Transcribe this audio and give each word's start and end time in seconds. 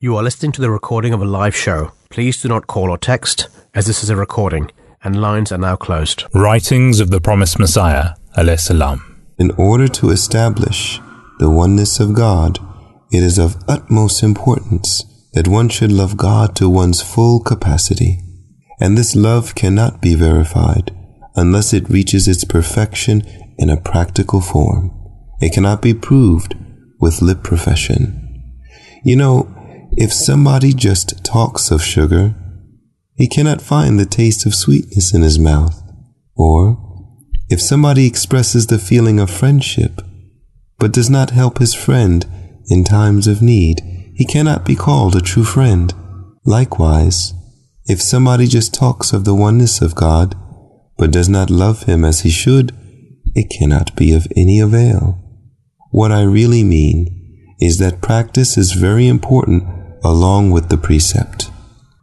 You 0.00 0.14
are 0.14 0.22
listening 0.22 0.52
to 0.52 0.60
the 0.60 0.70
recording 0.70 1.12
of 1.12 1.20
a 1.20 1.24
live 1.24 1.56
show. 1.56 1.90
Please 2.08 2.40
do 2.40 2.46
not 2.46 2.68
call 2.68 2.88
or 2.88 2.98
text, 2.98 3.48
as 3.74 3.86
this 3.86 4.04
is 4.04 4.10
a 4.10 4.14
recording, 4.14 4.70
and 5.02 5.20
lines 5.20 5.50
are 5.50 5.58
now 5.58 5.74
closed. 5.74 6.22
Writings 6.32 7.00
of 7.00 7.10
the 7.10 7.20
Promised 7.20 7.58
Messiah, 7.58 8.10
alayhi 8.36 8.60
salam. 8.60 9.20
In 9.40 9.50
order 9.58 9.88
to 9.88 10.10
establish 10.10 11.00
the 11.40 11.50
oneness 11.50 11.98
of 11.98 12.14
God, 12.14 12.60
it 13.10 13.24
is 13.24 13.38
of 13.38 13.56
utmost 13.66 14.22
importance 14.22 15.02
that 15.32 15.48
one 15.48 15.68
should 15.68 15.90
love 15.90 16.16
God 16.16 16.54
to 16.54 16.70
one's 16.70 17.02
full 17.02 17.40
capacity. 17.40 18.20
And 18.78 18.96
this 18.96 19.16
love 19.16 19.56
cannot 19.56 20.00
be 20.00 20.14
verified 20.14 20.94
unless 21.34 21.74
it 21.74 21.90
reaches 21.90 22.28
its 22.28 22.44
perfection 22.44 23.24
in 23.58 23.68
a 23.68 23.80
practical 23.80 24.40
form. 24.40 24.92
It 25.40 25.52
cannot 25.52 25.82
be 25.82 25.92
proved 25.92 26.54
with 27.00 27.20
lip 27.20 27.42
profession. 27.42 28.24
You 29.02 29.16
know, 29.16 29.54
if 30.00 30.12
somebody 30.12 30.72
just 30.72 31.24
talks 31.24 31.72
of 31.72 31.82
sugar, 31.82 32.32
he 33.16 33.26
cannot 33.26 33.60
find 33.60 33.98
the 33.98 34.06
taste 34.06 34.46
of 34.46 34.54
sweetness 34.54 35.12
in 35.12 35.22
his 35.22 35.40
mouth. 35.40 35.82
Or, 36.36 36.78
if 37.48 37.60
somebody 37.60 38.06
expresses 38.06 38.68
the 38.68 38.78
feeling 38.78 39.18
of 39.18 39.28
friendship, 39.28 40.00
but 40.78 40.92
does 40.92 41.10
not 41.10 41.30
help 41.30 41.58
his 41.58 41.74
friend 41.74 42.24
in 42.68 42.84
times 42.84 43.26
of 43.26 43.42
need, 43.42 43.80
he 44.14 44.24
cannot 44.24 44.64
be 44.64 44.76
called 44.76 45.16
a 45.16 45.20
true 45.20 45.42
friend. 45.42 45.92
Likewise, 46.44 47.34
if 47.86 48.00
somebody 48.00 48.46
just 48.46 48.72
talks 48.72 49.12
of 49.12 49.24
the 49.24 49.34
oneness 49.34 49.82
of 49.82 49.96
God, 49.96 50.36
but 50.96 51.10
does 51.10 51.28
not 51.28 51.50
love 51.50 51.82
him 51.84 52.04
as 52.04 52.20
he 52.20 52.30
should, 52.30 52.72
it 53.34 53.50
cannot 53.50 53.96
be 53.96 54.14
of 54.14 54.28
any 54.36 54.60
avail. 54.60 55.18
What 55.90 56.12
I 56.12 56.22
really 56.22 56.62
mean 56.62 57.56
is 57.60 57.78
that 57.78 58.00
practice 58.00 58.56
is 58.56 58.74
very 58.74 59.08
important 59.08 59.77
along 60.04 60.50
with 60.50 60.68
the 60.68 60.78
precept. 60.78 61.50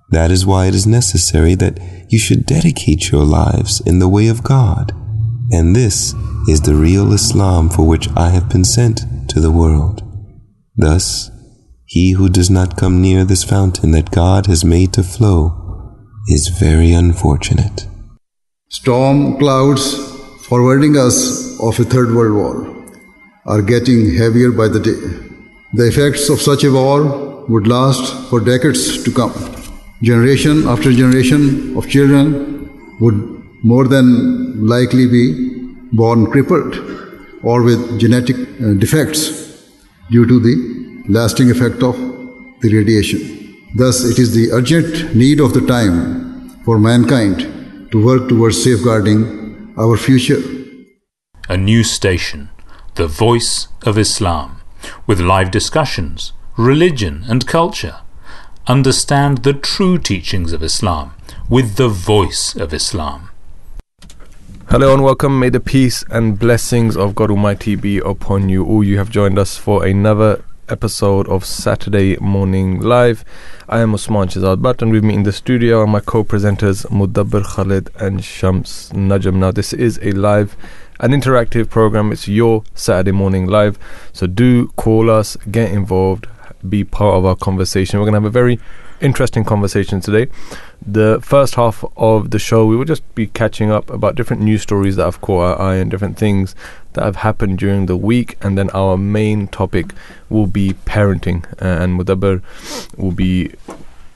That 0.09 0.31
is 0.31 0.45
why 0.45 0.67
it 0.67 0.76
is 0.76 0.85
necessary 0.88 1.55
that 1.55 1.80
you 2.10 2.20
should 2.20 2.46
dedicate 2.46 3.12
your 3.12 3.26
lives 3.26 3.82
in 3.82 3.99
the 3.99 4.10
way 4.10 4.27
of 4.27 4.43
God. 4.43 4.93
And 5.51 5.76
this 5.76 6.13
is 6.48 6.62
the 6.62 6.76
real 6.76 7.12
Islam 7.13 7.70
for 7.70 7.88
which 7.88 8.07
I 8.16 8.29
have 8.29 8.49
been 8.49 8.66
sent 8.66 9.01
to 9.29 9.40
the 9.40 9.51
world. 9.51 10.01
Thus, 10.76 11.32
he 11.85 12.12
who 12.12 12.29
does 12.29 12.49
not 12.49 12.77
come 12.77 13.01
near 13.01 13.26
this 13.26 13.43
fountain 13.43 13.91
that 13.91 14.12
God 14.12 14.48
has 14.48 14.66
made 14.66 14.93
to 14.93 15.04
flow 15.04 15.62
is 16.27 16.48
very 16.48 16.91
unfortunate. 16.91 17.88
Storm 18.70 19.38
clouds 19.38 19.96
forwarding 20.48 20.98
us 20.98 21.60
of 21.60 21.79
a 21.79 21.84
third 21.84 22.13
world 22.13 22.35
war 22.35 22.76
are 23.46 23.62
getting 23.62 24.16
heavier 24.16 24.51
by 24.51 24.68
the 24.68 24.79
day. 24.79 24.99
The 25.73 25.88
effects 25.88 26.29
of 26.29 26.41
such 26.41 26.63
a 26.63 26.71
war 26.71 27.24
would 27.48 27.68
last 27.68 28.29
for 28.29 28.40
decades 28.40 29.04
to 29.04 29.12
come. 29.12 29.34
Generation 30.01 30.68
after 30.68 30.91
generation 30.91 31.77
of 31.77 31.88
children 31.88 32.70
would 32.99 33.18
more 33.63 33.88
than 33.88 34.68
likely 34.68 35.07
be 35.07 35.26
born 35.93 36.29
crippled 36.32 36.76
or 37.43 37.62
with 37.63 37.99
genetic 37.99 38.38
uh, 38.38 38.73
defects 38.73 39.70
due 40.10 40.26
to 40.27 40.40
the 40.40 40.55
lasting 41.07 41.49
effect 41.49 41.84
of 41.84 41.96
the 42.62 42.76
radiation. 42.76 43.55
Thus, 43.76 44.04
it 44.04 44.20
is 44.20 44.34
the 44.34 44.51
urgent 44.51 45.16
need 45.16 45.40
of 45.40 45.54
the 45.54 45.66
time 45.66 46.49
for 46.63 46.79
mankind 46.79 47.91
to 47.91 48.04
work 48.04 48.27
towards 48.29 48.63
safeguarding 48.63 49.73
our 49.77 49.98
future. 49.98 50.41
A 51.49 51.57
new 51.57 51.84
station, 51.84 52.49
the 52.96 53.07
voice 53.07 53.68
of 53.84 53.98
Islam, 53.98 54.62
with 55.05 55.20
live 55.20 55.51
discussions, 55.51 56.34
religion 56.57 57.25
and 57.27 57.45
culture. 57.45 57.98
Understand 58.65 59.39
the 59.39 59.53
true 59.53 59.98
teachings 59.98 60.53
of 60.53 60.63
Islam 60.63 61.13
with 61.49 61.75
the 61.75 61.89
voice 61.89 62.55
of 62.55 62.73
Islam. 62.73 63.29
Hello 64.69 64.94
and 64.94 65.03
welcome. 65.03 65.38
May 65.38 65.50
the 65.50 65.59
peace 65.59 66.03
and 66.09 66.39
blessings 66.39 66.95
of 66.95 67.13
God 67.13 67.29
Almighty 67.29 67.75
be 67.75 67.97
upon 67.97 68.47
you 68.47 68.65
all. 68.65 68.85
You 68.85 68.97
have 68.97 69.09
joined 69.09 69.38
us 69.38 69.57
for 69.57 69.85
another 69.85 70.44
episode 70.69 71.27
of 71.27 71.44
Saturday 71.44 72.15
Morning 72.17 72.79
Live. 72.79 73.25
I 73.67 73.81
am 73.81 73.94
Osman 73.94 74.29
Shazad 74.29 74.61
Bhatt 74.61 74.81
and 74.81 74.94
with 74.94 75.03
me 75.03 75.13
in 75.13 75.23
the 75.23 75.33
studio 75.33 75.81
are 75.81 75.88
my 75.88 75.99
co-presenters 75.99 76.85
Mudabbir 76.88 77.44
Khalid 77.44 77.89
and 77.99 78.23
Shams 78.23 78.91
Najam. 78.94 79.35
Now 79.35 79.51
this 79.51 79.73
is 79.73 79.99
a 80.01 80.13
live 80.13 80.55
an 80.99 81.11
interactive 81.11 81.69
program. 81.69 82.11
It's 82.11 82.27
your 82.27 82.63
Saturday 82.73 83.11
morning 83.11 83.47
live. 83.47 83.77
So 84.13 84.27
do 84.27 84.67
call 84.77 85.09
us, 85.09 85.35
get 85.51 85.71
involved, 85.71 86.27
be 86.69 86.83
part 86.83 87.15
of 87.15 87.25
our 87.25 87.35
conversation. 87.35 87.99
We're 87.99 88.05
going 88.05 88.13
to 88.13 88.21
have 88.21 88.25
a 88.25 88.29
very 88.29 88.59
interesting 89.01 89.43
conversation 89.43 90.01
today. 90.01 90.31
The 90.85 91.19
first 91.21 91.55
half 91.55 91.83
of 91.97 92.31
the 92.31 92.39
show, 92.39 92.65
we 92.65 92.75
will 92.75 92.85
just 92.85 93.03
be 93.15 93.27
catching 93.27 93.71
up 93.71 93.89
about 93.89 94.15
different 94.15 94.41
news 94.41 94.61
stories 94.61 94.95
that 94.95 95.05
have 95.05 95.21
caught 95.21 95.59
our 95.59 95.61
eye 95.61 95.75
and 95.75 95.89
different 95.89 96.17
things 96.17 96.55
that 96.93 97.03
have 97.03 97.17
happened 97.17 97.59
during 97.59 97.85
the 97.85 97.97
week. 97.97 98.37
And 98.41 98.57
then 98.57 98.69
our 98.71 98.97
main 98.97 99.47
topic 99.47 99.93
will 100.29 100.47
be 100.47 100.73
parenting. 100.85 101.45
Uh, 101.61 101.83
and 101.83 101.99
Mudabbir 101.99 102.41
will 102.97 103.11
be 103.11 103.53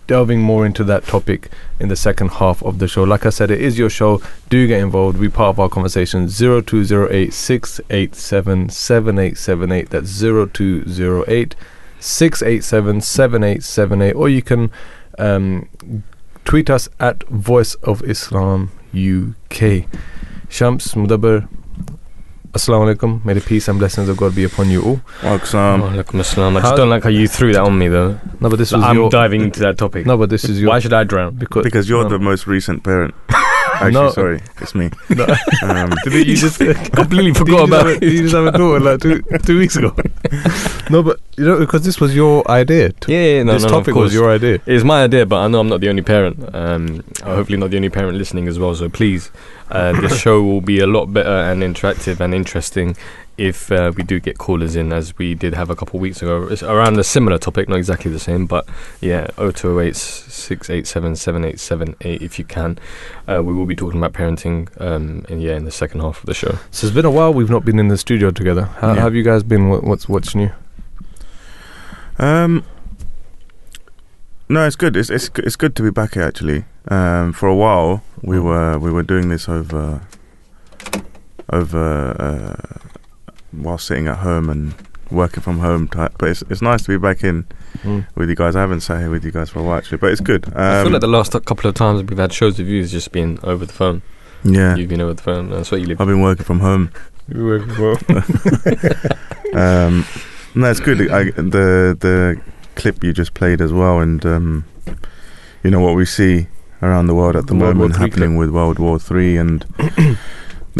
delving 0.07 0.41
more 0.41 0.65
into 0.65 0.83
that 0.83 1.05
topic 1.05 1.51
in 1.79 1.87
the 1.87 1.95
second 1.95 2.29
half 2.31 2.63
of 2.63 2.79
the 2.79 2.87
show. 2.87 3.03
Like 3.03 3.27
I 3.27 3.29
said, 3.29 3.51
it 3.51 3.61
is 3.61 3.77
your 3.77 3.91
show. 3.91 4.21
Do 4.49 4.65
get 4.67 4.81
involved. 4.81 5.21
Be 5.21 5.29
part 5.29 5.49
of 5.49 5.59
our 5.59 5.69
conversation. 5.69 6.27
0208 6.27 7.31
687 7.31 8.69
7878. 8.69 9.89
That's 9.91 10.19
0208 10.19 11.55
687 11.99 13.01
7878. 13.01 14.13
Or 14.13 14.29
you 14.29 14.41
can 14.41 14.71
um, 15.17 15.69
tweet 16.45 16.69
us 16.69 16.89
at 16.99 17.23
Voice 17.29 17.75
of 17.75 18.01
Islam 18.03 18.71
UK. 18.89 19.85
Shams 20.49 20.93
Mudabbir, 20.95 21.47
Assalamu 22.53 22.95
alaikum. 22.95 23.23
May 23.23 23.33
the 23.33 23.41
peace 23.41 23.67
and 23.67 23.77
blessings 23.77 24.09
of 24.09 24.17
God 24.17 24.33
be 24.33 24.43
upon 24.43 24.71
you 24.71 24.81
all. 24.81 25.01
Welcome. 25.21 25.81
Assalam. 25.81 26.57
I 26.57 26.61
just 26.61 26.75
don't 26.75 26.89
like 26.89 27.03
how 27.03 27.09
you 27.09 27.27
threw 27.27 27.53
that 27.53 27.61
on 27.61 27.77
me 27.77 27.87
though. 27.87 28.19
No, 28.39 28.49
but 28.49 28.55
this 28.57 28.71
was 28.71 28.81
I'm 28.83 28.95
your. 28.95 29.09
diving 29.11 29.41
into 29.41 29.59
that 29.59 29.77
topic. 29.77 30.07
no, 30.07 30.17
but 30.17 30.31
this 30.31 30.45
is 30.45 30.59
your. 30.59 30.69
Why 30.69 30.79
should 30.79 30.93
I 30.93 31.03
drown? 31.03 31.35
because 31.35 31.63
Because 31.63 31.87
you're 31.87 32.01
no, 32.03 32.09
the 32.09 32.17
most 32.17 32.47
recent 32.47 32.83
parent. 32.83 33.13
Actually, 33.81 33.91
No. 33.93 34.09
sorry, 34.11 34.39
it's 34.61 34.75
me. 34.75 34.89
No. 35.09 35.25
Um, 35.63 35.93
you 36.11 36.35
just 36.35 36.59
completely 36.59 37.33
forgot 37.33 37.67
about 37.67 37.85
just 37.85 37.95
have 37.95 37.97
a- 37.97 37.99
Did 37.99 38.13
you 38.13 38.21
just 38.23 38.35
have 38.35 38.45
a 38.45 38.51
daughter 38.57 38.79
like 38.79 38.99
two 39.01 39.21
two 39.45 39.57
weeks 39.57 39.75
ago? 39.75 39.95
no, 40.89 41.03
but 41.03 41.19
you 41.37 41.45
know 41.45 41.59
because 41.59 41.83
this 41.83 41.99
was 41.99 42.15
your 42.15 42.49
idea. 42.51 42.91
Yeah, 43.07 43.23
yeah, 43.23 43.43
no, 43.43 43.53
this 43.53 43.63
no, 43.63 43.69
topic 43.69 43.95
was 43.95 44.13
your 44.13 44.29
idea. 44.29 44.59
It's 44.65 44.83
my 44.83 45.03
idea, 45.03 45.25
but 45.25 45.37
I 45.37 45.47
know 45.47 45.59
I'm 45.61 45.69
not 45.69 45.81
the 45.81 45.89
only 45.89 46.01
parent. 46.01 46.53
Um, 46.53 47.03
hopefully, 47.23 47.57
not 47.57 47.69
the 47.71 47.77
only 47.77 47.89
parent 47.89 48.17
listening 48.17 48.47
as 48.47 48.59
well. 48.59 48.75
So 48.75 48.89
please, 48.89 49.31
uh, 49.71 49.99
this 50.01 50.19
show 50.25 50.43
will 50.43 50.61
be 50.61 50.79
a 50.79 50.87
lot 50.87 51.07
better 51.13 51.29
and 51.29 51.63
interactive 51.63 52.19
and 52.19 52.33
interesting 52.33 52.95
if 53.39 53.71
uh, 53.71 53.91
we 53.95 54.03
do 54.03 54.19
get 54.19 54.37
callers 54.37 54.75
in, 54.75 54.91
as 54.91 55.17
we 55.17 55.33
did 55.33 55.53
have 55.53 55.69
a 55.69 55.75
couple 55.75 55.97
of 55.97 56.01
weeks 56.01 56.21
ago. 56.21 56.47
It's 56.47 56.61
around 56.61 56.99
a 56.99 57.03
similar 57.03 57.37
topic, 57.37 57.69
not 57.69 57.77
exactly 57.77 58.11
the 58.11 58.19
same, 58.19 58.45
but 58.45 58.67
yeah, 59.01 59.27
0208 59.37 59.95
687 59.95 61.15
7878 61.15 62.21
if 62.21 62.37
you 62.37 62.45
can. 62.45 62.77
Uh, 63.27 63.41
we 63.43 63.53
will 63.53 63.65
be 63.65 63.75
talking 63.75 63.97
about 63.99 64.13
parenting, 64.13 64.67
um, 64.81 65.25
and 65.29 65.41
yeah, 65.41 65.55
in 65.55 65.63
the 65.65 65.71
second 65.71 66.01
half 66.01 66.19
of 66.19 66.25
the 66.25 66.33
show. 66.33 66.57
So 66.71 66.85
it's 66.87 66.93
been 66.95 67.05
a 67.05 67.11
while. 67.11 67.33
We've 67.33 67.49
not 67.49 67.63
been 67.63 67.79
in 67.79 67.87
the 67.87 67.97
studio 67.97 68.31
together. 68.31 68.65
How 68.81 68.93
Yeah. 68.93 69.01
have 69.01 69.15
you 69.15 69.23
guys 69.23 69.43
been? 69.43 69.69
What, 69.69 69.83
what's 69.83 70.09
what's 70.09 70.35
new? 70.35 70.51
um, 72.17 72.65
no, 74.49 74.65
it's 74.65 74.75
good. 74.75 74.97
It's 74.97 75.09
it's 75.09 75.29
it's 75.37 75.55
good 75.55 75.75
to 75.77 75.83
be 75.83 75.91
back 75.91 76.15
here. 76.15 76.23
Actually, 76.23 76.65
um, 76.89 77.31
for 77.33 77.47
a 77.47 77.55
while 77.55 78.03
we 78.21 78.37
Mm. 78.37 78.43
were 78.43 78.79
we 78.79 78.91
were 78.91 79.03
doing 79.03 79.29
this 79.29 79.47
over 79.47 80.01
over 81.51 82.15
uh, 82.19 82.98
while 83.51 83.77
sitting 83.77 84.07
at 84.07 84.17
home 84.19 84.49
and 84.49 84.73
working 85.11 85.41
from 85.41 85.59
home 85.59 85.87
type. 85.87 86.13
But 86.17 86.29
it's 86.29 86.41
it's 86.49 86.61
nice 86.61 86.83
to 86.83 86.89
be 86.89 86.97
back 86.97 87.23
in 87.23 87.45
Mm. 87.83 88.05
with 88.15 88.27
you 88.29 88.35
guys. 88.35 88.55
I 88.55 88.61
haven't 88.61 88.81
sat 88.81 88.99
here 88.99 89.11
with 89.11 89.23
you 89.23 89.31
guys 89.31 89.49
for 89.51 89.59
a 89.59 89.63
while 89.63 89.77
actually, 89.77 89.99
but 89.99 90.11
it's 90.11 90.21
good. 90.21 90.47
Um, 90.47 90.53
I 90.57 90.83
feel 90.83 90.91
like 90.91 91.01
the 91.01 91.07
last 91.07 91.31
couple 91.45 91.69
of 91.69 91.75
times 91.75 92.01
we've 92.03 92.17
had 92.17 92.33
shows 92.33 92.57
with 92.57 92.67
you 92.67 92.81
has 92.81 92.91
just 92.91 93.11
been 93.11 93.37
over 93.43 93.63
the 93.65 93.71
phone. 93.73 94.01
yeah, 94.43 94.75
You've 94.75 94.89
been 94.89 95.01
over 95.01 95.13
the 95.13 95.21
phone. 95.21 95.49
That's 95.49 95.71
what 95.71 95.79
you 95.79 95.87
live. 95.87 96.01
I've 96.01 96.07
been 96.07 96.21
working 96.21 96.45
from 96.45 96.59
home. 96.61 96.91
You're 97.27 97.45
working 97.45 97.73
from 97.73 97.95
home. 98.15 98.23
um, 99.53 100.05
no, 100.55 100.69
it's 100.71 100.79
good. 100.79 100.99
I, 101.11 101.25
the 101.25 101.95
the 101.99 102.41
clip 102.75 103.03
you 103.03 103.13
just 103.13 103.33
played 103.35 103.61
as 103.61 103.71
well, 103.71 103.99
and 103.99 104.25
um, 104.25 104.65
you 105.63 105.69
know 105.71 105.79
what 105.79 105.95
we 105.95 106.05
see 106.05 106.47
around 106.81 107.05
the 107.07 107.13
world 107.15 107.35
at 107.35 107.47
the 107.47 107.55
World 107.55 107.77
moment 107.77 107.97
happening 107.97 108.35
with 108.37 108.49
World 108.49 108.79
War 108.79 108.97
Three 108.99 109.37
and 109.37 109.61
the 109.77 110.17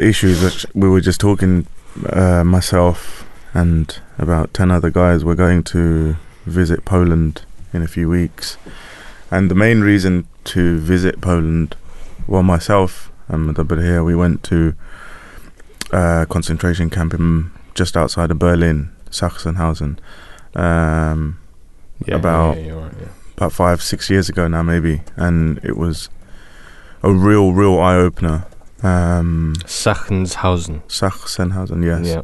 issues 0.07 0.42
that 0.42 0.65
we 0.74 0.89
were 0.89 1.01
just 1.01 1.19
talking. 1.22 1.68
Uh, 2.06 2.44
myself 2.44 3.25
and 3.53 4.00
about 4.18 4.53
ten 4.53 4.71
other 4.71 4.89
guys 4.89 5.24
were 5.25 5.36
going 5.36 5.63
to 5.63 6.15
visit 6.45 6.86
Poland 6.86 7.44
in 7.74 7.81
a 7.81 7.88
few 7.88 8.07
weeks, 8.09 8.57
and 9.31 9.50
the 9.51 9.56
main 9.56 9.81
reason 9.81 10.27
to 10.45 10.80
visit 10.80 11.19
Poland, 11.21 11.75
well, 12.27 12.44
myself 12.44 13.12
and 13.27 13.47
Mudabbir 13.50 13.81
here, 13.83 14.03
we 14.03 14.15
went 14.15 14.44
to 14.44 14.74
uh, 15.91 16.25
concentration 16.30 16.89
camp 16.89 17.13
in 17.13 17.51
just 17.75 17.97
outside 17.97 18.31
of 18.31 18.39
Berlin, 18.39 18.89
Sachsenhausen, 19.12 19.97
um, 20.56 21.38
Yeah, 22.06 22.15
About- 22.15 22.57
yeah, 22.57 22.71
right, 22.74 22.94
yeah. 23.00 23.07
about 23.36 23.51
five, 23.51 23.81
six 23.83 24.09
years 24.09 24.30
ago 24.30 24.47
now, 24.47 24.63
maybe, 24.63 25.01
and 25.18 25.59
it 25.63 25.75
was 25.77 26.09
a 27.03 27.12
real, 27.12 27.51
real 27.53 27.80
eye 27.80 27.95
opener. 27.95 28.45
Um, 28.84 29.54
Sachsenhausen. 29.66 30.81
Sachsenhausen, 30.88 31.84
yes, 31.84 32.08
Yeah. 32.08 32.22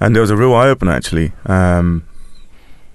and 0.00 0.14
there 0.14 0.20
was 0.20 0.30
a 0.30 0.36
real 0.36 0.54
eye 0.54 0.68
opener 0.68 0.92
actually 0.92 1.32
um, 1.46 2.04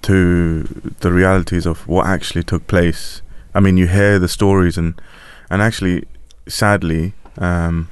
to 0.02 0.62
the 1.00 1.12
realities 1.12 1.66
of 1.66 1.86
what 1.88 2.06
actually 2.06 2.42
took 2.44 2.66
place. 2.66 3.22
I 3.54 3.60
mean, 3.60 3.76
you 3.76 3.86
hear 3.88 4.18
the 4.18 4.28
stories, 4.28 4.78
and 4.78 5.00
and 5.50 5.60
actually, 5.62 6.04
sadly, 6.46 7.14
um, 7.38 7.88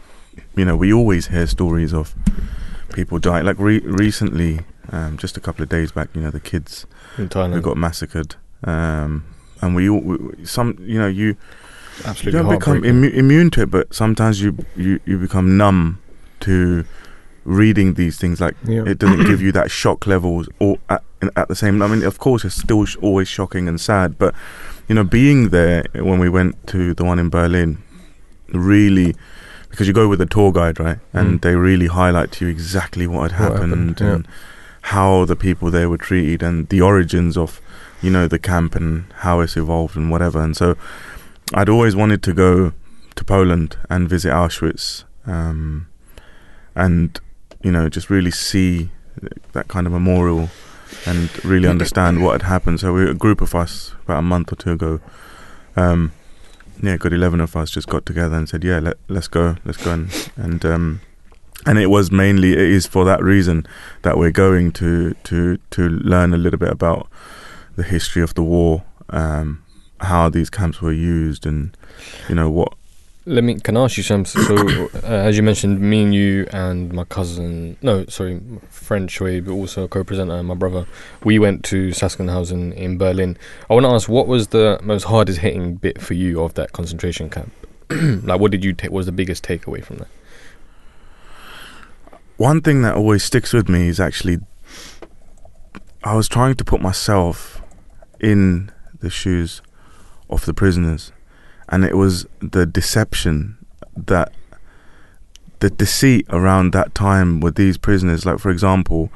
you 0.55 0.65
know, 0.65 0.77
we 0.77 0.93
always 0.93 1.29
hear 1.29 1.47
stories 1.47 1.93
of 1.93 2.15
people 2.93 3.19
dying. 3.19 3.44
Like 3.47 3.59
re- 3.59 3.81
recently, 3.81 4.61
um, 4.93 5.17
just 5.19 5.37
a 5.37 5.41
couple 5.41 5.62
of 5.62 5.69
days 5.69 5.93
back, 5.93 6.09
you 6.15 6.21
know, 6.21 6.31
the 6.31 6.41
kids 6.41 6.87
In 7.19 7.25
who 7.25 7.29
Thailand. 7.31 7.62
got 7.62 7.77
massacred. 7.77 8.37
Um, 8.65 9.25
and 9.62 9.75
we 9.75 9.89
all, 9.89 10.00
we, 10.00 10.44
some, 10.44 10.77
you 10.81 10.99
know, 10.99 11.06
you, 11.06 11.37
you 12.22 12.31
don't 12.31 12.48
become 12.48 12.82
immu- 12.82 13.12
immune 13.14 13.50
to 13.50 13.62
it, 13.62 13.70
but 13.70 13.93
sometimes 13.94 14.40
you, 14.43 14.56
you, 14.76 15.00
you 15.04 15.19
become 15.19 15.56
numb 15.56 15.98
to 16.40 16.84
reading 17.44 17.94
these 17.94 18.19
things. 18.19 18.40
Like 18.40 18.56
Yeah. 18.64 18.84
it 18.87 18.98
doesn't 18.98 19.25
give 19.26 19.40
you 19.43 19.52
that 19.58 19.70
shock 19.70 20.06
levels 20.06 20.48
or 20.58 20.78
at, 20.88 21.02
at 21.37 21.48
the 21.48 21.54
same. 21.54 21.81
I 21.82 21.87
mean, 21.87 22.02
of 22.04 22.19
course, 22.19 22.44
it's 22.44 22.56
still 22.56 22.84
sh- 22.84 22.96
always 23.00 23.28
shocking 23.28 23.69
and 23.69 23.81
sad, 23.81 24.19
but 24.19 24.34
you 24.88 24.94
know, 24.94 25.04
being 25.04 25.48
there 25.50 25.84
when 25.94 26.19
we 26.20 26.28
went 26.28 26.54
to 26.69 26.94
the 26.94 27.04
one 27.04 27.19
in 27.19 27.28
Berlin, 27.28 27.78
really, 28.52 29.14
because 29.70 29.87
you 29.88 29.93
go 29.93 30.08
with 30.08 30.20
a 30.20 30.26
tour 30.26 30.52
guide, 30.52 30.78
right, 30.78 30.98
and 31.12 31.38
Mm. 31.38 31.43
they 31.43 31.54
really 31.56 31.87
highlight 31.88 32.31
to 32.32 32.44
you 32.44 32.50
exactly 32.50 33.06
what 33.06 33.32
had 33.32 33.50
What 33.50 33.52
happened, 33.60 33.72
happened, 33.72 34.00
yeah. 34.00 34.14
and 34.14 34.28
how 34.82 35.25
the 35.25 35.34
people 35.37 35.70
there 35.70 35.88
were 35.90 35.98
treated 35.98 36.43
and 36.43 36.69
the 36.69 36.81
origins 36.81 37.37
of, 37.37 37.60
you 38.00 38.10
know, 38.10 38.28
the 38.28 38.38
camp 38.38 38.76
and 38.76 39.04
how 39.22 39.40
it's 39.40 39.56
evolved 39.56 39.96
and 39.96 40.10
whatever. 40.10 40.40
And 40.40 40.56
so, 40.56 40.76
I'd 41.54 41.69
always 41.69 41.94
wanted 41.94 42.22
to 42.25 42.32
go 42.32 42.72
to 43.14 43.25
Poland 43.25 43.76
and 43.88 44.08
visit 44.08 44.32
Auschwitz, 44.32 45.04
um, 45.26 45.88
and 46.75 47.19
you 47.62 47.70
know, 47.70 47.88
just 47.88 48.10
really 48.10 48.31
see 48.31 48.90
that 49.52 49.69
kind 49.69 49.87
of 49.87 49.93
memorial 49.93 50.50
and 51.06 51.44
really 51.44 51.69
understand 51.69 52.22
what 52.22 52.32
had 52.32 52.43
happened. 52.43 52.81
So 52.81 52.93
we 52.93 53.08
a 53.08 53.14
group 53.14 53.40
of 53.40 53.54
us 53.54 53.94
about 54.04 54.19
a 54.19 54.22
month 54.22 54.52
or 54.52 54.56
two 54.56 54.72
ago. 54.72 55.00
Um, 55.76 56.12
yeah, 56.82 56.96
good 56.96 57.12
eleven 57.12 57.40
of 57.40 57.56
us 57.56 57.70
just 57.70 57.88
got 57.88 58.04
together 58.04 58.37
and 58.37 58.48
said, 58.48 58.64
"Yeah, 58.64 58.81
let 58.81 58.98
let's 59.08 59.28
go, 59.28 59.56
let's 59.64 59.82
go." 59.82 59.93
And 59.93 60.31
and 60.37 60.64
um, 60.64 61.00
and 61.64 61.78
it 61.78 61.87
was 61.87 62.10
mainly 62.10 62.52
it 62.52 62.58
is 62.58 62.87
for 62.87 63.04
that 63.04 63.22
reason 63.22 63.66
that 64.02 64.19
we're 64.19 64.31
going 64.31 64.72
to 64.72 65.14
to 65.25 65.58
to 65.70 65.88
learn 65.88 66.34
a 66.34 66.37
little 66.37 66.58
bit 66.58 66.70
about 66.70 67.08
the 67.76 67.82
history 67.82 68.22
of 68.22 68.34
the 68.34 68.43
war, 68.43 68.84
um, 69.10 69.62
how 70.00 70.28
these 70.28 70.50
camps 70.50 70.81
were 70.81 70.93
used, 70.93 71.46
and 71.46 71.76
you 72.28 72.34
know 72.34 72.50
what. 72.50 72.75
Let 73.25 73.43
me. 73.43 73.58
Can 73.58 73.76
I 73.76 73.84
ask 73.84 73.96
you 73.96 74.02
something? 74.02 74.43
So, 74.43 74.88
uh, 75.02 75.06
as 75.06 75.37
you 75.37 75.43
mentioned, 75.43 75.81
me 75.81 76.02
and 76.02 76.14
you 76.14 76.46
and 76.52 76.93
my 76.93 77.04
cousin, 77.04 77.76
no, 77.82 78.06
sorry, 78.06 78.40
friend 78.70 79.08
Shoaib, 79.08 79.46
but 79.46 79.52
also 79.52 79.84
a 79.84 79.88
co-presenter, 79.88 80.34
and 80.34 80.46
my 80.46 80.54
brother, 80.54 80.87
we 81.25 81.38
went 81.38 81.64
to 81.66 81.88
Sachsenhausen 81.88 82.75
in 82.75 82.98
Berlin. 82.98 83.37
I 83.69 83.75
want 83.75 83.84
to 83.84 83.90
ask, 83.90 84.08
what 84.08 84.28
was 84.28 84.48
the 84.48 84.78
most 84.82 85.04
hardest 85.04 85.40
hitting 85.40 85.75
bit 85.76 86.00
for 86.00 86.14
you 86.14 86.43
of 86.43 86.54
that 86.54 86.72
concentration 86.72 87.28
camp? 87.31 87.52
like, 87.90 88.40
what 88.40 88.52
did 88.52 88.64
you 88.64 88.72
take? 88.72 88.93
Was 88.93 89.06
the 89.06 89.12
biggest 89.12 89.44
takeaway 89.44 89.84
from 89.84 89.96
that? 89.98 90.08
one 92.37 92.60
thing 92.60 92.82
that 92.82 92.94
always 92.94 93.25
sticks 93.25 93.52
with 93.52 93.69
me 93.69 93.88
is 93.88 93.98
actually 93.98 94.38
I 96.04 96.14
was 96.14 96.28
trying 96.28 96.54
to 96.56 96.64
put 96.64 96.81
myself 96.81 97.62
in 98.20 98.70
the 99.00 99.10
shoes 99.10 99.62
of 100.31 100.44
the 100.44 100.55
prisoners. 100.55 101.12
And 101.69 101.84
it 101.84 101.96
was 101.96 102.26
the 102.40 102.67
deception 102.67 103.56
that 103.96 104.32
the 105.58 105.70
deceit 105.70 106.26
around 106.31 106.73
that 106.73 106.94
time 106.94 107.40
with 107.40 107.55
these 107.56 107.78
prisoners. 107.78 108.26
Like 108.26 108.38
for 108.38 108.50
example 108.50 109.11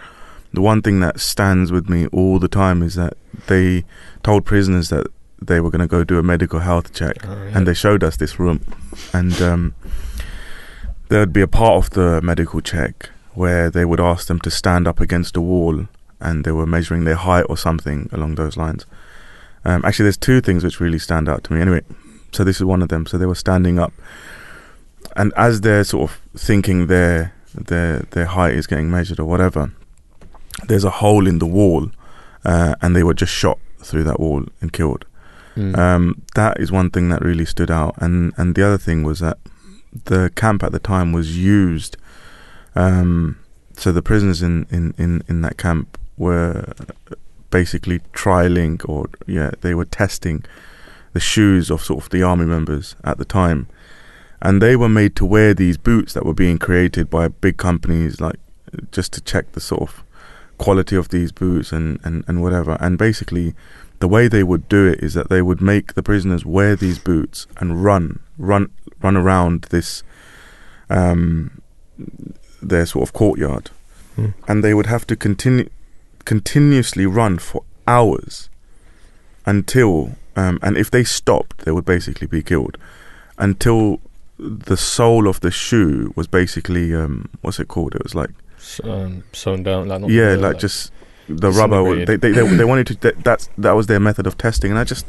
the 0.53 0.61
one 0.61 0.83
thing 0.83 1.01
that 1.01 1.21
stands 1.21 1.71
with 1.71 1.89
me 1.89 2.07
all 2.09 2.39
the 2.39 2.49
time 2.49 2.83
is 2.83 2.95
that 2.97 3.15
they 3.47 3.85
told 4.23 4.45
prisoners 4.45 4.89
that 4.89 5.07
they 5.41 5.61
were 5.61 5.71
going 5.71 5.81
to 5.81 5.87
go 5.87 6.05
do 6.05 6.19
a 6.19 6.23
medical 6.23 6.61
health 6.61 6.93
check. 6.93 7.25
And 7.55 7.67
they 7.67 7.75
showed 7.75 8.03
us 8.03 8.17
this 8.17 8.39
room. 8.39 8.61
And 9.13 9.41
um, 9.41 9.75
there 11.09 11.21
would 11.21 11.33
be 11.33 11.41
a 11.41 11.49
part 11.49 11.85
of 11.85 11.91
the 11.91 12.21
medical 12.21 12.61
check 12.61 13.11
where 13.35 13.71
they 13.71 13.85
would 13.85 14.01
ask 14.01 14.27
them 14.27 14.41
to 14.41 14.51
stand 14.51 14.89
up 14.89 15.01
against 15.01 15.37
a 15.37 15.41
wall 15.41 15.87
and 16.21 16.45
they 16.45 16.53
were 16.53 16.67
measuring 16.67 17.05
their 17.05 17.15
height 17.15 17.47
or 17.49 17.57
something 17.57 18.09
along 18.13 18.35
those 18.35 18.57
lines 18.57 18.85
um, 19.65 19.85
actually 19.85 20.05
there's 20.05 20.17
two 20.17 20.41
things 20.41 20.65
which 20.65 20.81
really 20.81 20.99
stand 20.99 21.29
out 21.29 21.45
to 21.45 21.53
me 21.53 21.61
anyway 21.61 21.81
so 22.33 22.45
this 22.45 22.57
is 22.57 22.65
one 22.65 22.83
of 22.83 22.89
them 22.89 23.07
so 23.07 23.19
they 23.19 23.27
were 23.27 23.35
standing 23.35 23.79
up 23.79 23.93
and 25.17 25.33
as 25.37 25.61
they're 25.63 25.85
sort 25.85 26.11
of 26.11 26.21
thinking 26.37 26.87
their 26.87 27.35
their 27.55 28.01
their 28.11 28.27
height 28.27 28.55
is 28.55 28.67
getting 28.67 28.91
measured 28.91 29.19
or 29.19 29.25
whatever 29.25 29.73
there's 30.67 30.85
a 30.85 30.91
hole 30.91 31.27
in 31.27 31.39
the 31.39 31.47
wall 31.47 31.91
uh, 32.45 32.75
and 32.81 32.95
they 32.95 33.03
were 33.03 33.15
just 33.15 33.33
shot 33.33 33.59
through 33.81 34.05
that 34.05 34.21
wall 34.21 34.45
and 34.61 34.73
killed 34.73 35.05
Mm. 35.57 35.77
um, 35.77 36.23
that 36.37 36.61
is 36.61 36.71
one 36.71 36.91
thing 36.91 37.09
that 37.09 37.23
really 37.23 37.45
stood 37.45 37.73
out, 37.73 37.97
and 37.99 38.33
and 38.37 38.55
the 38.55 38.63
other 38.65 38.79
thing 38.79 39.03
was 39.03 39.19
that 39.19 39.37
the 40.05 40.31
camp 40.37 40.63
at 40.63 40.71
the 40.71 40.79
time 40.79 41.13
was 41.13 41.37
used. 41.37 41.97
Um, 42.77 43.37
so 43.77 43.91
the 43.91 44.01
prisoners 44.01 44.43
in, 44.43 44.67
in, 44.71 44.95
in, 44.97 45.25
in 45.29 45.41
that 45.41 45.57
camp 45.57 45.99
were 46.17 46.73
basically 47.51 48.01
trialing, 48.13 48.81
or 48.89 49.09
yeah, 49.27 49.51
they 49.61 49.75
were 49.75 49.85
testing 49.85 50.45
the 51.13 51.21
shoes 51.21 51.71
of 51.71 51.83
sort 51.83 52.05
of 52.05 52.11
the 52.11 52.23
army 52.23 52.47
members 52.47 52.95
at 53.05 53.19
the 53.19 53.25
time, 53.25 53.67
and 54.41 54.63
they 54.63 54.77
were 54.77 54.89
made 54.89 55.17
to 55.17 55.25
wear 55.25 55.55
these 55.55 55.77
boots 55.77 56.13
that 56.15 56.25
were 56.25 56.35
being 56.35 56.59
created 56.59 57.11
by 57.11 57.29
big 57.29 57.57
companies, 57.57 58.21
like 58.21 58.37
just 58.93 59.13
to 59.13 59.21
check 59.21 59.53
the 59.53 59.61
sort 59.61 59.83
of 59.83 60.05
quality 60.59 60.95
of 60.95 61.09
these 61.09 61.33
boots 61.33 61.73
and, 61.73 61.99
and, 62.05 62.25
and 62.29 62.41
whatever. 62.43 62.77
And 62.81 62.97
basically, 62.99 63.55
the 63.99 64.09
way 64.09 64.29
they 64.29 64.43
would 64.43 64.69
do 64.69 64.87
it 64.87 65.01
is 65.03 65.15
that 65.15 65.29
they 65.29 65.43
would 65.43 65.61
make 65.61 65.95
the 65.95 66.03
prisoners 66.03 66.45
wear 66.45 66.77
these 66.77 66.99
boots 66.99 67.47
and 67.59 67.83
run, 67.83 68.21
run, 68.39 68.71
run 69.03 69.17
around 69.17 69.63
this, 69.71 70.03
um, 70.89 71.61
their 72.63 72.87
sort 72.87 73.03
of 73.09 73.13
courtyard, 73.13 73.71
Hmm. 74.17 74.27
and 74.49 74.63
they 74.65 74.75
would 74.75 74.87
have 74.87 75.07
to 75.07 75.17
continue, 75.17 75.69
continuously 76.25 77.07
run 77.07 77.39
for 77.39 77.63
hours, 77.87 78.49
until, 79.47 80.17
um, 80.37 80.59
and 80.63 80.77
if 80.77 80.91
they 80.91 81.05
stopped, 81.05 81.59
they 81.65 81.73
would 81.73 81.85
basically 81.85 82.27
be 82.27 82.43
killed, 82.43 82.77
until 83.39 84.01
the 84.39 84.77
sole 84.77 85.29
of 85.29 85.41
the 85.41 85.51
shoe 85.51 86.13
was 86.17 86.27
basically, 86.27 86.95
um, 86.95 87.29
what's 87.43 87.59
it 87.61 87.69
called? 87.69 87.95
It 87.95 88.03
was 88.03 88.15
like 88.15 88.31
um, 88.85 89.25
sewn 89.33 89.63
down, 89.63 89.89
like 89.89 90.01
not 90.03 90.11
yeah, 90.11 90.33
uh, 90.33 90.39
like 90.39 90.59
just 90.59 90.93
the 91.29 91.51
rubber. 91.51 92.05
They, 92.05 92.17
they 92.17 92.33
they 92.33 92.57
they 92.57 92.65
wanted 92.65 92.87
to. 92.89 92.95
That, 93.01 93.25
that's 93.25 93.49
that 93.59 93.73
was 93.73 93.87
their 93.87 94.01
method 94.01 94.27
of 94.27 94.37
testing, 94.39 94.71
and 94.71 94.79
I 94.79 94.85
just, 94.85 95.07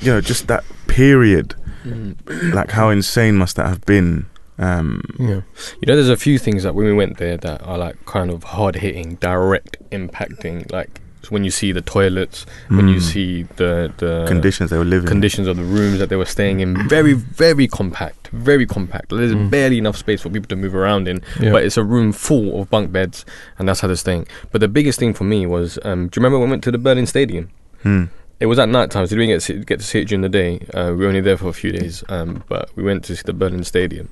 you 0.00 0.12
know, 0.12 0.20
just 0.20 0.46
that 0.48 0.64
period, 0.86 1.54
Mm. 1.84 2.54
like 2.54 2.70
how 2.70 2.90
insane 2.90 3.36
must 3.36 3.56
that 3.56 3.66
have 3.66 3.84
been? 3.84 4.26
Um, 4.62 5.02
Yeah. 5.18 5.40
You 5.80 5.86
know, 5.86 5.94
there's 5.96 6.08
a 6.08 6.16
few 6.16 6.38
things 6.38 6.62
that 6.62 6.74
when 6.74 6.86
we 6.86 6.92
went 6.94 7.18
there 7.18 7.36
that 7.38 7.62
are 7.62 7.78
like 7.78 7.96
kind 8.06 8.30
of 8.30 8.44
hard 8.44 8.76
hitting, 8.76 9.16
direct 9.16 9.76
impacting. 9.90 10.70
Like 10.72 11.00
when 11.30 11.44
you 11.44 11.50
see 11.50 11.70
the 11.72 11.80
toilets, 11.80 12.46
when 12.68 12.88
you 12.88 12.96
mm, 12.96 13.00
see 13.12 13.42
the 13.56 13.92
the 13.98 14.24
conditions 14.26 14.70
they 14.70 14.78
were 14.78 14.84
living. 14.84 15.06
in. 15.06 15.12
conditions 15.16 15.46
of 15.46 15.56
the 15.56 15.62
rooms 15.62 15.98
that 16.00 16.08
they 16.08 16.16
were 16.16 16.24
staying 16.38 16.60
in, 16.60 16.88
very 16.96 17.12
very 17.14 17.66
compact, 17.68 18.28
very 18.32 18.66
compact. 18.66 19.10
There's 19.10 19.32
Mm. 19.34 19.50
barely 19.50 19.78
enough 19.78 19.96
space 19.96 20.20
for 20.22 20.30
people 20.30 20.48
to 20.48 20.56
move 20.56 20.74
around 20.74 21.06
in, 21.08 21.22
Yeah. 21.40 21.52
but 21.52 21.62
it's 21.64 21.76
a 21.76 21.84
room 21.84 22.12
full 22.12 22.60
of 22.60 22.68
bunk 22.70 22.90
beds, 22.92 23.24
and 23.58 23.68
that's 23.68 23.80
how 23.80 23.88
they're 23.88 23.96
staying. 23.96 24.26
But 24.50 24.60
the 24.60 24.68
biggest 24.68 24.98
thing 24.98 25.14
for 25.14 25.24
me 25.24 25.46
was, 25.46 25.78
um, 25.84 26.08
do 26.08 26.18
you 26.18 26.20
remember 26.20 26.38
when 26.40 26.48
we 26.48 26.52
went 26.54 26.64
to 26.64 26.72
the 26.72 26.78
Berlin 26.78 27.06
Stadium? 27.06 27.48
Hmm. 27.84 28.04
It 28.42 28.46
was 28.46 28.58
at 28.58 28.68
night 28.68 28.90
time, 28.90 29.06
so 29.06 29.14
we 29.14 29.24
didn't 29.24 29.34
get 29.34 29.40
to 29.40 29.60
see, 29.60 29.64
get 29.64 29.78
to 29.78 29.86
see 29.86 30.00
it 30.00 30.08
during 30.08 30.22
the 30.22 30.28
day. 30.28 30.66
Uh, 30.74 30.90
we 30.96 31.04
were 31.04 31.06
only 31.06 31.20
there 31.20 31.36
for 31.36 31.46
a 31.48 31.52
few 31.52 31.70
days, 31.70 32.02
um, 32.08 32.42
but 32.48 32.74
we 32.74 32.82
went 32.82 33.04
to 33.04 33.14
see 33.14 33.22
the 33.24 33.32
Berlin 33.32 33.62
Stadium. 33.62 34.08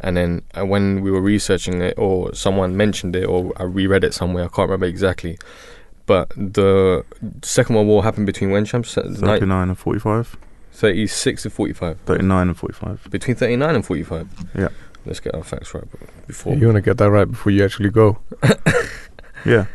And 0.00 0.16
then 0.16 0.40
uh, 0.58 0.64
when 0.64 1.02
we 1.02 1.10
were 1.10 1.20
researching 1.20 1.82
it, 1.82 1.92
or 1.98 2.34
someone 2.34 2.78
mentioned 2.78 3.14
it, 3.14 3.26
or 3.26 3.52
I 3.58 3.64
reread 3.64 4.02
it 4.02 4.14
somewhere, 4.14 4.44
I 4.44 4.48
can't 4.48 4.70
remember 4.70 4.86
exactly. 4.86 5.38
But 6.06 6.30
the 6.30 7.04
Second 7.42 7.74
World 7.74 7.88
War 7.88 8.02
happened 8.02 8.24
between 8.24 8.50
when, 8.50 8.64
champs? 8.64 8.96
Ni- 8.96 9.02
39 9.20 9.68
and 9.68 9.78
45. 9.78 10.36
36 10.72 11.42
to 11.42 11.50
45. 11.50 12.00
39 12.06 12.48
and 12.48 12.56
45. 12.56 13.10
Between 13.10 13.36
39 13.36 13.74
and 13.74 13.84
45. 13.84 14.28
Yeah. 14.54 14.68
Let's 15.04 15.20
get 15.20 15.34
our 15.34 15.44
facts 15.44 15.74
right 15.74 15.84
before. 16.26 16.54
You 16.54 16.68
want 16.68 16.76
to 16.76 16.80
get 16.80 16.96
that 16.96 17.10
right 17.10 17.30
before 17.30 17.52
you 17.52 17.62
actually 17.62 17.90
go. 17.90 18.18
Yeah. 19.44 19.66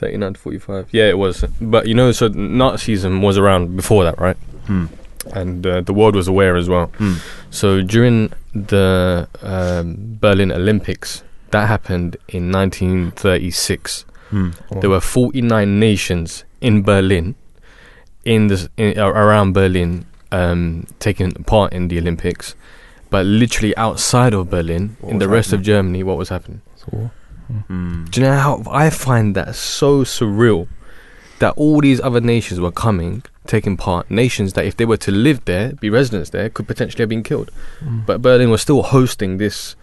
39 0.00 0.34
to 0.34 0.40
45. 0.40 0.88
Yeah, 0.92 1.08
it 1.08 1.18
was. 1.18 1.44
But 1.60 1.86
you 1.86 1.94
know, 1.94 2.10
so 2.12 2.28
Nazism 2.30 3.20
was 3.22 3.36
around 3.38 3.76
before 3.76 4.04
that, 4.04 4.18
right? 4.18 4.36
Hmm. 4.66 4.86
And 5.34 5.66
uh, 5.66 5.82
the 5.82 5.92
world 5.92 6.14
was 6.16 6.26
aware 6.28 6.56
as 6.56 6.68
well. 6.68 6.86
Hmm. 6.96 7.14
So 7.50 7.82
during 7.82 8.32
the 8.54 9.28
um, 9.42 10.16
Berlin 10.20 10.50
Olympics, 10.50 11.22
that 11.50 11.68
happened 11.68 12.16
in 12.28 12.50
1936. 12.50 14.04
Hmm. 14.30 14.50
There 14.80 14.90
were 14.90 15.00
49 15.00 15.78
nations 15.78 16.44
in 16.60 16.82
Berlin, 16.82 17.34
in 18.24 18.46
this 18.46 18.68
in, 18.76 18.98
uh, 18.98 19.08
around 19.08 19.52
Berlin, 19.52 20.06
um, 20.32 20.86
taking 20.98 21.32
part 21.44 21.72
in 21.72 21.88
the 21.88 21.98
Olympics, 21.98 22.54
but 23.10 23.26
literally 23.26 23.76
outside 23.76 24.32
of 24.32 24.48
Berlin, 24.48 24.96
What 25.00 25.10
in 25.12 25.18
the 25.18 25.26
was 25.28 25.34
rest 25.34 25.52
of? 25.52 25.62
Germany, 25.62 26.02
what 26.02 26.16
was 26.16 26.28
happening? 26.28 26.62
So, 26.76 27.10
Mm. 27.68 28.10
Do 28.10 28.20
you 28.20 28.26
know 28.26 28.38
how 28.38 28.62
I 28.70 28.90
find 28.90 29.34
that 29.36 29.54
so 29.54 30.04
surreal 30.04 30.68
that 31.38 31.54
all 31.56 31.80
these 31.80 32.00
other 32.00 32.20
nations 32.20 32.60
were 32.60 32.70
coming, 32.70 33.22
taking 33.46 33.76
part, 33.76 34.10
nations 34.10 34.52
that 34.52 34.66
if 34.66 34.76
they 34.76 34.84
were 34.84 34.98
to 34.98 35.10
live 35.10 35.44
there, 35.46 35.72
be 35.74 35.88
residents 35.88 36.30
there, 36.30 36.50
could 36.50 36.66
potentially 36.66 37.02
have 37.02 37.08
been 37.08 37.22
killed. 37.22 37.50
mm. 37.80 38.04
But 38.06 38.22
Berlin 38.22 38.50
was 38.50 38.60
still 38.60 38.82
hosting 38.82 39.38
this 39.38 39.74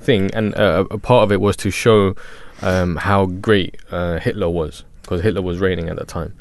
thing, 0.00 0.30
and 0.34 0.54
uh, 0.54 0.84
a 0.90 0.98
part 0.98 1.24
of 1.24 1.32
it 1.32 1.40
was 1.40 1.56
to 1.56 1.70
show 1.70 2.14
um, 2.62 2.96
how 2.96 3.26
great 3.26 3.76
uh, 3.90 4.18
Hitler 4.18 4.48
was, 4.48 4.84
because 5.02 5.22
Hitler 5.22 5.42
was 5.42 5.58
reigning 5.58 5.88
at 5.88 5.96
that 5.96 6.08
time. 6.08 6.34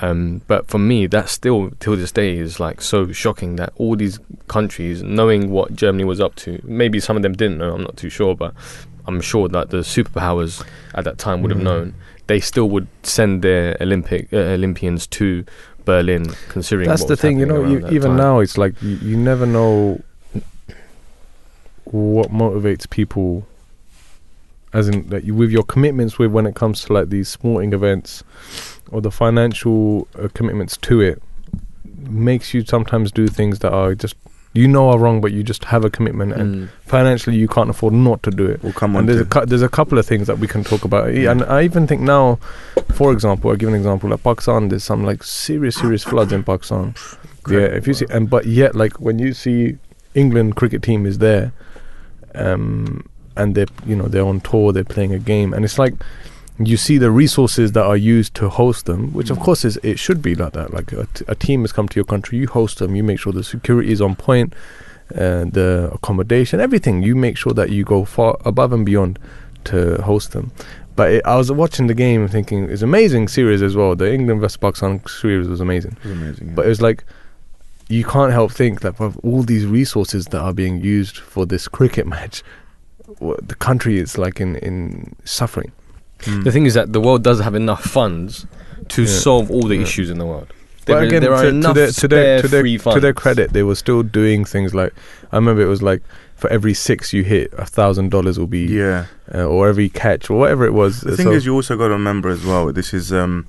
Um, 0.00 0.42
but 0.46 0.68
for 0.68 0.78
me, 0.78 1.06
that 1.08 1.28
still 1.28 1.70
till 1.80 1.96
this 1.96 2.12
day 2.12 2.38
is 2.38 2.60
like 2.60 2.80
so 2.80 3.12
shocking 3.12 3.56
that 3.56 3.72
all 3.76 3.96
these 3.96 4.20
countries, 4.46 5.02
knowing 5.02 5.50
what 5.50 5.74
Germany 5.74 6.04
was 6.04 6.20
up 6.20 6.34
to, 6.36 6.60
maybe 6.64 7.00
some 7.00 7.16
of 7.16 7.22
them 7.22 7.32
didn't 7.32 7.58
know. 7.58 7.74
I'm 7.74 7.82
not 7.82 7.96
too 7.96 8.08
sure, 8.08 8.34
but 8.34 8.54
I'm 9.08 9.20
sure 9.22 9.48
that 9.48 9.70
the 9.70 9.78
superpowers 9.78 10.62
at 10.94 11.04
that 11.04 11.16
time 11.18 11.40
would 11.42 11.50
have 11.50 11.60
Mm. 11.60 11.64
known. 11.64 11.94
They 12.26 12.40
still 12.40 12.68
would 12.68 12.86
send 13.02 13.40
their 13.42 13.76
Olympic 13.80 14.30
uh, 14.32 14.36
Olympians 14.58 15.06
to 15.18 15.44
Berlin, 15.86 16.26
considering 16.50 16.88
That's 16.90 17.06
the 17.06 17.16
thing, 17.16 17.38
you 17.40 17.46
know. 17.46 17.64
You, 17.64 17.78
even 17.88 18.10
time. 18.10 18.16
now, 18.18 18.40
it's 18.40 18.58
like 18.58 18.74
you, 18.82 18.96
you 19.10 19.16
never 19.16 19.46
know 19.46 20.02
what 21.84 22.30
motivates 22.30 22.88
people. 22.88 23.46
As 24.74 24.86
in, 24.88 25.08
that 25.08 25.24
you, 25.24 25.34
with 25.34 25.50
your 25.50 25.62
commitments, 25.62 26.18
with 26.18 26.30
when 26.30 26.44
it 26.46 26.54
comes 26.54 26.82
to 26.84 26.92
like 26.92 27.08
these 27.08 27.28
sporting 27.30 27.72
events, 27.72 28.22
or 28.90 29.00
the 29.00 29.10
financial 29.10 30.06
uh, 30.22 30.28
commitments 30.34 30.76
to 30.88 31.00
it, 31.00 31.22
makes 31.96 32.52
you 32.52 32.62
sometimes 32.66 33.10
do 33.10 33.28
things 33.28 33.60
that 33.60 33.72
are 33.72 33.94
just 33.94 34.14
you 34.58 34.66
know 34.74 34.84
are 34.90 34.98
wrong, 34.98 35.20
but 35.24 35.30
you 35.36 35.42
just 35.52 35.64
have 35.72 35.82
a 35.84 35.90
commitment, 35.96 36.30
and 36.40 36.48
Mm. 36.54 36.68
financially 36.94 37.36
you 37.42 37.48
can't 37.56 37.70
afford 37.74 37.94
not 38.08 38.18
to 38.26 38.30
do 38.40 38.44
it. 38.52 38.58
We'll 38.62 38.72
come 38.82 38.94
on 38.96 39.00
And 39.00 39.08
there's 39.08 39.20
a 39.20 39.24
cou- 39.34 39.46
there's 39.50 39.66
a 39.70 39.74
couple 39.78 39.96
of 39.98 40.06
things 40.10 40.26
that 40.30 40.38
we 40.42 40.46
can 40.54 40.62
talk 40.64 40.82
about, 40.90 41.04
Yeah. 41.14 41.30
and 41.32 41.40
I 41.44 41.58
even 41.68 41.86
think 41.86 42.00
now, 42.16 42.38
for 42.98 43.12
example, 43.16 43.50
I'll 43.50 43.56
give 43.62 43.68
an 43.74 43.74
example. 43.82 44.10
Like 44.10 44.22
Pakistan, 44.30 44.68
there's 44.70 44.84
some 44.92 45.02
like 45.10 45.22
serious, 45.24 45.76
serious 45.76 46.04
floods 46.10 46.32
in 46.32 46.42
Pakistan. 46.52 46.94
Yeah, 47.48 47.68
if 47.80 47.86
you 47.88 47.94
see, 47.94 48.06
and 48.10 48.28
but 48.28 48.44
yet, 48.44 48.74
like 48.82 48.94
when 49.06 49.18
you 49.18 49.32
see 49.32 49.76
England 50.14 50.56
cricket 50.56 50.82
team 50.82 51.06
is 51.06 51.16
there, 51.18 51.52
um, 52.34 53.04
and 53.36 53.54
they're 53.54 53.72
you 53.86 53.96
know 53.96 54.06
they're 54.12 54.26
on 54.32 54.40
tour, 54.40 54.72
they're 54.72 54.84
playing 54.96 55.14
a 55.14 55.18
game, 55.18 55.54
and 55.54 55.64
it's 55.64 55.78
like 55.78 55.94
you 56.58 56.76
see 56.76 56.98
the 56.98 57.10
resources 57.10 57.72
that 57.72 57.84
are 57.84 57.96
used 57.96 58.34
to 58.34 58.48
host 58.48 58.86
them, 58.86 59.12
which 59.12 59.30
of 59.30 59.38
course 59.38 59.64
is 59.64 59.78
it 59.82 59.98
should 59.98 60.20
be 60.20 60.34
like 60.34 60.52
that. 60.54 60.72
Like 60.72 60.92
a, 60.92 61.06
t- 61.14 61.24
a 61.28 61.34
team 61.34 61.62
has 61.62 61.72
come 61.72 61.88
to 61.88 61.94
your 61.96 62.04
country, 62.04 62.38
you 62.38 62.48
host 62.48 62.78
them, 62.78 62.96
you 62.96 63.04
make 63.04 63.20
sure 63.20 63.32
the 63.32 63.44
security 63.44 63.92
is 63.92 64.00
on 64.00 64.16
point, 64.16 64.54
uh, 65.14 65.44
the 65.44 65.90
accommodation, 65.92 66.60
everything. 66.60 67.02
You 67.02 67.14
make 67.14 67.36
sure 67.36 67.52
that 67.52 67.70
you 67.70 67.84
go 67.84 68.04
far 68.04 68.36
above 68.44 68.72
and 68.72 68.84
beyond 68.84 69.18
to 69.64 70.02
host 70.02 70.32
them. 70.32 70.50
But 70.96 71.12
it, 71.12 71.24
I 71.24 71.36
was 71.36 71.52
watching 71.52 71.86
the 71.86 71.94
game 71.94 72.26
thinking 72.26 72.68
it's 72.68 72.82
amazing 72.82 73.28
series 73.28 73.62
as 73.62 73.76
well. 73.76 73.94
The 73.94 74.12
England 74.12 74.40
vs 74.40 74.56
Pakistan 74.56 75.00
series 75.06 75.46
was 75.46 75.60
amazing. 75.60 75.96
It 76.02 76.08
was 76.08 76.12
amazing. 76.12 76.54
But 76.56 76.66
it 76.66 76.68
was 76.68 76.82
like 76.82 77.04
you 77.88 78.04
can't 78.04 78.32
help 78.32 78.50
think 78.50 78.80
that 78.80 78.98
with 78.98 79.16
all 79.22 79.42
these 79.44 79.64
resources 79.64 80.26
that 80.26 80.40
are 80.40 80.52
being 80.52 80.80
used 80.80 81.18
for 81.18 81.46
this 81.46 81.68
cricket 81.68 82.06
match, 82.16 82.42
the 83.20 83.56
country 83.58 83.98
is 83.98 84.18
like 84.18 84.40
in 84.40 84.56
in 84.56 85.14
suffering. 85.24 85.70
Mm. 86.20 86.44
The 86.44 86.52
thing 86.52 86.66
is 86.66 86.74
that 86.74 86.92
the 86.92 87.00
world 87.00 87.22
does 87.22 87.40
have 87.40 87.54
enough 87.54 87.82
funds 87.84 88.46
to 88.88 89.02
Yeah. 89.02 89.08
solve 89.08 89.50
all 89.50 89.62
the 89.68 89.76
Yeah. 89.76 89.82
issues 89.82 90.10
in 90.10 90.18
the 90.18 90.26
world. 90.26 90.48
But 90.86 90.94
There, 90.94 91.02
again, 91.04 91.22
there 91.22 91.34
are 91.34 91.42
to, 91.42 91.48
enough 91.48 91.74
to 91.74 91.80
their, 91.80 91.90
to 91.92 92.08
their, 92.08 92.24
spare 92.38 92.42
to 92.42 92.48
their, 92.48 92.62
free 92.62 92.78
funds. 92.78 92.94
to 92.96 93.00
their 93.00 93.12
credit, 93.12 93.52
they 93.52 93.62
were 93.62 93.74
still 93.74 94.02
doing 94.02 94.44
things 94.46 94.74
like 94.74 94.92
I 95.32 95.36
remember 95.36 95.60
it 95.62 95.66
was 95.66 95.82
like 95.82 96.02
for 96.34 96.48
every 96.50 96.72
six 96.72 97.12
you 97.12 97.24
hit, 97.24 97.52
a 97.58 97.66
thousand 97.66 98.10
dollars 98.10 98.38
will 98.38 98.46
be, 98.46 98.64
yeah. 98.66 99.04
uh, 99.34 99.44
or 99.44 99.68
every 99.68 99.88
catch 99.90 100.30
or 100.30 100.38
whatever 100.38 100.64
it 100.64 100.72
was. 100.72 101.00
The 101.02 101.12
Uh, 101.12 101.16
thing 101.16 101.26
so- 101.26 101.32
is, 101.32 101.44
you 101.44 101.54
also 101.54 101.76
got 101.76 101.88
to 101.88 101.92
remember 101.94 102.28
as 102.30 102.42
well. 102.44 102.72
This 102.72 102.94
is 102.94 103.12
um, 103.12 103.44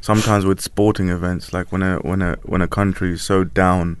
sometimes 0.00 0.44
with 0.46 0.60
sporting 0.60 1.10
events, 1.10 1.52
like 1.52 1.70
when 1.70 1.82
a 1.82 1.96
when 1.98 2.22
a 2.22 2.36
when 2.44 2.62
a 2.62 2.68
country 2.68 3.12
is 3.12 3.20
so 3.22 3.44
down, 3.44 3.98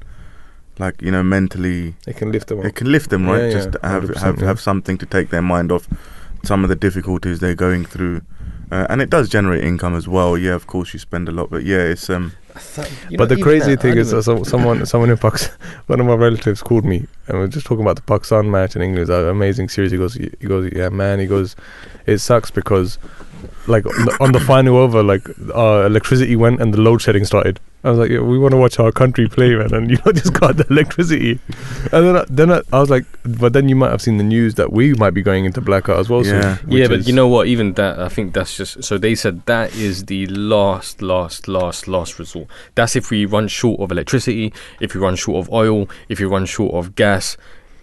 like 0.78 1.02
you 1.02 1.10
know 1.10 1.22
mentally, 1.22 1.94
they 2.06 2.12
can 2.14 2.32
lift 2.32 2.48
them 2.48 2.60
up. 2.60 2.64
it 2.64 2.74
can 2.76 2.90
lift 2.90 3.10
them, 3.10 3.26
right? 3.28 3.44
Yeah, 3.44 3.50
Just 3.52 3.70
yeah, 3.82 3.90
have 3.90 4.08
have 4.16 4.40
yeah. 4.40 4.46
have 4.46 4.60
something 4.60 4.96
to 4.98 5.06
take 5.06 5.28
their 5.30 5.42
mind 5.42 5.70
off 5.70 5.86
some 6.42 6.62
of 6.64 6.68
the 6.68 6.76
difficulties 6.76 7.40
they're 7.40 7.54
going 7.54 7.84
through. 7.84 8.22
Uh, 8.70 8.86
and 8.88 9.02
it 9.02 9.10
does 9.10 9.28
generate 9.28 9.64
income 9.64 9.96
as 9.96 10.06
well. 10.06 10.38
Yeah, 10.38 10.54
of 10.54 10.68
course 10.68 10.92
you 10.92 11.00
spend 11.00 11.28
a 11.28 11.32
lot, 11.32 11.50
but 11.50 11.64
yeah, 11.64 11.78
it's 11.78 12.08
um, 12.08 12.32
You 13.08 13.18
but 13.18 13.28
the 13.28 13.40
crazy 13.40 13.76
thing 13.76 13.96
is, 13.96 14.10
don't 14.10 14.20
uh, 14.20 14.22
so, 14.22 14.42
someone, 14.44 14.86
someone 14.86 15.10
in 15.10 15.16
Pakistan, 15.16 15.56
one 15.86 16.00
of 16.00 16.06
my 16.06 16.14
relatives 16.14 16.62
called 16.62 16.84
me, 16.84 17.06
and 17.26 17.38
we 17.38 17.44
are 17.44 17.48
just 17.48 17.66
talking 17.66 17.82
about 17.82 17.96
the 17.96 18.02
Pakistan 18.02 18.50
match 18.50 18.76
in 18.76 18.82
England. 18.82 19.02
It's 19.02 19.10
an 19.10 19.28
amazing 19.28 19.68
series. 19.68 19.90
He 19.90 19.98
goes, 19.98 20.14
he 20.14 20.28
goes, 20.46 20.70
yeah, 20.72 20.88
man. 20.88 21.18
He 21.18 21.26
goes, 21.26 21.56
it 22.06 22.18
sucks 22.18 22.50
because, 22.50 22.98
like, 23.66 23.84
on 24.20 24.32
the, 24.32 24.40
final 24.40 24.76
over, 24.76 25.02
like, 25.02 25.28
our 25.54 25.86
electricity 25.86 26.36
went 26.36 26.60
and 26.60 26.74
the 26.74 26.80
load 26.80 27.00
shedding 27.02 27.24
started. 27.24 27.60
I 27.82 27.90
was 27.90 27.98
like, 27.98 28.10
yeah, 28.10 28.20
we 28.20 28.38
want 28.38 28.52
to 28.52 28.58
watch 28.58 28.78
our 28.78 28.92
country 28.92 29.26
play, 29.26 29.54
man, 29.54 29.72
and 29.72 29.90
you 29.90 29.98
know, 30.04 30.12
just 30.12 30.34
got 30.34 30.58
the 30.58 30.66
electricity. 30.68 31.38
And 31.92 32.06
then, 32.06 32.16
I, 32.16 32.24
then 32.28 32.52
I, 32.52 32.60
I 32.72 32.80
was 32.80 32.90
like, 32.90 33.06
but 33.24 33.54
then 33.54 33.68
you 33.68 33.76
might 33.76 33.90
have 33.90 34.02
seen 34.02 34.18
the 34.18 34.24
news 34.24 34.56
that 34.56 34.72
we 34.72 34.92
might 34.94 35.14
be 35.14 35.22
going 35.22 35.46
into 35.46 35.60
blackout 35.62 35.98
as 35.98 36.08
well. 36.08 36.24
Yeah. 36.24 36.58
soon, 36.58 36.70
yeah, 36.70 36.88
but 36.88 37.06
you 37.06 37.14
know 37.14 37.28
what? 37.28 37.46
Even 37.46 37.72
that, 37.74 37.98
I 37.98 38.08
think 38.08 38.34
that's 38.34 38.54
just. 38.54 38.84
So 38.84 38.98
they 38.98 39.14
said 39.14 39.46
that 39.46 39.74
is 39.74 40.06
the 40.06 40.26
last, 40.26 41.00
last, 41.00 41.48
last, 41.48 41.88
last 41.88 42.18
resort. 42.18 42.48
That's 42.74 42.96
if 42.96 43.10
we 43.10 43.24
run 43.24 43.48
short 43.48 43.80
of 43.80 43.90
electricity, 43.90 44.52
if 44.80 44.94
we 44.94 45.00
run 45.00 45.16
short 45.16 45.46
of 45.46 45.52
oil, 45.52 45.88
if 46.08 46.20
we 46.20 46.26
run 46.26 46.44
short 46.44 46.74
of 46.74 46.94
gas. 46.94 47.38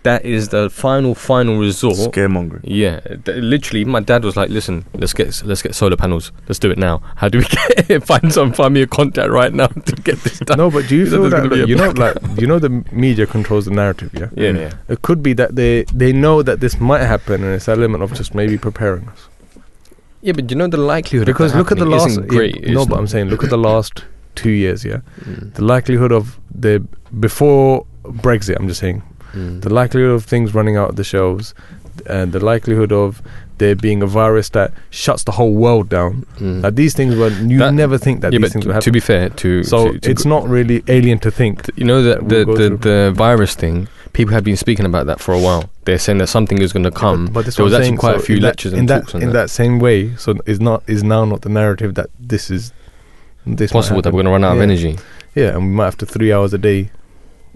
That 0.09 0.21
is 0.25 0.49
the 0.55 0.69
final, 0.69 1.13
final 1.15 1.55
resort. 1.67 1.95
scaremongering. 1.97 2.61
Yeah, 2.63 2.99
th- 3.25 3.37
literally, 3.53 3.83
my 3.85 3.99
dad 4.11 4.23
was 4.23 4.35
like, 4.41 4.49
"Listen, 4.57 4.85
let's 5.01 5.13
get 5.19 5.29
let's 5.49 5.61
get 5.65 5.75
solar 5.75 5.97
panels. 6.03 6.31
Let's 6.47 6.59
do 6.59 6.69
it 6.71 6.77
now. 6.77 6.95
How 7.21 7.27
do 7.29 7.37
we 7.39 7.45
get 7.57 7.89
it? 7.91 7.99
Find 8.11 8.31
some, 8.31 8.53
find 8.53 8.73
me 8.73 8.81
a 8.83 8.87
contact 8.87 9.29
right 9.31 9.53
now 9.61 9.67
to 9.67 9.95
get 10.07 10.17
this 10.25 10.39
done." 10.39 10.57
no, 10.57 10.71
but 10.71 10.87
do 10.89 10.95
you 10.95 11.03
You 11.07 11.11
know 11.11 11.17
feel 11.17 11.21
there's 11.29 11.31
that 11.33 11.49
gonna 11.49 11.55
be 11.55 11.61
like, 11.61 11.67
a 11.67 11.71
you 11.71 11.75
know, 11.75 11.91
like 12.05 12.41
you 12.41 12.47
know, 12.47 12.59
the 12.59 12.69
media 13.05 13.25
controls 13.27 13.65
the 13.65 13.71
narrative, 13.71 14.11
yeah. 14.13 14.29
Yeah, 14.43 14.51
yeah. 14.63 14.73
It 14.87 15.01
could 15.01 15.21
be 15.21 15.33
that 15.33 15.55
they 15.55 15.83
they 16.03 16.11
know 16.13 16.41
that 16.41 16.59
this 16.61 16.79
might 16.79 17.05
happen, 17.13 17.43
and 17.43 17.53
it's 17.57 17.67
an 17.67 17.73
element 17.79 18.01
of 18.03 18.13
just 18.13 18.33
maybe 18.33 18.57
preparing 18.57 19.07
us. 19.09 19.27
Yeah, 20.21 20.33
but 20.33 20.49
you 20.51 20.57
know 20.57 20.67
the 20.67 20.77
likelihood. 20.77 21.27
of 21.29 21.33
Because 21.35 21.51
that 21.51 21.59
look 21.59 21.71
at 21.71 21.77
the 21.77 21.85
last. 21.85 22.15
Great. 22.27 22.55
yeah, 22.63 22.73
no, 22.73 22.85
but 22.85 22.97
I'm 22.97 23.07
saying 23.07 23.27
look 23.29 23.43
at 23.43 23.49
the 23.49 23.57
last 23.57 24.03
two 24.35 24.51
years. 24.51 24.83
Yeah, 24.85 25.01
Mm, 25.21 25.53
the 25.55 25.63
likelihood 25.63 26.11
of 26.11 26.39
the 26.53 26.79
before 27.19 27.85
Brexit. 28.03 28.55
I'm 28.59 28.67
just 28.67 28.79
saying 28.79 29.01
mm. 29.33 29.61
the 29.61 29.73
likelihood 29.73 30.11
of 30.11 30.25
things 30.25 30.53
running 30.53 30.77
out 30.77 30.89
of 30.91 30.95
the 30.95 31.03
shelves, 31.03 31.53
and 32.05 32.31
the 32.31 32.39
likelihood 32.39 32.91
of 32.91 33.21
there 33.57 33.75
being 33.75 34.03
a 34.03 34.07
virus 34.07 34.49
that 34.49 34.71
shuts 34.89 35.23
the 35.23 35.31
whole 35.31 35.53
world 35.53 35.89
down. 35.89 36.25
Mm. 36.37 36.63
Like 36.63 36.75
these 36.75 36.93
things 36.93 37.15
were 37.15 37.29
you 37.29 37.57
That- 37.59 37.73
never 37.73 37.97
think 37.97 38.21
that 38.21 38.33
yeah, 38.33 38.39
these 38.39 38.53
things 38.53 38.65
would 38.65 38.81
to 38.81 38.91
be 38.91 38.99
fair, 38.99 39.29
to 39.29 39.63
so 39.63 39.93
to, 39.93 39.99
to 39.99 40.11
it's 40.11 40.25
not 40.25 40.47
really 40.47 40.83
alien 40.87 41.19
to 41.19 41.31
think. 41.31 41.69
You 41.75 41.85
know 41.85 42.03
that 42.03 42.29
the 42.29 42.45
We'll 42.45 42.57
go 42.57 42.69
the, 42.69 42.77
the 42.77 43.13
virus 43.15 43.55
thing. 43.55 43.87
People 44.13 44.33
have 44.33 44.43
been 44.43 44.57
speaking 44.57 44.85
about 44.85 45.05
that 45.05 45.19
for 45.19 45.33
a 45.33 45.39
while. 45.39 45.69
They're 45.85 45.99
saying 45.99 46.17
that 46.19 46.27
something 46.27 46.59
is 46.59 46.73
going 46.73 46.83
to 46.85 46.91
come. 46.91 47.25
but, 47.25 47.33
but 47.33 47.45
this 47.45 47.55
there 47.55 47.63
was 47.63 47.73
actually 47.73 47.85
saying, 47.85 47.97
quite 47.97 48.15
a 48.15 48.19
few 48.19 48.39
that- 48.39 48.47
lectures 48.47 48.73
in 48.73 48.79
and 48.79 48.89
that 48.89 49.01
talks 49.01 49.15
on 49.15 49.21
in 49.21 49.27
that. 49.29 49.33
that 49.33 49.49
same 49.49 49.79
way. 49.79 50.15
So 50.15 50.35
is 50.45 50.59
not 50.59 50.83
is 50.87 51.03
now 51.03 51.25
not 51.25 51.41
the 51.41 51.49
narrative 51.49 51.95
that 51.95 52.09
this 52.19 52.49
is 52.49 52.71
this 53.45 53.71
Possible 53.71 54.01
that 54.01 54.11
we're 54.11 54.23
going 54.23 54.25
to 54.25 54.31
run 54.31 54.43
out 54.43 54.57
of 54.57 54.61
energy. 54.61 54.97
Yeah, 55.35 55.49
and 55.49 55.59
we 55.59 55.69
might 55.69 55.85
have 55.85 55.97
to 55.97 56.05
three 56.05 56.33
hours 56.33 56.53
a 56.53 56.57
day. 56.57 56.89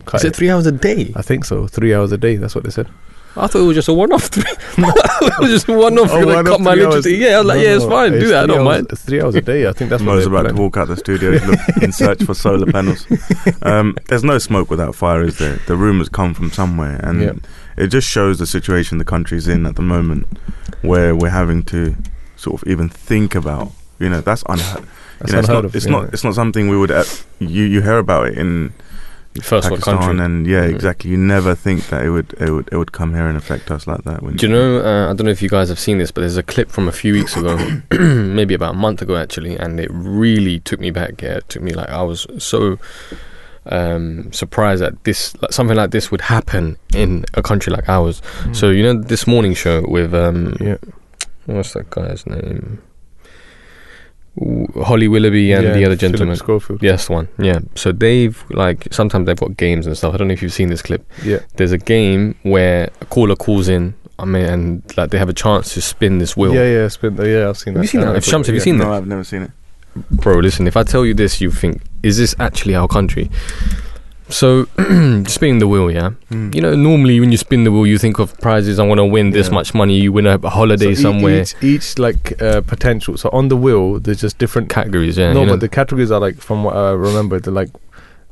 Cut 0.05 0.21
Is 0.21 0.25
it 0.25 0.35
three 0.35 0.49
hours 0.49 0.65
a 0.65 0.71
day? 0.71 1.11
I 1.15 1.21
think 1.21 1.45
so. 1.45 1.67
Three 1.67 1.93
hours 1.93 2.11
a 2.11 2.17
day. 2.17 2.35
That's 2.37 2.55
what 2.55 2.63
they 2.63 2.69
said. 2.71 2.87
I 3.37 3.47
thought 3.47 3.61
it 3.61 3.65
was 3.65 3.75
just 3.75 3.87
a 3.87 3.93
one-off. 3.93 4.23
Three. 4.25 4.43
it 4.77 5.39
was 5.39 5.49
just 5.51 5.69
a 5.69 5.73
one-off. 5.73 6.09
Oh, 6.11 6.17
You're 6.17 6.25
one 6.25 6.35
gonna 6.35 6.39
of 6.51 6.57
cut 6.57 6.61
my 6.61 6.73
three 6.73 6.83
electricity. 6.83 7.15
Yeah, 7.17 7.29
I 7.29 7.37
was 7.37 7.47
like, 7.47 7.57
No, 7.57 7.63
yeah, 7.63 7.75
it's 7.75 7.83
no, 7.85 7.89
fine. 7.89 8.11
Do 8.11 8.27
that. 8.27 8.35
I 8.35 8.45
three 8.45 8.47
don't 8.55 8.57
hours- 8.57 8.65
mind. 8.65 8.87
It's 8.91 9.01
three 9.03 9.21
hours 9.21 9.35
a 9.35 9.41
day. 9.41 9.67
I 9.67 9.71
think 9.71 9.89
that's 9.89 10.01
what 10.03 10.05
Mo's 10.15 10.25
they're 10.25 10.35
about 10.35 10.49
to 10.53 10.61
walk 10.61 10.75
out 10.75 10.87
the 10.89 10.97
studio 10.97 11.29
look, 11.31 11.59
in 11.81 11.91
search 11.93 12.23
for 12.23 12.33
solar 12.33 12.69
panels. 12.69 13.07
Um, 13.61 13.95
there's 14.09 14.25
no 14.25 14.37
smoke 14.37 14.69
without 14.69 14.95
fire, 14.95 15.23
is 15.23 15.37
there? 15.37 15.59
The 15.67 15.77
rumours 15.77 16.09
come 16.09 16.33
from 16.33 16.51
somewhere, 16.51 16.99
and 17.03 17.21
Yeah. 17.21 17.31
it 17.77 17.87
just 17.87 18.09
shows 18.09 18.37
the 18.37 18.45
situation 18.45 18.97
the 18.97 19.05
country's 19.05 19.47
in 19.47 19.65
at 19.65 19.77
the 19.77 19.81
moment, 19.81 20.27
where 20.81 21.15
we're 21.15 21.29
having 21.29 21.63
to 21.63 21.95
sort 22.35 22.61
of 22.61 22.67
even 22.67 22.89
think 22.89 23.33
about. 23.33 23.71
You 23.99 24.09
know, 24.09 24.19
that's 24.19 24.43
unheard. 24.49 24.83
That's 25.19 25.31
you 25.31 25.35
know, 25.35 25.39
it's 25.39 25.47
unheard 25.47 25.63
not. 25.63 25.65
of, 25.65 25.75
It's 25.77 25.85
yeah. 25.85 25.91
not. 25.91 26.13
It's 26.13 26.23
not 26.25 26.35
something 26.35 26.67
we 26.67 26.77
would. 26.77 26.91
Uh, 26.91 27.05
you 27.39 27.63
you 27.63 27.81
hear 27.81 27.97
about 27.99 28.27
it 28.27 28.37
in 28.37 28.73
First 29.41 29.69
world 29.69 29.81
Pakistan, 29.81 29.97
country. 30.17 30.25
and 30.25 30.45
yeah, 30.47 30.65
Mm. 30.65 30.75
exactly. 30.75 31.09
You 31.11 31.17
never 31.17 31.55
think 31.55 31.87
that 31.87 32.03
it 32.03 32.09
would. 32.09 32.33
It 32.39 32.49
would. 32.51 32.67
It 32.71 32.75
would 32.77 32.91
come 32.91 33.13
here 33.13 33.27
and 33.27 33.37
affect 33.37 33.71
us 33.71 33.87
like 33.87 34.03
that. 34.03 34.19
Do 34.35 34.45
you 34.45 34.51
know? 34.51 34.79
Uh, 34.83 35.09
I 35.09 35.13
don't 35.13 35.25
know 35.25 35.31
if 35.31 35.41
you 35.41 35.47
guys 35.47 35.69
have 35.69 35.79
seen 35.79 35.99
this, 35.99 36.11
but 36.11 36.21
there's 36.21 36.35
a 36.37 36.43
clip 36.43 36.69
from 36.69 36.87
a 36.89 36.91
few 36.91 37.13
weeks 37.13 37.37
ago, 37.37 37.55
maybe 37.91 38.53
about 38.53 38.71
a 38.75 38.77
month 38.77 39.01
ago 39.01 39.15
actually, 39.15 39.55
and 39.57 39.79
it 39.79 39.89
really 39.93 40.59
took 40.59 40.79
me 40.81 40.91
back. 40.91 41.21
Yeah, 41.21 41.37
it 41.37 41.47
took 41.49 41.61
me 41.63 41.71
like 41.73 41.87
I 41.89 42.01
was 42.01 42.27
so 42.39 42.77
um, 43.67 44.31
surprised 44.33 44.81
that 44.81 45.01
this 45.03 45.33
like, 45.41 45.53
something 45.53 45.77
like 45.77 45.91
this 45.91 46.11
would 46.11 46.21
happen 46.21 46.77
in 46.93 47.23
a 47.33 47.41
country 47.41 47.71
like 47.71 47.87
ours. 47.87 48.21
Mm. 48.43 48.55
So 48.55 48.69
you 48.69 48.83
know, 48.83 48.95
this 49.01 49.27
morning 49.27 49.53
show 49.53 49.85
with 49.87 50.13
um, 50.13 50.57
yeah, 50.59 50.77
what's 51.45 51.73
that 51.73 51.89
guy's 51.89 52.25
name? 52.27 52.81
W- 54.37 54.67
Holly 54.83 55.07
Willoughby 55.07 55.51
and 55.51 55.63
Yeah, 55.63 55.73
the 55.73 55.85
other 55.85 55.97
Philip 55.97 55.99
gentleman. 55.99 56.35
Schofield. 56.35 56.81
Yes, 56.83 57.09
one. 57.09 57.27
Yeah. 57.37 57.59
So 57.75 57.91
they've 57.91 58.43
like 58.49 58.87
sometimes 58.91 59.25
they've 59.25 59.39
got 59.39 59.57
games 59.57 59.87
and 59.87 59.97
stuff. 59.97 60.13
I 60.13 60.17
don't 60.17 60.27
know 60.27 60.33
if 60.33 60.41
you've 60.41 60.53
seen 60.53 60.69
this 60.69 60.81
clip. 60.81 61.09
Yeah. 61.23 61.39
There's 61.55 61.71
a 61.71 61.77
game 61.77 62.35
where 62.43 62.89
a 63.01 63.05
caller 63.05 63.35
calls 63.35 63.67
in. 63.67 63.93
I 64.19 64.25
mean, 64.25 64.45
and 64.45 64.97
like 64.97 65.09
they 65.09 65.17
have 65.17 65.29
a 65.29 65.33
chance 65.33 65.73
to 65.73 65.81
spin 65.81 66.19
this 66.19 66.37
wheel. 66.37 66.53
Yeah, 66.53 66.81
yeah, 66.81 66.87
spin, 66.89 67.15
yeah, 67.17 67.49
I've 67.49 67.57
seen 67.57 67.73
that. 67.73 67.79
Have 67.79 67.83
you 67.83 67.87
seen 67.87 68.01
that? 68.01 68.23
Shams, 68.23 68.47
have 68.47 68.53
you 68.53 68.59
yeah. 68.59 68.63
seen 68.63 68.77
no, 68.77 68.85
that? 68.85 68.91
I've 68.91 69.07
never 69.07 69.23
seen 69.23 69.43
it. 69.43 69.51
Bro, 70.11 70.39
listen. 70.39 70.67
If 70.67 70.77
I 70.77 70.83
tell 70.83 71.05
you 71.05 71.13
this, 71.13 71.41
you 71.41 71.51
think, 71.51 71.81
is 72.03 72.17
this 72.17 72.35
actually 72.39 72.75
our 72.75 72.87
country? 72.87 73.29
So, 74.31 74.65
spinning 75.27 75.59
the 75.59 75.67
wheel, 75.67 75.91
yeah. 75.91 76.11
Mm. 76.29 76.55
You 76.55 76.61
know, 76.61 76.75
normally 76.75 77.19
when 77.19 77.31
you 77.31 77.37
spin 77.37 77.63
the 77.63 77.71
wheel, 77.71 77.85
you 77.85 77.97
think 77.97 78.19
of 78.19 78.37
prizes. 78.39 78.79
I 78.79 78.83
want 78.85 78.99
to 78.99 79.05
win 79.05 79.31
this 79.31 79.47
Yeah. 79.47 79.53
much 79.53 79.73
money. 79.73 79.99
You 79.99 80.11
win 80.11 80.25
a, 80.27 80.37
holiday 80.49 80.95
So 80.95 81.01
somewhere. 81.03 81.41
Each, 81.41 81.55
each 81.61 81.99
like 81.99 82.41
uh, 82.41 82.61
potential. 82.61 83.17
So 83.17 83.29
on 83.31 83.49
the 83.49 83.57
wheel, 83.57 83.99
there's 83.99 84.21
just 84.21 84.37
different. 84.37 84.69
categories, 84.69 85.17
yeah. 85.17 85.33
no, 85.33 85.41
you 85.41 85.45
know. 85.45 85.53
but 85.53 85.59
the 85.59 85.69
categories 85.69 86.11
are 86.11 86.19
like 86.19 86.37
from 86.37 86.63
what 86.63 86.75
I 86.75 86.91
remember, 86.91 87.39
they're 87.39 87.53
like 87.53 87.69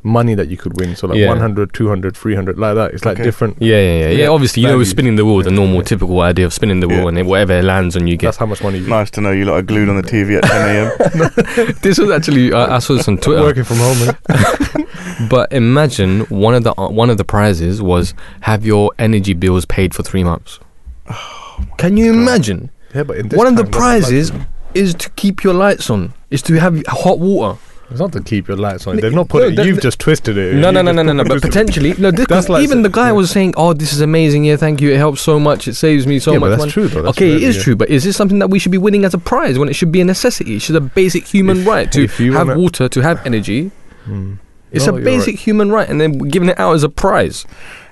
money 0.03 0.33
that 0.33 0.47
you 0.49 0.55
could 0.57 0.79
win. 0.79 0.95
So 0.95 1.07
like 1.07 1.17
Yeah. 1.17 1.27
100, 1.27 1.73
200, 1.73 2.15
300, 2.15 2.57
like 2.57 2.75
that. 2.75 2.93
It's 2.93 3.03
like 3.05 3.17
Okay. 3.17 3.23
different. 3.23 3.57
yeah, 3.59 3.75
yeah, 3.75 3.81
yeah, 3.81 4.07
yeah. 4.09 4.17
Yeah, 4.23 4.27
Obviously, 4.29 4.63
you 4.63 4.69
know, 4.69 4.81
spinning 4.83 5.15
the 5.17 5.25
wheel, 5.25 5.41
the 5.41 5.51
normal, 5.51 5.77
Yeah. 5.77 5.81
typical 5.83 6.21
idea 6.21 6.45
of 6.45 6.53
spinning 6.53 6.79
the 6.79 6.87
wheel, 6.87 7.01
Yeah. 7.01 7.07
and 7.09 7.17
then 7.17 7.25
whatever 7.25 7.53
it 7.53 7.63
lands 7.65 7.95
on, 7.97 8.07
you 8.07 8.15
get. 8.15 8.27
That's 8.27 8.37
how 8.37 8.45
much 8.45 8.63
money 8.63 8.79
you 8.79 8.87
Nice 8.87 9.09
to 9.11 9.21
know 9.21 9.31
you 9.31 9.45
lot 9.45 9.55
are 9.55 9.61
glued 9.61 9.89
on 9.89 9.97
the 9.97 10.03
TV 10.03 10.37
at 10.37 10.43
10 10.43 10.75
a.m. 10.75 11.75
this 11.81 11.97
was 11.99 12.09
actually 12.11 12.53
I, 12.53 12.77
I 12.77 12.79
saw 12.79 12.95
this 12.95 13.07
on 13.07 13.17
Twitter. 13.17 13.41
Working 13.41 13.63
from 13.65 13.77
home. 13.77 13.97
innit? 13.97 14.85
But 15.29 15.51
imagine 15.51 16.21
one 16.29 16.53
of 16.55 16.63
the 16.63 16.73
uh, 16.79 16.89
one 16.89 17.09
of 17.09 17.17
the 17.17 17.25
prizes 17.25 17.81
was 17.81 18.13
have 18.41 18.65
your 18.65 18.91
energy 18.97 19.33
bills 19.33 19.65
paid 19.65 19.93
for 19.93 20.01
three 20.03 20.23
months. 20.23 20.59
Can 21.77 21.97
you 21.97 22.13
imagine? 22.13 22.69
yeah, 22.95 23.03
but 23.03 23.17
in 23.17 23.27
this 23.29 23.37
One 23.37 23.47
of 23.47 23.55
the 23.57 23.65
prizes 23.65 24.31
like- 24.31 24.41
is 24.73 24.93
to 24.95 25.09
keep 25.11 25.43
your 25.43 25.53
lights 25.53 25.89
on. 25.89 26.13
Is 26.29 26.41
to 26.43 26.53
have 26.59 26.81
hot 26.87 27.19
water. 27.19 27.59
It's 27.91 27.99
not 27.99 28.11
to 28.13 28.21
keep 28.21 28.47
your 28.47 28.57
lights 28.57 28.85
on. 28.87 28.97
They've 28.97 29.13
not 29.13 29.29
put 29.29 29.41
no, 29.41 29.47
it. 29.49 29.55
that- 29.55 29.65
You've 29.65 29.75
that- 29.77 29.81
just 29.81 29.99
twisted 29.99 30.37
it. 30.37 30.55
No, 30.55 30.71
no, 30.71 30.81
no, 30.81 30.91
no, 30.91 31.01
no, 31.03 31.13
no. 31.13 31.23
But 31.23 31.41
potentially, 31.41 31.93
no. 31.97 32.11
This, 32.11 32.27
That's 32.27 32.49
like- 32.49 32.63
even 32.63 32.81
the 32.83 32.89
guy 32.89 33.07
yeah. 33.07 33.11
was 33.13 33.31
saying, 33.31 33.53
"Oh, 33.57 33.73
this 33.73 33.93
is 33.93 34.01
amazing. 34.01 34.45
Yeah, 34.45 34.57
thank 34.57 34.79
you. 34.81 34.91
It 34.91 34.97
helps 34.97 35.21
so 35.21 35.39
much. 35.39 35.67
It 35.67 35.75
saves 35.75 36.05
me 36.05 36.19
so 36.19 36.33
yeah, 36.33 36.37
much 36.39 36.45
but 36.45 36.49
that's 36.51 36.59
money." 36.61 36.71
true 36.71 36.87
though. 36.87 37.01
That's 37.03 37.17
okay, 37.17 37.29
it 37.31 37.33
really- 37.35 37.45
is 37.45 37.57
yeah. 37.57 37.63
true, 37.63 37.75
but 37.75 37.89
is 37.89 38.03
this 38.03 38.15
something 38.15 38.39
that 38.39 38.49
we 38.49 38.59
should 38.59 38.71
be 38.71 38.77
winning 38.77 39.05
as 39.05 39.13
a 39.13 39.17
prize 39.17 39.57
when 39.57 39.69
it 39.69 39.73
should 39.73 39.91
be 39.91 40.01
a 40.01 40.05
necessity? 40.05 40.55
It 40.55 40.61
should 40.61 40.75
a 40.75 40.81
basic 40.81 41.25
human 41.27 41.61
If- 41.61 41.67
right 41.67 41.91
to 41.93 42.07
you 42.19 42.33
have 42.33 42.47
wanna- 42.47 42.59
water, 42.59 42.89
to 42.89 42.99
have 43.01 43.19
energy. 43.25 43.71
Hmm. 44.05 44.33
It's 44.71 44.85
No, 44.85 44.97
a 44.97 45.01
basic 45.01 45.33
right. 45.33 45.39
human 45.39 45.71
right, 45.71 45.89
and 45.89 45.99
then 45.99 46.19
we're 46.19 46.29
giving 46.29 46.49
it 46.49 46.59
out 46.59 46.73
as 46.75 46.83
a 46.83 46.89
prize. 46.89 47.43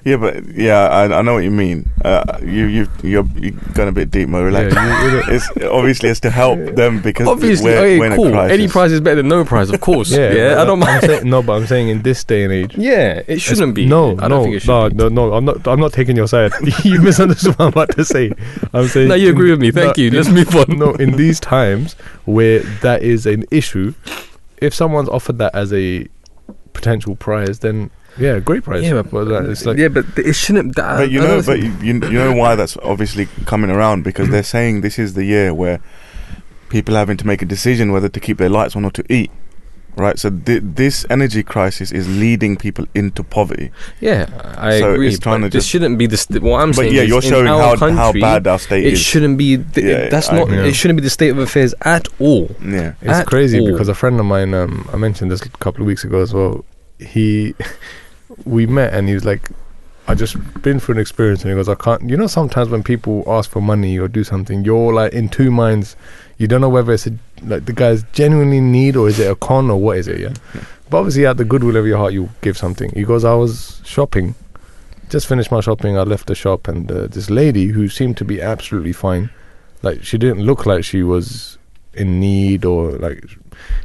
Yeah, 0.08 0.16
but 0.18 0.46
yeah, 0.56 0.88
I, 0.88 1.20
I 1.20 1.22
know 1.22 1.34
what 1.34 1.44
you 1.44 1.52
mean. 1.52 1.90
Uh, 2.06 2.40
you 2.42 2.66
you 2.68 2.88
you're, 3.04 3.26
you're 3.36 3.52
going 3.74 3.90
a 3.90 3.92
bit 3.92 4.10
deep, 4.10 4.30
Mo. 4.30 4.42
Relax. 4.42 4.74
Yeah, 4.74 5.04
you- 5.12 5.18
you- 5.18 5.24
it's 5.36 5.50
obviously 5.66 6.08
it's 6.08 6.22
to 6.22 6.30
help 6.30 6.60
them 6.76 7.02
because 7.02 7.28
Obviously, 7.28 7.72
we're, 7.72 7.78
okay, 7.78 8.00
we're 8.00 8.06
in 8.06 8.12
a 8.14 8.16
cool. 8.16 8.40
Any 8.40 8.70
prize 8.70 8.94
is 8.94 9.02
better 9.02 9.18
than 9.18 9.28
no 9.28 9.44
prize, 9.44 9.70
of 9.70 9.82
course. 9.82 10.10
yeah, 10.18 10.30
but 10.30 10.60
I 10.60 10.66
don't 10.66 10.82
I'm 10.82 10.88
mind. 10.88 11.04
saying- 11.04 11.30
no, 11.30 11.44
but 11.44 11.54
I'm 11.58 11.68
saying 11.68 11.90
in 11.90 12.04
this 12.04 12.24
day 12.24 12.44
and 12.46 12.54
age. 12.54 12.78
yeah, 12.78 13.22
it 13.28 13.42
shouldn't 13.42 13.76
be. 13.76 13.86
No, 13.86 14.12
I 14.12 14.28
don't 14.28 14.30
no, 14.30 14.44
think 14.44 14.56
it 14.56 14.60
should 14.62 14.70
no, 14.70 14.90
be. 14.90 14.96
no, 14.96 15.10
no. 15.10 15.34
I'm 15.34 15.44
not. 15.44 15.68
I'm 15.68 15.80
not 15.82 15.92
taking 15.92 16.16
your 16.16 16.28
side. 16.30 16.54
you 16.86 17.02
misunderstood 17.02 17.60
what 17.60 17.66
I'm 17.66 17.68
about 17.74 17.90
to 17.98 18.06
say. 18.06 18.32
I'm 18.74 18.88
saying. 18.88 19.10
No, 19.10 19.16
you 19.16 19.28
in- 19.28 19.34
agree 19.36 19.52
with 19.52 19.60
me. 19.60 19.72
Thank 19.72 19.98
no, 19.98 20.04
you. 20.04 20.12
Let's 20.12 20.30
move 20.30 20.56
on. 20.56 20.78
No, 20.80 20.94
in 20.94 21.18
these 21.24 21.42
times 21.42 21.96
where 22.24 22.60
that 22.82 23.04
is 23.04 23.26
an 23.26 23.44
issue, 23.52 23.94
if 24.58 24.74
someone's 24.74 25.10
offered 25.10 25.38
that 25.40 25.54
as 25.54 25.74
a 25.74 26.08
potential 26.72 27.16
prize, 27.18 27.60
then 27.60 27.92
yeah, 28.20 28.40
great 28.40 28.64
prize. 28.64 28.84
Yeah, 28.84 29.02
but- 29.02 29.12
but 29.28 29.46
it's 29.46 29.66
like 29.66 29.78
yeah, 29.78 29.88
but 29.90 30.06
it 30.18 30.34
shouldn't. 30.34 30.76
That, 30.76 30.98
But 30.98 31.12
you 31.12 31.20
know, 31.20 31.42
but 31.46 31.60
you, 31.60 31.72
you 31.82 31.94
you 31.94 32.20
know 32.20 32.34
why 32.34 32.56
that's 32.56 32.78
obviously 32.84 33.28
coming 33.46 33.70
around 33.70 34.04
because 34.04 34.30
they're 34.30 34.44
saying 34.44 34.82
this 34.82 34.98
is 35.00 35.14
the 35.14 35.24
year 35.26 35.54
where 35.54 35.80
people 36.70 36.96
are 36.96 37.00
having 37.00 37.18
to 37.18 37.26
make 37.28 37.42
a 37.42 37.46
decision 37.46 37.92
whether 37.92 38.10
to 38.10 38.20
keep 38.20 38.38
their 38.38 38.50
lights 38.50 38.76
on 38.76 38.84
or 38.86 38.92
to 38.92 39.04
eat. 39.12 39.32
Right, 39.96 40.20
so 40.20 40.30
th- 40.30 40.62
this 40.64 41.08
energy 41.10 41.42
crisis 41.42 41.92
is 41.92 42.08
leading 42.08 42.56
people 42.56 42.86
into 42.94 43.24
poverty. 43.24 43.72
yeah, 44.00 44.28
I 44.56 44.80
So 44.80 44.94
agree. 44.94 45.08
it's 45.08 45.18
trying 45.18 45.42
but 45.42 45.48
to 45.48 45.58
this 45.58 45.64
just- 45.64 45.70
shouldn't 45.72 45.98
be 45.98 46.06
the. 46.06 46.18
St- 46.18 46.44
what 46.44 46.62
I'm 46.62 46.70
but 46.70 46.76
saying 46.76 46.94
yeah, 46.94 47.02
is 47.02 47.10
you're 47.10 47.24
in 47.24 47.30
showing 47.30 47.48
how 47.48 47.76
country, 47.76 47.96
how 47.98 48.12
bad 48.14 48.46
our 48.46 48.60
state 48.60 48.86
it 48.86 48.94
is. 48.94 49.00
shouldn't 49.00 49.40
be. 49.40 49.58
Th- 49.58 49.84
Yeah, 49.88 50.10
that's 50.10 50.30
I 50.30 50.36
not. 50.36 50.44
agree. 50.50 50.70
It 50.70 50.76
shouldn't 50.76 50.98
be 50.98 51.04
the 51.04 51.10
state 51.10 51.30
of 51.30 51.40
affairs 51.40 51.74
at 51.82 52.08
all. 52.20 52.56
yeah, 52.64 52.94
It's 53.02 53.10
at 53.22 53.26
crazy 53.26 53.60
all. 53.60 53.72
because 53.72 53.88
a 53.88 53.96
friend 53.96 54.20
of 54.20 54.28
mine, 54.28 54.54
um, 54.54 54.88
I 54.94 54.98
mentioned 54.98 55.32
this 55.32 55.42
a 55.42 55.50
couple 55.50 55.82
of 55.82 55.88
weeks 55.88 56.04
ago 56.04 56.22
as 56.22 56.32
well. 56.32 56.64
He, 57.00 57.56
we 58.46 58.66
met 58.66 58.94
and 58.94 59.08
he 59.08 59.14
was 59.14 59.26
like, 59.26 59.50
"I 60.08 60.16
just 60.16 60.36
been 60.62 60.80
through 60.80 60.96
an 60.96 61.02
experience," 61.02 61.42
and 61.44 61.52
he 61.52 61.56
goes, 61.56 61.70
"I 61.70 61.76
can't." 61.76 62.10
You 62.10 62.18
know, 62.18 62.28
sometimes 62.28 62.70
when 62.70 62.84
people 62.84 63.24
ask 63.28 63.50
for 63.50 63.62
money 63.62 63.98
or 63.98 64.08
do 64.08 64.24
something, 64.24 64.64
you're 64.64 64.94
like 64.94 65.14
in 65.14 65.30
two 65.30 65.52
minds. 65.52 65.96
You 66.38 66.48
don't 66.48 66.62
know 66.62 66.70
whether 66.70 66.94
it's 66.94 67.08
a, 67.08 67.14
like 67.42 67.66
the 67.66 67.74
guy's 67.74 68.04
genuinely 68.14 68.62
need 68.62 68.96
or 68.96 69.08
is 69.08 69.20
it 69.20 69.32
a 69.32 69.36
con 69.36 69.70
or 69.72 69.80
what 69.80 69.98
is 69.98 70.08
it? 70.08 70.20
Yeah. 70.20 70.34
But 70.90 71.00
obviously, 71.00 71.26
out 71.26 71.36
the 71.36 71.44
goodwill 71.44 71.76
of 71.76 71.86
your 71.86 71.98
heart, 71.98 72.14
you 72.14 72.30
give 72.40 72.58
something. 72.58 72.92
He 72.92 73.04
goes, 73.04 73.26
"I 73.26 73.34
was 73.34 73.82
shopping." 73.84 74.36
Just 75.10 75.28
finished 75.28 75.52
my 75.52 75.60
shopping. 75.60 75.98
I 75.98 76.04
left 76.04 76.28
the 76.28 76.36
shop, 76.36 76.68
and 76.70 76.90
uh, 76.90 77.08
this 77.08 77.30
lady 77.30 77.68
who 77.68 77.90
seemed 77.90 78.16
to 78.18 78.26
be 78.26 78.42
absolutely 78.42 78.94
fine, 78.94 79.30
like 79.82 80.04
she 80.04 80.18
didn't 80.18 80.46
look 80.46 80.66
like 80.66 80.86
she 80.86 81.04
was 81.04 81.58
in 81.94 82.20
need 82.20 82.64
or 82.64 82.92
like 82.92 83.22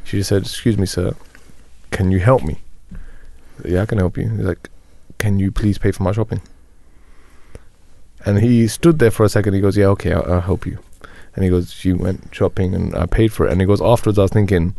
she 0.04 0.18
just 0.18 0.28
said, 0.28 0.42
"Excuse 0.42 0.78
me, 0.78 0.86
sir, 0.86 1.14
can 1.90 2.12
you 2.12 2.20
help 2.20 2.44
me?" 2.44 2.61
Yeah, 3.64 3.82
I 3.82 3.86
can 3.86 3.98
help 3.98 4.16
you. 4.16 4.28
He's 4.28 4.40
like, 4.40 4.70
"Can 5.18 5.38
you 5.38 5.50
please 5.50 5.78
pay 5.78 5.92
for 5.92 6.02
my 6.02 6.12
shopping?" 6.12 6.40
And 8.24 8.38
he 8.38 8.68
stood 8.68 8.98
there 8.98 9.10
for 9.10 9.24
a 9.24 9.28
second. 9.28 9.54
He 9.54 9.60
goes, 9.60 9.76
"Yeah, 9.76 9.86
okay, 9.88 10.12
I'll, 10.12 10.32
I'll 10.32 10.40
help 10.40 10.66
you." 10.66 10.78
And 11.34 11.44
he 11.44 11.50
goes, 11.50 11.72
"She 11.72 11.92
went 11.92 12.34
shopping 12.34 12.74
and 12.74 12.94
I 12.94 13.06
paid 13.06 13.32
for 13.32 13.46
it." 13.46 13.52
And 13.52 13.60
he 13.60 13.66
goes, 13.66 13.80
"Afterwards, 13.80 14.18
I 14.18 14.22
was 14.22 14.30
thinking." 14.30 14.74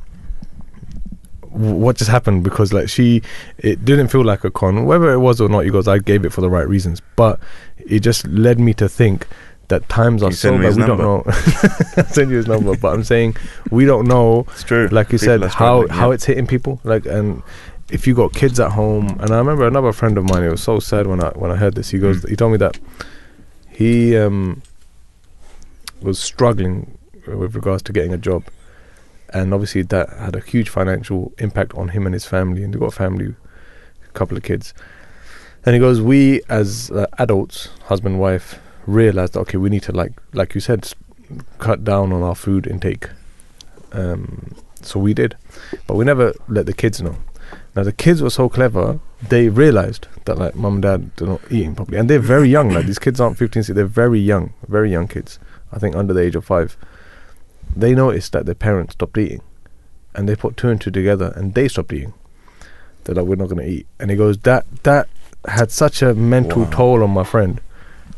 What 1.50 1.98
just 1.98 2.10
happened? 2.10 2.44
Because 2.44 2.74
like 2.74 2.90
she, 2.90 3.22
it 3.60 3.86
didn't 3.86 4.08
feel 4.08 4.24
like 4.24 4.44
a 4.44 4.50
con, 4.50 4.86
whether 4.86 5.12
it 5.14 5.20
was 5.20 5.40
or 5.40 5.48
not. 5.50 5.60
He 5.60 5.70
goes, 5.70 5.88
I 5.88 6.00
gave 6.00 6.26
it 6.26 6.32
for 6.32 6.42
the 6.42 6.50
right 6.50 6.68
reasons, 6.68 7.00
but 7.16 7.40
it 7.78 8.00
just 8.00 8.26
led 8.26 8.60
me 8.60 8.74
to 8.74 8.90
think 8.90 9.28
that 9.68 9.88
times 9.90 10.24
are 10.24 10.32
so 10.32 10.58
bad 10.58 10.76
we 10.76 10.84
don't 10.84 10.98
know. 10.98 11.24
I'll 11.26 12.06
send 12.08 12.32
you 12.32 12.38
his 12.38 12.48
number, 12.48 12.76
but 12.76 12.94
I'm 12.94 13.04
saying 13.04 13.36
we 13.72 13.86
don't 13.86 14.08
know 14.08 14.46
it's 14.50 14.64
true. 14.64 14.88
like 14.88 15.12
you 15.12 15.20
People 15.20 15.40
said 15.40 15.42
how 15.42 15.50
struggling, 15.50 15.90
how 15.90 16.12
it's 16.12 16.26
hitting 16.26 16.48
people 16.48 16.80
like 16.84 17.06
and 17.06 17.42
if 17.94 18.08
you 18.08 18.14
got 18.16 18.34
kids 18.34 18.60
at 18.60 18.72
home 18.72 19.08
and 19.22 19.30
i 19.32 19.38
remember 19.38 19.66
another 19.68 19.94
friend 19.94 20.18
of 20.18 20.24
mine 20.32 20.44
it 20.44 20.50
was 20.50 20.64
so 20.64 20.80
sad 20.80 21.06
when 21.08 21.22
i 21.24 21.30
when 21.42 21.52
i 21.52 21.56
heard 21.56 21.76
this 21.76 21.90
he 21.92 22.00
goes 22.00 22.18
Mm. 22.22 22.30
he 22.30 22.36
told 22.36 22.52
me 22.52 22.58
that 22.66 22.80
he 23.70 24.18
um 24.18 24.62
was 26.02 26.20
struggling 26.20 26.98
with 27.28 27.56
regards 27.56 27.82
to 27.84 27.94
getting 27.94 28.14
a 28.14 28.18
job. 28.18 28.44
And 29.34 29.54
obviously 29.54 29.84
that 29.84 30.10
had 30.10 30.36
a 30.36 30.42
huge 30.42 30.70
financial 30.70 31.32
impact 31.38 31.74
on 31.76 31.90
him 31.90 32.06
and 32.06 32.14
his 32.14 32.26
family 32.26 32.62
and 32.64 32.74
he 32.74 32.80
got 32.80 32.88
a 32.88 32.92
family 32.92 33.34
a 34.08 34.12
couple 34.12 34.36
of 34.38 34.44
kids. 34.44 34.74
And 35.66 35.74
he 35.76 35.80
goes 35.80 36.02
we 36.02 36.42
as 36.50 36.92
uh, 36.92 37.08
adults 37.20 37.70
husband 37.86 38.20
wife 38.20 38.60
realized 38.86 39.38
okay 39.38 39.58
we 39.58 39.70
need 39.70 39.84
to 39.84 39.94
like 39.94 40.12
like 40.34 40.54
you 40.56 40.62
said 40.62 40.92
cut 41.58 41.84
down 41.86 42.12
on 42.12 42.22
our 42.22 42.36
food 42.36 42.68
intake. 42.68 43.08
Um 43.94 44.56
so 44.82 45.00
we 45.00 45.14
did. 45.14 45.38
But 45.88 45.96
we 45.96 46.04
never 46.04 46.34
let 46.50 46.66
the 46.66 46.74
kids 46.74 47.02
know 47.02 47.16
now 47.76 47.84
the 47.84 47.92
kids 47.92 48.22
were 48.22 48.30
so 48.30 48.50
clever 48.50 49.00
they 49.30 49.50
realized 49.50 50.08
that 50.26 50.38
like 50.38 50.56
mum 50.56 50.74
and 50.76 50.82
dad 50.84 51.12
are 51.22 51.28
not 51.28 51.42
eating 51.50 51.76
properly. 51.76 51.98
And 51.98 52.10
they're 52.10 52.20
very 52.20 52.50
young 52.50 52.70
like 52.70 52.86
these 52.86 53.00
kids 53.00 53.20
aren't 53.22 53.38
15 53.38 53.64
16, 53.64 53.76
they're 53.76 53.86
very 53.86 54.20
young 54.20 54.54
very 54.68 54.92
young 54.92 55.08
kids. 55.08 55.40
I 55.72 55.80
think 55.80 55.96
under 55.96 56.14
the 56.14 56.22
age 56.22 56.36
of 56.36 56.46
five 56.46 56.78
they 57.76 57.96
noticed 57.96 58.34
that 58.34 58.46
their 58.46 58.56
parents 58.56 58.94
stopped 58.94 59.18
eating. 59.18 59.42
And 60.16 60.30
they 60.30 60.36
put 60.36 60.58
two 60.58 60.70
and 60.70 60.80
two 60.80 60.92
together 60.92 61.34
and 61.36 61.54
they 61.56 61.68
stopped 61.68 61.92
eating. 61.94 62.14
They're 63.04 63.16
like 63.16 63.26
we're 63.26 63.36
not 63.36 63.50
going 63.50 63.66
to 63.66 63.70
eat. 63.72 63.88
And 64.00 64.12
he 64.12 64.18
goes 64.18 64.38
that 64.40 64.66
that 64.84 65.08
had 65.48 65.72
such 65.72 66.02
a 66.02 66.14
mental 66.14 66.64
Wow. 66.64 66.70
toll 66.70 67.04
on 67.04 67.10
my 67.10 67.24
friend. 67.24 67.60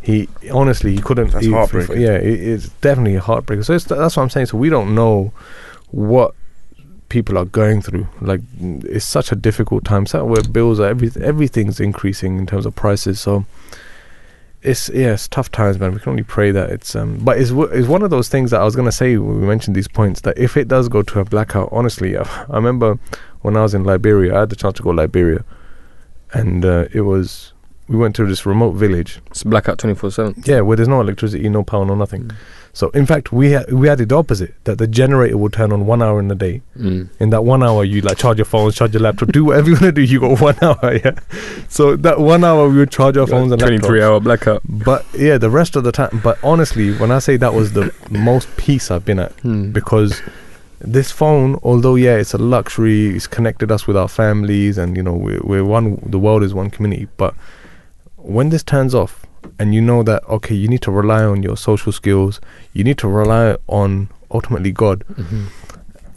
He 0.02 0.28
honestly 0.52 0.92
he 0.94 1.02
couldn't 1.02 1.32
That's 1.32 1.46
eat 1.46 1.50
for- 1.52 1.56
heartbreaking. 1.58 2.02
yeah 2.02 2.16
it, 2.18 2.40
it's 2.42 2.70
definitely 2.82 3.16
a 3.16 3.22
heartbreaker. 3.22 3.64
So 3.64 3.74
it's, 3.74 3.86
that's 3.86 4.18
what 4.18 4.24
i'm 4.24 4.30
saying. 4.30 4.48
So 4.48 4.58
we 4.58 4.70
don't 4.70 4.94
know 4.94 5.32
what 5.92 6.36
people 7.10 7.38
are 7.38 7.46
going 7.46 7.82
through. 7.82 8.08
Like 8.22 8.42
mm, 8.42 8.84
it's 8.86 9.06
such 9.06 9.32
a 9.32 9.36
difficult 9.36 9.86
time. 9.86 10.06
So 10.06 10.26
where 10.26 10.44
bills 10.44 10.80
are 10.80 10.88
every, 10.88 11.12
everything's 11.22 11.80
increasing 11.80 12.38
in 12.38 12.46
terms 12.46 12.66
of 12.66 12.76
prices. 12.76 13.20
So 13.20 13.46
it's 14.62 14.90
yeah 14.90 15.14
it's 15.14 15.28
tough 15.28 15.52
times 15.52 15.78
man. 15.80 15.94
We 15.94 16.00
can 16.00 16.12
only 16.12 16.24
pray 16.24 16.52
that 16.52 16.72
it's 16.72 16.96
um 16.96 17.20
but 17.20 17.38
it's, 17.38 17.52
it's 17.52 17.88
one 17.88 18.02
of 18.02 18.10
those 18.10 18.30
things 18.30 18.50
that 18.50 18.62
i 18.62 18.64
was 18.64 18.76
going 18.76 18.88
to 18.88 18.92
say 18.92 19.16
when 19.16 19.40
we 19.42 19.46
mentioned 19.46 19.76
these 19.76 19.88
points 19.88 20.22
that 20.22 20.36
if 20.40 20.58
it 20.58 20.68
does 20.68 20.90
go 20.90 21.04
to 21.04 21.20
a 21.20 21.26
blackout 21.26 21.70
honestly 21.72 22.18
i, 22.18 22.24
I 22.50 22.56
remember 22.56 22.98
when 23.42 23.56
i 23.56 23.62
was 23.62 23.76
in 23.76 23.84
liberia 23.84 24.36
i 24.36 24.40
had 24.40 24.50
the 24.50 24.56
chance 24.56 24.78
to 24.78 24.82
go 24.82 24.90
to 24.92 24.98
liberia 24.98 25.46
and 26.34 26.66
uh, 26.66 26.88
it 26.92 27.02
was 27.02 27.54
we 27.88 27.98
went 27.98 28.16
to 28.16 28.26
this 28.26 28.46
remote 28.46 28.72
village. 28.72 29.20
It's 29.28 29.44
blackout 29.44 29.78
twenty 29.78 29.96
four 29.96 30.12
seven. 30.12 30.42
yeah, 30.46 30.62
where 30.62 30.76
there's 30.76 30.88
no 30.88 31.02
electricity, 31.02 31.48
no 31.50 31.64
power, 31.64 31.86
no 31.86 31.96
nothing. 31.96 32.32
So 32.76 32.90
in 32.90 33.06
fact, 33.06 33.32
we 33.32 33.52
had 33.52 33.72
we 33.72 33.88
had 33.88 34.02
it 34.02 34.10
the 34.10 34.18
opposite 34.18 34.54
that 34.66 34.78
the 34.78 34.86
generator 34.86 35.38
would 35.38 35.54
turn 35.54 35.72
on 35.72 35.86
one 35.86 36.02
hour 36.04 36.20
in 36.20 36.28
the 36.28 36.36
day. 36.36 36.62
Mm. 36.78 37.08
In 37.22 37.30
that 37.30 37.44
one 37.46 37.64
hour, 37.64 37.86
you 37.86 38.02
like 38.02 38.18
charge 38.18 38.38
your 38.38 38.46
phones, 38.46 38.76
charge 38.76 38.94
your 38.94 39.02
laptop, 39.02 39.30
do 39.32 39.46
whatever 39.46 39.68
you 39.70 39.76
want 39.76 39.84
to 39.86 39.92
do. 39.94 40.02
You 40.02 40.20
got 40.20 40.42
one 40.42 40.58
hour, 40.62 40.94
yeah. 41.04 41.18
So 41.70 41.96
that 41.96 42.20
one 42.20 42.44
hour 42.44 42.68
we 42.70 42.78
would 42.78 42.92
charge 42.92 43.16
our 43.16 43.28
phones 43.28 43.52
and 43.54 43.62
Twenty 43.62 43.80
three 43.80 44.02
laptops. 44.02 44.04
hour 44.04 44.20
blackout. 44.20 44.62
But 44.68 45.06
yeah, 45.18 45.38
the 45.38 45.50
rest 45.50 45.78
of 45.78 45.86
the 45.86 45.94
time. 45.94 46.20
But 46.22 46.38
honestly, 46.44 46.92
when 46.98 47.12
I 47.12 47.20
say 47.20 47.38
that 47.38 47.54
was 47.54 47.72
the 47.74 47.94
most 48.12 48.48
peace 48.58 48.92
I've 48.92 49.06
been 49.06 49.20
at, 49.20 49.36
Mm. 49.38 49.72
because 49.72 50.22
this 50.82 51.12
phone, 51.12 51.58
although 51.64 51.96
yeah, 51.96 52.18
it's 52.18 52.34
a 52.34 52.38
luxury, 52.38 53.16
it's 53.16 53.26
connected 53.26 53.72
us 53.72 53.88
with 53.88 53.96
our 53.96 54.10
families, 54.10 54.78
and 54.78 54.98
you 54.98 55.02
know 55.02 55.14
we're, 55.14 55.40
we're 55.44 55.64
one. 55.64 55.98
The 56.06 56.20
world 56.20 56.44
is 56.44 56.54
one 56.54 56.70
community. 56.70 57.08
But 57.16 57.34
when 58.18 58.50
this 58.50 58.64
turns 58.64 58.94
off, 58.94 59.26
and 59.60 59.74
you 59.74 59.82
know 59.82 60.04
that 60.04 60.24
okay, 60.28 60.56
you 60.56 60.68
need 60.68 60.82
to 60.82 60.92
rely 60.92 61.24
on 61.24 61.44
your 61.44 61.58
social 61.58 61.92
skills, 61.92 62.42
you 62.74 62.84
need 62.84 62.98
to 63.00 63.08
rely 63.08 63.58
on 63.68 64.10
ultimately 64.32 64.72
God. 64.72 65.04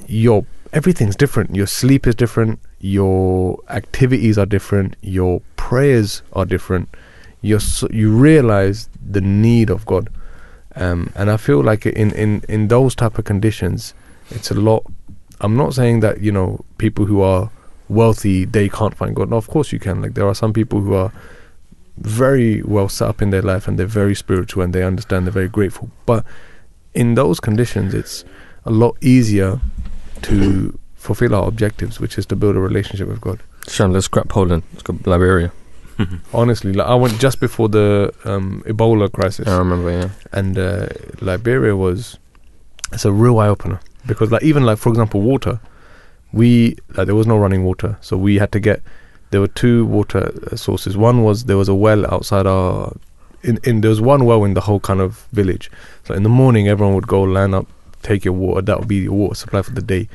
Your 0.06 0.44
everything's 0.72 1.16
different. 1.16 1.54
Your 1.54 1.66
sleep 1.66 2.06
is 2.06 2.14
different. 2.14 2.60
Your 2.80 3.58
activities 3.68 4.38
are 4.38 4.46
different. 4.46 4.96
Your 5.02 5.40
prayers 5.56 6.22
are 6.32 6.44
different. 6.44 6.88
You 7.40 7.58
you 7.90 8.10
realize 8.10 8.88
the 9.10 9.20
need 9.20 9.70
of 9.70 9.86
God, 9.86 10.10
um, 10.74 11.12
and 11.14 11.30
I 11.30 11.36
feel 11.36 11.62
like 11.62 11.86
in 11.86 12.10
in 12.12 12.42
in 12.48 12.68
those 12.68 12.94
type 12.94 13.18
of 13.18 13.24
conditions, 13.24 13.94
it's 14.30 14.50
a 14.50 14.54
lot. 14.54 14.84
I'm 15.40 15.56
not 15.56 15.74
saying 15.74 16.00
that 16.00 16.20
you 16.20 16.32
know 16.32 16.64
people 16.78 17.04
who 17.06 17.20
are 17.22 17.50
wealthy 17.88 18.44
they 18.44 18.68
can't 18.68 18.94
find 18.94 19.14
God. 19.14 19.30
No, 19.30 19.36
of 19.36 19.48
course 19.48 19.72
you 19.72 19.78
can. 19.78 20.02
Like 20.02 20.14
there 20.14 20.26
are 20.26 20.34
some 20.34 20.52
people 20.52 20.80
who 20.80 20.94
are 20.94 21.12
very 22.00 22.62
well 22.62 22.88
set 22.88 23.08
up 23.08 23.22
in 23.22 23.30
their 23.30 23.42
life 23.42 23.68
and 23.68 23.78
they're 23.78 23.86
very 23.86 24.14
spiritual 24.14 24.62
and 24.62 24.72
they 24.72 24.82
understand. 24.82 25.26
They're 25.26 25.32
very 25.32 25.48
grateful. 25.48 25.90
But 26.06 26.24
in 26.94 27.14
those 27.14 27.40
conditions, 27.40 27.94
it's 27.94 28.24
a 28.64 28.70
lot 28.70 28.96
easier 29.00 29.60
to 30.22 30.78
fulfill 30.96 31.34
our 31.34 31.46
objectives, 31.46 32.00
which 32.00 32.18
is 32.18 32.26
to 32.26 32.36
build 32.36 32.56
a 32.56 32.60
relationship 32.60 33.08
with 33.08 33.20
God. 33.20 33.40
Sham, 33.68 33.92
let's 33.92 34.06
scrap 34.06 34.28
Poland. 34.28 34.62
Let's 34.72 34.82
go 34.82 34.98
Liberia. 35.04 35.52
Honestly, 36.32 36.72
like 36.72 36.86
I 36.86 36.94
went 36.94 37.18
just 37.18 37.40
before 37.40 37.68
the 37.68 38.12
um, 38.24 38.62
Ebola 38.66 39.10
crisis, 39.10 39.48
I 39.48 39.58
remember, 39.58 39.90
yeah. 39.90 40.10
and 40.32 40.58
uh, 40.58 40.88
Liberia 41.20 41.76
was 41.76 42.18
it's 42.92 43.04
a 43.04 43.12
real 43.12 43.38
eye 43.38 43.48
opener 43.48 43.80
because 44.06 44.30
like 44.30 44.42
even 44.42 44.64
like 44.64 44.78
for 44.78 44.90
example 44.90 45.20
water, 45.20 45.60
we 46.32 46.76
like 46.96 47.06
there 47.06 47.16
was 47.16 47.26
no 47.26 47.36
running 47.36 47.64
water, 47.64 47.98
so 48.00 48.16
we 48.16 48.36
had 48.36 48.52
to 48.52 48.60
get 48.60 48.80
there 49.30 49.40
were 49.40 49.48
two 49.48 49.84
water 49.86 50.32
uh, 50.50 50.56
sources. 50.56 50.96
One 50.96 51.22
was 51.22 51.44
there 51.44 51.56
was 51.56 51.68
a 51.68 51.74
well 51.74 52.06
outside 52.12 52.46
our 52.46 52.96
in 53.42 53.58
in 53.64 53.80
there 53.80 53.90
was 53.90 54.00
one 54.00 54.24
well 54.24 54.44
in 54.44 54.54
the 54.54 54.62
whole 54.62 54.80
kind 54.80 55.00
of 55.00 55.26
village. 55.32 55.70
So 56.04 56.14
in 56.14 56.22
the 56.22 56.28
morning 56.28 56.68
everyone 56.68 56.94
would 56.94 57.06
go 57.06 57.22
line 57.22 57.54
up, 57.54 57.66
take 58.02 58.24
your 58.24 58.34
water. 58.34 58.62
That 58.62 58.78
would 58.80 58.88
be 58.88 58.96
your 58.96 59.12
water 59.12 59.34
supply 59.34 59.62
for 59.62 59.72
the 59.72 59.82
day. 59.82 60.08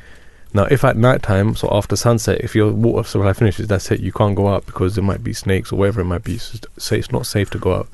Now, 0.52 0.64
if 0.70 0.84
at 0.84 0.96
night 0.96 1.20
time, 1.24 1.56
so 1.56 1.68
after 1.72 1.96
sunset, 1.96 2.40
if 2.40 2.54
your 2.54 2.70
water 2.70 3.08
supply 3.08 3.32
finishes, 3.32 3.66
that's 3.66 3.90
it. 3.90 3.98
You 3.98 4.12
can't 4.12 4.36
go 4.36 4.46
out 4.46 4.64
because 4.66 4.94
there 4.94 5.02
might 5.02 5.24
be 5.24 5.32
snakes 5.32 5.72
or 5.72 5.76
whatever 5.76 6.00
it 6.00 6.04
might 6.04 6.22
be. 6.22 6.38
So 6.38 6.94
it's 6.94 7.10
not 7.10 7.26
safe 7.26 7.50
to 7.50 7.58
go 7.58 7.74
out. 7.74 7.88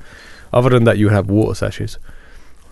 Other 0.53 0.69
than 0.69 0.83
that, 0.83 0.99
you 0.99 1.09
have 1.09 1.27
water 1.27 1.55
sachets. 1.55 1.97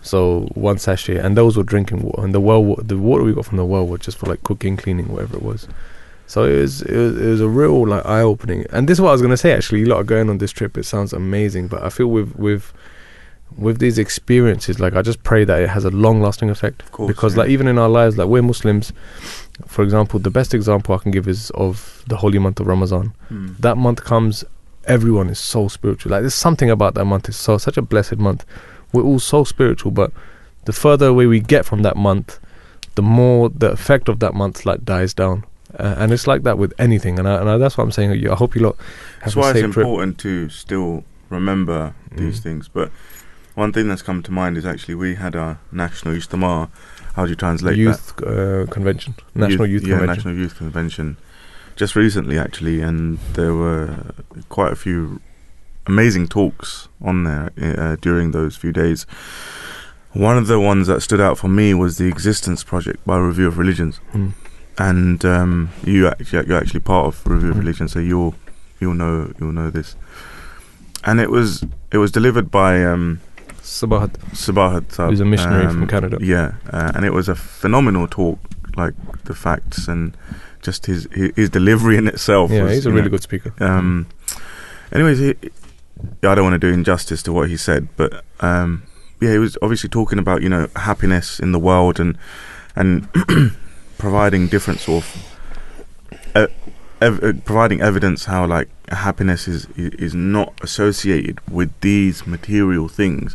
So 0.00 0.48
one 0.54 0.78
sachet, 0.78 1.16
and 1.16 1.36
those 1.36 1.56
were 1.56 1.64
drinking 1.64 2.02
water. 2.02 2.22
And 2.22 2.32
the 2.32 2.40
well, 2.40 2.76
the 2.76 2.96
water 2.96 3.24
we 3.24 3.32
got 3.32 3.46
from 3.46 3.56
the 3.56 3.64
well 3.64 3.84
was 3.84 4.00
just 4.00 4.16
for 4.16 4.26
like 4.26 4.44
cooking, 4.44 4.76
cleaning, 4.76 5.08
whatever 5.08 5.36
it 5.36 5.42
was. 5.42 5.66
So 6.30 6.44
it 6.44 6.60
was, 6.60 6.82
it 6.82 6.96
was, 6.96 7.20
it 7.20 7.26
was 7.26 7.40
a 7.40 7.48
real 7.48 7.88
like 7.88 8.06
eye 8.06 8.20
opening. 8.20 8.64
And 8.70 8.88
this 8.88 8.98
is 8.98 9.00
what 9.00 9.08
I 9.08 9.12
was 9.12 9.20
gonna 9.20 9.36
say. 9.36 9.52
Actually, 9.52 9.82
a 9.82 9.86
lot 9.86 9.98
of 9.98 10.06
going 10.06 10.30
on 10.30 10.38
this 10.38 10.52
trip. 10.52 10.78
It 10.78 10.84
sounds 10.84 11.12
amazing, 11.12 11.66
but 11.66 11.82
I 11.82 11.88
feel 11.88 12.06
with 12.06 12.36
with 12.36 12.72
with 13.58 13.80
these 13.80 13.98
experiences, 13.98 14.78
like 14.78 14.94
I 14.94 15.02
just 15.02 15.24
pray 15.24 15.42
that 15.42 15.60
it 15.60 15.68
has 15.68 15.84
a 15.84 15.90
long 15.90 16.22
lasting 16.22 16.48
effect. 16.48 16.82
Of 16.82 16.92
course, 16.92 17.08
because 17.08 17.34
yeah. 17.34 17.40
like 17.40 17.50
even 17.50 17.66
in 17.66 17.78
our 17.78 17.88
lives, 17.88 18.16
like 18.16 18.28
we're 18.28 18.42
Muslims. 18.42 18.92
For 19.66 19.82
example, 19.82 20.20
the 20.20 20.30
best 20.30 20.54
example 20.54 20.94
I 20.94 20.98
can 20.98 21.10
give 21.10 21.26
is 21.26 21.50
of 21.50 22.04
the 22.06 22.16
holy 22.16 22.38
month 22.38 22.60
of 22.60 22.68
Ramadan. 22.68 23.12
Hmm. 23.28 23.54
That 23.58 23.76
month 23.76 24.04
comes, 24.04 24.44
everyone 24.84 25.30
is 25.30 25.40
so 25.40 25.66
spiritual. 25.66 26.12
Like 26.12 26.22
there's 26.22 26.32
something 26.32 26.70
about 26.70 26.94
that 26.94 27.06
month. 27.06 27.28
It's 27.28 27.38
so 27.38 27.58
such 27.58 27.76
a 27.76 27.82
blessed 27.82 28.18
month. 28.18 28.46
We're 28.92 29.02
all 29.02 29.18
so 29.18 29.42
spiritual, 29.42 29.90
but 29.90 30.12
the 30.64 30.72
further 30.72 31.08
away 31.08 31.26
we 31.26 31.40
get 31.40 31.66
from 31.66 31.82
that 31.82 31.96
month, 31.96 32.38
the 32.94 33.02
more 33.02 33.48
the 33.48 33.72
effect 33.72 34.08
of 34.08 34.20
that 34.20 34.32
month 34.32 34.64
like 34.64 34.84
dies 34.84 35.12
down. 35.12 35.44
Uh, 35.78 35.94
and 35.98 36.12
it's 36.12 36.26
like 36.26 36.42
that 36.42 36.58
with 36.58 36.72
anything, 36.78 37.18
and, 37.18 37.28
I, 37.28 37.40
and 37.40 37.48
I, 37.48 37.56
that's 37.58 37.76
what 37.78 37.84
I'm 37.84 37.92
saying. 37.92 38.26
I 38.28 38.34
hope 38.34 38.54
you 38.56 38.62
lot 38.62 38.76
have 38.76 39.20
That's 39.24 39.36
why 39.36 39.50
it's 39.50 39.60
safe 39.60 39.72
trip. 39.72 39.84
important 39.86 40.18
to 40.18 40.48
still 40.48 41.04
remember 41.28 41.94
these 42.12 42.40
Mm. 42.40 42.42
things. 42.42 42.68
But 42.68 42.90
one 43.54 43.72
thing 43.72 43.88
that's 43.88 44.02
come 44.02 44.22
to 44.24 44.32
mind 44.32 44.56
is 44.56 44.66
actually 44.66 44.94
we 44.96 45.14
had 45.16 45.36
our 45.36 45.58
national 45.72 46.14
Ijtima. 46.14 46.68
How 47.14 47.24
do 47.24 47.30
you 47.30 47.36
translate 47.36 47.76
that? 47.76 47.80
Youth 47.80 48.22
uh, 48.22 48.66
convention, 48.70 49.14
national 49.34 49.66
youth, 49.66 49.82
yeah, 49.84 49.98
convention. 49.98 50.16
National 50.16 50.34
Youth 50.34 50.56
Convention, 50.58 51.16
just 51.76 51.94
recently 51.96 52.38
actually, 52.38 52.80
and 52.80 53.18
there 53.34 53.54
were 53.54 54.12
quite 54.48 54.72
a 54.72 54.76
few 54.76 55.20
amazing 55.86 56.28
talks 56.28 56.88
on 57.02 57.24
there 57.24 57.50
uh, 57.60 57.96
during 58.00 58.30
those 58.32 58.56
few 58.56 58.72
days. 58.72 59.06
One 60.12 60.36
of 60.38 60.46
the 60.48 60.58
ones 60.58 60.86
that 60.88 61.00
stood 61.02 61.20
out 61.20 61.38
for 61.38 61.48
me 61.48 61.74
was 61.74 61.96
the 61.98 62.08
Existence 62.08 62.64
Project 62.64 63.04
by 63.06 63.18
Review 63.18 63.46
of 63.46 63.58
Religions, 63.58 64.00
Mm. 64.12 64.32
And 64.80 65.24
um, 65.24 65.70
you 65.84 66.08
actually 66.08 66.46
you're 66.48 66.56
actually 66.56 66.80
part 66.80 67.06
of 67.06 67.26
Review 67.26 67.50
of 67.50 67.56
Mm. 67.56 67.60
Religion, 67.60 67.88
so 67.88 67.98
you'll 67.98 68.34
you'll 68.80 68.94
know 68.94 69.32
you'll 69.38 69.52
know 69.52 69.70
this. 69.70 69.94
And 71.04 71.20
it 71.20 71.30
was 71.30 71.64
it 71.92 71.98
was 71.98 72.10
delivered 72.10 72.50
by 72.50 72.82
um, 72.84 73.20
Sabahat, 73.62 74.12
Sabahat 74.32 74.84
Saab, 74.88 75.10
who's 75.10 75.20
a 75.20 75.24
missionary 75.24 75.66
um, 75.66 75.80
from 75.80 75.86
Canada. 75.88 76.18
yeah, 76.20 76.52
uh, 76.72 76.92
and 76.94 77.04
it 77.04 77.12
was 77.12 77.28
a 77.28 77.34
phenomenal 77.34 78.06
talk, 78.08 78.38
like 78.76 78.94
the 79.24 79.34
facts 79.34 79.86
and 79.86 80.16
just 80.62 80.86
his 80.86 81.06
his, 81.12 81.32
his 81.36 81.50
delivery 81.50 81.96
in 81.96 82.06
itself. 82.08 82.50
Yeah, 82.50 82.64
was, 82.64 82.72
he's 82.72 82.86
a 82.86 82.90
really 82.90 83.04
know, 83.04 83.10
good 83.10 83.22
speaker. 83.22 83.52
Um, 83.60 84.06
anyways, 84.92 85.18
he, 85.18 85.34
I 86.22 86.34
don't 86.34 86.44
want 86.44 86.60
to 86.60 86.66
do 86.66 86.72
injustice 86.72 87.22
to 87.24 87.32
what 87.32 87.48
he 87.50 87.56
said, 87.56 87.88
but 87.96 88.24
um, 88.40 88.82
yeah, 89.20 89.32
he 89.32 89.38
was 89.38 89.58
obviously 89.60 89.90
talking 89.90 90.18
about 90.18 90.40
you 90.42 90.48
know 90.48 90.68
happiness 90.76 91.38
in 91.38 91.52
the 91.52 91.58
world 91.58 92.00
and 92.00 92.16
and 92.76 93.08
providing 94.00 94.48
different 94.48 94.80
sort 94.80 95.04
of 95.04 95.06
uh, 96.34 96.46
ev- 97.00 97.42
providing 97.44 97.80
evidence 97.80 98.24
how 98.26 98.46
like 98.46 98.68
happiness 98.90 99.46
is 99.48 99.66
is 99.76 100.14
not 100.14 100.52
associated 100.62 101.38
with 101.48 101.70
these 101.80 102.26
material 102.26 102.88
things. 102.88 103.34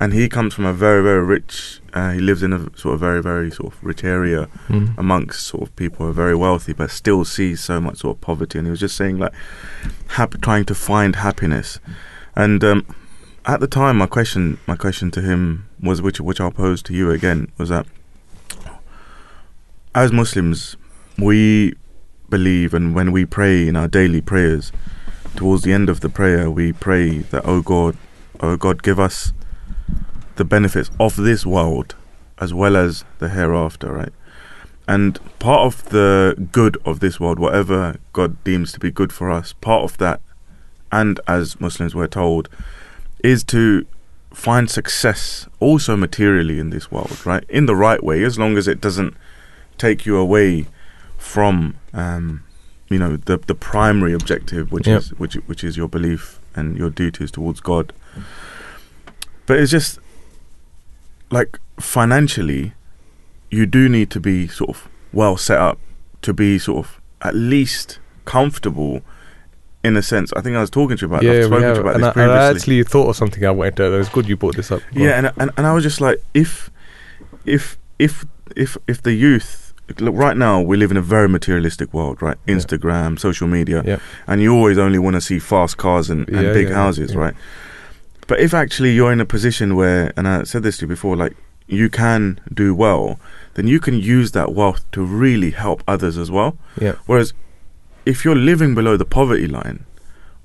And 0.00 0.12
he 0.12 0.28
comes 0.28 0.54
from 0.54 0.64
a 0.64 0.72
very 0.72 1.02
very 1.02 1.24
rich. 1.24 1.80
Uh, 1.92 2.12
he 2.12 2.20
lives 2.20 2.42
in 2.42 2.52
a 2.52 2.60
sort 2.78 2.94
of 2.94 3.00
very 3.00 3.20
very 3.22 3.50
sort 3.50 3.72
of 3.72 3.84
rich 3.84 4.04
area 4.04 4.48
Mm. 4.68 4.96
amongst 4.98 5.46
sort 5.46 5.62
of 5.64 5.74
people 5.76 6.04
who 6.04 6.10
are 6.10 6.14
very 6.24 6.36
wealthy 6.36 6.72
but 6.72 6.90
still 6.90 7.24
sees 7.24 7.58
so 7.60 7.80
much 7.80 7.96
sort 7.98 8.16
of 8.16 8.20
poverty 8.20 8.58
and 8.58 8.66
he 8.68 8.70
was 8.70 8.80
just 8.80 8.96
saying 8.96 9.18
like 9.18 9.32
hap- 10.18 10.40
trying 10.40 10.64
to 10.66 10.74
find 10.74 11.16
happiness 11.16 11.80
and 12.36 12.62
um, 12.62 12.84
at 13.46 13.58
the 13.60 13.66
time 13.66 13.96
my 13.98 14.06
question 14.06 14.58
my 14.66 14.76
question 14.76 15.10
to 15.10 15.20
him 15.22 15.66
was 15.88 16.00
which 16.02 16.20
which 16.20 16.40
I'll 16.40 16.52
pose 16.64 16.80
to 16.82 16.92
you 16.92 17.10
again 17.10 17.40
was 17.58 17.70
that 17.70 17.86
as 19.94 20.12
Muslims 20.12 20.76
we 21.18 21.74
believe 22.28 22.74
and 22.74 22.94
when 22.94 23.12
we 23.12 23.24
pray 23.24 23.66
in 23.66 23.76
our 23.76 23.88
daily 23.88 24.20
prayers 24.20 24.70
towards 25.34 25.62
the 25.62 25.72
end 25.72 25.88
of 25.88 26.00
the 26.00 26.08
prayer 26.08 26.50
we 26.50 26.72
pray 26.72 27.18
that 27.18 27.42
oh 27.44 27.62
God 27.62 27.96
oh 28.40 28.56
God 28.56 28.82
give 28.82 29.00
us 29.00 29.32
the 30.36 30.44
benefits 30.44 30.90
of 31.00 31.16
this 31.16 31.44
world 31.44 31.94
as 32.38 32.54
well 32.54 32.76
as 32.76 33.04
the 33.18 33.30
hereafter 33.30 33.92
right 33.92 34.12
and 34.88 35.20
part 35.38 35.60
of 35.60 35.90
the 35.90 36.48
good 36.50 36.78
of 36.86 37.00
this 37.00 37.20
world, 37.20 37.38
whatever 37.38 37.96
God 38.14 38.42
deems 38.42 38.72
to 38.72 38.80
be 38.80 38.90
good 38.90 39.12
for 39.12 39.30
us, 39.30 39.52
part 39.52 39.84
of 39.84 39.98
that, 39.98 40.22
and 40.90 41.20
as 41.28 41.60
Muslims 41.60 41.94
we're 41.94 42.06
told, 42.06 42.48
is 43.22 43.44
to 43.44 43.86
find 44.32 44.70
success 44.70 45.46
also 45.60 45.94
materially 45.94 46.58
in 46.58 46.70
this 46.70 46.90
world, 46.90 47.26
right? 47.26 47.44
In 47.50 47.66
the 47.66 47.76
right 47.76 48.02
way, 48.02 48.24
as 48.24 48.38
long 48.38 48.56
as 48.56 48.66
it 48.66 48.80
doesn't 48.80 49.14
take 49.78 50.04
you 50.06 50.16
away 50.16 50.66
from, 51.16 51.76
um, 51.92 52.42
you 52.88 52.98
know, 52.98 53.16
the 53.16 53.38
the 53.38 53.54
primary 53.54 54.12
objective, 54.12 54.72
which 54.72 54.86
Yep. 54.86 54.98
is 55.00 55.10
which 55.18 55.34
which 55.46 55.64
is 55.64 55.76
your 55.76 55.88
belief 55.88 56.38
and 56.54 56.76
your 56.76 56.90
duties 56.90 57.30
towards 57.30 57.60
God. 57.60 57.92
But 59.46 59.58
it's 59.60 59.70
just 59.70 59.98
like 61.30 61.58
financially, 61.78 62.72
you 63.50 63.66
do 63.66 63.88
need 63.88 64.10
to 64.10 64.20
be 64.20 64.46
sort 64.48 64.70
of 64.70 64.88
well 65.12 65.36
set 65.36 65.58
up 65.58 65.78
to 66.22 66.32
be 66.32 66.58
sort 66.58 66.84
of 66.86 67.00
at 67.22 67.34
least 67.34 67.98
comfortable 68.24 69.02
in 69.84 69.96
a 69.96 70.02
sense. 70.02 70.32
I 70.36 70.40
think 70.40 70.56
I 70.56 70.60
was 70.60 70.70
talking 70.70 70.96
to 70.96 71.02
you 71.02 71.08
about. 71.08 71.20
I've 71.24 71.32
yeah, 71.32 71.38
we 71.40 71.44
spoken 71.44 71.74
to 71.74 71.80
about 71.80 71.94
And 71.94 72.04
this 72.04 72.10
I, 72.10 72.12
previously. 72.12 72.38
I 72.38 72.50
actually 72.50 72.82
thought 72.84 73.08
of 73.08 73.16
something 73.16 73.44
I 73.44 73.50
wanted 73.50 73.76
to. 73.76 73.84
It 73.94 73.98
was 73.98 74.08
good 74.08 74.28
you 74.28 74.36
brought 74.36 74.56
this 74.56 74.70
up. 74.70 74.82
Yeah, 74.92 75.10
and, 75.18 75.32
and 75.38 75.50
and 75.56 75.66
I 75.66 75.72
was 75.72 75.84
just 75.84 76.00
like, 76.00 76.22
if 76.34 76.70
if 77.46 77.78
if 77.98 78.24
if 78.56 78.76
if 78.86 79.02
the 79.02 79.12
youth 79.12 79.67
look 79.98 80.14
right 80.14 80.36
now, 80.36 80.60
we 80.60 80.76
live 80.76 80.90
in 80.90 80.96
a 80.96 81.02
very 81.02 81.28
materialistic 81.28 81.92
world, 81.94 82.20
right? 82.22 82.36
Yeah. 82.46 82.54
Instagram, 82.56 83.18
social 83.18 83.48
media, 83.48 83.82
Yeah. 83.84 83.98
and 84.26 84.40
you 84.42 84.54
always 84.54 84.78
only 84.78 84.98
want 84.98 85.14
to 85.14 85.20
see 85.20 85.38
fast 85.38 85.76
cars 85.76 86.10
and, 86.10 86.28
and 86.28 86.46
Yeah, 86.46 86.52
big 86.52 86.68
yeah, 86.68 86.74
houses, 86.74 87.12
yeah. 87.12 87.18
right? 87.20 87.34
But 88.26 88.40
if 88.40 88.52
actually 88.52 88.92
you're 88.94 89.12
in 89.12 89.20
a 89.20 89.24
position 89.26 89.74
where, 89.76 90.12
and 90.16 90.28
I 90.28 90.42
said 90.44 90.62
this 90.62 90.76
to 90.78 90.82
you 90.84 90.88
before, 90.88 91.16
like 91.16 91.34
you 91.66 91.88
can 91.88 92.38
do 92.52 92.74
well, 92.74 93.18
then 93.54 93.66
you 93.66 93.80
can 93.80 93.98
use 93.98 94.32
that 94.32 94.52
wealth 94.54 94.84
to 94.92 95.02
really 95.02 95.50
help 95.50 95.82
others 95.88 96.16
as 96.18 96.30
well. 96.30 96.56
yeah, 96.80 96.92
Whereas 97.06 97.32
if 98.06 98.24
you're 98.24 98.36
living 98.36 98.74
below 98.74 98.96
the 98.96 99.04
poverty 99.04 99.46
line, 99.46 99.84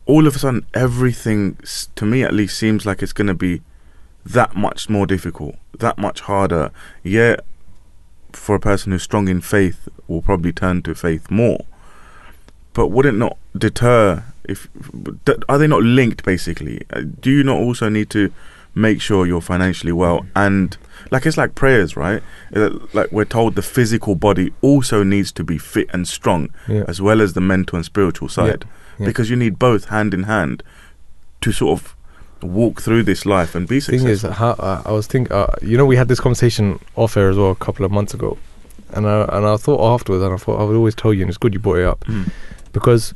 all 0.06 0.28
of 0.28 0.36
a 0.36 0.40
sudden 0.40 0.66
everything, 0.74 1.58
to 1.96 2.06
me 2.06 2.24
at 2.24 2.34
least, 2.34 2.58
seems 2.58 2.86
like 2.86 3.02
it's 3.04 3.14
going 3.14 3.28
to 3.28 3.34
be 3.34 3.62
that 4.26 4.56
much 4.56 4.90
more 4.90 5.06
difficult, 5.06 5.56
that 5.80 5.98
much 5.98 6.22
harder. 6.22 6.72
Yeah, 7.04 7.36
for 8.36 8.56
a 8.56 8.60
person 8.60 8.92
who's 8.92 9.04
strong 9.04 9.28
in 9.28 9.42
faith 9.42 9.88
will 10.08 10.22
probably 10.22 10.52
turn 10.52 10.82
to 10.84 10.96
faith 10.96 11.30
more. 11.32 11.66
But 12.74 12.88
would 12.88 13.06
it 13.06 13.14
not 13.14 13.38
deter 13.58 14.24
if 14.46 14.68
are 15.48 15.58
they 15.58 15.68
not 15.68 15.84
linked 15.84 16.24
basically? 16.26 16.82
Uh, 16.92 17.02
Do 17.20 17.30
you 17.32 17.44
not 17.44 17.58
also 17.58 17.88
need 17.90 18.10
to 18.12 18.32
make 18.76 19.00
sure 19.00 19.28
you're 19.28 19.40
financially 19.42 19.92
well 19.92 20.26
and 20.36 20.76
like 21.12 21.26
it's 21.28 21.38
like 21.38 21.54
prayers, 21.54 21.96
right? 21.96 22.24
Uh, 22.56 22.72
Like 22.94 23.12
we're 23.12 23.26
told 23.26 23.56
the 23.56 23.62
physical 23.62 24.16
body 24.16 24.52
also 24.62 25.04
needs 25.04 25.32
to 25.34 25.44
be 25.44 25.58
fit 25.60 25.88
and 25.94 26.08
strong 26.08 26.50
Yeah. 26.68 26.84
as 26.88 27.00
well 27.02 27.22
as 27.22 27.34
the 27.34 27.42
mental 27.42 27.76
and 27.76 27.86
spiritual 27.86 28.30
side 28.30 28.66
yeah. 29.00 29.06
because 29.06 29.30
you 29.30 29.36
need 29.36 29.60
both 29.60 29.86
hand 29.86 30.14
in 30.14 30.24
hand 30.24 30.64
to 31.42 31.52
sort 31.52 31.80
of 31.80 31.96
walk 32.44 32.82
through 32.82 33.04
this 33.04 33.26
life 33.26 33.56
and 33.56 33.68
be 33.68 33.80
successful. 33.80 34.06
thing 34.06 34.14
is, 34.14 34.22
how, 34.38 34.52
uh, 34.52 34.82
I 34.86 34.92
was 34.92 35.08
thinking, 35.08 35.32
uh, 35.32 35.54
you 35.62 35.78
know, 35.78 35.86
we 35.86 35.96
had 35.96 36.08
this 36.08 36.20
conversation 36.20 36.80
off 36.96 37.16
air 37.18 37.30
as 37.30 37.38
well 37.38 37.52
a 37.52 37.56
couple 37.56 37.86
of 37.86 37.92
months 37.92 38.14
ago, 38.14 38.38
and 38.94 39.08
I 39.08 39.24
and 39.36 39.46
I 39.46 39.58
thought 39.58 39.82
afterwards, 39.94 40.24
and 40.24 40.34
I 40.34 40.38
thought 40.38 40.60
I 40.60 40.64
would 40.64 40.76
always 40.76 40.96
tell 40.96 41.14
you, 41.14 41.22
and 41.22 41.30
it's 41.30 41.38
good 41.38 41.54
you 41.54 41.60
brought 41.60 41.78
it 41.80 41.86
up 41.86 42.00
Mm. 42.06 42.32
because, 42.74 43.14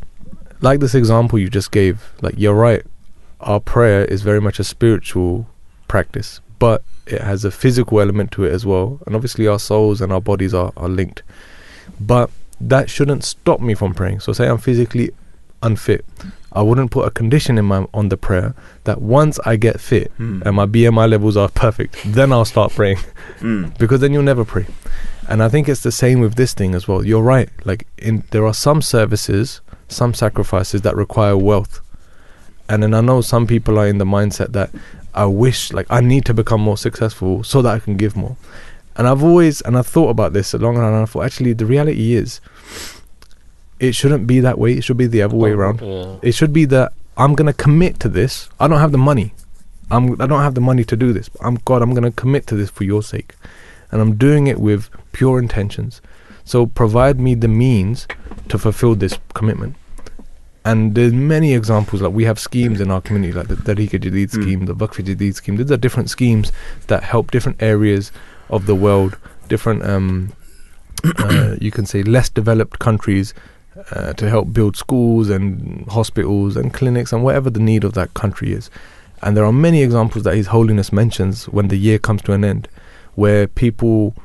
like 0.62 0.80
this 0.80 0.96
example 0.96 1.38
you 1.40 1.50
just 1.50 1.72
gave, 1.72 2.12
like 2.22 2.36
you're 2.38 2.56
right, 2.56 2.84
our 3.42 3.60
prayer 3.60 4.06
is 4.06 4.22
very 4.24 4.42
much 4.42 4.60
a 4.60 4.64
spiritual 4.64 5.48
practice, 5.88 6.42
but 6.60 6.84
it 7.06 7.22
has 7.22 7.46
a 7.46 7.52
physical 7.52 8.00
element 8.02 8.32
to 8.32 8.44
it 8.46 8.52
as 8.54 8.66
well, 8.66 9.00
and 9.06 9.16
obviously 9.16 9.48
our 9.48 9.60
souls 9.60 10.02
and 10.02 10.12
our 10.12 10.22
bodies 10.22 10.54
are, 10.54 10.72
are 10.78 10.90
linked, 10.90 11.24
but 12.00 12.30
that 12.60 12.90
shouldn't 12.90 13.24
stop 13.24 13.60
me 13.60 13.76
from 13.76 13.94
praying. 13.94 14.20
So, 14.20 14.34
say 14.34 14.48
I'm 14.48 14.58
physically 14.58 15.12
unfit, 15.64 16.06
I 16.54 16.62
wouldn't 16.62 16.92
put 16.92 17.08
a 17.08 17.12
condition 17.12 17.58
in 17.58 17.66
my 17.66 17.86
on 17.94 18.10
the 18.10 18.18
prayer 18.18 18.56
that 18.86 19.02
once 19.02 19.40
I 19.46 19.56
get 19.58 19.80
fit 19.80 20.12
Mm. 20.20 20.42
and 20.46 20.56
my 20.56 20.66
BMI 20.66 21.10
levels 21.10 21.38
are 21.38 21.50
perfect, 21.50 21.98
then 22.06 22.32
I'll 22.32 22.46
start 22.46 22.72
praying 22.74 22.98
Mm. 23.40 23.78
because 23.80 24.02
then 24.02 24.14
you'll 24.14 24.24
never 24.24 24.46
pray. 24.46 24.66
And 25.28 25.44
I 25.44 25.50
think 25.50 25.68
it's 25.68 25.82
the 25.84 25.92
same 25.92 26.22
with 26.22 26.36
this 26.36 26.54
thing 26.54 26.74
as 26.74 26.88
well. 26.88 27.06
You're 27.06 27.22
right. 27.22 27.50
Like 27.66 27.86
in 27.98 28.24
there 28.32 28.46
are 28.46 28.54
some 28.54 28.82
services, 28.82 29.62
some 29.90 30.14
sacrifices 30.14 30.82
that 30.84 30.96
require 30.96 31.36
wealth. 31.38 31.82
And 32.70 32.82
then 32.84 32.94
I 32.94 33.02
know 33.02 33.22
some 33.22 33.46
people 33.48 33.78
are 33.78 33.88
in 33.88 33.98
the 33.98 34.06
mindset 34.06 34.52
that 34.54 34.70
I 35.14 35.26
wish 35.26 35.74
like 35.74 35.88
I 35.90 36.00
need 36.02 36.26
to 36.26 36.34
become 36.34 36.62
more 36.62 36.78
successful 36.78 37.44
so 37.44 37.62
that 37.62 37.74
I 37.74 37.80
can 37.80 37.98
give 37.98 38.16
more. 38.16 38.38
And 38.96 39.08
I've 39.08 39.24
always 39.24 39.62
and 39.62 39.78
I've 39.78 39.88
thought 39.88 40.10
about 40.10 40.34
this 40.34 40.54
a 40.54 40.58
long 40.58 40.76
time 40.76 40.86
and 40.86 40.96
I 41.04 41.06
thought 41.06 41.26
actually 41.26 41.54
the 41.54 41.66
reality 41.66 42.14
is 42.14 42.40
it 43.80 43.94
shouldn't 43.96 44.28
be 44.28 44.40
that 44.40 44.58
way. 44.58 44.74
It 44.74 44.84
should 44.84 44.98
be 44.98 45.08
the 45.08 45.22
other 45.22 45.36
way 45.36 45.52
around. 45.52 45.82
Yeah. 45.82 46.16
It 46.22 46.34
should 46.34 46.54
be 46.54 46.66
that 46.66 46.94
I'm 47.18 47.34
gonna 47.36 47.54
commit 47.54 48.00
to 48.02 48.10
this. 48.10 48.50
I 48.60 48.68
don't 48.68 48.80
have 48.80 48.92
the 48.92 48.98
money. 48.98 49.34
I'm 49.90 50.20
I 50.22 50.26
don't 50.28 50.42
have 50.42 50.56
the 50.56 50.62
money 50.62 50.84
to 50.86 50.96
do 50.96 51.14
this. 51.14 51.30
I'm 51.42 51.56
God. 51.66 51.82
I'm 51.82 51.94
gonna 51.94 52.12
commit 52.12 52.48
to 52.48 52.56
this 52.56 52.70
for 52.70 52.84
your 52.84 53.02
sake, 53.04 53.36
and 53.92 54.02
I'm 54.02 54.16
doing 54.16 54.48
it 54.48 54.60
with 54.60 54.90
pure 55.14 55.40
intentions. 55.40 56.02
So 56.44 56.66
provide 56.66 57.20
me 57.20 57.36
the 57.36 57.48
means 57.48 58.08
to 58.50 58.58
fulfill 58.58 58.96
this 58.96 59.18
commitment. 59.34 59.76
And 60.64 60.96
there's 60.96 61.14
many 61.14 61.54
examples. 61.54 62.02
Like 62.02 62.14
we 62.14 62.26
have 62.26 62.40
schemes 62.40 62.82
in 62.82 62.92
our 62.92 63.02
community, 63.02 63.34
like 63.34 63.48
the 63.48 63.56
Tahrik 63.56 63.92
Jadid 63.92 64.12
Mm. 64.32 64.32
scheme, 64.32 64.66
the 64.66 64.76
Waqf 64.76 65.04
Jadid 65.06 65.34
scheme. 65.36 65.56
These 65.58 65.72
are 65.72 65.78
different 65.78 66.10
schemes 66.10 66.52
that 66.88 67.04
help 67.04 67.32
different 67.32 67.62
areas 67.62 68.12
of 68.50 68.66
the 68.66 68.76
world, 68.76 69.18
different, 69.48 69.84
um, 69.86 70.34
uh, 71.20 71.56
you 71.62 71.72
can 71.72 71.86
say, 71.86 72.04
less 72.04 72.28
developed 72.30 72.80
countries 72.80 73.34
uh, 73.92 74.14
to 74.14 74.30
help 74.30 74.54
build 74.54 74.76
schools 74.76 75.30
and 75.30 75.86
hospitals 75.90 76.56
and 76.56 76.74
clinics 76.74 77.14
and 77.14 77.24
whatever 77.24 77.50
the 77.50 77.60
need 77.60 77.84
of 77.84 77.94
that 77.94 78.14
country 78.14 78.54
is. 78.54 78.70
And 79.22 79.36
there 79.36 79.46
are 79.46 79.54
many 79.54 79.82
examples 79.82 80.24
that 80.24 80.36
His 80.36 80.48
Holiness 80.48 80.92
mentions 80.92 81.46
when 81.50 81.70
the 81.70 81.78
year 81.78 81.98
comes 81.98 82.22
to 82.24 82.34
an 82.34 82.44
end, 82.44 82.68
where 83.16 83.48
people 83.48 84.16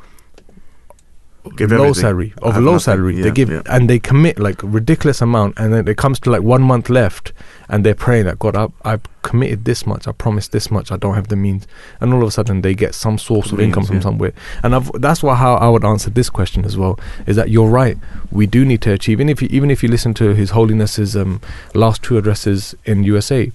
Give 1.57 1.73
low 1.73 1.79
everything. 1.79 1.95
salary 2.01 2.35
of 2.41 2.57
low 2.57 2.73
nothing. 2.73 2.79
salary 2.79 3.17
Yeah, 3.17 3.23
they 3.25 3.31
give 3.33 3.51
yeah. 3.51 3.63
and 3.67 3.91
they 3.91 3.99
commit 3.99 4.39
like 4.39 4.61
ridiculous 4.63 5.21
amount 5.21 5.59
and 5.59 5.73
then 5.73 5.89
it 5.89 5.97
comes 5.97 6.21
to 6.21 6.31
like 6.31 6.43
one 6.43 6.63
month 6.63 6.89
left 6.89 7.33
and 7.69 7.85
they're 7.85 7.97
praying 7.97 8.27
that 8.27 8.39
God 8.39 8.55
I, 8.57 8.69
I've 8.85 9.01
committed 9.23 9.65
this 9.65 9.85
much 9.85 10.07
I 10.07 10.13
promised 10.13 10.53
this 10.53 10.71
much 10.71 10.93
I 10.93 10.97
don't 10.97 11.17
have 11.17 11.29
the 11.29 11.37
means 11.37 11.67
and 12.01 12.15
all 12.15 12.23
of 12.23 12.29
a 12.29 12.31
sudden 12.31 12.61
they 12.63 12.75
get 12.75 12.95
some 12.95 13.19
source 13.19 13.51
of 13.51 13.59
Means, 13.59 13.69
income 13.69 13.85
from 13.87 13.97
yeah. 13.97 14.03
somewhere 14.03 14.33
and 14.63 14.73
I've, 14.75 14.93
that's 15.01 15.21
why 15.23 15.35
how 15.35 15.57
I 15.57 15.69
would 15.69 15.85
answer 15.85 16.11
this 16.11 16.31
question 16.31 16.65
as 16.65 16.77
well 16.77 16.99
is 17.27 17.35
that 17.35 17.51
you're 17.51 17.69
right 17.69 17.99
we 18.31 18.47
do 18.47 18.65
need 18.65 18.81
to 18.83 18.93
achieve 18.93 19.19
and 19.19 19.29
if 19.29 19.43
you, 19.43 19.49
even 19.51 19.69
if 19.69 19.83
you 19.83 19.89
listen 19.89 20.15
to 20.15 20.35
His 20.35 20.51
Holiness's 20.51 21.17
um, 21.17 21.41
last 21.75 22.05
two 22.05 22.17
addresses 22.19 22.77
in 22.85 23.03
USA 23.03 23.51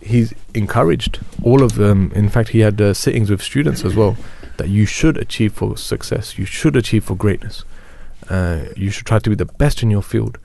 he's 0.00 0.34
encouraged 0.52 1.20
all 1.44 1.62
of 1.62 1.76
them 1.76 2.10
in 2.16 2.28
fact 2.28 2.48
he 2.48 2.58
had 2.60 2.80
uh, 2.80 2.92
sittings 2.92 3.30
with 3.30 3.40
students 3.40 3.84
as 3.84 3.94
well 3.94 4.16
that 4.58 4.68
you 4.68 4.84
should 4.86 5.16
achieve 5.16 5.52
for 5.52 5.76
success 5.76 6.38
you 6.38 6.44
should 6.44 6.76
achieve 6.76 7.04
for 7.04 7.14
greatness 7.16 7.64
uh, 8.28 8.64
you 8.76 8.90
should 8.90 9.06
try 9.06 9.18
to 9.18 9.30
be 9.30 9.36
the 9.36 9.44
best 9.46 9.82
in 9.82 9.90
your 9.90 10.02
field 10.02 10.38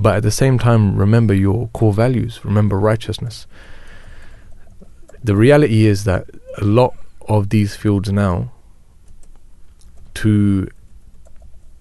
but 0.00 0.16
at 0.16 0.22
the 0.22 0.30
same 0.30 0.58
time 0.58 0.96
remember 0.96 1.34
your 1.34 1.68
core 1.74 1.92
values 1.92 2.44
remember 2.44 2.78
righteousness 2.78 3.46
the 5.22 5.36
reality 5.36 5.86
is 5.86 6.04
that 6.04 6.24
a 6.58 6.64
lot 6.64 6.94
of 7.28 7.50
these 7.50 7.74
fields 7.76 8.10
now 8.12 8.50
to 10.14 10.68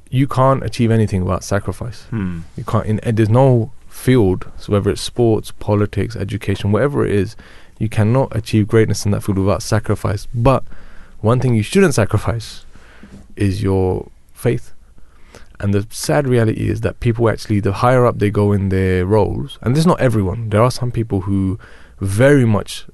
you 0.09 0.27
can't 0.27 0.63
achieve 0.63 0.91
anything 0.91 1.23
without 1.23 1.43
sacrifice 1.43 2.07
Mm. 2.11 2.41
you 2.57 2.63
can't. 2.63 2.85
In, 2.85 2.99
and 3.01 3.17
there's 3.17 3.29
no 3.29 3.71
field, 3.87 4.51
so 4.57 4.73
whether 4.73 4.89
it's 4.91 5.01
sports, 5.01 5.51
politics, 5.51 6.15
education, 6.15 6.71
whatever 6.71 7.05
it 7.05 7.11
is, 7.13 7.35
you 7.79 7.89
cannot 7.89 8.35
achieve 8.35 8.67
greatness 8.67 9.05
in 9.05 9.11
that 9.11 9.21
field 9.23 9.37
without 9.37 9.63
sacrifice. 9.63 10.27
But 10.33 10.63
one 11.21 11.39
thing 11.39 11.55
you 11.55 11.63
shouldn't 11.63 11.93
sacrifice 11.93 12.65
is 13.35 13.63
your 13.63 14.09
faith. 14.33 14.73
And 15.59 15.73
the 15.73 15.87
sad 15.89 16.27
reality 16.27 16.69
is 16.69 16.81
that 16.81 16.99
people 16.99 17.29
actually, 17.29 17.61
the 17.61 17.73
higher 17.73 18.05
up 18.05 18.19
they 18.19 18.29
go 18.29 18.51
in 18.51 18.69
their 18.69 19.05
roles, 19.05 19.57
and 19.61 19.73
this 19.73 19.81
is 19.81 19.87
not 19.87 20.01
everyone. 20.01 20.49
There 20.49 20.61
are 20.61 20.71
some 20.71 20.91
people 20.91 21.21
who 21.21 21.57
very 21.99 22.45
much 22.45 22.85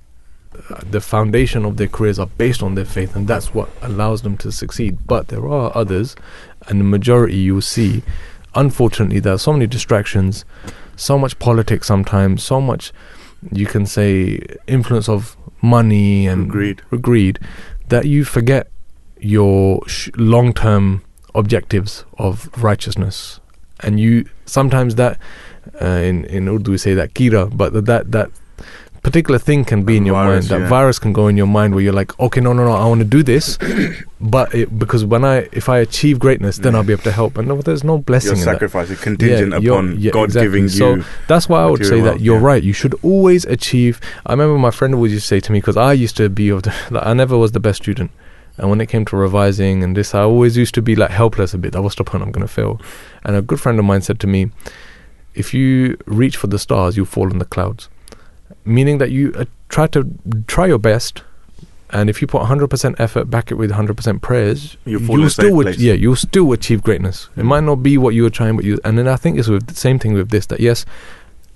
uh, 0.70 0.82
the 0.90 1.02
foundation 1.02 1.66
of 1.66 1.78
their 1.78 1.88
careers 1.88 2.20
are 2.20 2.28
based 2.28 2.62
on 2.62 2.76
their 2.76 2.86
faith, 2.86 3.16
and 3.16 3.28
that's 3.28 3.54
what 3.54 3.70
allows 3.82 4.22
them 4.22 4.38
to 4.38 4.52
succeed. 4.52 5.00
But 5.08 5.30
there 5.30 5.48
are 5.48 5.76
others, 5.76 6.16
and 6.68 6.80
the 6.80 6.84
majority 6.84 7.38
you 7.38 7.56
will 7.56 7.62
see 7.62 8.04
unfortunately 8.56 9.20
there 9.20 9.34
are 9.34 9.40
so 9.40 9.54
many 9.54 9.68
distractions 9.68 10.44
so 10.96 11.18
much 11.18 11.38
politics 11.40 11.88
sometimes 11.88 12.44
so 12.44 12.60
much 12.60 12.92
you 13.52 13.66
can 13.66 13.86
say 13.86 14.40
influence 14.68 15.08
of 15.08 15.38
money 15.62 16.28
and 16.28 16.50
Greed. 16.50 16.82
greed 17.02 17.40
that 17.92 18.06
you 18.06 18.24
forget 18.24 18.68
your 19.20 19.88
sh- 19.88 20.10
long-term 20.16 21.04
objectives 21.36 22.06
of 22.18 22.50
righteousness. 22.58 23.40
And 23.82 24.00
you 24.00 24.26
sometimes 24.46 24.96
that 24.96 25.20
uh, 25.82 26.02
in 26.10 26.26
in 26.26 26.48
Urdu 26.48 26.72
we 26.72 26.78
say 26.78 26.94
that 26.94 27.14
kira 27.14 27.56
but 27.56 27.74
that, 27.86 28.12
that 28.12 28.30
particular 29.04 29.40
thing 29.40 29.66
can 29.66 29.84
be 29.84 29.98
in 29.98 30.06
your 30.06 30.16
virus, 30.16 30.48
mind 30.50 30.62
that 30.62 30.64
yeah. 30.66 30.70
virus 30.70 31.00
can 31.00 31.12
go 31.12 31.28
in 31.28 31.36
your 31.36 31.48
mind 31.48 31.74
where 31.74 31.84
you're 31.84 31.94
like 31.94 32.18
okay 32.20 32.40
no 32.40 32.54
no 32.54 32.64
no 32.64 32.72
I 32.72 32.86
want 32.86 33.00
to 33.00 33.06
do 33.06 33.24
this 33.24 33.58
but 34.22 34.54
it, 34.54 34.78
because 34.78 35.04
when 35.04 35.26
I 35.26 35.50
if 35.52 35.70
I 35.70 35.80
achieve 35.80 36.20
greatness 36.20 36.60
then 36.60 36.76
I'll 36.76 36.84
be 36.84 36.94
able 36.94 37.04
to 37.04 37.12
help 37.12 37.38
and 37.38 37.48
no, 37.48 37.60
there's 37.62 37.84
no 37.84 37.98
blessing 37.98 38.36
Your 38.36 38.46
sacrifice 38.46 38.92
is 38.92 39.02
contingent 39.02 39.54
Yeah, 39.54 39.72
upon 39.72 40.00
God 40.12 40.26
exactly. 40.26 40.48
giving 40.48 40.70
So 40.70 40.96
you. 40.96 41.02
So 41.02 41.08
that's 41.28 41.50
why 41.50 41.64
I 41.64 41.66
would 41.66 41.86
say 41.86 42.00
that 42.02 42.22
you're 42.22 42.40
right. 42.40 42.62
You 42.62 42.74
should 42.74 42.94
always 43.02 43.46
achieve. 43.46 44.00
I 44.26 44.34
remember 44.34 44.58
my 44.58 44.72
friend 44.72 44.94
always 44.94 45.14
used 45.14 45.26
to 45.26 45.28
say 45.28 45.40
to 45.40 45.52
me 45.52 45.60
because 45.60 45.78
I 45.78 45.94
used 45.94 46.16
to 46.18 46.30
be 46.30 46.50
of 46.50 46.64
the. 46.64 46.72
Like, 46.92 47.06
I 47.06 47.14
never 47.14 47.38
was 47.38 47.52
the 47.54 47.60
best 47.60 47.82
student, 47.84 48.12
and 48.58 48.70
when 48.70 48.82
it 48.82 48.88
came 48.90 49.06
to 49.06 49.16
revising 49.16 49.84
and 49.84 49.96
this, 49.96 50.14
I 50.14 50.22
always 50.22 50.58
used 50.58 50.74
to 50.76 50.82
be 50.82 50.96
like 50.96 51.12
helpless 51.12 51.54
a 51.54 51.58
bit. 51.58 51.74
That 51.74 51.82
was 51.82 51.96
the 51.96 52.04
point 52.04 52.24
I'm 52.24 52.32
going 52.32 52.46
to 52.48 52.54
fail. 52.54 52.82
And 53.24 53.36
a 53.36 53.42
good 53.42 53.60
friend 53.60 53.80
of 53.80 53.86
mine 53.86 54.02
said 54.02 54.20
to 54.22 54.28
me, 54.28 54.52
"If 55.34 55.54
you 55.54 55.98
reach 56.06 56.38
for 56.38 56.48
the 56.48 56.60
stars, 56.60 56.98
you'll 56.98 57.06
fall 57.06 57.32
in 57.32 57.40
the 57.40 57.46
clouds." 57.46 57.90
Meaning 58.66 58.98
that 59.00 59.12
you 59.12 59.34
uh, 59.38 59.46
try 59.70 59.88
to 59.88 60.08
try 60.48 60.68
your 60.68 60.80
best. 60.80 61.24
And 61.94 62.10
if 62.10 62.22
you 62.22 62.28
put 62.28 62.42
100% 62.44 62.96
effort, 63.00 63.26
back 63.30 63.52
it 63.52 63.56
with 63.56 63.70
100% 63.72 64.22
prayers, 64.22 64.78
You'll 64.86 65.02
fall 65.02 65.16
in 65.16 65.20
you'll 65.20 65.28
a 65.28 65.30
safe 65.30 65.46
still, 65.48 65.62
place. 65.62 65.78
yeah, 65.78 65.92
you'll 65.94 66.16
still 66.16 66.52
achieve 66.54 66.82
greatness. 66.84 67.28
It 67.36 67.42
Mm. 67.42 67.46
might 67.48 67.64
not 67.66 67.84
be 67.84 67.98
what 67.98 68.16
you 68.16 68.24
were 68.24 68.30
trying, 68.30 68.56
but 68.56 68.64
you. 68.64 68.80
And 68.86 68.98
then 68.98 69.10
I 69.10 69.18
think 69.18 69.38
it's 69.38 69.50
with 69.50 69.68
the 69.68 69.76
same 69.76 70.00
thing 70.00 70.14
with 70.14 70.30
this. 70.30 70.46
That 70.46 70.62
yes, 70.62 70.86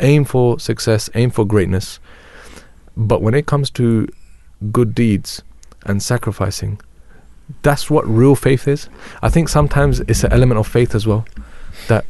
aim 0.01 0.25
for 0.25 0.59
success, 0.59 1.09
aim 1.15 1.31
for 1.31 1.45
greatness, 1.45 1.99
but 2.97 3.21
when 3.21 3.33
it 3.33 3.45
comes 3.45 3.69
to 3.71 4.09
good 4.73 4.93
deeds 4.93 5.41
and 5.85 6.03
sacrificing, 6.03 6.81
that's 7.61 7.89
what 7.89 8.05
real 8.05 8.35
faith 8.35 8.67
is. 8.67 8.89
I 9.21 9.29
think 9.29 9.47
sometimes 9.47 10.01
it's 10.01 10.23
an 10.25 10.33
element 10.33 10.59
of 10.59 10.67
faith 10.67 10.95
as 10.95 11.07
well. 11.07 11.25
That 11.87 12.03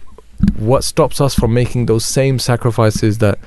what 0.58 0.84
stops 0.84 1.22
us 1.22 1.36
from 1.36 1.54
making 1.54 1.86
those 1.86 2.06
same 2.06 2.40
sacrifices 2.40 3.20
that 3.20 3.38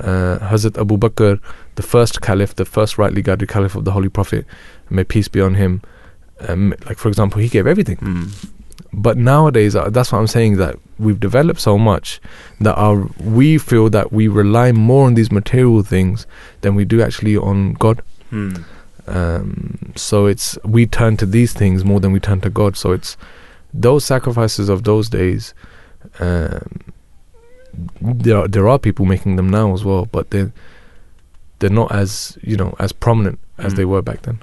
uh, 0.00 0.38
Hazrat 0.40 0.78
Abu 0.78 0.96
Bakr, 0.96 1.40
the 1.74 1.82
first 1.82 2.20
caliph, 2.20 2.54
the 2.54 2.64
first 2.64 2.98
rightly 2.98 3.22
guided 3.22 3.48
caliph 3.48 3.74
of 3.74 3.84
the 3.84 3.92
Holy 3.92 4.08
Prophet, 4.08 4.46
may 4.90 5.04
peace 5.04 5.28
be 5.28 5.40
on 5.40 5.54
him, 5.54 5.82
um, 6.48 6.74
like 6.86 6.98
for 6.98 7.08
example, 7.08 7.40
he 7.40 7.48
gave 7.48 7.66
everything. 7.66 7.96
Mm. 7.96 8.50
But 8.92 9.18
nowadays, 9.18 9.76
uh, 9.76 9.90
that's 9.90 10.12
what 10.12 10.18
I'm 10.18 10.26
saying 10.26 10.56
that 10.56 10.76
we've 10.98 11.20
developed 11.20 11.60
so 11.60 11.76
much 11.78 12.20
that 12.60 12.74
our 12.76 13.08
we 13.20 13.58
feel 13.58 13.90
that 13.90 14.12
we 14.12 14.28
rely 14.28 14.72
more 14.72 15.06
on 15.06 15.14
these 15.14 15.30
material 15.30 15.82
things 15.82 16.26
than 16.62 16.74
we 16.74 16.84
do 16.84 17.02
actually 17.02 17.36
on 17.36 17.74
God. 17.74 18.02
Mm. 18.32 18.64
Um, 19.06 19.92
so 19.96 20.26
it's 20.26 20.58
we 20.64 20.86
turn 20.86 21.16
to 21.18 21.26
these 21.26 21.52
things 21.52 21.84
more 21.84 22.00
than 22.00 22.12
we 22.12 22.20
turn 22.20 22.40
to 22.42 22.50
God. 22.50 22.76
So 22.76 22.92
it's 22.92 23.16
those 23.74 24.04
sacrifices 24.04 24.68
of 24.68 24.84
those 24.84 25.08
days. 25.08 25.54
Um, 26.18 26.80
there 28.00 28.38
are, 28.38 28.48
there 28.48 28.68
are 28.68 28.78
people 28.78 29.04
making 29.06 29.36
them 29.36 29.48
now 29.50 29.72
as 29.74 29.84
well, 29.84 30.06
but 30.06 30.30
they're 30.30 30.52
they're 31.58 31.70
not 31.70 31.90
as 31.92 32.38
you 32.42 32.56
know 32.56 32.74
as 32.78 32.92
prominent 32.92 33.38
as 33.58 33.72
Mm. 33.72 33.76
they 33.76 33.84
were 33.84 34.02
back 34.02 34.22
then. 34.22 34.38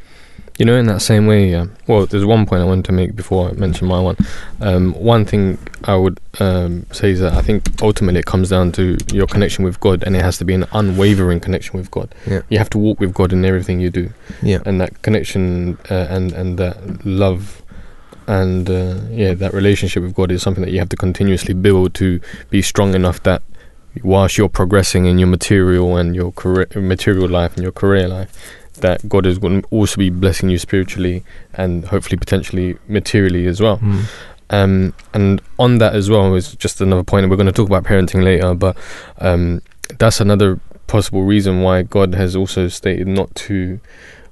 You 0.57 0.65
know, 0.65 0.77
in 0.77 0.85
that 0.88 1.01
same 1.01 1.27
way, 1.27 1.53
uh, 1.53 1.65
well, 1.85 2.05
there's 2.05 2.23
one 2.23 2.45
point 2.45 2.61
I 2.61 2.65
wanted 2.65 2.85
to 2.85 2.93
make 2.93 3.13
before 3.13 3.49
I 3.49 3.51
mention 3.53 3.88
my 3.89 3.99
one. 3.99 4.15
Um, 4.61 4.93
one 4.93 5.25
thing 5.25 5.57
I 5.83 5.95
would 5.97 6.17
um, 6.39 6.85
say 6.93 7.11
is 7.11 7.19
that 7.19 7.33
I 7.33 7.41
think 7.41 7.81
ultimately 7.81 8.21
it 8.21 8.25
comes 8.25 8.49
down 8.51 8.71
to 8.73 8.95
your 9.11 9.27
connection 9.27 9.65
with 9.65 9.81
God, 9.81 10.01
and 10.05 10.15
it 10.15 10.21
has 10.21 10.38
to 10.38 10.45
be 10.45 10.53
an 10.53 10.65
unwavering 10.71 11.41
connection 11.41 11.77
with 11.77 11.91
God. 11.91 12.15
Yeah. 12.25 12.41
You 12.47 12.57
have 12.57 12.69
to 12.69 12.77
walk 12.77 13.01
with 13.01 13.13
God 13.13 13.33
in 13.33 13.43
everything 13.43 13.81
you 13.81 13.89
do, 13.89 14.09
Yeah, 14.41 14.59
and 14.65 14.79
that 14.79 15.01
connection 15.01 15.77
uh, 15.91 16.07
and 16.09 16.31
and 16.31 16.57
that 16.57 17.05
love 17.05 17.61
and 18.27 18.69
uh, 18.69 18.99
yeah, 19.09 19.33
that 19.33 19.53
relationship 19.53 20.03
with 20.03 20.15
God 20.15 20.31
is 20.31 20.41
something 20.41 20.63
that 20.63 20.71
you 20.71 20.79
have 20.79 20.89
to 20.89 20.95
continuously 20.95 21.53
build 21.53 21.93
to 21.95 22.19
be 22.49 22.61
strong 22.61 22.95
enough 22.95 23.21
that 23.23 23.41
whilst 24.03 24.38
you're 24.38 24.49
progressing 24.49 25.05
in 25.05 25.17
your 25.17 25.27
material 25.27 25.95
and 25.97 26.15
your 26.15 26.31
career, 26.31 26.67
material 26.75 27.29
life 27.29 27.53
and 27.53 27.63
your 27.63 27.71
career 27.71 28.07
life, 28.07 28.31
that 28.75 29.07
God 29.07 29.25
is 29.25 29.38
going 29.38 29.61
to 29.61 29.67
also 29.69 29.97
be 29.97 30.09
blessing 30.09 30.49
you 30.49 30.57
spiritually 30.57 31.23
and 31.53 31.85
hopefully 31.85 32.17
potentially 32.17 32.77
materially 32.88 33.47
as 33.47 33.61
well. 33.61 33.77
Mm. 33.77 34.03
Um, 34.49 34.93
and 35.13 35.41
on 35.57 35.79
that 35.79 35.95
as 35.95 36.09
well 36.09 36.33
is 36.35 36.55
just 36.55 36.81
another 36.81 37.03
point. 37.03 37.23
And 37.23 37.31
we're 37.31 37.38
going 37.38 37.47
to 37.47 37.53
talk 37.53 37.67
about 37.67 37.83
parenting 37.83 38.23
later, 38.23 38.53
but 38.53 38.77
um, 39.19 39.61
that's 39.97 40.19
another 40.19 40.59
possible 40.88 41.23
reason 41.23 41.61
why 41.61 41.83
God 41.83 42.15
has 42.15 42.35
also 42.35 42.67
stated 42.67 43.07
not 43.07 43.33
to 43.35 43.79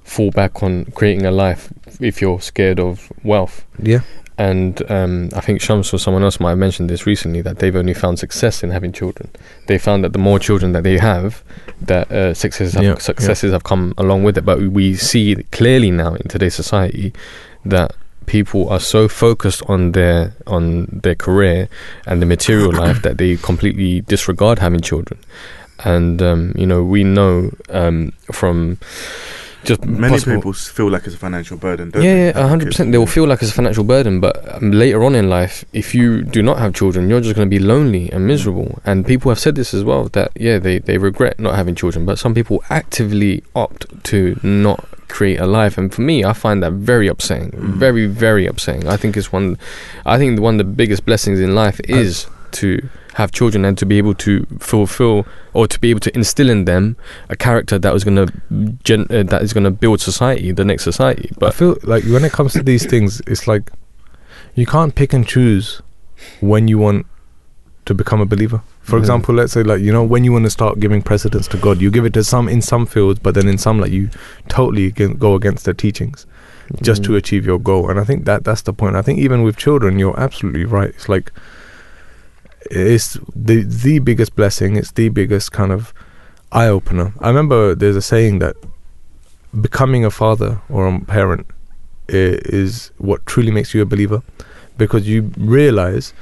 fall 0.04 0.30
back 0.30 0.62
on 0.62 0.84
creating 0.94 1.26
a 1.26 1.30
life 1.30 1.72
if 2.00 2.20
you're 2.20 2.40
scared 2.40 2.78
of 2.78 3.10
wealth. 3.24 3.64
yeah, 3.82 4.00
And 4.38 4.88
um, 4.90 5.30
I 5.34 5.40
think 5.40 5.60
Shams 5.60 5.92
or 5.92 5.98
someone 5.98 6.22
else 6.22 6.38
might 6.40 6.50
have 6.50 6.58
mentioned 6.58 6.90
this 6.90 7.06
recently 7.06 7.40
that 7.42 7.58
they've 7.58 7.74
only 7.74 7.94
found 7.94 8.18
success 8.18 8.62
in 8.62 8.70
having 8.70 8.92
children. 8.92 9.30
They 9.66 9.78
found 9.78 10.04
that 10.04 10.12
the 10.12 10.18
more 10.18 10.38
children 10.38 10.72
that 10.72 10.82
they 10.82 10.98
have, 10.98 11.42
that 11.80 12.10
uh, 12.12 12.34
successes 12.34 12.74
have, 12.74 12.84
Yeah, 12.84 12.98
successes 12.98 13.52
have 13.52 13.64
come 13.64 13.94
along 13.96 14.24
with 14.24 14.36
it. 14.38 14.44
But 14.44 14.60
we 14.60 14.94
see 14.94 15.36
clearly 15.52 15.90
now 15.90 16.14
in 16.14 16.28
today's 16.28 16.54
society 16.54 17.12
that 17.64 17.94
people 18.26 18.68
are 18.70 18.80
so 18.80 19.06
focused 19.08 19.62
on 19.68 19.92
their 19.92 20.34
on 20.46 20.86
their 21.02 21.14
career 21.14 21.68
and 22.06 22.22
the 22.22 22.26
material 22.26 22.72
life 22.84 23.02
that 23.02 23.18
they 23.18 23.36
completely 23.36 24.00
disregard 24.02 24.58
having 24.58 24.80
children. 24.80 25.18
And 25.84 26.22
um, 26.22 26.52
you 26.56 26.66
know, 26.66 26.82
we 26.82 27.04
know 27.04 27.50
um, 27.70 28.12
from 28.32 28.78
just 29.64 29.84
Many 29.84 30.12
possible- 30.14 30.36
people 30.36 30.52
feel 30.52 30.90
like 30.90 31.06
it's 31.06 31.14
a 31.14 31.18
financial 31.18 31.56
burden. 31.56 31.90
Don't 31.90 32.02
yeah, 32.02 32.14
they? 32.14 32.26
yeah, 32.26 32.44
a 32.44 32.48
hundred 32.48 32.66
percent. 32.66 32.92
They 32.92 32.98
will 32.98 33.06
feel 33.06 33.26
like 33.26 33.42
it's 33.42 33.50
a 33.50 33.54
financial 33.54 33.84
burden, 33.84 34.20
but 34.20 34.36
um, 34.54 34.70
later 34.72 35.02
on 35.04 35.14
in 35.14 35.28
life, 35.28 35.64
if 35.72 35.94
you 35.94 36.22
do 36.22 36.42
not 36.42 36.58
have 36.58 36.74
children, 36.74 37.08
you're 37.08 37.20
just 37.20 37.34
going 37.34 37.48
to 37.48 37.50
be 37.50 37.58
lonely 37.64 38.10
and 38.12 38.26
miserable. 38.26 38.80
And 38.84 39.06
people 39.06 39.30
have 39.30 39.38
said 39.38 39.54
this 39.56 39.74
as 39.74 39.82
well 39.84 40.04
that 40.12 40.30
yeah, 40.36 40.58
they 40.58 40.78
they 40.78 40.98
regret 40.98 41.38
not 41.40 41.54
having 41.56 41.74
children, 41.74 42.04
but 42.06 42.18
some 42.18 42.34
people 42.34 42.62
actively 42.70 43.42
opt 43.54 43.86
to 44.04 44.38
not 44.42 44.84
create 45.08 45.38
a 45.40 45.46
life. 45.46 45.78
And 45.78 45.92
for 45.94 46.02
me, 46.02 46.24
I 46.24 46.32
find 46.32 46.62
that 46.62 46.72
very 46.72 47.08
upsetting, 47.08 47.50
Mm. 47.52 47.74
very 47.74 48.06
very 48.06 48.46
upsetting. 48.46 48.86
I 48.88 48.96
think 48.96 49.16
it's 49.16 49.32
one, 49.32 49.56
I 50.04 50.18
think 50.18 50.40
one 50.40 50.54
of 50.54 50.58
the 50.66 50.72
biggest 50.72 51.04
blessings 51.06 51.40
in 51.40 51.54
life 51.54 51.80
is 51.88 52.26
to 52.52 52.88
have 53.14 53.30
children 53.32 53.64
and 53.64 53.76
to 53.78 53.86
be 53.86 53.98
able 53.98 54.14
to 54.14 54.44
fulfill 54.58 55.26
or 55.52 55.66
to 55.68 55.78
be 55.80 55.90
able 55.90 56.00
to 56.00 56.14
instill 56.14 56.48
in 56.50 56.64
them 56.64 56.96
a 57.28 57.36
character 57.36 57.78
that 57.78 57.92
was 57.92 58.04
going 58.04 58.16
to 58.16 58.32
gen- 58.84 59.06
uh, 59.10 59.22
that 59.22 59.42
is 59.42 59.52
going 59.52 59.64
to 59.64 59.70
build 59.70 60.00
society, 60.00 60.52
the 60.52 60.64
next 60.64 60.84
society. 60.84 61.30
But 61.38 61.46
I 61.48 61.50
feel 61.52 61.76
like 61.82 62.04
when 62.04 62.24
it 62.24 62.32
comes 62.32 62.52
to 62.54 62.62
these 62.62 62.86
things, 62.86 63.20
it's 63.26 63.46
like 63.46 63.70
you 64.54 64.66
can't 64.66 64.94
pick 64.94 65.12
and 65.12 65.26
choose 65.26 65.80
when 66.40 66.68
you 66.68 66.78
want 66.78 67.06
to 67.86 67.94
become 67.94 68.20
a 68.20 68.26
believer. 68.26 68.62
For 68.80 68.96
Mhm. 68.96 69.00
example, 69.00 69.34
let's 69.34 69.52
say 69.52 69.62
like 69.62 69.80
you 69.80 69.92
know 69.92 70.02
when 70.02 70.24
you 70.24 70.32
want 70.32 70.44
to 70.44 70.50
start 70.50 70.80
giving 70.80 71.02
precedence 71.02 71.46
to 71.48 71.56
God, 71.56 71.80
you 71.80 71.90
give 71.90 72.04
it 72.04 72.12
to 72.14 72.24
some 72.24 72.48
in 72.48 72.62
some 72.62 72.86
fields, 72.86 73.18
but 73.20 73.34
then 73.34 73.46
in 73.48 73.58
some 73.58 73.78
like 73.80 73.92
you 73.92 74.08
totally 74.48 74.90
go 74.90 75.34
against 75.34 75.64
their 75.66 75.74
teachings 75.74 76.26
just 76.82 77.02
Mm. 77.02 77.06
to 77.06 77.16
achieve 77.16 77.44
your 77.46 77.58
goal. 77.60 77.90
And 77.90 78.00
I 78.00 78.04
think 78.04 78.24
that 78.24 78.42
that's 78.44 78.62
the 78.62 78.72
point. 78.72 78.96
I 78.96 79.02
think 79.02 79.18
even 79.18 79.42
with 79.42 79.56
children, 79.56 79.98
you're 79.98 80.18
absolutely 80.18 80.64
right. 80.64 80.88
It's 80.90 81.08
like 81.10 81.30
it's 82.70 83.18
the 83.34 83.62
the 83.62 83.98
biggest 83.98 84.34
blessing. 84.36 84.76
It's 84.76 84.92
the 84.92 85.08
biggest 85.08 85.52
kind 85.52 85.72
of 85.72 85.92
eye 86.52 86.68
opener. 86.68 87.12
I 87.20 87.28
remember 87.28 87.74
there's 87.74 87.96
a 87.96 88.02
saying 88.02 88.38
that 88.40 88.56
becoming 89.60 90.04
a 90.04 90.10
father 90.10 90.60
or 90.68 90.86
a 90.86 91.00
parent 91.00 91.46
is 92.08 92.90
what 92.98 93.24
truly 93.26 93.50
makes 93.50 93.74
you 93.74 93.82
a 93.82 93.86
believer, 93.86 94.22
because 94.76 95.08
you 95.08 95.32
realize 95.38 96.12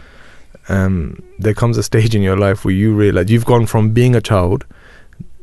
um, 0.68 1.22
there 1.38 1.54
comes 1.54 1.76
a 1.76 1.82
stage 1.82 2.14
in 2.14 2.22
your 2.22 2.36
life 2.36 2.64
where 2.64 2.74
you 2.74 2.94
realize 2.94 3.30
you've 3.30 3.44
gone 3.44 3.66
from 3.66 3.90
being 3.90 4.14
a 4.14 4.20
child, 4.20 4.64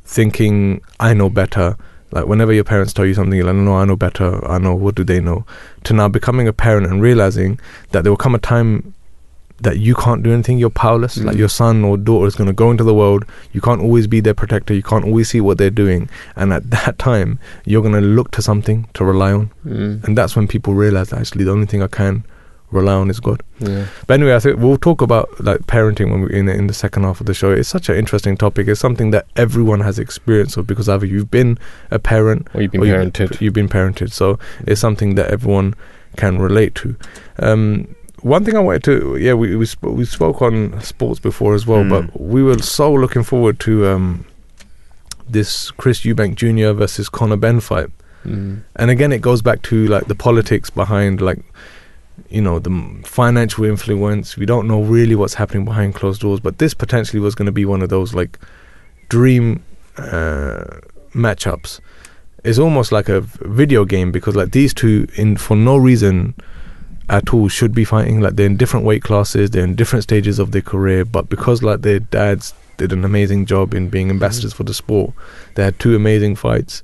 thinking 0.03 0.81
I 0.99 1.13
know 1.13 1.29
better. 1.29 1.75
Like 2.11 2.25
whenever 2.25 2.51
your 2.51 2.63
parents 2.63 2.93
tell 2.93 3.05
you 3.05 3.13
something, 3.13 3.37
you're 3.37 3.45
like, 3.45 3.55
no, 3.55 3.75
I 3.75 3.85
know 3.85 3.95
better. 3.95 4.43
I 4.49 4.57
know. 4.57 4.73
What 4.73 4.95
do 4.95 5.03
they 5.03 5.19
know? 5.19 5.45
To 5.83 5.93
now 5.93 6.07
becoming 6.07 6.47
a 6.47 6.53
parent 6.53 6.87
and 6.87 7.01
realizing 7.03 7.59
that 7.91 8.03
there 8.03 8.11
will 8.11 8.17
come 8.17 8.33
a 8.33 8.39
time 8.39 8.95
that 9.61 9.77
you 9.79 9.93
can't 9.95 10.23
do 10.23 10.31
anything. 10.31 10.57
You're 10.57 10.69
powerless. 10.69 11.17
Like 11.17 11.35
Mm. 11.35 11.39
your 11.39 11.49
son 11.49 11.83
or 11.83 11.97
daughter 11.97 12.27
is 12.27 12.35
going 12.35 12.47
to 12.47 12.53
go 12.53 12.71
into 12.71 12.83
the 12.83 12.93
world. 12.93 13.25
You 13.51 13.61
can't 13.61 13.81
always 13.81 14.07
be 14.07 14.19
their 14.21 14.33
protector. 14.33 14.73
You 14.73 14.83
can't 14.83 15.05
always 15.05 15.29
see 15.29 15.41
what 15.41 15.57
they're 15.57 15.69
doing. 15.69 16.09
And 16.35 16.53
at 16.53 16.69
that 16.77 16.97
time, 16.99 17.39
you're 17.65 17.81
going 17.81 17.93
to 17.95 18.01
look 18.01 18.31
to 18.31 18.41
something 18.41 18.87
to 18.93 19.03
rely 19.05 19.33
on. 19.33 19.51
Mm, 19.65 20.03
And 20.03 20.17
that's 20.17 20.35
when 20.35 20.47
people 20.47 20.73
realize 20.73 21.09
that 21.09 21.19
actually 21.19 21.43
the 21.45 21.51
only 21.51 21.65
thing 21.67 21.81
I 21.83 21.87
can 21.87 22.23
rely 22.71 22.93
on 22.93 23.09
is 23.09 23.19
God. 23.19 23.41
yeah. 23.57 23.85
But 24.05 24.13
anyway, 24.19 24.35
I 24.35 24.39
think 24.39 24.59
we'll 24.59 24.77
talk 24.77 25.01
about 25.01 25.27
like 25.43 25.61
parenting 25.61 26.11
when 26.11 26.21
we 26.21 26.31
in 26.31 26.45
the, 26.45 26.53
in 26.53 26.67
the 26.67 26.73
second 26.73 27.01
half 27.03 27.19
of 27.19 27.25
the 27.25 27.33
show. 27.33 27.49
It's 27.51 27.67
such 27.67 27.89
an 27.89 27.95
interesting 27.95 28.37
topic. 28.37 28.67
It's 28.67 28.79
something 28.79 29.09
that 29.09 29.25
everyone 29.35 29.79
has 29.81 29.97
experience 29.97 30.55
of 30.55 30.67
because 30.67 30.87
either 30.87 31.07
you've 31.07 31.31
been 31.31 31.57
a 31.89 31.97
parent 31.97 32.47
Or 32.53 32.61
you've 32.61 32.71
been 32.71 32.81
or 32.81 32.85
parented. 32.85 33.41
You've 33.41 33.55
been 33.55 33.69
parented, 33.69 34.11
so 34.11 34.37
it's 34.67 34.79
something 34.79 35.15
that 35.15 35.31
everyone 35.31 35.73
can 36.17 36.37
relate 36.37 36.75
to. 36.75 36.95
Um, 37.39 37.95
one 38.21 38.43
thing 38.45 38.55
I 38.55 38.59
wanted 38.59 38.83
to, 38.85 39.17
yeah, 39.17 39.33
we 39.33 39.55
we, 39.55 39.65
sp- 39.67 39.93
we 39.99 40.05
spoke 40.05 40.41
on 40.41 40.79
sports 40.81 41.19
before 41.19 41.53
as 41.55 41.65
well, 41.67 41.83
Mm. 41.83 41.89
but 41.89 42.21
we 42.21 42.43
were 42.43 42.57
so 42.59 42.93
looking 42.93 43.23
forward 43.23 43.59
to 43.61 43.87
um, 43.87 44.25
this 45.29 45.71
Chris 45.71 46.01
Eubank 46.01 46.35
Jr. 46.35 46.71
versus 46.77 47.09
Conor 47.09 47.37
Benn 47.37 47.59
fight. 47.59 47.89
Mm. 48.25 48.61
And 48.75 48.91
again, 48.91 49.11
it 49.11 49.21
goes 49.21 49.41
back 49.41 49.61
to 49.63 49.87
like 49.87 50.07
the 50.07 50.15
politics 50.15 50.69
behind 50.69 51.21
like 51.21 51.39
you 52.29 52.41
know 52.41 52.59
the 52.59 53.01
financial 53.05 53.63
influence. 53.65 54.35
We 54.37 54.45
don't 54.45 54.67
know 54.67 54.81
really 54.81 55.15
what's 55.15 55.35
happening 55.35 55.65
behind 55.65 55.95
closed 55.95 56.21
doors, 56.21 56.39
but 56.39 56.57
this 56.57 56.73
potentially 56.73 57.19
was 57.19 57.33
going 57.35 57.45
to 57.45 57.51
be 57.51 57.65
one 57.65 57.81
of 57.81 57.89
those 57.89 58.13
like 58.13 58.37
dream 59.07 59.63
uh, 59.97 60.65
matchups. 61.13 61.79
It's 62.43 62.59
almost 62.59 62.91
like 62.91 63.09
a 63.09 63.21
video 63.21 63.83
game 63.85 64.11
because 64.11 64.35
like 64.35 64.51
these 64.51 64.73
two, 64.73 65.07
in 65.15 65.37
for 65.37 65.55
no 65.57 65.77
reason 65.77 66.35
at 67.09 67.33
all, 67.33 67.47
should 67.47 67.73
be 67.73 67.83
fighting. 67.85 68.21
Like 68.21 68.35
they're 68.35 68.45
in 68.45 68.57
different 68.57 68.85
weight 68.85 69.03
classes, 69.03 69.49
they're 69.51 69.63
in 69.63 69.75
different 69.75 70.03
stages 70.03 70.39
of 70.39 70.51
their 70.51 70.61
career, 70.61 71.05
but 71.05 71.29
because 71.29 71.63
like 71.63 71.81
their 71.81 71.99
dads 71.99 72.53
did 72.77 72.91
an 72.93 73.03
amazing 73.03 73.45
job 73.45 73.73
in 73.73 73.89
being 73.89 74.09
ambassadors 74.09 74.53
for 74.53 74.63
the 74.63 74.73
sport, 74.73 75.13
they 75.55 75.63
had 75.63 75.77
two 75.79 75.95
amazing 75.95 76.35
fights 76.35 76.81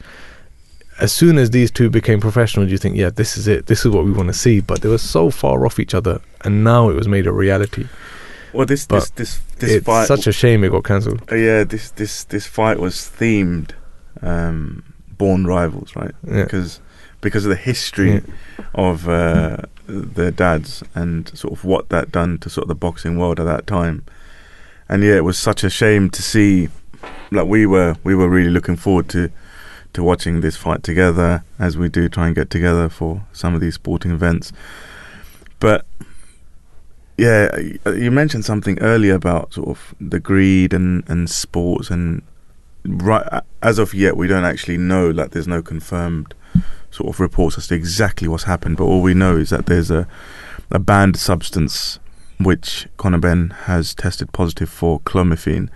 as 1.00 1.12
soon 1.12 1.38
as 1.38 1.50
these 1.50 1.72
two 1.72 1.90
became 1.90 2.20
professionals, 2.22 2.72
you 2.72 2.78
think, 2.78 2.96
yeah, 2.96 3.10
this 3.10 3.38
is 3.38 3.48
it. 3.48 3.66
This 3.66 3.86
is 3.86 3.92
what 3.92 4.06
we 4.06 4.12
want 4.12 4.28
to 4.28 4.34
see. 4.34 4.62
But 4.62 4.82
they 4.82 4.90
were 4.90 4.98
so 4.98 5.30
far 5.30 5.66
off 5.66 5.80
each 5.80 5.94
other, 5.94 6.22
and 6.44 6.64
now 6.64 6.90
it 6.90 6.94
was 6.96 7.08
made 7.08 7.28
a 7.28 7.34
reality. 7.34 7.88
Well, 8.54 8.66
this 8.66 8.86
But 8.86 9.00
this 9.00 9.10
this 9.10 9.40
this 9.60 9.72
it's 9.72 9.86
fight. 9.86 10.08
such 10.08 10.28
a 10.28 10.32
shame 10.32 10.64
it 10.64 10.72
got 10.72 10.86
cancelled. 10.86 11.22
uh, 11.32 11.36
yeah, 11.36 11.66
this 11.66 11.92
this 11.92 12.24
this 12.24 12.48
fight 12.48 12.80
was 12.80 12.96
themed, 12.96 13.72
um, 14.22 14.84
born 15.18 15.46
rivals, 15.46 15.94
right? 15.96 16.16
Yeah. 16.26 16.44
Because 16.46 16.80
because 17.20 17.44
of 17.46 17.50
the 17.50 17.58
history 17.58 18.14
Yeah. 18.14 18.20
of 18.74 19.10
uh, 19.10 19.58
their 19.88 20.32
dads 20.32 20.84
and 20.94 21.30
sort 21.38 21.54
of 21.54 21.64
what 21.64 21.90
that 21.90 22.12
done 22.12 22.38
to 22.40 22.50
sort 22.50 22.64
of 22.64 22.70
the 22.70 22.76
boxing 22.76 23.18
world 23.18 23.40
at 23.40 23.46
that 23.46 23.68
time. 23.68 24.04
And 24.88 25.04
yeah, 25.04 25.16
it 25.16 25.24
was 25.24 25.38
such 25.38 25.64
a 25.64 25.70
shame 25.70 26.10
to 26.12 26.22
see. 26.22 26.70
Like 27.32 27.48
we 27.48 27.66
were, 27.66 27.96
we 28.04 28.16
were 28.16 28.30
really 28.30 28.50
looking 28.50 28.76
forward 28.76 29.10
to 29.10 29.32
to 29.94 30.04
watching 30.04 30.42
this 30.42 30.58
fight 30.58 30.84
together, 30.84 31.44
as 31.58 31.78
we 31.78 31.88
do 31.88 32.10
try 32.10 32.28
and 32.28 32.36
get 32.36 32.50
together 32.50 32.90
for 32.90 33.24
some 33.32 33.56
of 33.56 33.62
these 33.62 33.76
sporting 33.76 34.12
events. 34.12 34.52
But 35.60 35.86
yeah, 37.18 37.58
you 37.86 38.12
mentioned 38.12 38.44
something 38.44 38.78
earlier 38.80 39.16
about 39.16 39.54
sort 39.54 39.70
of 39.70 39.96
the 40.02 40.20
greed 40.20 40.74
and 40.74 41.04
and 41.10 41.30
sports, 41.30 41.90
and 41.90 42.22
right 42.86 43.42
as 43.64 43.80
of 43.80 43.94
yet, 43.94 44.18
we 44.18 44.28
don't 44.28 44.44
actually 44.44 44.78
know. 44.78 45.10
Like, 45.10 45.32
there's 45.32 45.48
no 45.48 45.62
confirmed 45.62 46.34
sort 46.92 47.10
of 47.14 47.20
reports 47.20 47.58
as 47.58 47.68
to 47.68 47.76
exactly 47.76 48.28
what's 48.28 48.44
happened, 48.46 48.78
but 48.78 48.86
all 48.86 49.02
we 49.02 49.14
know 49.14 49.38
is 49.38 49.50
that 49.50 49.66
there's 49.66 49.92
a 49.92 50.08
a 50.72 50.80
banned 50.80 51.16
substance 51.18 52.00
which 52.40 52.88
Conor 52.98 53.20
Benn 53.20 53.50
has 53.66 53.94
tested 53.94 54.32
positive 54.34 54.70
for 54.70 55.00
clomiphene, 55.02 55.70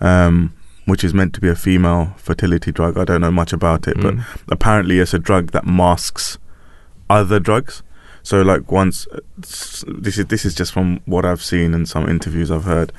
um, 0.00 0.52
which 0.86 1.02
is 1.04 1.12
meant 1.12 1.34
to 1.34 1.40
be 1.40 1.48
a 1.48 1.54
female 1.56 2.14
fertility 2.16 2.70
drug. 2.72 2.96
I 2.96 3.04
don't 3.04 3.20
know 3.20 3.30
much 3.32 3.52
about 3.52 3.88
it, 3.88 4.00
but 4.00 4.14
Mm. 4.14 4.24
apparently 4.50 5.00
it's 5.00 5.12
a 5.12 5.18
drug 5.18 5.50
that 5.52 5.66
masks 5.66 6.38
other 7.10 7.40
drugs. 7.40 7.82
So 8.22 8.42
like 8.42 8.70
once 8.70 9.06
this 9.36 10.18
is 10.18 10.26
this 10.26 10.44
is 10.44 10.54
just 10.54 10.72
from 10.72 11.00
what 11.06 11.24
I've 11.24 11.42
seen 11.42 11.74
in 11.74 11.86
some 11.86 12.08
interviews 12.08 12.50
I've 12.50 12.64
heard. 12.64 12.92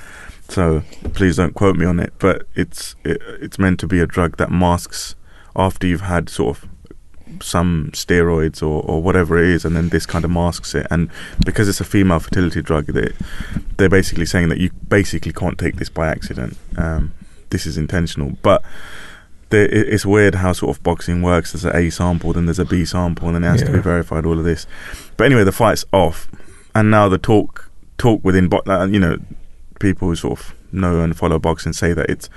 So 0.50 0.82
please 1.14 1.36
don't 1.38 1.54
quote 1.54 1.76
me 1.78 1.86
on 1.86 2.00
it, 2.00 2.14
but 2.20 2.48
it's 2.56 2.96
it, 3.04 3.22
it's 3.40 3.60
meant 3.60 3.80
to 3.82 3.88
be 3.88 4.00
a 4.00 4.08
drug 4.08 4.38
that 4.38 4.52
masks 4.52 5.16
after 5.56 5.86
you've 5.88 6.02
had 6.02 6.30
sort 6.30 6.58
of 6.58 6.70
some 7.42 7.90
steroids 7.94 8.62
or, 8.62 8.84
or 8.84 9.02
whatever 9.02 9.38
it 9.38 9.50
is, 9.50 9.66
and 9.66 9.76
then 9.76 9.90
this 9.90 10.06
kind 10.06 10.26
of 10.26 10.32
masks 10.32 10.76
it. 10.76 10.88
And 10.90 11.10
because 11.46 11.70
it's 11.70 11.82
a 11.82 11.86
female 11.86 12.20
fertility 12.20 12.62
drug, 12.62 12.88
they 12.88 13.14
they're 13.78 13.90
basically 13.90 14.26
saying 14.26 14.50
that 14.50 14.60
you 14.60 14.72
basically 14.88 15.34
can't 15.34 15.58
take 15.58 15.76
this 15.78 15.90
by 15.90 16.08
accident. 16.08 16.58
Um, 16.78 17.14
this 17.50 17.66
is 17.66 17.78
intentional, 17.78 18.38
but 18.42 18.64
it's 19.52 20.06
weird 20.06 20.36
how 20.36 20.54
sort 20.54 20.76
of 20.76 20.84
boxing 20.84 21.22
works. 21.22 21.54
There's 21.54 21.66
an 21.66 21.76
A 21.76 21.90
sample, 21.90 22.34
then 22.34 22.46
there's 22.46 22.60
a 22.60 22.66
B 22.66 22.86
sample, 22.86 23.28
and 23.28 23.36
then 23.36 23.44
it 23.44 23.48
has 23.48 23.64
to 23.64 23.72
be 23.72 23.80
verified. 23.80 24.26
All 24.26 24.38
of 24.38 24.46
this, 24.46 24.68
but 25.18 25.26
anyway, 25.26 25.44
the 25.44 25.52
fight's 25.52 25.86
off, 25.92 26.28
and 26.76 26.92
now 26.92 27.10
the 27.10 27.18
talk 27.18 27.70
talk 27.98 28.24
within 28.24 28.48
bo- 28.48 28.62
uh, 28.68 28.86
you 28.86 29.00
know 29.00 29.18
people 29.80 30.08
who 30.10 30.16
sort 30.16 30.40
of 30.40 30.56
know 30.72 31.02
and 31.02 31.18
follow 31.18 31.40
boxing 31.40 31.74
say 31.74 31.94
that 31.94 32.10
it's 32.10 32.30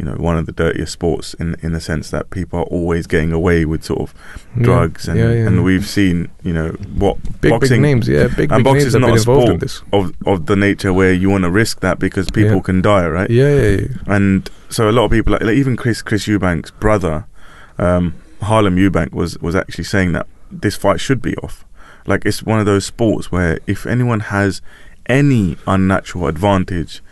you 0.00 0.06
know 0.06 0.16
one 0.28 0.36
of 0.40 0.46
the 0.46 0.52
dirtiest 0.52 0.92
sports 0.92 1.34
in 1.34 1.48
in 1.62 1.72
the 1.72 1.80
sense 1.90 2.08
that 2.10 2.30
people 2.30 2.58
are 2.58 2.68
always 2.78 3.06
getting 3.06 3.32
away 3.32 3.66
with 3.66 3.82
sort 3.84 4.00
of 4.00 4.14
Yeah. 4.56 4.62
drugs 4.68 5.02
and 5.08 5.18
Yeah, 5.20 5.32
yeah. 5.38 5.46
and 5.46 5.62
we've 5.68 5.86
seen 5.86 6.30
you 6.42 6.54
know 6.58 6.68
what 7.02 7.14
big 7.42 7.50
boxing 7.50 7.82
big 7.82 7.88
names, 7.88 8.08
yeah, 8.08 8.28
big 8.28 8.50
and 8.50 8.60
big 8.60 8.64
boxing 8.64 8.74
names 8.74 8.94
is 8.94 9.06
not 9.06 9.14
a 9.14 9.18
sport 9.26 9.60
this. 9.60 9.82
of 9.92 10.04
of 10.32 10.46
the 10.46 10.56
nature 10.56 10.92
where 11.00 11.12
you 11.12 11.28
want 11.34 11.44
to 11.44 11.50
risk 11.50 11.80
that 11.86 11.98
because 12.06 12.26
people 12.30 12.56
Yeah. 12.56 12.68
can 12.68 12.78
die 12.80 13.06
right 13.18 13.30
Yeah, 13.30 13.54
yeah, 13.62 13.76
yeah. 13.82 14.16
and 14.16 14.48
so 14.76 14.88
a 14.88 14.94
lot 14.98 15.04
of 15.04 15.10
people 15.10 15.32
like, 15.34 15.42
like 15.48 15.56
even 15.62 15.76
Chris 15.76 16.00
Chris 16.08 16.24
Eubank's 16.26 16.70
brother 16.84 17.16
um, 17.78 18.14
Harlem 18.42 18.76
Eubank 18.76 19.12
was 19.12 19.38
was 19.46 19.54
actually 19.54 19.84
saying 19.84 20.12
that 20.16 20.26
this 20.64 20.76
fight 20.76 20.98
should 21.00 21.20
be 21.20 21.34
off 21.44 21.64
like 22.06 22.24
it's 22.24 22.42
one 22.42 22.58
of 22.58 22.66
those 22.66 22.84
sports 22.86 23.30
where 23.30 23.58
if 23.66 23.86
anyone 23.86 24.20
has 24.20 24.62
any 25.06 25.56
unnatural 25.66 26.26
advantage 26.26 27.02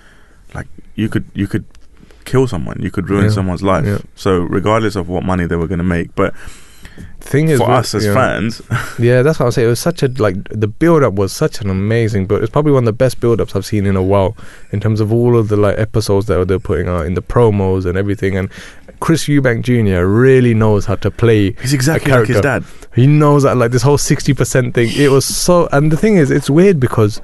like 0.54 0.68
you 0.94 1.08
could 1.08 1.24
you 1.34 1.46
could 1.46 1.64
kill 2.30 2.46
someone 2.46 2.76
you 2.86 2.90
could 2.90 3.08
ruin 3.10 3.24
Yeah. 3.24 3.30
someone's 3.38 3.62
life 3.62 3.84
Yeah. 3.86 3.98
so 4.14 4.30
regardless 4.58 4.94
of 4.96 5.08
what 5.08 5.22
money 5.24 5.46
they 5.46 5.56
were 5.56 5.66
going 5.72 5.84
to 5.86 5.90
make 5.98 6.14
but 6.14 6.34
Thing 7.20 7.48
is, 7.48 7.58
for 7.60 7.70
us 7.70 7.94
as 7.94 8.04
yeah. 8.06 8.14
fans 8.14 8.62
Yeah, 8.98 9.22
that's 9.22 9.38
what 9.38 9.46
I'm 9.46 9.52
saying. 9.52 9.66
It 9.66 9.70
was 9.70 9.80
such 9.80 10.02
a 10.02 10.08
like 10.26 10.36
the 10.50 10.66
build 10.66 11.02
up 11.02 11.14
was 11.14 11.32
such 11.32 11.60
an 11.60 11.68
amazing 11.68 12.26
build. 12.26 12.42
It's 12.42 12.50
probably 12.50 12.72
one 12.72 12.82
of 12.84 12.86
the 12.86 12.92
best 13.04 13.20
build 13.20 13.40
ups 13.40 13.54
I've 13.54 13.66
seen 13.66 13.86
in 13.86 13.96
a 13.96 14.02
while 14.02 14.36
in 14.72 14.80
terms 14.80 15.00
of 15.00 15.12
all 15.12 15.36
of 15.36 15.48
the 15.48 15.56
like 15.56 15.78
episodes 15.78 16.26
that 16.26 16.48
they're 16.48 16.58
putting 16.58 16.88
out 16.88 17.06
in 17.06 17.14
the 17.14 17.20
promos 17.22 17.84
and 17.86 17.98
everything. 17.98 18.36
And 18.36 18.48
Chris 19.00 19.24
Eubank 19.26 19.62
Jr. 19.62 20.06
really 20.06 20.54
knows 20.54 20.86
how 20.86 20.96
to 20.96 21.10
play. 21.10 21.52
he's 21.60 21.74
exactly 21.74 22.10
like 22.12 22.26
his 22.28 22.40
dad 22.40 22.64
He 22.94 23.06
knows 23.06 23.42
that 23.42 23.56
like 23.56 23.72
this 23.72 23.82
whole 23.82 23.98
sixty 23.98 24.32
percent 24.32 24.74
thing. 24.74 24.88
It 24.96 25.10
was 25.10 25.24
so. 25.26 25.68
And 25.70 25.92
the 25.92 25.96
thing 25.96 26.16
is, 26.16 26.30
it's 26.30 26.48
weird 26.50 26.80
because. 26.80 27.20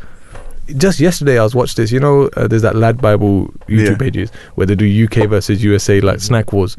Just 0.76 0.98
yesterday, 0.98 1.38
I 1.38 1.42
was 1.42 1.54
watched 1.54 1.76
this. 1.76 1.92
You 1.92 2.00
know, 2.00 2.30
uh, 2.36 2.48
there's 2.48 2.62
that 2.62 2.74
Lad 2.76 3.00
Bible 3.00 3.48
YouTube 3.68 3.90
Yeah. 3.90 3.96
pages 3.96 4.30
where 4.54 4.66
they 4.66 4.74
do 4.74 4.86
UK 4.86 5.26
versus 5.28 5.62
USA 5.62 6.00
like 6.00 6.20
snack 6.20 6.52
wars. 6.52 6.76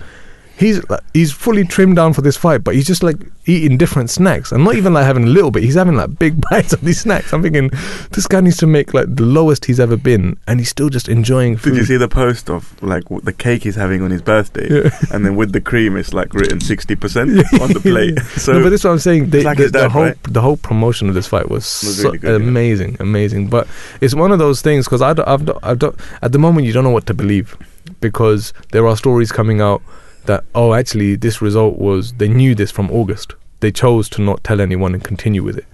He's 0.58 0.80
he's 1.14 1.34
fully 1.34 1.66
trimmed 1.66 1.98
down 1.98 2.14
for 2.14 2.22
this 2.22 2.38
fight, 2.38 2.64
but 2.64 2.76
he's 2.76 2.88
just 2.88 3.04
like 3.04 3.18
eating 3.46 3.78
different 3.78 4.10
snacks 4.10 4.54
and 4.54 4.64
not 4.64 4.76
even 4.76 4.94
like 4.94 5.04
having 5.04 5.26
a 5.26 5.28
little 5.28 5.52
bit. 5.52 5.64
He's 5.64 5.76
having 5.76 5.96
like 5.96 6.18
big 6.18 6.40
bites 6.50 6.72
of 6.72 6.80
these 6.80 7.02
snacks. 7.02 7.34
I'm 7.34 7.42
thinking 7.42 7.72
this 8.12 8.26
guy 8.26 8.40
needs 8.40 8.56
to 8.58 8.68
make 8.68 8.94
like 8.94 9.14
the 9.14 9.26
lowest 9.26 9.66
he's 9.66 9.82
ever 9.82 9.98
been, 9.98 10.38
and 10.48 10.62
he's 10.62 10.70
still 10.70 10.88
just 10.88 11.10
enjoying 11.10 11.58
food. 11.58 11.72
Did 11.72 11.80
you 11.80 11.86
see 11.86 11.98
the 11.98 12.08
post 12.08 12.50
of 12.50 12.82
like 12.82 13.04
the 13.24 13.34
cake 13.34 13.64
he's 13.64 13.76
having 13.76 14.02
on 14.02 14.12
his 14.12 14.22
birthday, 14.22 14.84
Yeah. 14.84 14.90
and 15.12 15.26
then 15.26 15.36
with 15.36 15.52
the 15.52 15.60
cream, 15.60 15.98
it's 15.98 16.14
like 16.14 16.34
written 16.34 16.62
sixty 16.62 16.96
percent 16.96 17.32
on 17.62 17.74
the 17.74 17.82
plate. 17.82 18.18
So 18.40 18.54
no, 18.54 18.64
but 18.64 18.70
this 18.70 18.80
is 18.82 18.86
what 18.86 18.92
I'm 18.92 19.00
saying. 19.00 19.32
They, 19.32 19.44
like 19.44 19.58
the, 19.58 19.64
his 19.64 19.72
the 19.74 19.90
whole 19.90 20.04
right? 20.04 20.24
the 20.24 20.40
whole 20.42 20.56
promotion 20.58 21.10
of 21.10 21.16
this 21.16 21.28
fight 21.28 21.50
was, 21.50 21.64
Was 21.84 21.98
so 21.98 22.04
really 22.04 22.20
good, 22.20 22.42
yeah. 22.42 22.48
amazing, 22.48 22.96
amazing. 23.02 23.50
But 23.50 23.68
it's 24.00 24.16
one 24.16 24.32
of 24.32 24.40
those 24.40 24.62
things 24.62 24.86
because 24.86 25.02
I 25.02 25.12
don't, 25.12 25.28
I've 25.28 25.44
don't, 25.46 25.60
I 25.64 25.74
don't, 25.74 26.00
at 26.22 26.32
the 26.32 26.40
moment 26.40 26.66
you 26.66 26.72
don't 26.72 26.86
know 26.86 26.92
what 26.92 27.08
to 27.08 27.14
believe 27.14 27.58
because 28.00 28.54
there 28.72 28.88
are 28.88 28.96
stories 28.96 29.34
coming 29.34 29.60
out 29.60 29.82
that 30.26 30.44
oh 30.54 30.74
actually 30.74 31.16
this 31.16 31.42
result 31.42 31.78
was 31.78 32.14
they 32.14 32.28
knew 32.28 32.56
this 32.56 32.72
from 32.72 32.92
August. 32.92 33.34
They 33.60 33.72
chose 33.72 34.10
to 34.10 34.22
not 34.22 34.44
tell 34.44 34.62
anyone 34.62 34.94
and 34.94 35.04
continue 35.04 35.44
with 35.44 35.58
it. 35.58 35.66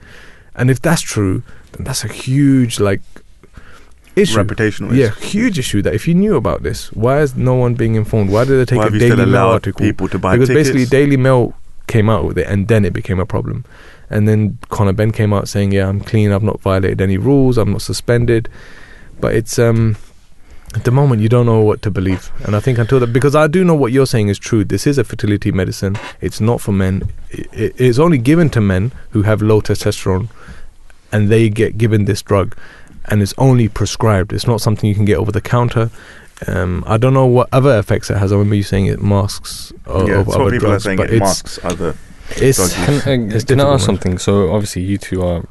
And 0.55 0.69
if 0.69 0.81
that's 0.81 1.01
true, 1.01 1.43
then 1.73 1.85
that's 1.85 2.03
a 2.03 2.07
huge 2.07 2.79
like 2.79 3.01
issue. 4.15 4.37
reputational. 4.37 4.95
Yeah, 4.95 5.07
issue. 5.07 5.21
huge 5.21 5.59
issue 5.59 5.81
that 5.83 5.93
if 5.93 6.07
you 6.07 6.13
knew 6.13 6.35
about 6.35 6.63
this, 6.63 6.91
why 6.93 7.21
is 7.21 7.35
no 7.35 7.55
one 7.55 7.73
being 7.75 7.95
informed? 7.95 8.29
Why 8.31 8.45
did 8.45 8.59
they 8.59 8.65
take 8.65 8.79
Why 8.79 8.87
a 8.87 8.99
Daily 8.99 9.25
Mail 9.25 9.47
article? 9.47 9.85
people 9.85 10.07
to 10.09 10.19
buy 10.19 10.35
because 10.35 10.49
tickets? 10.49 10.69
basically 10.69 10.85
Daily 10.85 11.17
Mail 11.17 11.53
came 11.87 12.09
out 12.09 12.25
with 12.25 12.37
it 12.37 12.47
and 12.47 12.67
then 12.67 12.85
it 12.85 12.93
became 12.93 13.19
a 13.19 13.25
problem. 13.25 13.65
And 14.09 14.27
then 14.27 14.57
Conor 14.69 14.93
Benn 14.93 15.11
came 15.11 15.31
out 15.31 15.47
saying, 15.47 15.71
"Yeah, 15.71 15.87
I'm 15.87 16.01
clean. 16.01 16.31
I've 16.33 16.43
not 16.43 16.59
violated 16.59 16.99
any 17.01 17.17
rules. 17.17 17.57
I'm 17.57 17.71
not 17.71 17.81
suspended." 17.81 18.49
But 19.21 19.35
it's 19.35 19.57
um 19.57 19.95
at 20.73 20.83
the 20.85 20.91
moment 20.91 21.21
you 21.21 21.29
don't 21.29 21.45
know 21.45 21.61
what 21.61 21.81
to 21.81 21.91
believe. 21.91 22.31
And 22.45 22.55
I 22.55 22.59
think 22.59 22.77
until 22.77 22.99
that 23.01 23.11
because 23.13 23.35
I 23.35 23.47
do 23.47 23.63
know 23.63 23.75
what 23.75 23.91
you're 23.91 24.05
saying 24.05 24.29
is 24.29 24.39
true. 24.39 24.63
This 24.63 24.87
is 24.87 24.97
a 24.97 25.03
fertility 25.03 25.51
medicine. 25.51 25.97
It's 26.21 26.39
not 26.39 26.61
for 26.61 26.71
men. 26.71 27.11
It, 27.29 27.47
it, 27.53 27.75
it's 27.81 27.99
only 27.99 28.17
given 28.17 28.49
to 28.51 28.61
men 28.61 28.91
who 29.11 29.23
have 29.23 29.41
low 29.41 29.61
testosterone 29.61 30.29
and 31.11 31.29
they 31.29 31.49
get 31.49 31.77
given 31.77 32.05
this 32.05 32.21
drug 32.21 32.55
and 33.05 33.21
it's 33.21 33.33
only 33.37 33.67
prescribed. 33.67 34.31
It's 34.31 34.47
not 34.47 34.61
something 34.61 34.87
you 34.87 34.95
can 34.95 35.05
get 35.05 35.17
over 35.17 35.31
the 35.31 35.41
counter. 35.41 35.89
Um, 36.47 36.83
I 36.87 36.97
don't 36.97 37.13
know 37.13 37.25
what 37.27 37.49
other 37.51 37.77
effects 37.77 38.09
it 38.09 38.17
has. 38.17 38.31
I 38.31 38.35
remember 38.35 38.55
you 38.55 38.63
saying 38.63 38.85
it 38.87 39.01
masks 39.01 39.71
o- 39.87 40.07
yeah, 40.07 40.19
of 40.19 40.25
that's 40.25 40.35
other 40.35 40.43
what 40.45 40.53
people 40.53 40.67
drugs, 40.69 40.83
are 40.83 40.85
saying. 40.85 40.97
but 40.97 41.09
It 41.11 41.19
masks 41.19 41.59
other. 41.63 41.95
it's 42.37 42.57
drug. 42.57 43.01
Can, 43.03 43.31
uh, 43.31 43.35
It's 43.35 43.43
can 43.43 43.59
I 43.59 43.73
ask 43.73 43.85
something? 43.85 44.17
So 44.17 44.51
obviously 44.51 44.83
you 44.83 44.97
two 44.97 45.21
are 45.21 45.43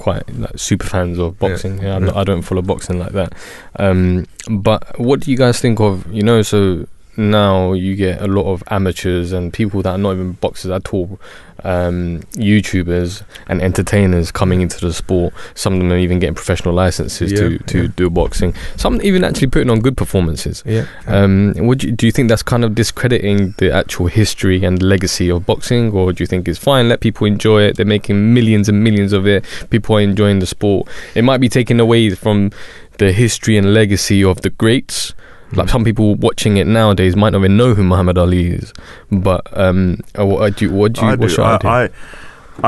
quite 0.00 0.24
like, 0.38 0.58
super 0.58 0.86
fans 0.86 1.18
of 1.18 1.38
boxing. 1.38 1.74
Yeah, 1.82 1.96
I'm 1.96 2.04
Yeah. 2.04 2.10
not, 2.12 2.16
I 2.16 2.24
don't 2.24 2.42
follow 2.42 2.62
boxing 2.62 2.98
like 2.98 3.12
that. 3.12 3.32
Um, 3.76 4.26
but 4.48 4.98
what 4.98 5.20
do 5.20 5.30
you 5.30 5.36
guys 5.36 5.60
think 5.60 5.78
of? 5.80 6.10
You 6.12 6.22
know, 6.22 6.42
so 6.42 6.86
now 7.16 7.72
you 7.74 7.96
get 7.96 8.22
a 8.22 8.26
lot 8.26 8.46
of 8.50 8.62
amateurs 8.70 9.32
and 9.32 9.52
people 9.52 9.82
that 9.82 9.90
are 9.90 9.98
not 9.98 10.12
even 10.12 10.32
boxers 10.32 10.70
at 10.70 10.94
all, 10.94 11.20
um, 11.64 12.20
YouTubers 12.32 13.22
and 13.48 13.62
entertainers 13.62 14.30
coming 14.30 14.60
into 14.60 14.80
the 14.80 14.92
sport. 14.92 15.34
Some 15.54 15.74
of 15.74 15.78
them 15.80 15.92
are 15.92 15.98
even 15.98 16.18
getting 16.18 16.34
professional 16.34 16.74
licenses 16.74 17.32
to 17.32 17.58
to 17.58 17.82
yeah. 17.82 17.88
do 17.96 18.10
boxing. 18.10 18.54
Some 18.76 19.00
even 19.02 19.24
actually 19.24 19.48
putting 19.48 19.70
on 19.70 19.80
good 19.80 19.96
performances. 19.96 20.62
yeah. 20.66 20.86
Um, 21.06 21.54
would 21.56 21.82
you, 21.82 21.92
do 21.92 22.06
you 22.06 22.12
think 22.12 22.28
that's 22.28 22.42
kind 22.42 22.64
of 22.64 22.74
discrediting 22.74 23.54
the 23.58 23.72
actual 23.72 24.06
history 24.06 24.64
and 24.64 24.82
legacy 24.82 25.30
of 25.30 25.46
boxing, 25.46 25.92
or 25.92 26.12
do 26.12 26.22
you 26.22 26.26
think 26.26 26.48
it's 26.48 26.58
fine? 26.58 26.88
Let 26.88 27.00
people 27.00 27.26
enjoy 27.26 27.62
it. 27.62 27.76
They're 27.76 27.86
making 27.86 28.34
millions 28.34 28.68
and 28.68 28.82
millions 28.82 29.12
of 29.12 29.26
it. 29.26 29.44
People 29.70 29.96
are 29.96 30.00
enjoying 30.00 30.38
the 30.38 30.46
sport. 30.46 30.88
It 31.14 31.22
might 31.22 31.38
be 31.38 31.48
taken 31.48 31.80
away 31.80 32.10
from 32.10 32.50
the 32.98 33.12
history 33.12 33.56
and 33.56 33.72
legacy 33.72 34.22
of 34.22 34.42
the 34.42 34.50
greats. 34.50 35.14
Like 35.52 35.68
some 35.68 35.84
people 35.84 36.14
watching 36.14 36.56
it 36.58 36.66
nowadays 36.66 37.16
might 37.16 37.30
not 37.30 37.38
even 37.40 37.56
know 37.56 37.74
who 37.74 37.82
Muhammad 37.82 38.16
Ali 38.18 38.48
is. 38.48 38.72
But 39.10 39.42
um, 39.58 39.98
uh, 40.18 40.24
what 40.26 40.56
do 40.56 40.64
you? 40.66 40.72
What 40.72 40.92
do 40.92 41.00
you? 41.02 41.08
I 41.08 41.14
what's 41.16 41.34
do. 41.34 41.42
your 41.42 41.50
I, 41.50 41.54
idea? 41.56 41.70
I, 41.70 41.88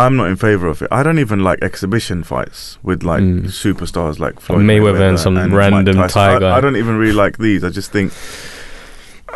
I'm 0.05 0.17
not 0.17 0.27
in 0.29 0.37
favor 0.37 0.67
of 0.69 0.81
it. 0.83 0.89
I 0.91 1.03
don't 1.03 1.19
even 1.19 1.45
like 1.45 1.63
exhibition 1.63 2.23
fights 2.25 2.79
with 2.83 3.03
like 3.03 3.23
Mm. 3.23 3.45
superstars 3.45 4.19
like 4.19 4.41
Floyd 4.41 4.63
Mayweather 4.63 5.09
and 5.09 5.19
some 5.21 5.35
Mike 5.35 5.53
random 5.53 5.97
tiger. 5.97 6.41
Thai 6.41 6.49
I. 6.49 6.57
I 6.57 6.61
don't 6.61 6.77
even 6.77 6.97
really 6.97 7.13
like 7.13 7.39
these. 7.39 7.63
I 7.63 7.69
just 7.69 7.93
think, 7.93 8.13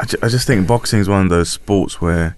I, 0.01 0.05
ju- 0.07 0.19
I 0.23 0.29
just 0.29 0.47
think 0.47 0.67
boxing 0.67 1.01
is 1.01 1.09
one 1.09 1.23
of 1.25 1.29
those 1.31 1.51
sports 1.51 2.01
where 2.01 2.37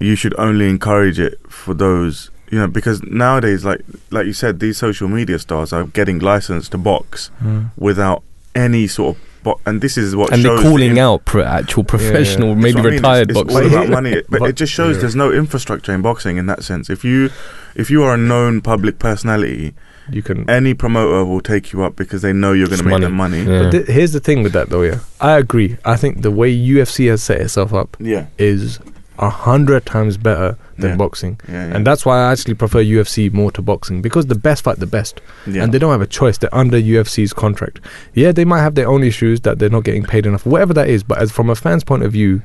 you 0.00 0.14
should 0.16 0.34
only 0.38 0.68
encourage 0.68 1.18
it 1.18 1.38
for 1.48 1.72
those 1.72 2.30
you 2.50 2.58
know 2.58 2.66
because 2.68 3.02
nowadays 3.04 3.64
like 3.64 3.80
like 4.10 4.26
you 4.26 4.32
said 4.32 4.60
these 4.60 4.76
social 4.78 5.08
media 5.08 5.38
stars 5.38 5.72
are 5.72 5.84
getting 5.84 6.18
licensed 6.18 6.70
to 6.72 6.78
box 6.78 7.30
Mm. 7.42 7.70
without 7.76 8.22
any 8.54 8.86
sort 8.86 9.16
of 9.16 9.22
bo- 9.46 9.60
and 9.66 9.80
this 9.80 9.96
is 9.96 10.14
what 10.14 10.32
and 10.32 10.42
shows 10.42 10.44
they're 10.44 10.62
the 10.64 10.68
calling 10.70 10.90
in- 10.92 10.98
out 10.98 11.24
pro- 11.24 11.42
actual 11.44 11.84
professional, 11.84 12.50
That's 12.54 12.62
maybe 12.64 12.76
what 12.76 12.86
I 12.86 12.90
mean. 12.90 12.94
retired 12.98 13.30
it's, 13.30 13.40
it's 13.40 13.52
boxers. 13.54 13.72
all 13.72 13.78
about 13.84 13.90
money, 13.90 14.22
but, 14.28 14.40
But- 14.40 14.48
it 14.50 14.56
just 14.56 14.72
shows 14.72 14.96
yeah. 14.96 15.00
there's 15.02 15.16
no 15.16 15.32
infrastructure 15.32 15.92
in 15.92 16.02
boxing 16.02 16.36
in 16.36 16.46
that 16.46 16.62
sense. 16.64 16.90
If 16.90 17.04
you 17.04 17.30
if 17.74 17.90
you 17.90 18.02
are 18.04 18.14
a 18.14 18.16
known 18.18 18.60
public 18.60 18.98
personality, 18.98 19.74
You 20.10 20.22
can. 20.22 20.48
any 20.50 20.72
promoter 20.74 21.24
will 21.24 21.40
take 21.40 21.72
you 21.72 21.82
up 21.82 21.94
because 21.96 22.22
they 22.22 22.32
know 22.32 22.52
you're 22.52 22.68
going 22.68 22.78
to 22.78 22.84
make 22.84 22.92
money. 22.92 23.04
them 23.06 23.12
money. 23.14 23.42
Yeah. 23.42 23.62
But 23.64 23.70
th- 23.72 23.86
here's 23.88 24.12
the 24.12 24.20
thing 24.20 24.42
with 24.42 24.52
that, 24.52 24.68
though. 24.70 24.82
Yeah, 24.82 25.00
I 25.20 25.32
agree. 25.38 25.76
I 25.84 25.96
think 25.96 26.22
the 26.22 26.30
way 26.30 26.50
UFC 26.56 27.08
has 27.08 27.22
set 27.22 27.40
itself 27.40 27.72
up 27.74 27.96
Yeah, 28.00 28.26
is 28.38 28.78
a 29.18 29.30
hundred 29.30 29.84
times 29.86 30.16
better 30.16 30.56
than 30.78 30.90
Yeah. 30.90 30.96
boxing, 30.96 31.40
yeah, 31.48 31.74
and 31.74 31.86
that's 31.86 32.04
why 32.06 32.18
I 32.20 32.32
actually 32.32 32.54
prefer 32.54 32.80
UFC 32.82 33.28
more 33.32 33.50
to 33.52 33.62
boxing 33.62 34.02
because 34.02 34.26
the 34.26 34.34
best 34.34 34.64
fight 34.64 34.78
the 34.78 34.86
best. 34.86 35.20
and 35.46 35.72
they 35.72 35.78
don't 35.78 35.92
have 35.92 36.00
a 36.00 36.06
choice. 36.06 36.38
They're 36.38 36.54
under 36.54 36.78
UFC's 36.78 37.32
contract. 37.32 37.80
Yeah, 38.14 38.32
they 38.32 38.44
might 38.44 38.60
have 38.60 38.74
their 38.74 38.88
own 38.88 39.02
issues 39.02 39.40
that 39.42 39.58
they're 39.58 39.70
not 39.70 39.84
getting 39.84 40.04
paid 40.04 40.26
enough, 40.26 40.44
whatever 40.46 40.72
that 40.74 40.88
is. 40.88 41.02
But 41.02 41.18
as 41.18 41.30
from 41.32 41.50
a 41.50 41.54
fan's 41.54 41.84
point 41.84 42.02
of 42.02 42.12
view, 42.12 42.42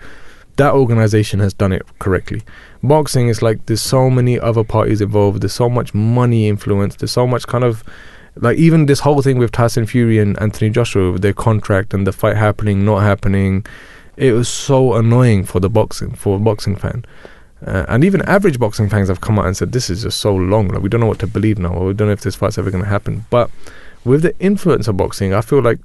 that 0.57 0.73
organization 0.73 1.39
has 1.39 1.53
done 1.53 1.71
it 1.71 1.83
correctly. 1.99 2.41
Boxing 2.83 3.27
is 3.29 3.41
like 3.41 3.65
there's 3.67 3.81
so 3.81 4.09
many 4.09 4.39
other 4.39 4.63
parties 4.63 5.01
involved. 5.01 5.41
There's 5.41 5.53
so 5.53 5.69
much 5.69 5.93
money 5.93 6.47
influence. 6.49 6.95
There's 6.95 7.11
so 7.11 7.25
much 7.27 7.47
kind 7.47 7.63
of 7.63 7.83
like 8.35 8.57
even 8.57 8.85
this 8.85 9.01
whole 9.01 9.21
thing 9.21 9.37
with 9.37 9.51
Tyson 9.51 9.85
Fury 9.85 10.17
and 10.19 10.39
Anthony 10.41 10.69
Joshua 10.71 11.11
with 11.11 11.21
their 11.21 11.33
contract 11.33 11.93
and 11.93 12.07
the 12.07 12.11
fight 12.13 12.37
happening, 12.37 12.85
not 12.85 12.99
happening. 12.99 13.65
it 14.17 14.33
was 14.33 14.49
so 14.49 14.93
annoying 14.93 15.43
for 15.45 15.59
the 15.61 15.69
boxing 15.69 16.11
for 16.13 16.35
a 16.35 16.39
boxing 16.39 16.75
fan. 16.75 17.03
Uh, 17.65 17.85
and 17.87 18.03
even 18.03 18.21
average 18.23 18.57
boxing 18.59 18.89
fans 18.89 19.07
have 19.07 19.21
come 19.21 19.37
out 19.37 19.45
and 19.45 19.55
said 19.55 19.71
this 19.71 19.89
is 19.89 20.01
just 20.03 20.19
so 20.19 20.35
long. 20.35 20.67
Like 20.69 20.81
we 20.81 20.89
don't 20.89 20.99
know 21.01 21.07
what 21.07 21.19
to 21.19 21.27
believe 21.27 21.59
now, 21.59 21.73
or 21.73 21.87
we 21.87 21.93
don't 21.93 22.07
know 22.07 22.13
if 22.13 22.21
this 22.21 22.35
fight's 22.35 22.57
ever 22.57 22.71
going 22.71 22.83
to 22.83 22.89
happen. 22.89 23.25
But 23.29 23.49
with 24.03 24.23
the 24.23 24.33
influence 24.39 24.87
of 24.87 24.97
boxing, 24.97 25.33
I 25.33 25.41
feel 25.41 25.61
like 25.61 25.77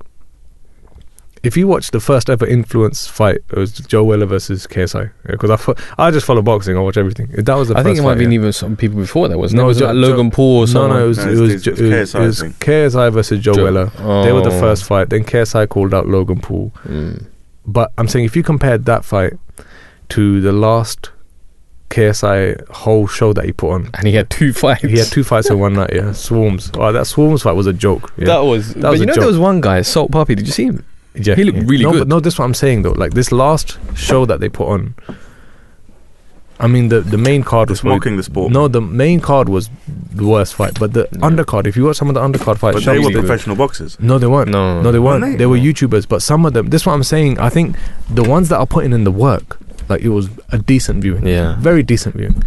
if 1.42 1.56
you 1.56 1.68
watch 1.68 1.90
the 1.92 2.00
first 2.00 2.28
ever 2.28 2.46
influence 2.46 3.06
fight, 3.06 3.36
it 3.50 3.56
was 3.56 3.72
Joe 3.72 4.02
Weller 4.04 4.26
versus 4.26 4.66
KSI. 4.66 5.10
Because 5.26 5.50
I, 5.50 5.56
fo- 5.56 5.74
I 5.96 6.10
just 6.10 6.26
follow 6.26 6.42
boxing. 6.42 6.76
I 6.76 6.80
watch 6.80 6.96
everything. 6.96 7.28
That 7.30 7.54
was 7.54 7.68
the 7.68 7.74
I 7.74 7.78
first 7.78 7.84
think 7.84 7.98
it 7.98 8.02
might 8.02 8.08
have 8.10 8.18
been 8.18 8.32
yeah. 8.32 8.38
even 8.40 8.52
some 8.52 8.74
people 8.76 8.98
before 8.98 9.28
that, 9.28 9.38
wasn't 9.38 9.58
No, 9.58 9.64
it? 9.64 9.66
Was 9.68 9.76
it 9.76 9.80
Jo- 9.80 9.86
like 9.92 9.94
Logan 9.96 10.30
Paul 10.32 10.60
or 10.62 10.66
No, 10.72 10.88
no, 10.88 11.04
it 11.04 11.08
was, 11.08 11.18
No, 11.18 11.24
it 11.24 11.26
it's- 11.28 11.40
was, 11.40 11.52
it's 11.54 11.64
Jo- 11.64 11.72
it 11.72 11.80
was, 12.00 12.12
KSI, 12.14 12.20
it 12.22 12.26
was 12.26 12.42
KSI 12.42 13.12
versus 13.12 13.40
Joe, 13.40 13.52
Joe- 13.54 13.64
Weller. 13.64 13.86
They 14.24 14.32
were 14.32 14.40
the 14.40 14.48
Oh. 14.56 14.60
first 14.60 14.84
fight. 14.84 15.10
Then 15.10 15.24
KSI 15.24 15.68
called 15.68 15.94
out 15.94 16.08
Logan 16.08 16.40
Paul. 16.40 16.72
Mm. 16.88 17.26
But 17.66 17.92
I'm 17.98 18.08
saying 18.08 18.24
if 18.24 18.34
you 18.34 18.42
compared 18.42 18.86
that 18.86 19.04
fight 19.04 19.34
to 20.08 20.40
the 20.40 20.52
last 20.52 21.10
KSI 21.90 22.68
whole 22.70 23.06
show 23.06 23.32
that 23.32 23.44
he 23.44 23.52
put 23.52 23.70
on, 23.70 23.90
And 23.94 24.06
he 24.06 24.14
had 24.14 24.28
two 24.30 24.52
fights. 24.52 24.82
he 24.82 24.98
had 24.98 25.06
two 25.06 25.24
fights 25.24 25.48
in 25.50 25.58
one 25.58 25.74
night. 25.74 25.90
Yeah, 25.94 26.10
Swarmz. 26.12 26.70
Oh, 26.78 26.92
that 26.92 27.04
Swarmz 27.06 27.42
fight 27.42 27.52
was 27.52 27.66
a 27.66 27.72
joke. 27.72 28.12
Yeah, 28.16 28.26
That 28.26 28.38
was. 28.40 28.74
That 28.74 28.82
but 28.82 28.90
was 28.92 29.00
you 29.00 29.06
know, 29.06 29.12
joke. 29.14 29.20
there 29.20 29.28
was 29.28 29.38
one 29.38 29.60
guy, 29.60 29.82
Salt 29.82 30.10
Papi. 30.10 30.36
Did 30.36 30.46
you 30.46 30.52
see 30.52 30.64
him? 30.66 30.84
yeah 31.18 31.34
he 31.34 31.44
looked 31.44 31.56
yeah. 31.56 31.64
really 31.66 31.84
no, 31.84 31.92
good. 31.92 31.98
But 32.00 32.08
no, 32.08 32.20
this 32.20 32.34
is 32.34 32.38
what 32.38 32.44
I'm 32.44 32.54
saying 32.54 32.82
though. 32.82 32.92
Like 32.92 33.14
this 33.14 33.32
last 33.32 33.78
show 33.96 34.26
that 34.26 34.40
they 34.40 34.48
put 34.50 34.68
on. 34.68 34.94
I 36.58 36.68
mean, 36.68 36.88
the 36.88 37.00
the 37.02 37.18
main 37.18 37.42
card 37.42 37.68
was 37.68 37.78
Just 37.78 37.82
probably- 37.84 37.98
mocking 37.98 38.16
the 38.16 38.22
sport. 38.22 38.50
No, 38.50 38.66
the 38.66 38.80
main 38.80 39.20
card 39.20 39.48
was 39.50 39.68
the 40.14 40.26
worst 40.26 40.54
fight, 40.54 40.78
but 40.80 40.94
the 40.94 41.04
undercard. 41.16 41.66
If 41.66 41.76
you 41.76 41.84
watch 41.84 41.96
some 41.96 42.08
of 42.08 42.14
the 42.14 42.20
undercard 42.20 42.56
fights, 42.56 42.76
but 42.76 42.84
they 42.84 42.98
were 42.98 43.10
the- 43.12 43.18
professional 43.20 43.56
boxers. 43.56 43.98
No, 44.00 44.18
they 44.18 44.26
weren't. 44.26 44.50
No. 44.50 44.80
No, 44.80 44.90
they 44.90 44.98
weren't. 44.98 45.20
Weren't 45.22 45.34
they? 45.34 45.38
they? 45.44 45.46
were 45.46 45.58
YouTubers, 45.58 46.08
but 46.08 46.22
some 46.22 46.46
of 46.46 46.54
them. 46.54 46.70
This 46.70 46.82
is 46.82 46.86
what 46.86 46.94
I'm 46.94 47.02
saying. 47.02 47.38
I 47.38 47.50
think 47.50 47.76
the 48.08 48.22
ones 48.24 48.48
that 48.48 48.56
are 48.58 48.66
putting 48.66 48.92
in 48.94 49.04
the 49.04 49.10
work, 49.12 49.58
like 49.88 50.02
it 50.02 50.08
was 50.10 50.28
a 50.50 50.58
decent 50.58 51.02
viewing. 51.02 51.26
Yeah. 51.26 51.56
very 51.58 51.82
decent 51.82 52.14
viewing. 52.16 52.42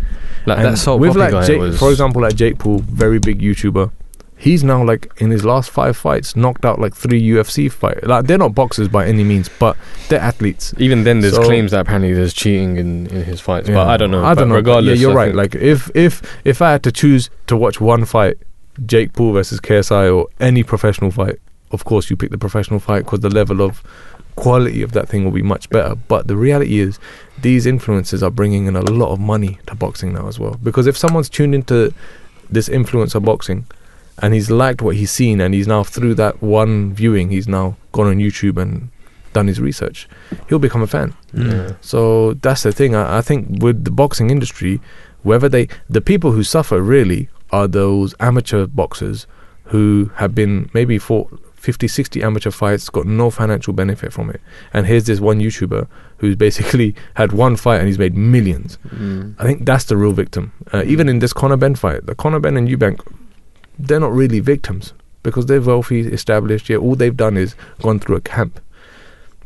Like 0.46 0.60
And 0.60 0.68
that 0.74 0.78
Salt 0.78 1.00
with 1.02 1.16
like 1.16 1.46
Jake, 1.46 1.60
was. 1.60 1.78
for 1.80 1.92
example, 1.92 2.22
like 2.22 2.36
Jake 2.36 2.58
Paul, 2.60 2.80
very 2.80 3.20
big 3.20 3.40
YouTuber. 3.42 3.92
He's 4.38 4.64
now 4.64 4.82
like 4.86 5.12
in 5.18 5.32
his 5.32 5.44
last 5.44 5.70
five 5.70 5.98
fights, 5.98 6.34
knocked 6.38 6.64
out 6.64 6.80
like 6.80 6.96
three 6.96 7.22
UFC 7.22 7.70
fight. 7.70 8.08
Like 8.08 8.26
they're 8.26 8.38
not 8.38 8.56
boxers 8.56 8.88
by 8.88 9.06
any 9.06 9.26
means, 9.26 9.50
but 9.60 9.76
they're 10.08 10.22
athletes. 10.22 10.74
even 10.78 11.04
then, 11.04 11.20
there's 11.20 11.36
So- 11.36 11.44
claims 11.44 11.72
that 11.72 11.82
apparently 11.82 12.14
there's 12.14 12.34
cheating 12.34 12.78
in, 12.78 13.08
in 13.08 13.24
his 13.26 13.42
fights. 13.42 13.68
Yeah. 13.68 13.76
But 13.76 13.88
I 13.90 13.98
don't 13.98 14.12
know. 14.12 14.24
I 14.24 14.34
don't 14.34 14.36
But 14.36 14.46
know. 14.46 14.56
Regardless, 14.56 14.98
yeah, 14.98 15.08
you're 15.10 15.20
I 15.20 15.26
right. 15.26 15.36
Like 15.36 15.56
if 15.56 15.92
if 15.94 16.22
if 16.46 16.62
I 16.62 16.72
had 16.72 16.84
to 16.84 16.92
choose 16.92 17.30
to 17.48 17.58
watch 17.58 17.82
one 17.82 18.06
fight, 18.06 18.38
Jake 18.86 19.12
Paul 19.12 19.34
versus 19.34 19.60
KSI 19.60 20.10
or 20.16 20.28
any 20.40 20.64
professional 20.64 21.12
fight, 21.12 21.36
of 21.72 21.84
course 21.84 22.10
you 22.10 22.16
pick 22.16 22.32
the 22.32 22.38
professional 22.38 22.80
fight 22.80 23.04
because 23.04 23.20
the 23.20 23.30
level 23.30 23.62
of 23.62 23.84
quality 24.44 24.82
of 24.82 24.92
that 24.92 25.08
thing 25.10 25.24
will 25.26 25.38
be 25.42 25.48
much 25.54 25.70
better. 25.70 25.96
But 25.96 26.28
the 26.28 26.36
reality 26.36 26.80
is, 26.80 27.00
these 27.42 27.66
influencers 27.66 28.22
are 28.22 28.32
bringing 28.32 28.68
in 28.68 28.76
a 28.76 28.82
lot 28.82 29.12
of 29.12 29.20
money 29.20 29.60
to 29.68 29.76
boxing 29.76 30.14
now 30.14 30.28
as 30.28 30.38
well. 30.40 30.56
Because 30.62 30.88
if 30.88 30.98
someone's 30.98 31.30
tuned 31.30 31.56
into 31.56 31.94
this 32.50 32.70
influencer 32.70 33.24
boxing. 33.24 33.66
And 34.22 34.34
he's 34.34 34.52
liked 34.52 34.82
what 34.82 34.96
he's 34.98 35.12
seen, 35.12 35.40
and 35.40 35.54
he's 35.54 35.68
now 35.68 35.84
through 35.84 36.16
that 36.16 36.42
one 36.42 36.94
viewing, 36.94 37.30
he's 37.30 37.48
now 37.48 37.78
gone 37.94 38.08
on 38.08 38.18
YouTube 38.18 38.58
and 38.62 38.90
done 39.32 39.48
his 39.48 39.62
research. 39.62 40.10
He'll 40.50 40.60
become 40.60 40.82
a 40.82 40.88
fan. 40.88 41.14
Mm. 41.34 41.52
Yeah. 41.52 41.76
So 41.80 42.34
that's 42.34 42.64
the 42.64 42.74
thing. 42.74 42.96
I, 42.96 43.20
I 43.20 43.22
think 43.22 43.64
with 43.64 43.86
the 43.86 43.92
boxing 43.92 44.30
industry, 44.30 44.82
whether 45.24 45.48
they, 45.48 45.70
the 45.90 46.02
people 46.02 46.34
who 46.34 46.44
suffer 46.44 46.82
really 46.82 47.30
are 47.52 47.68
those 47.68 48.14
amateur 48.20 48.68
boxers 48.68 49.26
who 49.66 50.12
have 50.16 50.36
been 50.36 50.70
maybe 50.74 50.98
fought 50.98 51.30
50, 51.60 51.88
60 51.88 52.24
amateur 52.24 52.51
fights, 52.51 52.89
got 52.89 53.05
no 53.05 53.30
financial 53.30 53.74
benefit 53.74 54.14
from 54.14 54.30
it. 54.30 54.41
And 54.74 54.86
here's 54.86 55.05
this 55.05 55.20
one 55.20 55.39
YouTuber 55.39 55.88
who's 56.18 56.36
basically 56.36 56.95
had 57.16 57.32
one 57.32 57.55
fight 57.55 57.80
and 57.80 57.88
he's 57.88 57.99
made 57.99 58.16
millions. 58.16 58.78
Mm. 58.88 59.36
I 59.38 59.43
think 59.43 59.66
that's 59.66 59.86
the 59.86 59.97
real 59.97 60.14
victim. 60.14 60.53
Uh, 60.74 60.84
even 60.86 61.10
in 61.10 61.20
this 61.20 61.34
Conor 61.34 61.57
Benn 61.57 61.76
fight, 61.76 62.05
the 62.05 62.16
Conor 62.16 62.39
Benn 62.39 62.57
and 62.57 62.68
Eubank, 62.68 62.99
they're 63.78 63.99
not 63.99 64.12
really 64.14 64.39
victims 64.39 64.93
because 65.24 65.45
they're 65.45 65.62
wealthy, 65.62 66.01
established. 66.01 66.70
Yeah, 66.70 66.78
all 66.78 66.95
they've 66.95 67.16
done 67.16 67.38
is 67.38 67.55
gone 67.82 67.99
through 67.99 68.18
a 68.18 68.22
camp, 68.22 68.60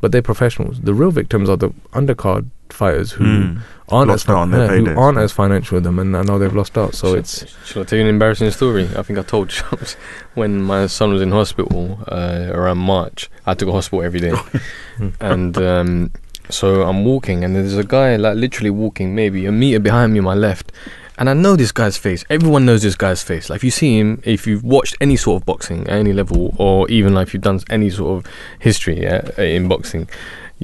but 0.01 0.11
they're 0.11 0.21
professionals. 0.21 0.81
The 0.81 0.93
real 0.93 1.11
victims 1.11 1.49
are 1.49 1.57
the 1.57 1.69
undercard 1.93 2.49
fighters 2.73 3.11
who 3.11 3.23
Mm. 3.23 3.59
aren't 3.89 4.09
Lost 4.09 4.25
as 4.25 4.29
out 4.29 4.37
on 4.41 4.51
their 4.51 4.75
yeah, 4.75 4.93
who 4.93 4.99
aren't 4.99 5.17
as 5.17 5.31
financial 5.31 5.75
with 5.75 5.83
them, 5.83 5.99
and 5.99 6.15
I 6.17 6.23
know 6.23 6.39
they've 6.39 6.55
lost 6.55 6.77
out. 6.77 6.95
So 6.95 7.07
Shall- 7.07 7.15
it's 7.15 7.45
Shall 7.65 7.81
I 7.83 7.85
tell 7.85 7.97
you 7.97 8.03
an 8.03 8.09
embarrassing 8.09 8.49
story? 8.51 8.89
I 8.95 9.01
think 9.03 9.19
I 9.19 9.21
told 9.23 9.51
Shams 9.57 9.95
when 10.33 10.61
my 10.61 10.87
son 10.87 11.13
was 11.13 11.21
in 11.21 11.31
hospital 11.31 11.99
uh, 12.07 12.47
around 12.51 12.79
March. 12.79 13.29
I 13.45 13.51
had 13.51 13.59
to 13.59 13.65
go 13.65 13.71
to 13.71 13.75
hospital 13.75 14.03
every 14.03 14.19
day, 14.19 14.33
and 15.19 15.57
um, 15.57 16.11
so 16.49 16.83
I'm 16.83 17.05
walking, 17.05 17.43
and 17.43 17.55
there's 17.55 17.77
a 17.77 17.83
guy 17.83 18.15
like 18.15 18.35
literally 18.35 18.69
walking, 18.69 19.15
maybe 19.15 19.45
a 19.45 19.51
meter 19.51 19.79
behind 19.79 20.13
me 20.13 20.19
on 20.19 20.25
my 20.25 20.33
left, 20.33 20.71
and 21.17 21.29
I 21.29 21.33
know 21.33 21.55
this 21.55 21.71
guy's 21.71 21.97
face. 21.97 22.25
Everyone 22.29 22.65
knows 22.65 22.81
this 22.81 22.95
guy's 22.95 23.21
face. 23.23 23.49
Like 23.49 23.57
if 23.57 23.63
you 23.63 23.71
see 23.71 23.99
him, 23.99 24.21
if 24.25 24.47
you've 24.47 24.63
watched 24.63 24.95
any 24.99 25.15
sort 25.15 25.41
of 25.41 25.45
boxing 25.45 25.81
at 25.83 25.89
any 25.99 26.13
level, 26.13 26.53
or 26.57 26.89
even 26.89 27.13
like 27.13 27.27
if 27.27 27.33
you've 27.33 27.43
done 27.43 27.59
any 27.69 27.89
sort 27.89 28.25
of 28.25 28.31
history 28.59 29.01
yeah, 29.03 29.29
in 29.39 29.67
boxing. 29.67 30.07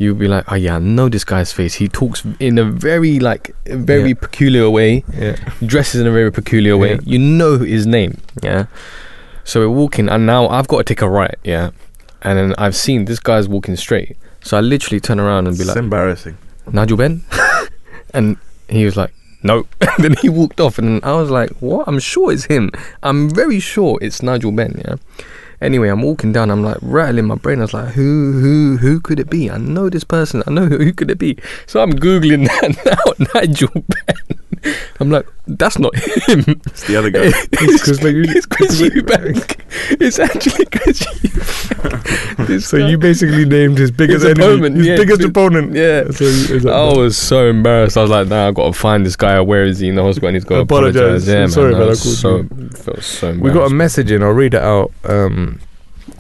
You'll 0.02 0.16
be 0.16 0.30
like, 0.30 0.50
oh 0.50 0.56
yeah, 0.56 0.78
I 0.78 0.80
know 0.80 1.10
this 1.10 1.26
guy's 1.26 1.52
face. 1.52 1.74
He 1.76 1.90
talks 1.90 2.24
in 2.40 2.58
a 2.58 2.64
very 2.64 3.20
like, 3.20 3.54
very 3.66 4.10
Yeah. 4.10 4.22
peculiar 4.22 4.70
way 4.70 5.04
yeah, 5.14 5.36
dresses 5.66 6.00
in 6.00 6.08
a 6.08 6.12
very 6.12 6.32
peculiar 6.32 6.78
way. 6.78 6.92
Yeah. 6.94 7.00
You 7.04 7.20
know 7.20 7.58
his 7.58 7.86
name, 7.86 8.18
yeah. 8.42 8.68
So 9.44 9.60
we're 9.60 9.76
walking, 9.76 10.08
and 10.08 10.26
now 10.26 10.48
I've 10.48 10.70
got 10.70 10.78
to 10.78 10.84
take 10.86 11.02
a 11.02 11.10
right, 11.10 11.36
yeah. 11.44 11.72
And 12.22 12.38
then 12.38 12.56
I've 12.58 12.78
seen 12.78 13.06
this 13.06 13.20
guy's 13.20 13.50
walking 13.50 13.76
straight, 13.76 14.16
so 14.42 14.58
I 14.58 14.62
literally 14.62 15.02
turn 15.02 15.20
around 15.20 15.48
and 15.48 15.58
be 15.58 15.64
It's 15.64 15.70
like, 15.70 15.78
embarrassing. 15.78 16.38
"Nigel 16.72 16.96
Benn," 16.98 17.24
and 18.14 18.38
he 18.70 18.86
was 18.86 18.96
like, 18.96 19.12
"No." 19.44 19.66
then 19.98 20.16
he 20.22 20.30
walked 20.30 20.62
off, 20.62 20.78
and 20.80 21.04
I 21.04 21.14
was 21.16 21.30
like, 21.30 21.50
"What? 21.60 21.88
I'm 21.90 22.00
sure 22.00 22.32
it's 22.32 22.46
him. 22.46 22.72
I'm 23.04 23.30
very 23.30 23.60
sure 23.60 23.98
it's 24.02 24.22
Nigel 24.24 24.52
Benn." 24.54 24.82
Yeah. 24.86 24.96
Anyway, 25.62 25.90
I'm 25.90 26.02
walking 26.02 26.32
down. 26.32 26.50
I'm 26.52 26.64
like 26.64 26.78
rattling 26.82 27.26
my 27.26 27.36
brain. 27.36 27.60
I 27.60 27.64
was 27.64 27.74
like, 27.74 27.90
"Who, 27.94 28.40
who, 28.40 28.78
who 28.78 29.00
could 29.02 29.20
it 29.20 29.30
be? 29.30 29.50
I 29.52 29.58
know 29.58 29.90
this 29.90 30.04
person. 30.06 30.42
I 30.48 30.52
know 30.52 30.66
who, 30.68 30.78
who 30.78 30.94
could 30.94 31.12
it 31.12 31.18
be?" 31.20 31.38
So 31.68 31.82
I'm 31.82 31.92
googling 31.94 32.48
that 32.62 32.86
now, 32.86 33.26
Nigel 33.42 33.70
Benn. 33.74 34.40
I'm 35.00 35.10
like, 35.10 35.26
"That's 35.48 35.78
not 35.80 35.96
him." 35.96 36.44
It's 36.66 36.88
the 36.88 36.96
other 36.98 37.10
guy. 37.10 37.26
It's 37.62 37.84
Chris 37.84 38.02
Meg- 38.04 38.16
it's 38.36 38.46
Chris 38.46 38.80
Eubank. 38.82 39.60
It's 40.02 40.20
actually 40.20 40.66
Chris 40.66 41.00
Eubank. 41.02 42.62
So 42.64 42.78
guy- 42.78 42.90
you 42.90 42.98
basically 42.98 43.46
named 43.46 43.78
his 43.78 43.92
biggest 43.92 44.24
His 44.24 44.32
enemy, 44.38 44.46
opponent, 44.56 44.78
his 44.78 44.88
yeah, 44.88 44.96
biggest 44.98 45.22
his- 45.22 45.30
opponent. 45.30 45.74
yeah. 45.76 46.10
So 46.12 46.24
you- 46.26 46.56
is 46.56 46.66
I 46.66 46.94
was 46.98 47.18
so 47.18 47.48
embarrassed. 47.50 47.98
I 47.98 48.02
was 48.02 48.12
like, 48.12 48.28
"Nah, 48.28 48.48
I've 48.48 48.56
got 48.56 48.68
to 48.68 48.80
find 48.80 49.06
this 49.06 49.16
guy. 49.16 49.40
Where 49.42 49.64
is 49.66 49.80
he 49.80 49.88
in 49.90 49.96
the 49.96 50.04
hospital? 50.04 50.30
I 50.30 50.32
need 50.34 50.42
to 50.42 50.48
go 50.48 50.60
Apologise. 50.62 50.96
apologize." 50.98 51.28
Yeah, 51.28 51.34
man. 51.36 51.50
Sorry, 51.50 51.76
I 51.76 51.78
man, 51.80 51.88
I 51.88 51.90
was 51.90 52.20
so 52.20 52.44
felt 52.76 53.04
so. 53.04 53.34
we 53.34 53.52
got 53.52 53.72
a 53.72 53.74
message 53.74 54.12
in. 54.12 54.24
I'll 54.24 54.30
read 54.32 54.54
it 54.54 54.62
out. 54.62 54.92
Um, 55.06 55.49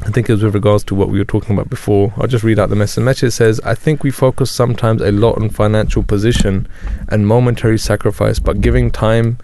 I 0.02 0.12
think 0.12 0.30
it 0.30 0.34
was 0.34 0.44
with 0.44 0.56
regards 0.56 0.84
to 0.86 0.96
what 0.96 1.10
we 1.10 1.20
were 1.20 1.26
talking 1.26 1.54
about 1.54 1.70
before. 1.70 2.14
I'll 2.18 2.28
just 2.28 2.44
read 2.44 2.58
out 2.58 2.70
the 2.70 2.76
message. 2.76 3.04
Message 3.04 3.34
says, 3.34 3.60
I 3.62 3.76
think 3.76 4.02
we 4.02 4.12
focus 4.12 4.50
sometimes 4.50 5.02
a 5.02 5.12
lot 5.12 5.38
on 5.38 5.50
financial 5.50 6.04
position 6.04 6.68
and 7.10 7.28
momentary 7.28 7.78
sacrifice, 7.78 8.40
but 8.40 8.62
giving 8.62 8.92
time 8.92 9.38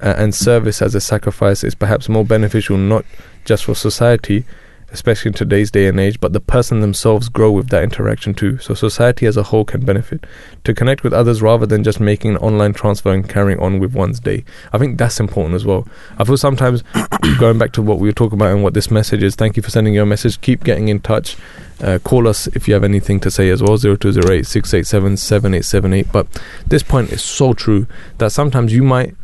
uh, 0.00 0.14
and 0.16 0.34
service 0.34 0.80
as 0.80 0.94
a 0.94 1.00
sacrifice 1.00 1.64
is 1.64 1.74
perhaps 1.74 2.08
more 2.08 2.24
beneficial 2.24 2.78
not 2.78 3.04
just 3.44 3.64
for 3.64 3.74
society, 3.74 4.44
especially 4.90 5.28
in 5.28 5.34
today's 5.34 5.70
day 5.70 5.86
and 5.86 6.00
age, 6.00 6.18
but 6.18 6.32
the 6.32 6.40
person 6.40 6.80
themselves 6.80 7.28
grow 7.28 7.50
with 7.50 7.68
that 7.68 7.82
interaction 7.82 8.32
too. 8.32 8.58
So 8.58 8.72
society 8.74 9.26
as 9.26 9.36
a 9.36 9.42
whole 9.42 9.64
can 9.64 9.84
benefit 9.84 10.24
to 10.64 10.72
connect 10.72 11.04
with 11.04 11.12
others 11.12 11.42
rather 11.42 11.66
than 11.66 11.84
just 11.84 12.00
making 12.00 12.32
an 12.32 12.36
online 12.38 12.72
transfer 12.72 13.12
and 13.12 13.28
carrying 13.28 13.60
on 13.60 13.80
with 13.80 13.92
one's 13.92 14.18
day. 14.18 14.44
I 14.72 14.78
think 14.78 14.98
that's 14.98 15.20
important 15.20 15.54
as 15.54 15.66
well. 15.66 15.86
I 16.18 16.24
feel 16.24 16.38
sometimes 16.38 16.82
going 17.38 17.58
back 17.58 17.72
to 17.72 17.82
what 17.82 17.98
we 17.98 18.08
were 18.08 18.12
talking 18.14 18.38
about 18.38 18.52
and 18.52 18.62
what 18.62 18.74
this 18.74 18.90
message 18.90 19.22
is. 19.22 19.34
Thank 19.34 19.56
you 19.56 19.62
for 19.62 19.70
sending 19.70 19.92
your 19.92 20.06
message. 20.06 20.40
Keep 20.40 20.64
getting 20.64 20.88
in 20.88 21.00
touch. 21.00 21.36
Uh, 21.82 21.98
call 22.02 22.26
us 22.26 22.46
if 22.48 22.66
you 22.66 22.74
have 22.74 22.82
anything 22.82 23.20
to 23.20 23.30
say 23.30 23.50
as 23.50 23.62
well. 23.62 23.76
Zero 23.76 23.94
two 23.94 24.12
zero 24.12 24.32
eight 24.32 24.46
six 24.46 24.72
eight 24.72 24.86
seven 24.86 25.16
seven 25.16 25.54
eight 25.54 25.64
seven 25.64 25.92
eight. 25.92 26.10
But 26.10 26.26
this 26.66 26.82
point 26.82 27.12
is 27.12 27.22
so 27.22 27.52
true 27.52 27.86
that 28.16 28.32
sometimes 28.32 28.72
you 28.72 28.82
might 28.82 29.14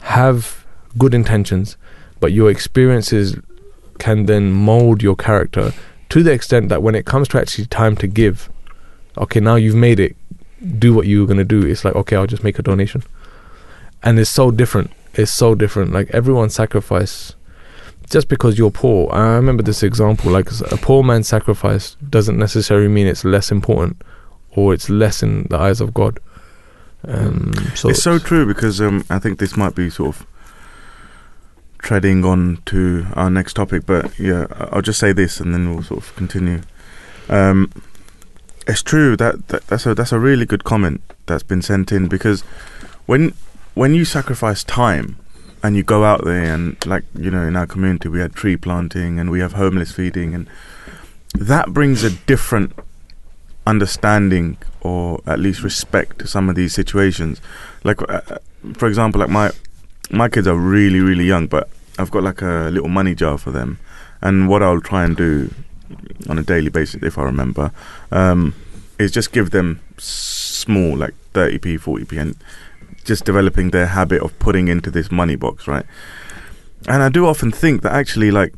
have 0.00 0.64
good 0.96 1.14
intentions, 1.14 1.76
but 2.20 2.32
your 2.32 2.50
experiences 2.50 3.36
can 4.04 4.26
then 4.26 4.52
mold 4.52 5.02
your 5.02 5.16
character 5.16 5.72
to 6.10 6.22
the 6.22 6.30
extent 6.30 6.68
that 6.68 6.82
when 6.82 6.94
it 6.94 7.06
comes 7.06 7.26
to 7.26 7.40
actually 7.40 7.64
time 7.64 7.96
to 7.96 8.06
give, 8.06 8.50
okay, 9.16 9.40
now 9.40 9.54
you've 9.54 9.74
made 9.74 9.98
it, 9.98 10.14
do 10.78 10.92
what 10.92 11.06
you 11.06 11.20
were 11.20 11.26
going 11.26 11.38
to 11.38 11.52
do. 11.56 11.66
It's 11.66 11.86
like, 11.86 11.94
okay, 11.94 12.14
I'll 12.14 12.26
just 12.26 12.44
make 12.44 12.58
a 12.58 12.62
donation. 12.62 13.02
And 14.02 14.18
it's 14.18 14.28
so 14.28 14.50
different. 14.50 14.90
It's 15.14 15.32
so 15.32 15.54
different. 15.54 15.94
Like 15.94 16.10
everyone 16.10 16.50
sacrifice 16.50 17.34
just 18.10 18.28
because 18.28 18.58
you're 18.58 18.70
poor. 18.70 19.10
I 19.10 19.36
remember 19.36 19.62
this 19.62 19.82
example 19.82 20.30
like 20.30 20.50
a 20.70 20.76
poor 20.76 21.02
man's 21.02 21.28
sacrifice 21.28 21.96
doesn't 22.10 22.38
necessarily 22.38 22.88
mean 22.88 23.06
it's 23.06 23.24
less 23.24 23.50
important 23.50 24.02
or 24.50 24.74
it's 24.74 24.90
less 24.90 25.22
in 25.22 25.44
the 25.44 25.58
eyes 25.58 25.80
of 25.80 25.94
God. 25.94 26.20
Um, 27.08 27.54
so 27.74 27.88
it's 27.88 28.02
so 28.02 28.18
true 28.18 28.44
because 28.44 28.82
um, 28.82 29.06
I 29.08 29.18
think 29.18 29.38
this 29.38 29.56
might 29.56 29.74
be 29.74 29.88
sort 29.88 30.14
of 30.14 30.26
treading 31.84 32.24
on 32.24 32.58
to 32.66 33.06
our 33.14 33.30
next 33.30 33.54
topic, 33.54 33.86
but 33.86 34.18
yeah, 34.18 34.46
I'll 34.72 34.82
just 34.82 34.98
say 34.98 35.12
this 35.12 35.38
and 35.40 35.52
then 35.54 35.62
we'll 35.70 35.84
sort 35.84 36.00
of 36.02 36.16
continue. 36.16 36.60
Um, 37.28 37.70
It's 38.66 38.82
true 38.82 39.14
that, 39.16 39.34
that 39.48 39.66
that's 39.68 39.84
a 39.86 39.94
that's 39.94 40.12
a 40.12 40.18
really 40.18 40.46
good 40.46 40.64
comment 40.64 41.00
that's 41.26 41.44
been 41.44 41.60
sent 41.62 41.92
in 41.92 42.08
because 42.08 42.40
when 43.04 43.34
when 43.74 43.92
you 43.92 44.04
sacrifice 44.06 44.64
time 44.64 45.16
and 45.62 45.76
you 45.76 45.82
go 45.84 46.00
out 46.04 46.24
there 46.24 46.54
and 46.54 46.76
like 46.86 47.04
you 47.24 47.30
know 47.30 47.44
in 47.46 47.56
our 47.56 47.66
community 47.66 48.08
we 48.08 48.20
had 48.20 48.32
tree 48.32 48.56
planting 48.56 49.20
and 49.20 49.28
we 49.30 49.40
have 49.40 49.52
homeless 49.52 49.92
feeding 49.92 50.34
and 50.34 50.48
that 51.50 51.66
brings 51.74 52.02
a 52.04 52.10
different 52.26 52.72
understanding 53.66 54.56
or 54.80 55.20
at 55.26 55.38
least 55.38 55.62
respect 55.62 56.18
to 56.20 56.26
some 56.26 56.48
of 56.48 56.56
these 56.56 56.72
situations 56.72 57.40
like 57.84 58.00
uh, 58.08 58.38
for 58.72 58.88
example 58.88 59.20
like 59.20 59.30
my 59.30 59.50
my 60.10 60.28
kids 60.28 60.46
are 60.46 60.56
really 60.56 61.00
really 61.00 61.24
young 61.24 61.46
but 61.46 61.68
I've 61.98 62.10
got 62.10 62.22
like 62.22 62.42
a 62.42 62.70
little 62.72 62.88
money 62.88 63.14
jar 63.14 63.38
for 63.38 63.50
them. 63.50 63.78
And 64.20 64.48
what 64.48 64.62
I'll 64.62 64.80
try 64.80 65.04
and 65.04 65.16
do 65.16 65.52
on 66.28 66.38
a 66.38 66.42
daily 66.42 66.70
basis 66.70 67.02
if 67.02 67.18
I 67.18 67.22
remember 67.22 67.70
um, 68.10 68.54
is 68.98 69.12
just 69.12 69.32
give 69.32 69.50
them 69.50 69.80
small 69.98 70.96
like 70.96 71.14
30p 71.34 71.78
40p 71.78 72.20
and 72.20 72.36
just 73.04 73.24
developing 73.24 73.70
their 73.70 73.86
habit 73.86 74.22
of 74.22 74.36
putting 74.38 74.68
into 74.68 74.90
this 74.90 75.10
money 75.10 75.36
box 75.36 75.68
right? 75.68 75.84
And 76.88 77.02
I 77.02 77.08
do 77.10 77.26
often 77.26 77.50
think 77.50 77.82
that 77.82 77.92
actually 77.92 78.30
like 78.30 78.54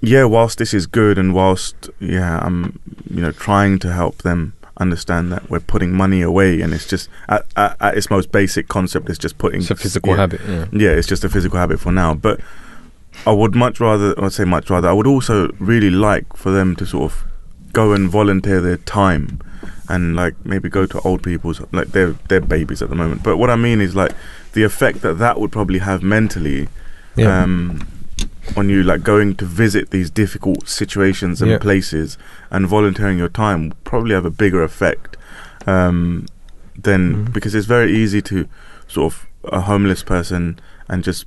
yeah 0.00 0.24
whilst 0.24 0.58
this 0.58 0.74
is 0.74 0.86
good 0.86 1.18
and 1.18 1.34
whilst 1.34 1.88
yeah 1.98 2.40
I'm 2.42 2.78
you 3.08 3.22
know 3.22 3.32
trying 3.32 3.78
to 3.80 3.92
help 3.92 4.18
them 4.18 4.54
understand 4.78 5.32
that 5.32 5.48
we're 5.50 5.60
putting 5.60 5.92
money 5.92 6.22
away 6.22 6.60
and 6.60 6.72
it's 6.72 6.86
just 6.86 7.08
at, 7.28 7.44
at, 7.56 7.76
at 7.80 7.96
its 7.96 8.10
most 8.10 8.30
basic 8.32 8.68
concept 8.68 9.08
it's 9.08 9.18
just 9.18 9.36
putting 9.38 9.60
It's 9.60 9.70
a 9.70 9.76
physical 9.76 10.12
yeah, 10.12 10.16
habit. 10.16 10.40
Yeah. 10.46 10.66
yeah, 10.72 10.90
it's 10.90 11.06
just 11.08 11.24
a 11.24 11.28
physical 11.28 11.58
habit 11.58 11.80
for 11.80 11.90
now. 11.92 12.14
But 12.14 12.40
I 13.26 13.32
would 13.32 13.54
much 13.54 13.80
rather, 13.80 14.14
I'd 14.22 14.32
say 14.32 14.44
much 14.44 14.70
rather, 14.70 14.88
I 14.88 14.92
would 14.92 15.06
also 15.06 15.48
really 15.58 15.90
like 15.90 16.36
for 16.36 16.50
them 16.50 16.76
to 16.76 16.86
sort 16.86 17.10
of 17.12 17.24
go 17.72 17.92
and 17.92 18.08
volunteer 18.08 18.60
their 18.60 18.76
time 18.78 19.40
and 19.88 20.14
like 20.14 20.34
maybe 20.44 20.68
go 20.68 20.86
to 20.86 21.00
old 21.00 21.22
people's, 21.22 21.60
like 21.72 21.88
they're, 21.88 22.12
they're 22.28 22.40
babies 22.40 22.80
at 22.82 22.88
the 22.88 22.94
moment. 22.94 23.22
But 23.22 23.36
what 23.38 23.50
I 23.50 23.56
mean 23.56 23.80
is 23.80 23.96
like 23.96 24.12
the 24.52 24.62
effect 24.62 25.00
that 25.02 25.14
that 25.18 25.40
would 25.40 25.50
probably 25.50 25.80
have 25.80 26.02
mentally 26.02 26.68
Yeah. 27.16 27.42
um, 27.42 27.86
on 28.56 28.68
you, 28.68 28.82
like 28.82 29.02
going 29.02 29.34
to 29.36 29.44
visit 29.44 29.90
these 29.90 30.10
difficult 30.10 30.68
situations 30.68 31.40
and 31.42 31.50
Yeah. 31.52 31.58
places 31.58 32.16
and 32.50 32.66
volunteering 32.66 33.18
your 33.18 33.28
time 33.28 33.72
probably 33.84 34.14
have 34.14 34.24
a 34.24 34.30
bigger 34.30 34.62
effect 34.62 35.16
um, 35.66 36.26
than 36.80 37.26
Mhm. 37.26 37.32
because 37.32 37.54
it's 37.54 37.66
very 37.66 37.92
easy 37.92 38.22
to 38.22 38.46
sort 38.86 39.12
of 39.12 39.26
a 39.52 39.60
homeless 39.62 40.02
person 40.02 40.58
and 40.88 41.04
just 41.04 41.26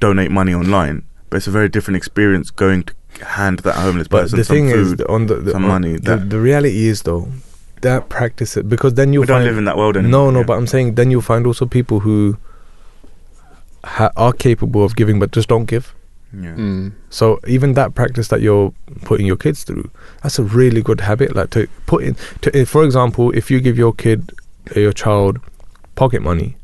donate 0.00 0.30
money 0.30 0.54
online, 0.54 1.02
but 1.28 1.38
it's 1.38 1.46
a 1.48 1.50
very 1.50 1.68
different 1.68 1.96
experience 1.96 2.50
going 2.50 2.84
to 2.84 2.92
hand 3.24 3.58
that 3.60 3.74
homeless 3.74 4.06
But 4.08 4.22
person 4.22 4.38
the 4.38 4.44
some 4.44 4.56
thing 4.56 4.68
is, 4.68 4.88
food. 4.90 4.98
the- 4.98 5.08
on 5.08 5.26
the, 5.26 5.34
the 5.36 5.50
some 5.52 5.64
on- 5.64 5.70
money, 5.70 5.96
The, 5.96 6.16
the 6.16 6.38
reality 6.38 6.86
is 6.86 7.02
though 7.02 7.28
that 7.80 8.08
practice 8.08 8.56
it 8.58 8.68
because 8.68 8.94
then 8.94 9.12
you 9.12 9.20
we 9.20 9.26
don't 9.26 9.36
find 9.36 9.46
live 9.46 9.58
in 9.58 9.64
that 9.64 9.76
world 9.76 9.94
no, 9.96 10.00
anymore. 10.00 10.32
no. 10.32 10.38
yeah. 10.40 10.44
But 10.46 10.58
I'm 10.58 10.66
saying 10.66 10.94
then 10.94 11.10
you'll 11.10 11.22
find 11.22 11.46
also 11.46 11.64
people 11.66 12.00
who 12.00 12.36
ha- 13.84 14.12
are 14.16 14.32
capable 14.32 14.84
of 14.84 14.94
giving 14.96 15.18
but 15.18 15.32
just 15.32 15.48
don't 15.48 15.64
give. 15.64 15.94
Yeah. 16.32 16.54
Mm. 16.54 16.92
So 17.10 17.40
even 17.46 17.74
that 17.74 17.94
practice 17.94 18.28
that 18.28 18.40
you're 18.40 18.72
putting 19.04 19.26
your 19.26 19.36
kids 19.36 19.64
through, 19.64 19.90
that's 20.22 20.38
a 20.38 20.42
really 20.44 20.82
good 20.82 21.00
habit. 21.00 21.34
Like 21.34 21.50
to 21.50 21.66
put 21.86 22.04
in, 22.04 22.16
to, 22.42 22.56
eh, 22.56 22.64
for 22.64 22.84
example, 22.84 23.30
if 23.32 23.50
you 23.50 23.60
give 23.60 23.76
your 23.78 23.92
kid, 23.92 24.32
uh, 24.76 24.80
your 24.80 24.92
child, 24.92 25.38
pocket 25.96 26.22
money, 26.22 26.56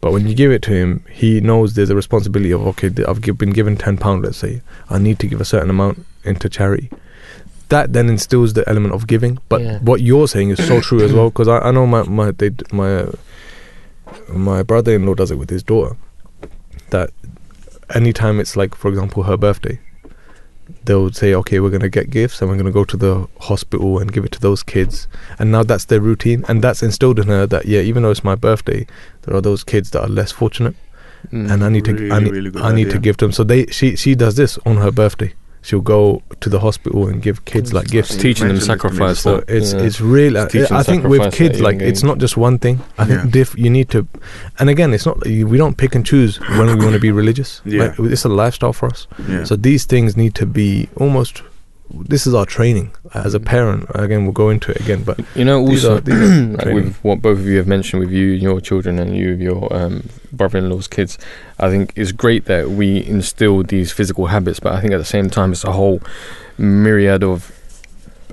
but 0.00 0.12
when 0.12 0.26
you 0.26 0.34
give 0.34 0.50
it 0.50 0.62
to 0.62 0.70
him, 0.72 1.04
he 1.10 1.40
knows 1.40 1.74
there's 1.74 1.90
a 1.90 1.94
responsibility 1.94 2.50
of 2.52 2.66
okay, 2.66 2.90
I've 3.06 3.20
gi- 3.20 3.32
been 3.32 3.50
given 3.50 3.76
ten 3.76 3.96
pound. 3.96 4.24
Let's 4.24 4.38
say 4.38 4.62
I 4.90 4.98
need 4.98 5.18
to 5.20 5.26
give 5.28 5.40
a 5.40 5.44
certain 5.44 5.70
amount 5.70 6.04
into 6.24 6.48
charity. 6.48 6.90
That 7.68 7.92
then 7.92 8.08
instills 8.10 8.52
the 8.54 8.68
element 8.68 8.94
of 8.94 9.06
giving. 9.06 9.38
But 9.48 9.60
Yeah. 9.62 9.78
what 9.78 10.00
you're 10.02 10.26
saying 10.28 10.50
is 10.50 10.66
so 10.66 10.80
true 10.80 11.02
as 11.04 11.12
well 11.12 11.30
because 11.32 11.46
I, 11.48 11.58
I 11.60 11.70
know 11.70 11.86
my 11.86 12.02
my 12.02 12.32
they, 12.32 12.50
my 12.72 12.96
uh, 12.96 13.12
my 14.28 14.62
brother-in-law 14.62 15.14
does 15.14 15.30
it 15.30 15.36
with 15.38 15.50
his 15.50 15.62
daughter. 15.62 15.96
That 16.90 17.10
anytime 17.94 18.40
it's 18.40 18.56
like, 18.56 18.74
for 18.74 18.88
example, 18.88 19.24
her 19.24 19.36
birthday, 19.36 19.78
they'll 20.84 21.12
say, 21.12 21.34
okay, 21.34 21.60
we're 21.60 21.70
going 21.70 21.80
to 21.82 21.88
get 21.88 22.10
gifts 22.10 22.40
and 22.40 22.50
we're 22.50 22.56
going 22.56 22.66
to 22.66 22.72
go 22.72 22.84
to 22.84 22.96
the 22.96 23.28
hospital 23.40 23.98
and 23.98 24.12
give 24.12 24.24
it 24.24 24.32
to 24.32 24.40
those 24.40 24.62
kids. 24.62 25.08
And 25.38 25.52
now 25.52 25.62
that's 25.62 25.86
their 25.86 26.00
routine. 26.00 26.44
And 26.48 26.62
that's 26.62 26.82
instilled 26.82 27.18
in 27.18 27.28
her 27.28 27.46
that, 27.46 27.66
yeah, 27.66 27.80
even 27.80 28.02
though 28.02 28.10
it's 28.10 28.24
my 28.24 28.34
birthday, 28.34 28.86
there 29.22 29.36
are 29.36 29.40
those 29.40 29.64
kids 29.64 29.90
that 29.90 30.02
are 30.02 30.08
less 30.08 30.32
fortunate 30.32 30.74
Mm. 31.30 31.52
and 31.52 31.62
I 31.64 31.68
need 31.68 31.84
to, 31.84 32.10
I 32.10 32.18
need, 32.18 32.32
really 32.32 32.50
I 32.60 32.74
need 32.74 32.90
to 32.90 32.98
give 32.98 33.18
them. 33.18 33.30
So 33.30 33.44
they, 33.44 33.66
she, 33.66 33.94
she 33.94 34.16
does 34.16 34.34
this 34.34 34.58
on 34.66 34.78
her 34.78 34.90
birthday. 34.90 35.32
She'll 35.62 35.80
go 35.80 36.22
to 36.40 36.48
the 36.48 36.58
hospital 36.58 37.06
and 37.06 37.22
give 37.22 37.44
kids 37.44 37.72
like 37.72 37.86
gifts. 37.88 38.16
teaching 38.16 38.48
them 38.48 38.56
mentioned 38.56 38.56
this 38.56 38.66
to 38.66 38.72
me 38.72 38.76
sacrifice. 38.76 39.22
before. 39.22 39.40
that, 39.40 39.48
So 39.48 39.54
it's 39.56 39.72
yeah. 39.72 39.82
it's 39.82 40.00
really. 40.00 40.40
It's 40.40 40.54
uh, 40.54 40.58
teaching 40.58 40.76
I 40.76 40.82
think 40.82 41.04
with 41.04 41.32
kids, 41.32 41.60
like 41.60 41.78
young 41.78 41.88
it's 41.88 42.02
not 42.02 42.18
just 42.18 42.36
one 42.36 42.58
thing. 42.58 42.80
I 42.98 43.04
think 43.04 43.30
diff, 43.30 43.56
you 43.56 43.70
need 43.70 43.88
to, 43.90 44.06
and 44.58 44.68
again, 44.68 44.92
it's 44.92 45.06
not 45.06 45.24
we 45.24 45.56
don't 45.56 45.76
pick 45.76 45.94
and 45.94 46.04
choose 46.04 46.40
when 46.40 46.66
we 46.66 46.74
want 46.74 46.94
to 46.94 47.00
be 47.00 47.12
religious. 47.12 47.62
Yeah. 47.64 47.94
Like, 47.96 48.12
it's 48.12 48.24
a 48.24 48.28
lifestyle 48.28 48.72
for 48.72 48.86
us. 48.86 49.06
yeah. 49.28 49.44
So 49.44 49.56
these 49.56 49.84
things 49.84 50.16
need 50.16 50.34
to 50.34 50.46
be 50.46 50.88
almost. 50.96 51.42
This 51.90 52.26
is 52.26 52.32
our 52.32 52.46
training 52.46 52.92
as 53.12 53.34
a 53.34 53.40
parent. 53.40 53.86
Again, 53.94 54.24
we'll 54.24 54.32
go 54.32 54.48
into 54.48 54.70
it 54.70 54.80
again, 54.80 55.02
but 55.02 55.20
You 55.34 55.44
know, 55.44 55.60
also 55.60 55.96
are- 55.96 56.00
these 56.00 56.14
are 56.14 56.44
like 56.64 56.74
with 56.74 56.96
what 57.02 57.20
both 57.20 57.38
of 57.38 57.46
you 57.46 57.58
have 57.58 57.66
mentioned 57.66 58.00
with 58.00 58.10
you, 58.10 58.32
and 58.34 58.42
your 58.42 58.60
children, 58.62 58.98
and 58.98 59.14
you, 59.16 59.32
and 59.32 59.42
your 59.42 59.70
um, 59.74 60.08
brother-in-law's 60.32 60.88
kids, 60.88 61.18
I 61.58 61.68
think 61.68 61.92
it's 61.94 62.12
great 62.12 62.46
that 62.46 62.70
we 62.70 63.04
instill 63.04 63.62
these 63.62 63.92
physical 63.92 64.26
habits. 64.26 64.58
But 64.58 64.72
I 64.72 64.80
think 64.80 64.92
at 64.94 64.98
the 64.98 65.04
same 65.04 65.28
time, 65.28 65.52
it's 65.52 65.64
a 65.64 65.72
whole 65.72 66.00
myriad 66.56 67.22
of 67.22 67.52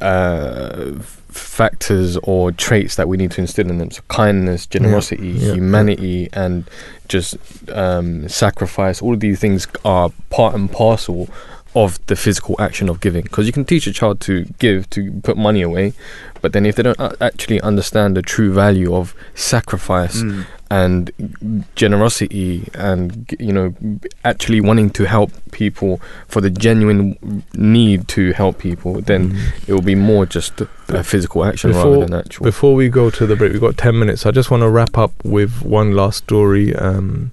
uh, 0.02 0.94
factors 1.28 2.16
or 2.24 2.52
traits 2.54 2.96
that 2.96 3.08
we 3.10 3.18
need 3.18 3.32
to 3.32 3.42
instill 3.42 3.70
in 3.70 3.78
them. 3.78 3.92
So 3.92 4.02
kindness, 4.08 4.66
generosity, 4.68 5.30
Yeah. 5.32 5.54
humanity, 5.56 6.30
and 6.32 6.64
just 7.10 7.36
um, 7.70 8.30
sacrifice. 8.30 9.02
All 9.02 9.14
of 9.16 9.20
these 9.20 9.40
things 9.40 9.68
are 9.84 10.12
part 10.30 10.56
and 10.56 10.72
parcel 10.72 11.28
of 11.76 12.04
the 12.08 12.16
physical 12.16 12.56
action 12.60 12.90
of 12.90 13.00
giving. 13.00 13.24
Because 13.24 13.46
you 13.46 13.54
can 13.54 13.64
teach 13.66 13.86
a 13.88 13.94
child 13.94 14.20
to 14.22 14.46
give, 14.60 14.90
to 14.92 15.12
put 15.24 15.38
money 15.38 15.62
away, 15.62 15.94
but 16.42 16.52
then 16.54 16.66
if 16.66 16.76
they 16.76 16.84
don't 16.84 17.00
actually 17.22 17.62
understand 17.62 18.18
the 18.18 18.22
true 18.22 18.52
value 18.54 18.94
of 18.96 19.14
sacrifice 19.36 20.22
Mm. 20.24 20.46
and 20.72 21.12
generosity 21.76 22.70
and 22.76 23.26
you 23.40 23.52
know 23.52 23.74
actually 24.24 24.62
wanting 24.62 24.90
to 24.90 25.04
help 25.06 25.32
people 25.52 26.00
for 26.28 26.42
the 26.42 26.50
genuine 26.50 27.44
need 27.56 28.08
to 28.08 28.32
help 28.34 28.60
people 28.60 29.02
then 29.02 29.36
it 29.68 29.74
will 29.74 29.82
be 29.82 29.96
more 29.96 30.26
just 30.28 30.62
a 30.90 31.04
physical 31.04 31.44
action 31.44 31.72
Before- 31.72 31.94
rather 31.94 32.06
than 32.06 32.14
actual 32.14 32.44
Before 32.44 32.76
we 32.76 32.90
go 32.90 33.10
to 33.10 33.26
the 33.26 33.36
break, 33.36 33.52
we've 33.52 33.62
got 33.62 33.78
10 33.78 33.98
minutes. 33.98 34.26
I 34.26 34.32
just 34.32 34.50
want 34.52 34.62
to 34.62 34.70
wrap 34.70 34.98
up 34.98 35.12
with 35.24 35.62
one 35.64 35.94
last 35.94 36.18
story. 36.20 36.76
Um, 36.76 37.32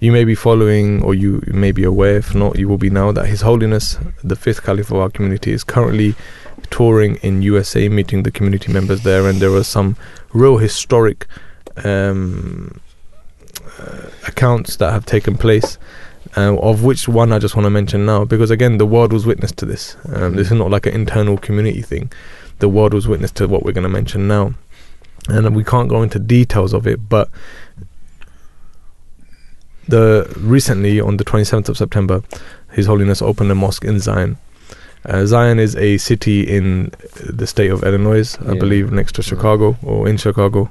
you 0.00 0.12
may 0.12 0.24
be 0.24 0.34
following, 0.34 1.02
or 1.02 1.14
you 1.14 1.42
may 1.46 1.72
be 1.72 1.84
aware, 1.84 2.16
if 2.16 2.34
not, 2.34 2.58
you 2.58 2.68
will 2.68 2.78
be 2.78 2.90
now, 2.90 3.12
that 3.12 3.26
His 3.26 3.40
Holiness, 3.40 3.98
the 4.22 4.36
fifth 4.36 4.62
Caliph 4.62 4.90
of 4.90 4.98
our 4.98 5.10
community, 5.10 5.52
is 5.52 5.64
currently 5.64 6.14
touring 6.70 7.16
in 7.16 7.42
USA, 7.42 7.88
meeting 7.88 8.22
the 8.22 8.30
community 8.30 8.72
members 8.72 9.02
there, 9.02 9.28
and 9.28 9.40
there 9.40 9.54
are 9.54 9.64
some 9.64 9.96
real 10.32 10.58
historic 10.58 11.26
um, 11.84 12.80
uh, 13.78 14.08
accounts 14.26 14.76
that 14.76 14.92
have 14.92 15.06
taken 15.06 15.36
place. 15.36 15.78
Uh, 16.36 16.56
of 16.58 16.82
which 16.82 17.06
one 17.06 17.30
I 17.30 17.38
just 17.38 17.54
want 17.54 17.64
to 17.66 17.70
mention 17.70 18.06
now, 18.06 18.24
because 18.24 18.50
again, 18.50 18.78
the 18.78 18.86
world 18.86 19.12
was 19.12 19.24
witness 19.24 19.52
to 19.52 19.64
this. 19.64 19.96
Um, 20.12 20.34
this 20.34 20.48
is 20.50 20.58
not 20.58 20.68
like 20.68 20.84
an 20.84 20.92
internal 20.92 21.38
community 21.38 21.80
thing 21.80 22.10
the 22.58 22.68
world 22.68 22.94
was 22.94 23.08
witness 23.08 23.30
to 23.32 23.46
what 23.46 23.62
we're 23.62 23.72
going 23.72 23.84
to 23.84 23.88
mention 23.88 24.28
now. 24.28 24.54
And 25.28 25.56
we 25.56 25.64
can't 25.64 25.88
go 25.88 26.02
into 26.02 26.18
details 26.18 26.72
of 26.72 26.86
it, 26.86 27.08
but 27.08 27.30
the 29.88 30.32
recently 30.38 31.00
on 31.00 31.16
the 31.16 31.24
27th 31.24 31.68
of 31.68 31.76
September, 31.76 32.22
His 32.72 32.86
Holiness 32.86 33.22
opened 33.22 33.50
a 33.50 33.54
mosque 33.54 33.84
in 33.84 34.00
Zion. 34.00 34.36
Uh, 35.06 35.26
Zion 35.26 35.58
is 35.58 35.76
a 35.76 35.98
city 35.98 36.40
in 36.42 36.90
the 37.22 37.46
state 37.46 37.70
of 37.70 37.82
Illinois, 37.84 38.36
I 38.40 38.52
Yeah. 38.52 38.58
believe, 38.58 38.90
next 38.92 39.14
to 39.16 39.22
Chicago 39.22 39.76
or 39.82 40.08
in 40.08 40.16
Chicago. 40.16 40.70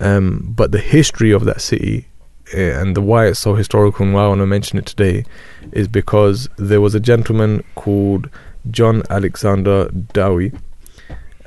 Um, 0.00 0.52
but 0.56 0.72
the 0.72 0.78
history 0.78 1.32
of 1.32 1.44
that 1.46 1.60
city 1.60 2.06
uh, 2.54 2.60
and 2.80 2.94
the 2.96 3.00
why 3.00 3.26
it's 3.26 3.40
so 3.40 3.54
historical 3.54 4.04
and 4.06 4.14
why 4.14 4.24
I 4.24 4.28
want 4.28 4.40
to 4.40 4.46
mention 4.46 4.78
it 4.78 4.86
today 4.86 5.24
is 5.72 5.88
because 5.88 6.48
there 6.58 6.80
was 6.80 6.94
a 6.94 7.00
gentleman 7.00 7.64
called 7.74 8.28
John 8.70 9.02
Alexander 9.10 9.88
Dowie. 10.12 10.52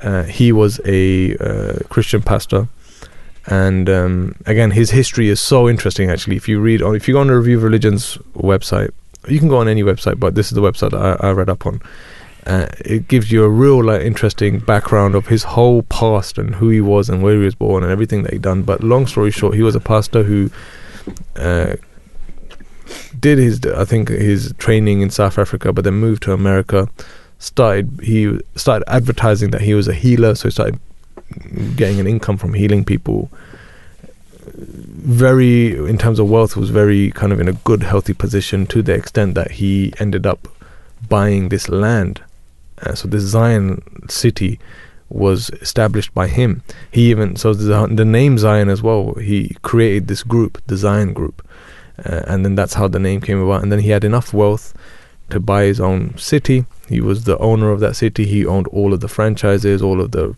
Uh, 0.02 0.24
he 0.24 0.52
was 0.52 0.78
a 0.84 1.36
uh, 1.38 1.78
Christian 1.88 2.20
pastor, 2.22 2.68
and 3.46 3.88
um, 3.88 4.34
again, 4.46 4.70
his 4.70 4.90
history 4.90 5.28
is 5.28 5.40
so 5.40 5.68
interesting. 5.68 6.10
Actually, 6.10 6.36
if 6.36 6.48
you 6.48 6.60
read 6.60 6.82
on, 6.82 6.94
if 6.94 7.08
you 7.08 7.14
go 7.14 7.20
on 7.20 7.28
the 7.28 7.36
Review 7.36 7.56
of 7.56 7.62
Religion's 7.62 8.16
website, 8.34 8.90
you 9.28 9.38
can 9.38 9.48
go 9.48 9.58
on 9.58 9.68
any 9.68 9.82
website, 9.82 10.18
but 10.18 10.34
this 10.34 10.46
is 10.46 10.52
the 10.52 10.62
website 10.62 10.94
I, 10.94 11.28
I 11.28 11.32
read 11.32 11.48
up 11.48 11.66
on. 11.66 11.80
Uh, 12.46 12.66
it 12.80 13.06
gives 13.06 13.30
you 13.30 13.44
a 13.44 13.48
real 13.48 13.84
like 13.84 14.00
interesting 14.00 14.58
background 14.58 15.14
of 15.14 15.26
his 15.26 15.42
whole 15.42 15.82
past 15.84 16.38
and 16.38 16.54
who 16.54 16.70
he 16.70 16.80
was 16.80 17.10
and 17.10 17.22
where 17.22 17.34
he 17.34 17.44
was 17.44 17.54
born 17.54 17.82
and 17.82 17.92
everything 17.92 18.22
that 18.22 18.32
he 18.32 18.38
done. 18.38 18.62
But 18.62 18.82
long 18.82 19.06
story 19.06 19.30
short, 19.30 19.54
he 19.54 19.62
was 19.62 19.74
a 19.74 19.80
pastor 19.80 20.22
who 20.22 20.50
uh, 21.36 21.76
did 23.18 23.38
his, 23.38 23.60
I 23.64 23.84
think, 23.84 24.08
his 24.08 24.54
training 24.58 25.02
in 25.02 25.10
South 25.10 25.38
Africa, 25.38 25.72
but 25.72 25.84
then 25.84 25.94
moved 25.94 26.22
to 26.24 26.32
America, 26.32 26.88
started 27.38 28.00
he 28.02 28.38
started 28.54 28.84
advertising 28.88 29.50
that 29.50 29.62
he 29.62 29.74
was 29.74 29.88
a 29.88 29.94
healer, 29.94 30.34
so 30.34 30.48
he 30.48 30.52
started 30.52 30.80
getting 31.76 32.00
an 32.00 32.06
income 32.06 32.36
from 32.36 32.54
healing 32.54 32.84
people. 32.84 33.30
Very, 34.54 35.76
in 35.76 35.98
terms 35.98 36.18
of 36.18 36.28
wealth, 36.28 36.56
was 36.56 36.70
very 36.70 37.10
kind 37.12 37.32
of 37.32 37.40
in 37.40 37.48
a 37.48 37.52
good, 37.52 37.82
healthy 37.82 38.12
position 38.14 38.66
to 38.66 38.82
the 38.82 38.92
extent 38.92 39.34
that 39.34 39.52
he 39.52 39.92
ended 39.98 40.26
up 40.26 40.48
buying 41.08 41.48
this 41.48 41.68
land. 41.68 42.22
Uh, 42.82 42.94
so 42.94 43.08
this 43.08 43.22
Zion 43.22 43.82
city 44.08 44.58
was 45.08 45.50
established 45.60 46.14
by 46.14 46.28
him. 46.28 46.62
He 46.90 47.10
even 47.10 47.36
so 47.36 47.52
the, 47.52 47.86
the 47.92 48.04
name 48.04 48.38
Zion 48.38 48.68
as 48.68 48.82
well. 48.82 49.14
He 49.14 49.56
created 49.62 50.08
this 50.08 50.22
group, 50.22 50.62
the 50.66 50.76
Zion 50.76 51.12
Group, 51.12 51.46
uh, 52.04 52.22
and 52.26 52.44
then 52.44 52.54
that's 52.54 52.74
how 52.74 52.88
the 52.88 52.98
name 52.98 53.20
came 53.20 53.40
about. 53.40 53.62
And 53.62 53.72
then 53.72 53.80
he 53.80 53.90
had 53.90 54.04
enough 54.04 54.32
wealth 54.32 54.74
to 55.30 55.40
buy 55.40 55.64
his 55.64 55.80
own 55.80 56.16
city. 56.16 56.64
He 56.88 57.00
was 57.00 57.24
the 57.24 57.38
owner 57.38 57.70
of 57.70 57.80
that 57.80 57.96
city. 57.96 58.24
He 58.24 58.46
owned 58.46 58.68
all 58.68 58.92
of 58.94 59.00
the 59.00 59.08
franchises, 59.08 59.82
all 59.82 60.00
of 60.00 60.12
the 60.12 60.34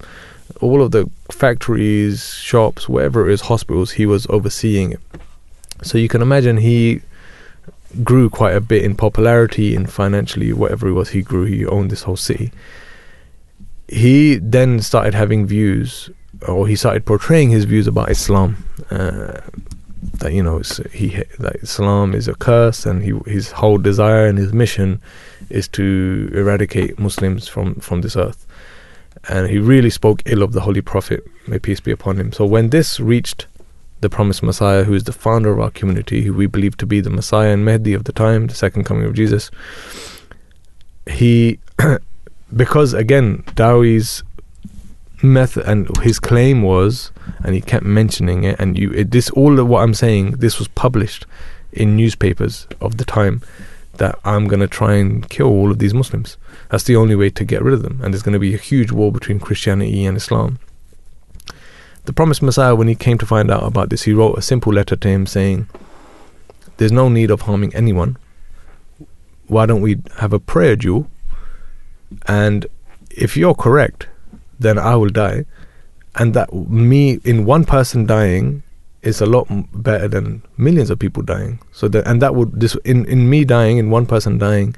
all 0.62 0.80
of 0.80 0.92
the 0.92 1.10
factories, 1.30 2.34
shops, 2.34 2.88
whatever 2.88 3.28
it 3.28 3.32
is, 3.32 3.42
hospitals. 3.42 3.92
He 3.92 4.06
was 4.06 4.26
overseeing. 4.28 4.96
So 5.82 5.98
you 5.98 6.08
can 6.08 6.22
imagine 6.22 6.58
he 6.58 7.02
grew 8.02 8.30
quite 8.30 8.54
a 8.54 8.60
bit 8.60 8.84
in 8.84 8.94
popularity 8.94 9.74
and 9.74 9.90
financially, 9.90 10.52
whatever 10.52 10.88
it 10.88 10.92
was, 10.92 11.10
he 11.10 11.22
grew. 11.22 11.44
He 11.44 11.66
owned 11.66 11.90
this 11.90 12.02
whole 12.02 12.16
city. 12.16 12.52
He 13.88 14.36
then 14.36 14.80
started 14.80 15.14
having 15.14 15.46
views, 15.46 16.08
or 16.48 16.66
he 16.66 16.76
started 16.76 17.04
portraying 17.04 17.50
his 17.50 17.64
views 17.64 17.86
about 17.86 18.10
Islam. 18.10 18.64
Uh, 18.90 19.40
that 20.14 20.32
you 20.32 20.42
know, 20.42 20.62
he 20.92 21.22
that 21.38 21.56
Islam 21.56 22.14
is 22.14 22.28
a 22.28 22.34
curse, 22.34 22.86
and 22.86 23.02
he, 23.02 23.12
his 23.26 23.52
whole 23.52 23.78
desire 23.78 24.26
and 24.26 24.38
his 24.38 24.52
mission 24.52 25.00
is 25.50 25.68
to 25.68 26.30
eradicate 26.32 26.98
Muslims 26.98 27.48
from 27.48 27.74
from 27.76 28.00
this 28.00 28.16
earth. 28.16 28.46
And 29.28 29.48
he 29.48 29.58
really 29.58 29.90
spoke 29.90 30.22
ill 30.26 30.42
of 30.42 30.52
the 30.52 30.60
Holy 30.60 30.80
Prophet, 30.80 31.24
may 31.46 31.58
peace 31.58 31.80
be 31.80 31.90
upon 31.90 32.18
him. 32.18 32.32
So 32.32 32.44
when 32.44 32.70
this 32.70 32.98
reached 32.98 33.46
the 34.02 34.10
promised 34.10 34.42
Messiah, 34.42 34.82
who 34.82 34.94
is 34.94 35.04
the 35.04 35.12
founder 35.12 35.52
of 35.52 35.60
our 35.60 35.70
community, 35.70 36.22
who 36.22 36.34
we 36.34 36.46
believe 36.46 36.76
to 36.76 36.86
be 36.86 37.00
the 37.00 37.08
Messiah 37.08 37.50
and 37.50 37.64
Mahdi 37.64 37.94
of 37.94 38.04
the 38.04 38.12
time, 38.12 38.48
the 38.48 38.54
second 38.54 38.84
coming 38.84 39.04
of 39.04 39.14
Jesus. 39.14 39.50
He, 41.06 41.60
because 42.56 42.92
again, 42.94 43.44
Dowie's 43.54 44.24
method 45.22 45.64
and 45.66 45.96
his 45.98 46.18
claim 46.18 46.62
was, 46.62 47.12
and 47.44 47.54
he 47.54 47.60
kept 47.60 47.84
mentioning 47.84 48.42
it, 48.42 48.58
and 48.58 48.76
you, 48.76 48.90
it, 48.90 49.12
this 49.12 49.30
all 49.30 49.60
of 49.60 49.68
what 49.68 49.82
I'm 49.84 49.94
saying, 49.94 50.32
this 50.32 50.58
was 50.58 50.66
published 50.68 51.24
in 51.72 51.96
newspapers 51.96 52.66
of 52.80 52.96
the 52.96 53.04
time 53.04 53.40
that 53.98 54.18
I'm 54.24 54.48
going 54.48 54.60
to 54.60 54.68
try 54.68 54.94
and 54.94 55.28
kill 55.28 55.48
all 55.48 55.70
of 55.70 55.78
these 55.78 55.94
Muslims. 55.94 56.36
That's 56.70 56.84
the 56.84 56.96
only 56.96 57.14
way 57.14 57.30
to 57.30 57.44
get 57.44 57.62
rid 57.62 57.74
of 57.74 57.82
them, 57.82 58.00
and 58.02 58.12
there's 58.12 58.22
going 58.22 58.32
to 58.32 58.38
be 58.38 58.54
a 58.54 58.58
huge 58.58 58.90
war 58.90 59.12
between 59.12 59.38
Christianity 59.38 60.04
and 60.04 60.16
Islam 60.16 60.58
the 62.04 62.12
promised 62.12 62.42
Messiah, 62.42 62.74
when 62.74 62.88
he 62.88 62.94
came 62.94 63.18
to 63.18 63.26
find 63.26 63.50
out 63.50 63.62
about 63.62 63.90
this, 63.90 64.02
he 64.02 64.12
wrote 64.12 64.36
a 64.36 64.42
simple 64.42 64.72
letter 64.72 64.96
to 64.96 65.08
him 65.08 65.26
saying, 65.26 65.68
There's 66.76 66.92
no 66.92 67.08
need 67.08 67.30
of 67.30 67.42
harming 67.42 67.74
anyone. 67.74 68.16
Why 69.46 69.66
don't 69.66 69.82
we 69.82 69.98
have 70.16 70.32
a 70.32 70.40
prayer 70.40 70.76
duel? 70.76 71.08
And 72.26 72.66
if 73.10 73.36
you're 73.36 73.54
correct, 73.54 74.08
then 74.58 74.78
I 74.78 74.96
will 74.96 75.10
die. 75.10 75.44
And 76.16 76.34
that 76.34 76.52
me, 76.52 77.20
in 77.24 77.44
one 77.44 77.64
person 77.64 78.04
dying, 78.06 78.61
is 79.02 79.20
a 79.20 79.26
lot 79.26 79.46
better 79.72 80.08
than 80.08 80.42
millions 80.56 80.90
of 80.90 80.98
people 80.98 81.22
dying. 81.22 81.58
So 81.72 81.88
that, 81.88 82.06
and 82.06 82.22
that 82.22 82.34
would, 82.34 82.60
this, 82.60 82.76
in, 82.84 83.04
in 83.06 83.28
me 83.28 83.44
dying, 83.44 83.78
in 83.78 83.90
one 83.90 84.06
person 84.06 84.38
dying, 84.38 84.76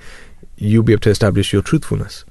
you'll 0.57 0.83
be 0.83 0.93
able 0.93 1.01
to 1.03 1.11
establish 1.11 1.53
your 1.53 1.63
truthfulness. 1.63 2.25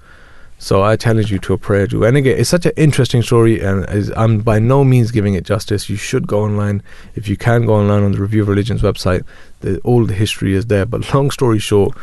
So 0.58 0.82
I 0.82 0.96
challenge 0.96 1.30
you 1.30 1.40
to 1.40 1.54
a 1.54 1.58
prayer 1.58 1.88
duel. 1.88 2.06
And 2.06 2.16
again, 2.16 2.40
it's 2.40 2.50
such 2.50 2.66
an 2.66 2.72
interesting 2.78 3.22
story, 3.22 3.60
and 3.60 3.86
I'm 4.16 4.40
by 4.40 4.60
no 4.60 4.86
means 4.86 5.12
giving 5.12 5.34
it 5.34 5.44
justice. 5.44 5.90
You 5.90 5.98
should 5.98 6.26
go 6.26 6.42
online 6.42 6.82
if 7.16 7.28
you 7.28 7.36
can 7.36 7.66
go 7.66 7.76
online 7.76 8.04
on 8.04 8.14
the 8.14 8.22
Review 8.22 8.44
of 8.44 8.48
Religions 8.48 8.82
website. 8.82 9.26
The, 9.60 9.80
all 9.82 10.06
the 10.06 10.14
history 10.14 10.54
is 10.54 10.68
there. 10.68 10.86
But 10.86 11.14
long 11.14 11.32
story 11.32 11.60
short, 11.60 11.98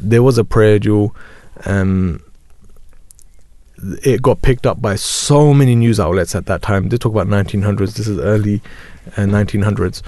there 0.00 0.24
was 0.24 0.38
a 0.38 0.44
prayer 0.44 0.80
duel. 0.80 1.14
Um, 1.66 2.20
it 4.02 4.22
got 4.22 4.42
picked 4.42 4.66
up 4.66 4.80
by 4.82 4.96
so 4.96 5.54
many 5.54 5.74
news 5.74 6.00
outlets 6.00 6.34
at 6.34 6.46
that 6.46 6.62
time. 6.62 6.88
They 6.88 6.96
talk 6.96 7.12
about 7.12 7.26
1900s. 7.26 7.94
This 7.94 8.08
is 8.08 8.18
early 8.18 8.60
uh, 9.16 9.22
1900s 9.22 10.02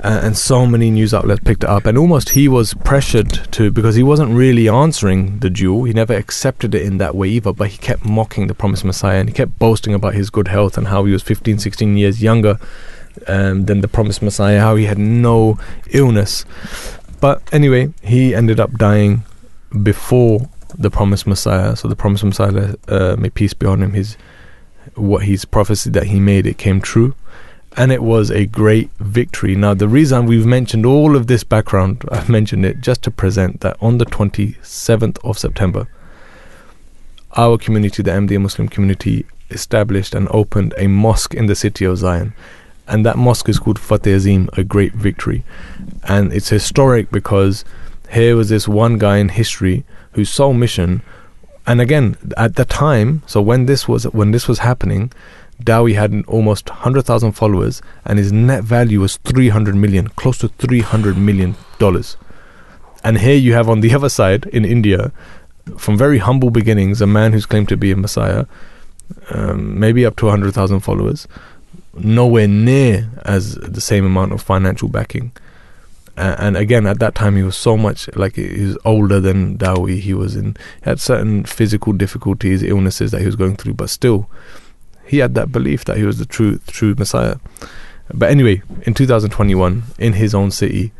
uh, 0.00 0.20
and 0.22 0.36
so 0.36 0.66
many 0.66 0.90
news 0.90 1.14
outlets 1.14 1.42
picked 1.42 1.64
it 1.64 1.70
up 1.70 1.86
and 1.86 1.96
almost 1.96 2.30
he 2.30 2.48
was 2.48 2.74
pressured 2.74 3.30
to 3.52 3.70
because 3.70 3.94
he 3.94 4.02
wasn't 4.02 4.30
really 4.30 4.68
answering 4.68 5.38
the 5.38 5.48
duel 5.48 5.84
he 5.84 5.92
never 5.92 6.14
accepted 6.14 6.74
it 6.74 6.82
in 6.82 6.98
that 6.98 7.14
way 7.14 7.28
either 7.28 7.52
but 7.52 7.68
he 7.68 7.78
kept 7.78 8.04
mocking 8.04 8.46
the 8.46 8.54
promised 8.54 8.84
messiah 8.84 9.18
and 9.18 9.28
he 9.28 9.34
kept 9.34 9.58
boasting 9.58 9.94
about 9.94 10.14
his 10.14 10.28
good 10.28 10.48
health 10.48 10.76
and 10.76 10.88
how 10.88 11.04
he 11.04 11.12
was 11.12 11.22
15 11.22 11.58
16 11.58 11.96
years 11.96 12.22
younger 12.22 12.58
um, 13.26 13.64
than 13.64 13.80
the 13.80 13.88
promised 13.88 14.20
messiah 14.20 14.60
how 14.60 14.76
he 14.76 14.84
had 14.84 14.98
no 14.98 15.58
illness 15.90 16.44
but 17.20 17.42
anyway 17.52 17.92
he 18.02 18.34
ended 18.34 18.60
up 18.60 18.72
dying 18.72 19.24
before 19.82 20.48
the 20.76 20.90
promised 20.90 21.26
messiah 21.26 21.76
so 21.76 21.88
the 21.88 21.96
promised 21.96 22.24
messiah 22.24 22.74
uh, 22.88 23.16
may 23.18 23.30
peace 23.30 23.54
be 23.54 23.66
on 23.66 23.82
him 23.82 23.92
his 23.92 24.16
what 24.94 25.24
his 25.24 25.44
prophecy 25.44 25.90
that 25.90 26.04
he 26.04 26.20
made 26.20 26.46
it 26.46 26.58
came 26.58 26.80
true 26.80 27.14
and 27.76 27.92
it 27.92 28.02
was 28.02 28.30
a 28.30 28.46
great 28.46 28.90
victory. 28.98 29.54
Now, 29.54 29.74
the 29.74 29.86
reason 29.86 30.24
we've 30.24 30.46
mentioned 30.46 30.86
all 30.86 31.14
of 31.14 31.26
this 31.26 31.44
background, 31.44 32.04
I've 32.10 32.28
mentioned 32.28 32.64
it 32.64 32.80
just 32.80 33.02
to 33.02 33.10
present 33.10 33.60
that 33.60 33.76
on 33.82 33.98
the 33.98 34.06
27th 34.06 35.18
of 35.22 35.38
September, 35.38 35.86
our 37.36 37.58
community, 37.58 38.02
the 38.02 38.12
Ahmadiyya 38.12 38.40
Muslim 38.40 38.68
community, 38.68 39.26
established 39.50 40.14
and 40.14 40.26
opened 40.30 40.72
a 40.78 40.86
mosque 40.86 41.34
in 41.34 41.46
the 41.46 41.54
city 41.54 41.84
of 41.84 41.98
Zion. 41.98 42.32
And 42.88 43.04
that 43.04 43.18
mosque 43.18 43.48
is 43.48 43.58
called 43.58 43.78
Fateh 43.78 44.14
Azim, 44.14 44.48
a 44.54 44.64
great 44.64 44.94
victory. 44.94 45.44
And 46.04 46.32
it's 46.32 46.48
historic 46.48 47.10
because 47.10 47.64
here 48.10 48.36
was 48.36 48.48
this 48.48 48.66
one 48.66 48.96
guy 48.96 49.18
in 49.18 49.28
history 49.28 49.84
whose 50.16 50.30
sole 50.30 50.54
mission, 50.54 51.02
and 51.66 51.80
again, 51.80 52.16
at 52.38 52.56
the 52.56 52.64
time, 52.64 53.22
so 53.26 53.42
when 53.42 53.66
this 53.66 53.86
was 53.86 54.04
when 54.04 54.30
this 54.30 54.48
was 54.48 54.60
happening, 54.60 55.12
Dowie 55.62 55.92
had 55.92 56.24
almost 56.26 56.70
100,000 56.70 57.32
followers 57.32 57.82
and 58.04 58.18
his 58.18 58.32
net 58.32 58.64
value 58.64 59.00
was 59.00 59.18
300 59.18 59.74
million, 59.74 60.08
close 60.08 60.38
to 60.38 60.48
300 60.48 61.18
million 61.18 61.54
dollars. 61.78 62.16
And 63.04 63.18
here 63.18 63.36
you 63.36 63.52
have 63.52 63.68
on 63.68 63.80
the 63.80 63.94
other 63.98 64.08
side 64.08 64.46
in 64.46 64.64
India, 64.64 65.12
from 65.76 65.98
very 65.98 66.18
humble 66.18 66.50
beginnings, 66.50 67.02
a 67.02 67.06
man 67.06 67.32
who's 67.32 67.46
claimed 67.46 67.68
to 67.68 67.76
be 67.76 67.92
a 67.92 67.96
messiah, 67.96 68.46
um, 69.30 69.78
maybe 69.78 70.06
up 70.06 70.16
to 70.16 70.26
100,000 70.26 70.80
followers, 70.80 71.28
nowhere 71.94 72.48
near 72.48 73.10
as 73.24 73.54
the 73.56 73.82
same 73.82 74.06
amount 74.06 74.32
of 74.32 74.40
financial 74.40 74.88
backing. 74.88 75.30
And 76.16 76.56
again, 76.56 76.86
at 76.86 76.98
that 77.00 77.14
time, 77.14 77.36
he 77.36 77.42
was 77.42 77.56
so 77.56 77.76
much 77.76 78.08
like 78.16 78.36
he 78.36 78.64
was 78.64 78.78
older 78.86 79.20
than 79.20 79.56
Dowie. 79.56 80.00
He 80.00 80.14
was 80.14 80.34
in 80.34 80.56
had 80.82 80.98
certain 80.98 81.44
physical 81.44 81.92
difficulties, 81.92 82.62
illnesses 82.62 83.10
that 83.10 83.20
he 83.20 83.26
was 83.26 83.36
going 83.36 83.56
through, 83.56 83.74
but 83.74 83.90
still, 83.90 84.30
he 85.06 85.18
had 85.18 85.34
that 85.34 85.52
belief 85.52 85.84
that 85.84 85.98
he 85.98 86.04
was 86.04 86.18
the 86.18 86.24
true 86.24 86.58
true 86.68 86.94
Messiah. 86.96 87.36
But 88.14 88.30
anyway, 88.30 88.62
in 88.82 88.94
2021, 88.94 89.82
in 89.98 90.14
his 90.14 90.34
own 90.34 90.50
city, 90.50 90.92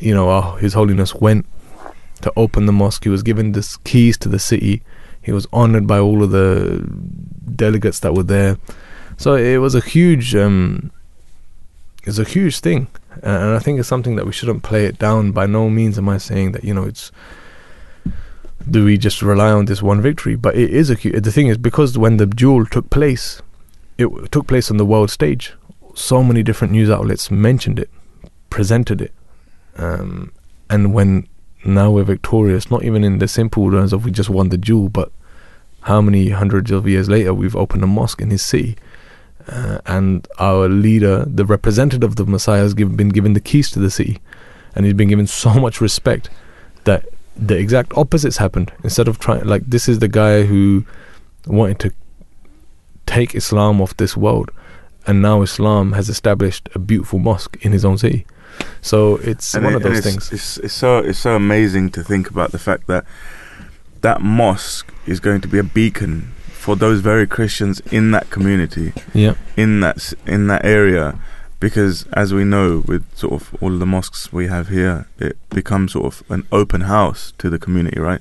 you 0.00 0.14
know, 0.14 0.52
His 0.52 0.74
Holiness 0.74 1.14
went 1.14 1.46
to 2.22 2.32
open 2.36 2.66
the 2.66 2.72
mosque. 2.72 3.04
He 3.04 3.10
was 3.10 3.22
given 3.22 3.52
the 3.52 3.78
keys 3.84 4.16
to 4.18 4.28
the 4.28 4.38
city. 4.38 4.82
He 5.22 5.32
was 5.32 5.46
honored 5.52 5.86
by 5.86 5.98
all 5.98 6.22
of 6.22 6.30
the 6.30 6.86
delegates 7.54 8.00
that 8.00 8.14
were 8.14 8.22
there. 8.22 8.58
So 9.16 9.34
it 9.34 9.58
was 9.58 9.74
a 9.74 9.80
huge, 9.80 10.34
um, 10.36 10.90
it's 12.04 12.18
a 12.18 12.24
huge 12.24 12.60
thing, 12.60 12.86
and 13.22 13.54
I 13.54 13.58
think 13.58 13.78
it's 13.78 13.88
something 13.88 14.16
that 14.16 14.26
we 14.26 14.32
shouldn't 14.32 14.62
play 14.62 14.86
it 14.86 14.98
down. 14.98 15.32
By 15.32 15.46
no 15.46 15.68
means 15.70 15.98
am 15.98 16.08
I 16.08 16.18
saying 16.18 16.52
that 16.52 16.64
you 16.64 16.74
know 16.74 16.84
it's 16.84 17.10
do 18.70 18.84
we 18.84 18.98
just 18.98 19.22
rely 19.22 19.50
on 19.50 19.64
this 19.64 19.82
one 19.82 20.00
victory? 20.00 20.36
But 20.36 20.56
it 20.56 20.70
is 20.70 20.90
a 20.90 20.94
the 20.94 21.32
thing 21.32 21.48
is 21.48 21.58
because 21.58 21.96
when 21.96 22.16
the 22.16 22.26
duel 22.26 22.66
took 22.66 22.90
place, 22.90 23.42
it 23.96 24.08
took 24.32 24.46
place 24.46 24.70
on 24.70 24.76
the 24.76 24.86
world 24.86 25.10
stage. 25.10 25.54
So 25.94 26.22
many 26.22 26.42
different 26.42 26.72
news 26.72 26.90
outlets 26.90 27.30
mentioned 27.30 27.78
it, 27.78 27.90
presented 28.50 29.00
it, 29.00 29.12
um, 29.76 30.32
and 30.70 30.94
when 30.94 31.28
now 31.64 31.90
we're 31.90 32.04
victorious, 32.04 32.70
not 32.70 32.84
even 32.84 33.02
in 33.02 33.18
the 33.18 33.28
simple 33.28 33.70
terms 33.70 33.92
of 33.92 34.04
we 34.04 34.10
just 34.10 34.30
won 34.30 34.50
the 34.50 34.56
duel, 34.56 34.88
but 34.88 35.10
how 35.82 36.00
many 36.00 36.30
hundreds 36.30 36.70
of 36.70 36.86
years 36.86 37.08
later 37.08 37.32
we've 37.34 37.56
opened 37.56 37.82
a 37.82 37.86
mosque 37.86 38.20
in 38.20 38.30
his 38.30 38.44
city. 38.44 38.76
Uh, 39.48 39.80
and 39.86 40.28
our 40.38 40.68
leader, 40.68 41.24
the 41.24 41.44
representative 41.44 42.10
of 42.10 42.16
the 42.16 42.26
Messiah, 42.26 42.60
has 42.60 42.74
give, 42.74 42.96
been 42.96 43.08
given 43.08 43.32
the 43.32 43.40
keys 43.40 43.70
to 43.70 43.78
the 43.78 43.90
city, 43.90 44.20
and 44.74 44.84
he's 44.84 44.94
been 44.94 45.08
given 45.08 45.26
so 45.44 45.54
much 45.54 45.80
respect 45.80 46.30
that 46.84 47.08
the 47.36 47.56
exact 47.56 47.96
opposites 47.96 48.36
happened. 48.36 48.72
Instead 48.84 49.08
of 49.08 49.18
trying, 49.18 49.44
like, 49.44 49.64
this 49.66 49.88
is 49.88 50.00
the 50.00 50.08
guy 50.08 50.42
who 50.44 50.84
wanted 51.46 51.78
to 51.80 51.92
take 53.06 53.34
Islam 53.34 53.80
off 53.80 53.96
this 53.96 54.16
world, 54.16 54.50
and 55.06 55.22
now 55.22 55.42
Islam 55.42 55.92
has 55.92 56.08
established 56.08 56.68
a 56.74 56.78
beautiful 56.78 57.18
mosque 57.18 57.56
in 57.62 57.72
his 57.72 57.84
own 57.84 57.96
city. 57.96 58.26
So 58.80 59.16
it's 59.16 59.54
and 59.54 59.64
one 59.64 59.74
it, 59.74 59.76
of 59.76 59.82
those 59.82 59.98
it's, 59.98 60.06
things. 60.06 60.32
It's, 60.32 60.58
it's 60.58 60.74
so 60.74 60.98
it's 60.98 61.18
so 61.18 61.34
amazing 61.36 61.90
to 61.90 62.02
think 62.02 62.28
about 62.30 62.52
the 62.52 62.58
fact 62.58 62.86
that 62.88 63.04
that 64.00 64.20
mosque 64.20 64.92
is 65.06 65.20
going 65.20 65.40
to 65.40 65.48
be 65.48 65.58
a 65.58 65.64
beacon 65.64 66.32
for 66.68 66.76
those 66.76 67.00
very 67.00 67.26
Christians 67.26 67.80
in 67.90 68.10
that 68.10 68.28
community, 68.28 68.92
Yeah. 69.14 69.34
in 69.56 69.80
that 69.80 70.12
in 70.26 70.48
that 70.48 70.66
area, 70.66 71.14
because 71.60 72.04
as 72.12 72.34
we 72.34 72.44
know, 72.44 72.82
with 72.86 73.04
sort 73.16 73.32
of 73.40 73.42
all 73.62 73.72
of 73.72 73.78
the 73.78 73.86
mosques 73.86 74.30
we 74.34 74.48
have 74.48 74.68
here, 74.68 75.06
it 75.18 75.36
becomes 75.48 75.92
sort 75.92 76.04
of 76.12 76.22
an 76.28 76.42
open 76.52 76.82
house 76.82 77.32
to 77.38 77.48
the 77.48 77.58
community, 77.58 77.98
right? 77.98 78.20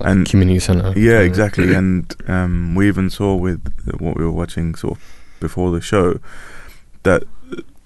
Like 0.00 0.08
And- 0.10 0.26
community 0.26 0.58
center. 0.58 0.94
Yeah, 0.96 1.18
exactly. 1.20 1.74
And 1.74 2.04
um, 2.28 2.74
we 2.74 2.88
even 2.88 3.10
saw 3.10 3.34
with 3.34 3.60
what 4.04 4.16
we 4.16 4.24
were 4.24 4.30
watching 4.42 4.74
sort 4.74 4.94
of 4.96 5.02
before 5.38 5.70
the 5.70 5.82
show 5.82 6.18
that 7.02 7.24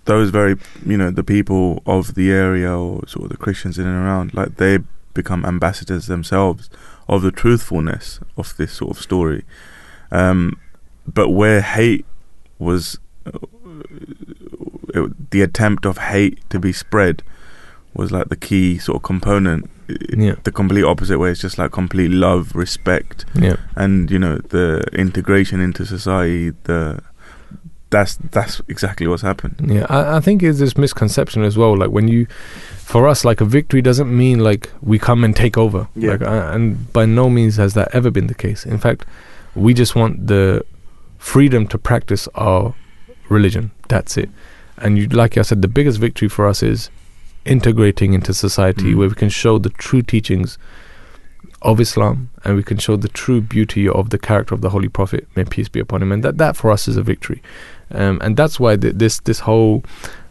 those 0.04 0.30
very, 0.30 0.54
you 0.86 0.96
know, 0.96 1.10
the 1.10 1.24
people 1.24 1.82
of 1.84 2.14
the 2.14 2.30
area 2.30 2.70
or 2.70 3.02
sort 3.08 3.24
of 3.24 3.30
the 3.30 3.36
Christians 3.44 3.76
in 3.76 3.86
and 3.88 3.96
around, 4.06 4.34
like 4.34 4.54
they 4.56 4.78
become 5.14 5.44
ambassadors 5.44 6.06
themselves 6.06 6.70
of 7.08 7.22
the 7.22 7.32
truthfulness 7.32 8.20
of 8.36 8.56
this 8.56 8.70
sort 8.74 8.96
of 8.96 9.02
story. 9.02 9.42
Um, 10.10 10.58
but 11.06 11.30
where 11.30 11.60
hate 11.60 12.04
was, 12.58 12.98
uh, 13.26 13.38
it, 14.94 15.30
the 15.30 15.42
attempt 15.42 15.86
of 15.86 15.98
hate 15.98 16.38
to 16.50 16.58
be 16.58 16.72
spread 16.72 17.22
was 17.94 18.12
like 18.12 18.28
the 18.28 18.36
key 18.36 18.78
sort 18.78 18.96
of 18.96 19.02
component. 19.02 19.70
Yeah. 20.16 20.34
The 20.42 20.50
complete 20.52 20.82
opposite 20.84 21.18
way. 21.18 21.30
It's 21.30 21.40
just 21.40 21.58
like 21.58 21.70
complete 21.72 22.10
love, 22.10 22.54
respect, 22.56 23.24
Yeah. 23.34 23.56
and 23.76 24.10
you 24.10 24.18
know 24.18 24.38
the 24.38 24.80
integration 24.92 25.60
into 25.60 25.86
society. 25.86 26.50
The 26.64 27.00
that's 27.90 28.16
that's 28.32 28.60
exactly 28.68 29.06
what's 29.06 29.22
happened. 29.22 29.54
Yeah, 29.64 29.86
I, 29.88 30.16
I 30.16 30.20
think 30.20 30.42
it's 30.42 30.58
this 30.58 30.76
misconception 30.76 31.44
as 31.44 31.56
well. 31.56 31.76
Like 31.76 31.90
when 31.90 32.08
you, 32.08 32.26
for 32.78 33.06
us, 33.06 33.24
like 33.24 33.40
a 33.40 33.44
victory 33.44 33.80
doesn't 33.80 34.14
mean 34.14 34.40
like 34.40 34.70
we 34.82 34.98
come 34.98 35.22
and 35.22 35.36
take 35.36 35.56
over. 35.56 35.86
Yeah. 35.94 36.10
Like, 36.12 36.22
uh, 36.22 36.50
and 36.52 36.92
by 36.92 37.06
no 37.06 37.30
means 37.30 37.56
has 37.56 37.74
that 37.74 37.88
ever 37.94 38.10
been 38.10 38.26
the 38.26 38.34
case. 38.34 38.66
In 38.66 38.78
fact, 38.78 39.04
we 39.56 39.74
just 39.74 39.94
want 39.96 40.26
the 40.26 40.64
freedom 41.18 41.66
to 41.68 41.78
practice 41.78 42.28
our 42.34 42.74
religion. 43.28 43.70
That's 43.88 44.16
it. 44.16 44.28
And 44.78 44.98
you, 44.98 45.08
like 45.08 45.36
I 45.38 45.42
said, 45.42 45.62
the 45.62 45.68
biggest 45.68 45.98
victory 45.98 46.28
for 46.28 46.46
us 46.46 46.62
is 46.62 46.90
integrating 47.44 48.12
into 48.12 48.34
society, 48.34 48.92
Mm. 48.92 48.96
where 48.96 49.08
we 49.08 49.14
can 49.14 49.28
show 49.30 49.58
the 49.58 49.70
true 49.70 50.02
teachings 50.02 50.58
of 51.62 51.80
Islam, 51.80 52.28
and 52.44 52.56
we 52.56 52.62
can 52.62 52.76
show 52.76 52.96
the 52.96 53.08
true 53.08 53.40
beauty 53.40 53.88
of 53.88 54.10
the 54.10 54.18
character 54.18 54.54
of 54.54 54.60
the 54.60 54.70
Holy 54.70 54.88
Prophet, 54.88 55.26
may 55.34 55.44
peace 55.44 55.68
be 55.68 55.80
upon 55.80 56.02
him. 56.02 56.12
And 56.12 56.22
that, 56.22 56.36
that 56.38 56.56
for 56.56 56.70
us 56.70 56.86
is 56.86 56.96
a 56.96 57.02
victory 57.02 57.40
um, 57.90 58.18
and 58.22 58.36
that's 58.36 58.58
why 58.58 58.76
th- 58.76 58.94
this 58.96 59.20
this 59.20 59.40
whole 59.40 59.84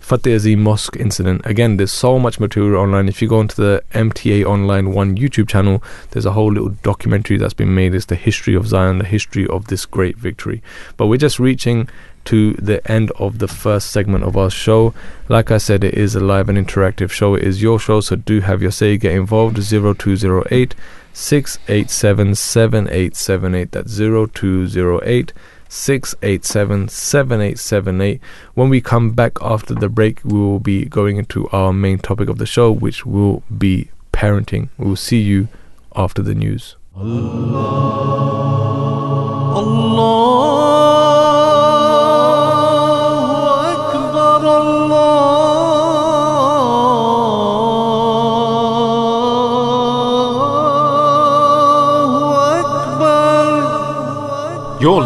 Fateh 0.06 0.36
Azim 0.36 0.62
Mosque 0.62 0.97
incident. 0.97 1.41
Again, 1.45 1.78
there's 1.78 1.91
so 1.91 2.20
much 2.20 2.39
material 2.39 2.80
online. 2.80 3.10
If 3.10 3.24
you 3.24 3.28
go 3.28 3.39
onto 3.39 3.56
the 3.56 3.84
MTA 3.93 4.45
Online 4.45 4.93
One 4.93 5.18
YouTube 5.18 5.49
channel, 5.49 5.82
there's 6.12 6.28
a 6.28 6.34
whole 6.34 6.51
little 6.51 6.70
documentary 6.84 7.38
that's 7.38 7.56
been 7.56 7.74
made. 7.74 7.95
It's 7.95 8.06
the 8.06 8.14
history 8.14 8.53
of 8.53 8.68
Zion, 8.68 8.99
the 8.99 9.06
history 9.06 9.47
of 9.47 9.66
this 9.66 9.88
great 9.88 10.16
victory. 10.16 10.62
But 10.95 11.08
we're 11.08 11.18
just 11.18 11.39
reaching 11.39 11.89
to 12.26 12.53
the 12.53 12.88
end 12.89 13.10
of 13.18 13.39
the 13.39 13.47
first 13.47 13.89
segment 13.89 14.26
of 14.26 14.38
our 14.38 14.51
show. 14.51 14.93
Like 15.28 15.49
I 15.49 15.58
said, 15.58 15.84
it 15.84 15.95
is 15.95 16.14
a 16.14 16.20
live 16.20 16.49
and 16.49 16.58
interactive 16.60 17.10
show. 17.10 17.34
It 17.34 17.43
is 17.43 17.64
your 17.64 17.80
show, 17.80 17.99
so 17.99 18.16
do 18.16 18.41
have 18.41 18.62
your 18.62 18.70
say. 18.70 18.97
Get 18.97 19.14
involved. 19.14 19.58
0208 19.58 20.76
687 21.14 22.36
7878. 22.36 23.72
That's 23.72 23.97
0208 23.97 25.34
687 25.70 26.89
7878. 26.89 28.22
When 28.53 28.70
we 28.70 28.82
come 28.82 29.11
back 29.11 29.34
after 29.41 29.74
the 29.74 29.89
break, 29.89 30.22
we 30.24 30.39
will 30.39 30.59
be 30.59 30.86
going 30.86 31.18
into 31.18 31.47
our 31.49 31.74
main 31.74 31.99
topic 31.99 32.30
of 32.30 32.38
the 32.38 32.45
show, 32.45 32.72
which 32.72 33.05
will 33.05 33.43
be 33.57 33.89
parenting. 34.13 34.70
We 34.78 34.88
will 34.88 34.95
see 34.95 35.20
you 35.20 35.47
after 35.95 36.22
the 36.22 36.36
news. 36.36 36.76
You're 36.97 37.03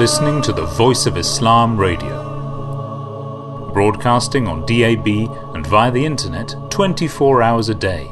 listening 0.10 0.42
to 0.42 0.52
the 0.52 0.66
Voice 0.66 1.06
of 1.06 1.18
Islam 1.18 1.78
Radio, 1.78 2.24
broadcasting 3.72 4.48
on 4.48 4.66
DAB 4.66 5.08
and 5.54 5.68
via 5.68 5.92
the 5.92 6.04
internet 6.04 6.56
24 6.72 7.44
hours 7.44 7.70
a 7.70 7.76
day. 7.76 8.10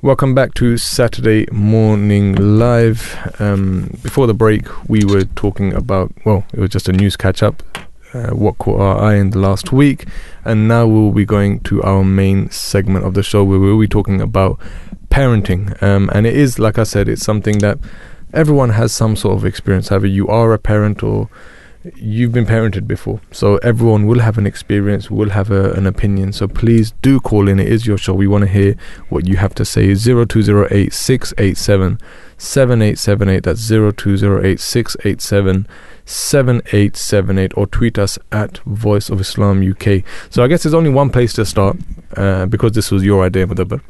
Welcome 0.00 0.34
back 0.34 0.54
to 0.54 0.78
Saturday 0.78 1.44
Morning 1.52 2.34
Live. 2.34 3.36
Um, 3.38 3.90
before 4.02 4.26
the 4.26 4.32
break, 4.32 4.88
we 4.88 5.04
were 5.04 5.24
talking 5.24 5.74
about, 5.74 6.10
well, 6.24 6.46
it 6.54 6.60
was 6.60 6.70
just 6.70 6.88
a 6.88 6.92
news 6.92 7.18
catch 7.18 7.42
up, 7.42 7.62
uh, 8.14 8.30
what 8.30 8.56
caught 8.56 8.80
our 8.80 8.98
eye 9.02 9.16
in 9.16 9.32
the 9.32 9.38
last 9.38 9.70
week, 9.70 10.06
and 10.46 10.66
now 10.66 10.86
we'll 10.86 11.12
be 11.12 11.26
going 11.26 11.60
to 11.64 11.82
our 11.82 12.04
main 12.04 12.50
segment 12.50 13.04
of 13.04 13.12
the 13.12 13.22
show 13.22 13.44
where 13.44 13.58
we'll 13.58 13.78
be 13.78 13.86
talking 13.86 14.22
about 14.22 14.58
parenting. 15.10 15.80
Um, 15.82 16.08
and 16.14 16.26
it 16.26 16.34
is, 16.34 16.58
like 16.58 16.78
I 16.78 16.84
said, 16.84 17.06
it's 17.06 17.22
something 17.22 17.58
that 17.58 17.78
everyone 18.32 18.70
has 18.70 18.92
some 18.92 19.16
sort 19.16 19.36
of 19.36 19.44
experience, 19.44 19.90
either 19.90 20.06
you 20.06 20.28
are 20.28 20.52
a 20.52 20.58
parent 20.58 21.02
or 21.02 21.28
you've 21.96 22.32
been 22.32 22.44
parented 22.44 22.86
before. 22.86 23.20
So 23.30 23.56
everyone 23.58 24.06
will 24.06 24.18
have 24.20 24.36
an 24.36 24.46
experience, 24.46 25.10
will 25.10 25.30
have 25.30 25.50
a, 25.50 25.72
an 25.72 25.86
opinion. 25.86 26.32
So 26.32 26.46
please 26.46 26.92
do 27.02 27.20
call 27.20 27.48
in. 27.48 27.58
It 27.58 27.68
is 27.68 27.86
your 27.86 27.96
show. 27.96 28.12
We 28.12 28.26
want 28.26 28.42
to 28.42 28.50
hear 28.50 28.76
what 29.08 29.26
you 29.26 29.36
have 29.36 29.54
to 29.56 29.64
say. 29.64 29.94
0208 29.94 30.92
687 30.92 31.98
7878. 32.36 33.42
That's 33.42 33.66
0208 33.68 34.60
687 34.60 35.66
7878. 36.04 37.56
Or 37.56 37.66
tweet 37.66 37.98
us 37.98 38.18
at 38.30 38.58
Voice 38.58 39.08
of 39.08 39.20
Islam 39.20 39.68
UK. 39.68 40.04
So 40.28 40.44
I 40.44 40.48
guess 40.48 40.62
there's 40.62 40.74
only 40.74 40.90
one 40.90 41.08
place 41.08 41.32
to 41.34 41.46
start 41.46 41.78
uh, 42.16 42.44
because 42.46 42.72
this 42.72 42.90
was 42.90 43.02
your 43.02 43.24
idea, 43.24 43.46
Mudabbar. 43.46 43.80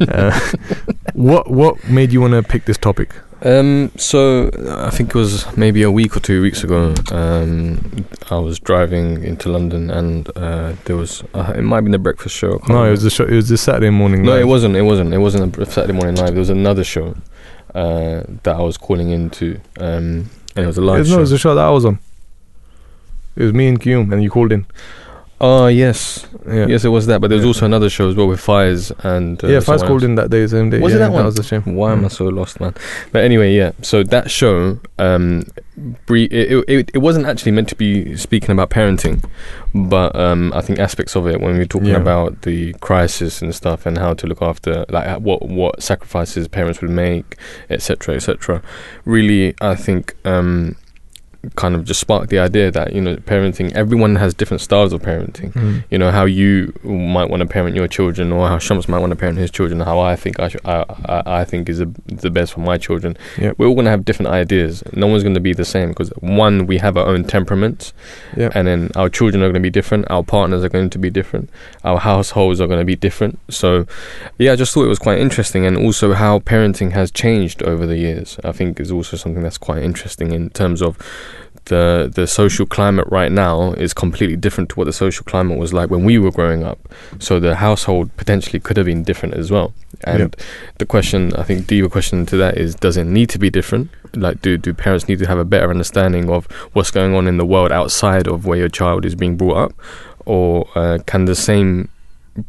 Uh, 0.00 0.92
what, 1.14 1.50
what 1.50 1.88
made 1.88 2.12
you 2.12 2.22
want 2.22 2.32
to 2.32 2.42
pick 2.42 2.64
this 2.64 2.78
topic? 2.78 3.14
Um, 3.44 3.92
so 3.96 4.50
I 4.70 4.88
think 4.88 5.10
it 5.10 5.14
was 5.14 5.54
maybe 5.54 5.82
a 5.82 5.90
week 5.90 6.16
or 6.16 6.20
two 6.20 6.40
weeks 6.40 6.64
ago. 6.64 6.94
Um, 7.12 8.06
I 8.30 8.36
was 8.38 8.58
driving 8.58 9.22
into 9.22 9.50
London, 9.50 9.90
and 9.90 10.30
uh, 10.34 10.72
there 10.86 10.96
was 10.96 11.22
uh, 11.34 11.52
it 11.54 11.60
might 11.60 11.76
have 11.76 11.84
been 11.84 11.92
the 11.92 11.98
breakfast 11.98 12.34
show. 12.34 12.58
No, 12.68 12.84
it 12.84 12.90
was 12.90 13.02
the 13.02 13.10
show. 13.10 13.24
It 13.24 13.34
was 13.34 13.50
the 13.50 13.58
Saturday 13.58 13.90
morning. 13.90 14.22
No, 14.22 14.32
live. 14.32 14.40
it 14.40 14.46
wasn't. 14.46 14.76
It 14.76 14.82
wasn't. 14.82 15.12
It 15.12 15.18
wasn't 15.18 15.58
a 15.58 15.66
Saturday 15.66 15.92
morning 15.92 16.16
live. 16.16 16.30
There 16.30 16.38
was 16.38 16.48
another 16.48 16.84
show 16.84 17.14
uh, 17.74 18.22
that 18.44 18.56
I 18.56 18.62
was 18.62 18.78
calling 18.78 19.10
into, 19.10 19.60
um, 19.78 20.30
and 20.56 20.64
it 20.64 20.66
was 20.66 20.78
a 20.78 20.80
It 20.80 20.84
live 20.84 20.98
was, 21.00 21.10
no, 21.10 21.18
it 21.18 21.20
was 21.20 21.30
the 21.30 21.38
show 21.38 21.54
that 21.54 21.64
I 21.64 21.70
was 21.70 21.84
on. 21.84 21.98
It 23.36 23.42
was 23.42 23.52
me 23.52 23.68
and 23.68 23.78
Guillaume, 23.78 24.10
and 24.10 24.22
you 24.22 24.30
called 24.30 24.52
in. 24.52 24.64
Oh 25.46 25.66
yes, 25.66 26.26
Yeah, 26.46 26.66
yes, 26.68 26.84
it 26.84 26.88
was 26.88 27.04
that. 27.06 27.20
But 27.20 27.28
there 27.28 27.36
was 27.36 27.44
Yeah. 27.44 27.48
also 27.50 27.66
another 27.66 27.90
show 27.90 28.08
as 28.08 28.14
well 28.16 28.28
with 28.28 28.40
Fires 28.40 28.92
and 29.00 29.42
uh, 29.44 29.48
yeah. 29.48 29.58
Faz 29.58 29.64
someone 29.64 29.86
called 29.88 30.02
else. 30.02 30.08
in 30.08 30.14
that 30.14 30.30
day, 30.30 30.40
the 30.40 30.48
same 30.48 30.70
day. 30.70 30.78
Was 30.80 30.92
it 30.94 30.96
yeah, 31.00 31.08
that 31.08 31.12
one? 31.12 31.24
was 31.26 31.38
a 31.38 31.42
shame. 31.42 31.62
Why 31.80 31.92
am 31.92 32.04
I 32.04 32.08
Mm. 32.08 32.12
so 32.12 32.24
lost, 32.40 32.60
man? 32.60 32.74
But 33.12 33.24
anyway, 33.24 33.54
yeah. 33.54 33.72
So 33.82 34.02
that 34.04 34.30
show, 34.30 34.78
um, 34.98 35.44
bre- 36.06 36.30
it, 36.30 36.64
it, 36.68 36.90
it 36.94 36.98
wasn't 36.98 37.26
actually 37.26 37.52
meant 37.52 37.68
to 37.68 37.76
be 37.76 38.16
speaking 38.16 38.52
about 38.52 38.70
parenting, 38.70 39.22
but 39.74 40.14
um, 40.16 40.50
I 40.54 40.60
think 40.62 40.78
aspects 40.78 41.14
of 41.16 41.26
it 41.26 41.40
when 41.42 41.52
we 41.54 41.58
were 41.58 41.64
talking 41.76 41.88
Yeah. 41.88 41.96
about 42.06 42.42
the 42.42 42.72
crisis 42.80 43.42
and 43.42 43.54
stuff 43.54 43.84
and 43.86 43.98
how 43.98 44.14
to 44.14 44.26
look 44.26 44.40
after, 44.40 44.86
like 44.88 45.06
uh, 45.06 45.18
what 45.18 45.40
what 45.60 45.82
sacrifices 45.82 46.48
parents 46.48 46.80
would 46.80 46.90
make, 46.90 47.36
etc., 47.68 48.14
etc. 48.16 48.62
Really, 49.04 49.54
I 49.60 49.74
think. 49.74 50.14
Um, 50.24 50.76
kind 51.56 51.74
of 51.74 51.84
just 51.84 52.00
sparked 52.00 52.30
the 52.30 52.38
idea 52.38 52.70
that 52.70 52.92
you 52.92 53.00
know 53.00 53.16
parenting 53.16 53.72
everyone 53.74 54.16
has 54.16 54.34
different 54.34 54.60
styles 54.60 54.92
of 54.92 55.02
parenting 55.02 55.52
Mm. 55.52 55.84
you 55.90 55.98
know 55.98 56.10
how 56.10 56.24
you 56.24 56.72
might 56.82 57.28
want 57.30 57.40
to 57.40 57.46
parent 57.46 57.76
your 57.76 57.88
children 57.88 58.32
or 58.32 58.48
how 58.48 58.58
Shams 58.58 58.88
might 58.88 58.98
want 58.98 59.10
to 59.10 59.16
parent 59.16 59.38
his 59.38 59.50
children 59.50 59.80
how 59.80 59.98
I 60.00 60.16
think 60.16 60.40
I, 60.40 60.48
sh- 60.48 60.56
I, 60.64 60.84
I, 61.06 61.22
I 61.40 61.44
think 61.44 61.68
is 61.68 61.78
the, 61.78 61.90
the 62.06 62.30
best 62.30 62.52
for 62.54 62.60
my 62.60 62.78
children 62.78 63.16
Yep. 63.38 63.58
we're 63.58 63.66
all 63.66 63.74
going 63.74 63.84
to 63.84 63.90
have 63.90 64.04
different 64.04 64.30
ideas 64.32 64.82
no 64.92 65.06
one's 65.06 65.22
going 65.22 65.34
to 65.34 65.40
be 65.40 65.52
the 65.52 65.64
same 65.64 65.90
because 65.90 66.10
one 66.20 66.66
we 66.66 66.78
have 66.78 66.96
our 66.96 67.06
own 67.06 67.24
temperaments 67.24 67.92
Yep. 68.36 68.52
and 68.54 68.66
then 68.68 68.90
our 68.96 69.08
children 69.08 69.42
are 69.42 69.46
going 69.46 69.54
to 69.54 69.60
be 69.60 69.70
different 69.70 70.06
our 70.10 70.22
partners 70.22 70.64
are 70.64 70.68
going 70.68 70.90
to 70.90 70.98
be 70.98 71.10
different 71.10 71.50
our 71.84 71.98
households 71.98 72.60
are 72.60 72.66
going 72.66 72.80
to 72.80 72.84
be 72.84 72.96
different 72.96 73.38
so 73.48 73.86
yeah 74.38 74.52
I 74.52 74.56
just 74.56 74.72
thought 74.72 74.84
it 74.84 74.88
was 74.88 74.98
quite 74.98 75.18
interesting 75.18 75.66
and 75.66 75.76
also 75.76 76.14
how 76.14 76.38
parenting 76.40 76.92
has 76.92 77.10
changed 77.10 77.62
over 77.62 77.86
the 77.86 77.96
years 77.98 78.38
I 78.44 78.52
think 78.52 78.80
is 78.80 78.90
also 78.90 79.16
something 79.16 79.42
that's 79.42 79.58
quite 79.58 79.82
interesting 79.82 80.32
in 80.32 80.50
terms 80.50 80.80
of 80.82 80.96
the 81.66 82.10
the 82.14 82.26
social 82.26 82.66
climate 82.66 83.06
right 83.10 83.32
now 83.32 83.72
is 83.72 83.94
completely 83.94 84.36
different 84.36 84.70
to 84.70 84.76
what 84.76 84.84
the 84.84 84.92
social 84.92 85.24
climate 85.24 85.58
was 85.58 85.72
like 85.72 85.90
when 85.90 86.04
we 86.04 86.18
were 86.18 86.30
growing 86.30 86.62
up. 86.62 86.78
So 87.18 87.40
the 87.40 87.56
household 87.56 88.14
potentially 88.16 88.60
could 88.60 88.76
have 88.76 88.86
been 88.86 89.02
different 89.02 89.34
as 89.34 89.50
well. 89.50 89.72
And 90.04 90.36
the 90.78 90.86
question, 90.86 91.32
I 91.34 91.42
think, 91.44 91.66
deeper 91.66 91.88
question 91.88 92.26
to 92.26 92.36
that 92.36 92.58
is: 92.58 92.74
Does 92.74 92.96
it 92.96 93.04
need 93.04 93.30
to 93.30 93.38
be 93.38 93.50
different? 93.50 93.90
Like, 94.14 94.42
do 94.42 94.56
do 94.56 94.74
parents 94.74 95.08
need 95.08 95.18
to 95.20 95.26
have 95.26 95.38
a 95.38 95.44
better 95.44 95.70
understanding 95.70 96.28
of 96.28 96.46
what's 96.72 96.90
going 96.90 97.14
on 97.14 97.26
in 97.26 97.38
the 97.38 97.46
world 97.46 97.72
outside 97.72 98.26
of 98.26 98.46
where 98.46 98.58
your 98.58 98.68
child 98.68 99.04
is 99.04 99.14
being 99.14 99.36
brought 99.36 99.56
up, 99.56 99.72
or 100.26 100.68
uh, 100.74 100.98
can 101.06 101.24
the 101.24 101.34
same 101.34 101.88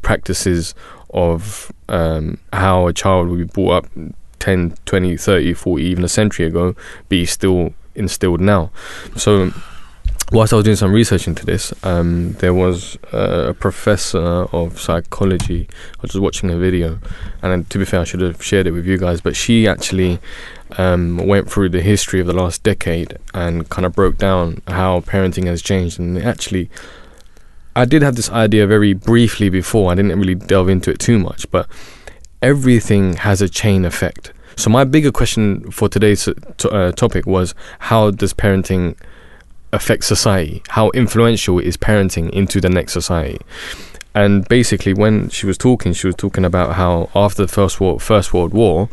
practices 0.02 0.76
of 1.12 1.72
um, 1.88 2.38
how 2.52 2.88
a 2.88 2.94
child 2.94 3.30
would 3.30 3.38
be 3.38 3.44
brought 3.46 3.86
up 3.86 3.92
10, 4.40 4.76
20, 4.86 5.18
30, 5.18 5.54
40, 5.54 5.84
even 5.84 6.04
a 6.04 6.10
century 6.10 6.46
ago, 6.46 6.76
be 7.08 7.26
still 7.26 7.74
instilled 7.96 8.42
now. 8.42 8.72
So, 9.16 9.52
whilst 10.32 10.54
I 10.54 10.56
was 10.56 10.66
doing 10.66 10.76
some 10.76 10.92
research 10.92 11.28
into 11.28 11.46
this, 11.46 11.74
um, 11.84 12.34
there 12.34 12.54
was 12.54 12.98
a 13.12 13.54
professor 13.54 14.20
of 14.20 14.80
psychology. 14.80 15.68
I 15.70 16.02
was 16.02 16.12
just 16.12 16.22
watching 16.22 16.50
a 16.50 16.58
video, 16.58 17.00
and 17.42 17.70
to 17.70 17.78
be 17.78 17.86
fair, 17.86 18.02
I 18.02 18.04
should 18.04 18.22
have 18.22 18.44
shared 18.44 18.68
it 18.68 18.72
with 18.72 18.86
you 18.86 18.98
guys, 18.98 19.22
but 19.22 19.36
she 19.36 19.68
actually 19.68 20.20
um, 20.78 21.18
went 21.18 21.50
through 21.50 21.70
the 21.70 21.82
history 21.82 22.20
of 22.20 22.28
the 22.28 22.34
last 22.34 22.64
decade 22.64 23.18
and 23.34 23.70
kind 23.70 23.86
of 23.86 23.94
broke 23.94 24.18
down 24.18 24.62
how 24.68 25.02
parenting 25.02 25.46
has 25.46 25.62
changed. 25.62 26.00
And 26.00 26.18
actually, 26.18 26.70
I 27.76 27.86
did 27.86 28.02
have 28.02 28.16
this 28.16 28.30
idea 28.30 28.66
very 28.68 28.94
briefly 28.94 29.50
before. 29.50 29.92
I 29.92 29.96
didn't 29.96 30.18
really 30.20 30.36
delve 30.36 30.70
into 30.70 30.92
it 30.92 31.00
too 31.00 31.20
much, 31.20 31.50
but 31.52 31.68
everything 32.42 33.18
has 33.18 33.42
a 33.42 33.50
chain 33.50 33.86
effect. 33.86 34.32
So 34.56 34.70
my 34.70 34.84
bigger 34.84 35.12
question 35.12 35.70
for 35.72 35.90
today's 35.90 36.28
uh, 36.28 36.92
topic 36.94 37.26
was 37.26 37.54
how 37.80 38.12
does 38.12 38.34
parenting 38.34 38.98
affect 39.74 40.06
society? 40.06 40.64
How 40.70 40.90
influential 40.92 41.60
is 41.60 41.78
parenting 41.78 42.30
into 42.30 42.62
the 42.62 42.70
next 42.70 42.94
society? 42.94 43.40
And 44.14 44.48
basically, 44.48 44.94
when 44.94 45.30
she 45.30 45.46
was 45.46 45.58
talking, 45.58 45.92
she 45.92 46.08
was 46.08 46.16
talking 46.16 46.46
about 46.46 46.76
how 46.76 47.10
after 47.14 47.42
the 47.42 47.52
first 47.52 47.82
world, 47.82 48.02
first 48.02 48.34
world 48.34 48.54
war, 48.54 48.90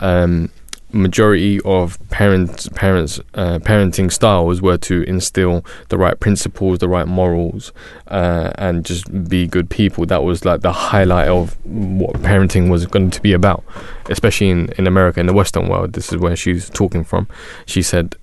um, 0.00 0.50
majority 0.92 1.60
of 1.64 1.98
parents 2.10 2.68
parents 2.70 3.18
uh, 3.34 3.58
parenting 3.60 4.10
styles 4.10 4.60
were 4.60 4.78
to 4.78 5.02
instill 5.04 5.64
the 5.88 5.98
right 5.98 6.18
principles, 6.20 6.78
the 6.78 6.88
right 6.88 7.06
morals, 7.06 7.72
uh, 8.08 8.52
and 8.56 8.84
just 8.84 9.28
be 9.28 9.46
good 9.46 9.70
people. 9.70 10.06
That 10.06 10.22
was 10.22 10.44
like 10.44 10.60
the 10.60 10.72
highlight 10.72 11.28
of 11.28 11.56
what 11.64 12.16
parenting 12.16 12.70
was 12.70 12.86
going 12.86 13.10
to 13.10 13.20
be 13.20 13.32
about, 13.32 13.64
especially 14.08 14.50
in 14.50 14.68
in 14.78 14.86
America 14.86 15.20
in 15.20 15.26
the 15.26 15.32
Western 15.32 15.68
world. 15.68 15.92
This 15.94 16.12
is 16.12 16.18
where 16.18 16.36
she's 16.36 16.70
talking 16.70 17.04
from. 17.04 17.28
She 17.66 17.82
said. 17.82 18.16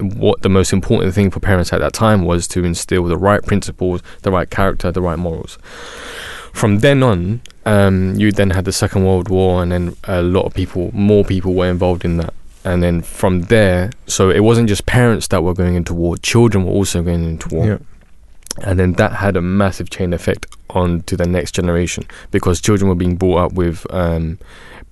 What 0.00 0.42
the 0.42 0.48
most 0.48 0.72
important 0.72 1.14
thing 1.14 1.30
for 1.30 1.38
parents 1.38 1.72
at 1.72 1.78
that 1.78 1.92
time 1.92 2.24
was 2.24 2.48
to 2.48 2.64
instill 2.64 3.04
the 3.04 3.16
right 3.16 3.40
principles, 3.40 4.02
the 4.22 4.32
right 4.32 4.50
character, 4.50 4.90
the 4.90 5.00
right 5.00 5.16
morals. 5.16 5.56
From 6.54 6.78
then 6.78 7.02
on, 7.02 7.40
um, 7.66 8.14
you 8.14 8.30
then 8.30 8.50
had 8.50 8.64
the 8.64 8.72
Second 8.72 9.04
World 9.04 9.28
War, 9.28 9.60
and 9.60 9.72
then 9.72 9.96
a 10.04 10.22
lot 10.22 10.46
of 10.46 10.54
people, 10.54 10.90
more 10.94 11.24
people 11.24 11.52
were 11.52 11.68
involved 11.68 12.04
in 12.04 12.16
that. 12.18 12.32
And 12.64 12.80
then 12.80 13.02
from 13.02 13.42
there, 13.42 13.90
so 14.06 14.30
it 14.30 14.40
wasn't 14.40 14.68
just 14.68 14.86
parents 14.86 15.26
that 15.28 15.42
were 15.42 15.52
going 15.52 15.74
into 15.74 15.92
war; 15.92 16.16
children 16.16 16.64
were 16.64 16.70
also 16.70 17.02
going 17.02 17.24
into 17.24 17.48
war. 17.48 17.66
Yeah. 17.66 17.78
And 18.62 18.78
then 18.78 18.92
that 18.94 19.14
had 19.14 19.36
a 19.36 19.42
massive 19.42 19.90
chain 19.90 20.12
effect 20.12 20.46
on 20.70 21.02
to 21.02 21.16
the 21.16 21.26
next 21.26 21.56
generation 21.56 22.06
because 22.30 22.60
children 22.60 22.88
were 22.88 22.94
being 22.94 23.16
brought 23.16 23.46
up 23.46 23.52
with 23.52 23.84
um, 23.92 24.38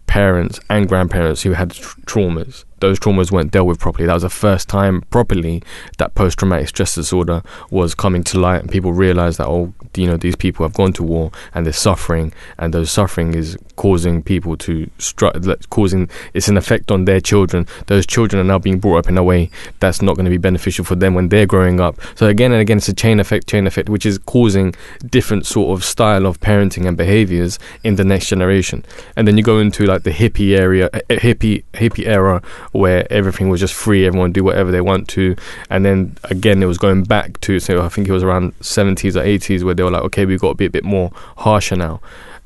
parents 0.06 0.58
and 0.68 0.88
grandparents 0.88 1.42
who 1.42 1.52
had 1.52 1.70
tr- 1.70 2.00
traumas. 2.00 2.64
Those 2.82 2.98
traumas 2.98 3.30
weren't 3.30 3.52
dealt 3.52 3.68
with 3.68 3.78
properly. 3.78 4.06
That 4.06 4.14
was 4.14 4.24
the 4.24 4.28
first 4.28 4.68
time 4.68 5.02
properly 5.02 5.62
that 5.98 6.16
post 6.16 6.40
traumatic 6.40 6.68
stress 6.68 6.96
disorder 6.96 7.44
was 7.70 7.94
coming 7.94 8.24
to 8.24 8.40
light, 8.40 8.62
and 8.62 8.70
people 8.70 8.92
realized 8.92 9.38
that, 9.38 9.46
oh, 9.46 9.72
you 9.94 10.08
know, 10.08 10.16
these 10.16 10.34
people 10.34 10.66
have 10.66 10.74
gone 10.74 10.92
to 10.94 11.04
war 11.04 11.30
and 11.54 11.64
they're 11.64 11.72
suffering, 11.72 12.32
and 12.58 12.74
those 12.74 12.90
suffering 12.90 13.34
is 13.34 13.56
causing 13.76 14.20
people 14.20 14.56
to, 14.56 14.90
stru- 14.98 15.70
causing, 15.70 16.10
it's 16.34 16.48
an 16.48 16.56
effect 16.56 16.90
on 16.90 17.04
their 17.04 17.20
children. 17.20 17.68
Those 17.86 18.04
children 18.04 18.40
are 18.40 18.44
now 18.44 18.58
being 18.58 18.80
brought 18.80 18.98
up 18.98 19.08
in 19.08 19.16
a 19.16 19.22
way 19.22 19.50
that's 19.78 20.02
not 20.02 20.16
going 20.16 20.24
to 20.24 20.30
be 20.30 20.38
beneficial 20.38 20.84
for 20.84 20.96
them 20.96 21.14
when 21.14 21.28
they're 21.28 21.46
growing 21.46 21.80
up. 21.80 22.00
So, 22.16 22.26
again 22.26 22.50
and 22.50 22.60
again, 22.60 22.78
it's 22.78 22.88
a 22.88 22.94
chain 22.94 23.20
effect, 23.20 23.46
chain 23.46 23.68
effect, 23.68 23.88
which 23.88 24.04
is 24.04 24.18
causing 24.18 24.74
different 25.06 25.46
sort 25.46 25.78
of 25.78 25.84
style 25.84 26.26
of 26.26 26.40
parenting 26.40 26.88
and 26.88 26.96
behaviors 26.96 27.60
in 27.84 27.94
the 27.94 28.04
next 28.04 28.26
generation. 28.26 28.84
And 29.14 29.28
then 29.28 29.36
you 29.36 29.44
go 29.44 29.60
into 29.60 29.84
like 29.84 30.02
the 30.02 30.10
hippie 30.10 30.58
area, 30.58 30.90
uh, 30.92 31.00
hippie, 31.08 31.62
hippie 31.74 32.06
era 32.06 32.42
where 32.72 33.10
everything 33.12 33.48
was 33.48 33.60
just 33.60 33.74
free, 33.74 34.06
everyone 34.06 34.32
do 34.32 34.42
whatever 34.42 34.70
they 34.70 34.80
want 34.80 35.08
to, 35.08 35.36
and 35.70 35.84
then 35.84 36.16
again 36.24 36.62
it 36.62 36.66
was 36.66 36.78
going 36.78 37.04
back 37.04 37.40
to 37.42 37.60
so 37.60 37.82
I 37.82 37.88
think 37.88 38.08
it 38.08 38.12
was 38.12 38.22
around 38.22 38.54
seventies 38.60 39.16
or 39.16 39.22
eighties 39.22 39.62
where 39.62 39.74
they 39.74 39.82
were 39.82 39.90
like, 39.90 40.02
okay, 40.04 40.26
we've 40.26 40.40
got 40.40 40.50
to 40.50 40.54
be 40.54 40.66
a 40.66 40.70
bit 40.70 40.84
more 40.84 41.10
harsher 41.36 41.76
now, 41.76 42.00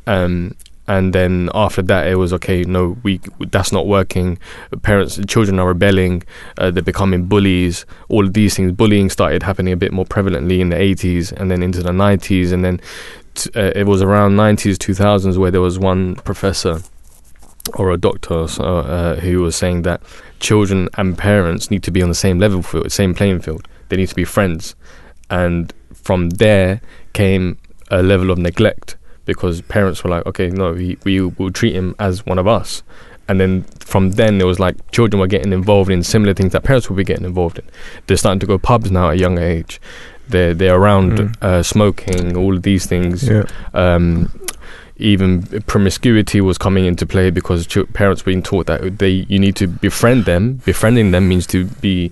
um, 0.07 0.55
and 0.89 1.13
then 1.13 1.49
after 1.55 1.83
that 1.83 2.07
it 2.09 2.17
was 2.17 2.33
okay, 2.35 2.63
no, 2.63 2.97
we 3.03 3.21
that's 3.49 3.73
not 3.73 3.87
working. 3.87 4.39
Parents, 4.83 5.19
children 5.27 5.59
are 5.59 5.69
rebelling, 5.69 6.23
uh, 6.59 6.71
they're 6.71 6.83
becoming 6.83 7.27
bullies. 7.27 7.87
All 8.09 8.27
of 8.27 8.35
these 8.35 8.55
things, 8.57 8.73
bullying 8.73 9.11
started 9.11 9.43
happening 9.43 9.73
a 9.73 9.77
bit 9.77 9.93
more 9.93 10.05
prevalently 10.05 10.61
in 10.61 10.71
the 10.71 10.81
eighties 10.81 11.33
and 11.33 11.51
then 11.51 11.63
into 11.63 11.83
the 11.83 11.93
nineties, 11.93 12.53
and 12.53 12.65
then. 12.65 12.81
T- 13.35 13.51
uh, 13.55 13.71
it 13.75 13.87
was 13.87 14.01
around 14.01 14.35
90s 14.35 14.77
2000s 14.77 15.37
where 15.37 15.51
there 15.51 15.61
was 15.61 15.79
one 15.79 16.15
professor 16.15 16.81
or 17.75 17.91
a 17.91 17.97
doctor 17.97 18.47
so, 18.49 18.63
uh, 18.79 19.17
who 19.17 19.41
was 19.43 19.57
saying 19.57 19.83
that 19.83 20.01
children 20.41 20.89
and 20.97 21.17
parents 21.19 21.71
need 21.71 21.83
to 21.85 21.91
be 21.91 22.03
on 22.03 22.09
the 22.09 22.15
same 22.15 22.39
level 22.39 22.63
field, 22.63 22.91
same 22.93 23.15
playing 23.15 23.41
field. 23.41 23.67
They 23.89 23.97
need 23.97 24.09
to 24.09 24.15
be 24.15 24.25
friends, 24.25 24.75
and 25.31 25.73
from 25.95 26.31
there 26.31 26.81
came 27.13 27.59
a 27.91 28.03
level 28.03 28.31
of 28.31 28.39
neglect 28.39 28.97
because 29.25 29.61
parents 29.63 30.03
were 30.05 30.11
like, 30.11 30.27
okay, 30.27 30.49
no, 30.51 30.73
we 30.73 30.99
we 31.05 31.21
will 31.21 31.51
treat 31.51 31.75
him 31.75 31.95
as 31.99 32.25
one 32.27 32.39
of 32.39 32.47
us. 32.47 32.83
And 33.29 33.41
then 33.41 33.63
from 33.81 34.13
then, 34.13 34.41
it 34.41 34.45
was 34.45 34.61
like 34.61 34.77
children 34.93 35.19
were 35.21 35.27
getting 35.27 35.53
involved 35.53 35.91
in 35.91 36.05
similar 36.05 36.33
things 36.33 36.53
that 36.53 36.63
parents 36.63 36.89
would 36.89 36.97
be 36.97 37.03
getting 37.03 37.25
involved 37.25 37.59
in. 37.59 37.65
They're 38.07 38.17
starting 38.17 38.39
to 38.41 38.47
go 38.47 38.57
pubs 38.57 38.91
now 38.93 39.09
at 39.09 39.15
a 39.15 39.19
younger 39.19 39.43
age. 39.43 39.81
They're 40.29 40.55
they're 40.55 40.77
around 40.77 41.13
Mm. 41.19 41.43
uh, 41.43 41.63
smoking, 41.65 42.37
all 42.37 42.55
of 42.57 42.63
these 42.63 42.87
things. 42.87 43.29
Yeah. 43.29 43.45
Um, 43.75 44.31
even 44.99 45.43
promiscuity 45.67 46.41
was 46.41 46.57
coming 46.59 46.87
into 46.87 47.05
play 47.07 47.31
because 47.31 47.67
ch- 47.67 47.79
parents 47.93 48.23
were 48.25 48.31
being 48.31 48.43
taught 48.43 48.67
that 48.67 48.99
they 48.99 49.27
you 49.29 49.39
need 49.39 49.57
to 49.57 49.67
befriend 49.67 50.25
them. 50.25 50.55
Befriending 50.65 51.11
them 51.11 51.29
means 51.29 51.47
to 51.49 51.67
be 51.67 52.11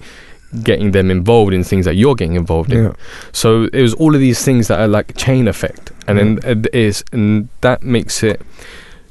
getting 0.62 0.92
them 0.92 1.10
involved 1.10 1.52
in 1.52 1.64
things 1.64 1.84
that 1.84 1.96
you're 1.96 2.14
getting 2.14 2.36
involved 2.36 2.72
in. 2.72 2.84
Yeah. 2.84 2.92
So 3.32 3.64
it 3.72 3.82
was 3.82 3.94
all 3.94 4.14
of 4.14 4.20
these 4.20 4.44
things 4.44 4.68
that 4.68 4.78
are 4.78 4.86
like 4.88 5.16
chain 5.16 5.48
effect, 5.48 5.92
and 6.06 6.18
then 6.18 6.38
it 6.44 6.72
is, 6.74 7.02
and 7.12 7.48
that 7.62 7.82
makes 7.82 8.22
it 8.22 8.40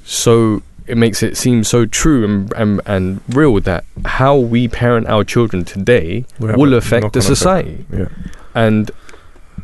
so. 0.05 0.61
It 0.85 0.97
makes 0.97 1.23
it 1.23 1.37
seem 1.37 1.63
so 1.63 1.85
true 1.85 2.25
and, 2.25 2.51
and 2.57 2.81
and 2.85 3.21
real 3.29 3.57
that 3.61 3.85
how 4.03 4.35
we 4.35 4.67
parent 4.67 5.07
our 5.07 5.23
children 5.23 5.63
today 5.63 6.25
will 6.39 6.73
affect 6.73 7.13
the 7.13 7.21
society 7.21 7.85
Yeah. 7.89 8.09
and 8.53 8.91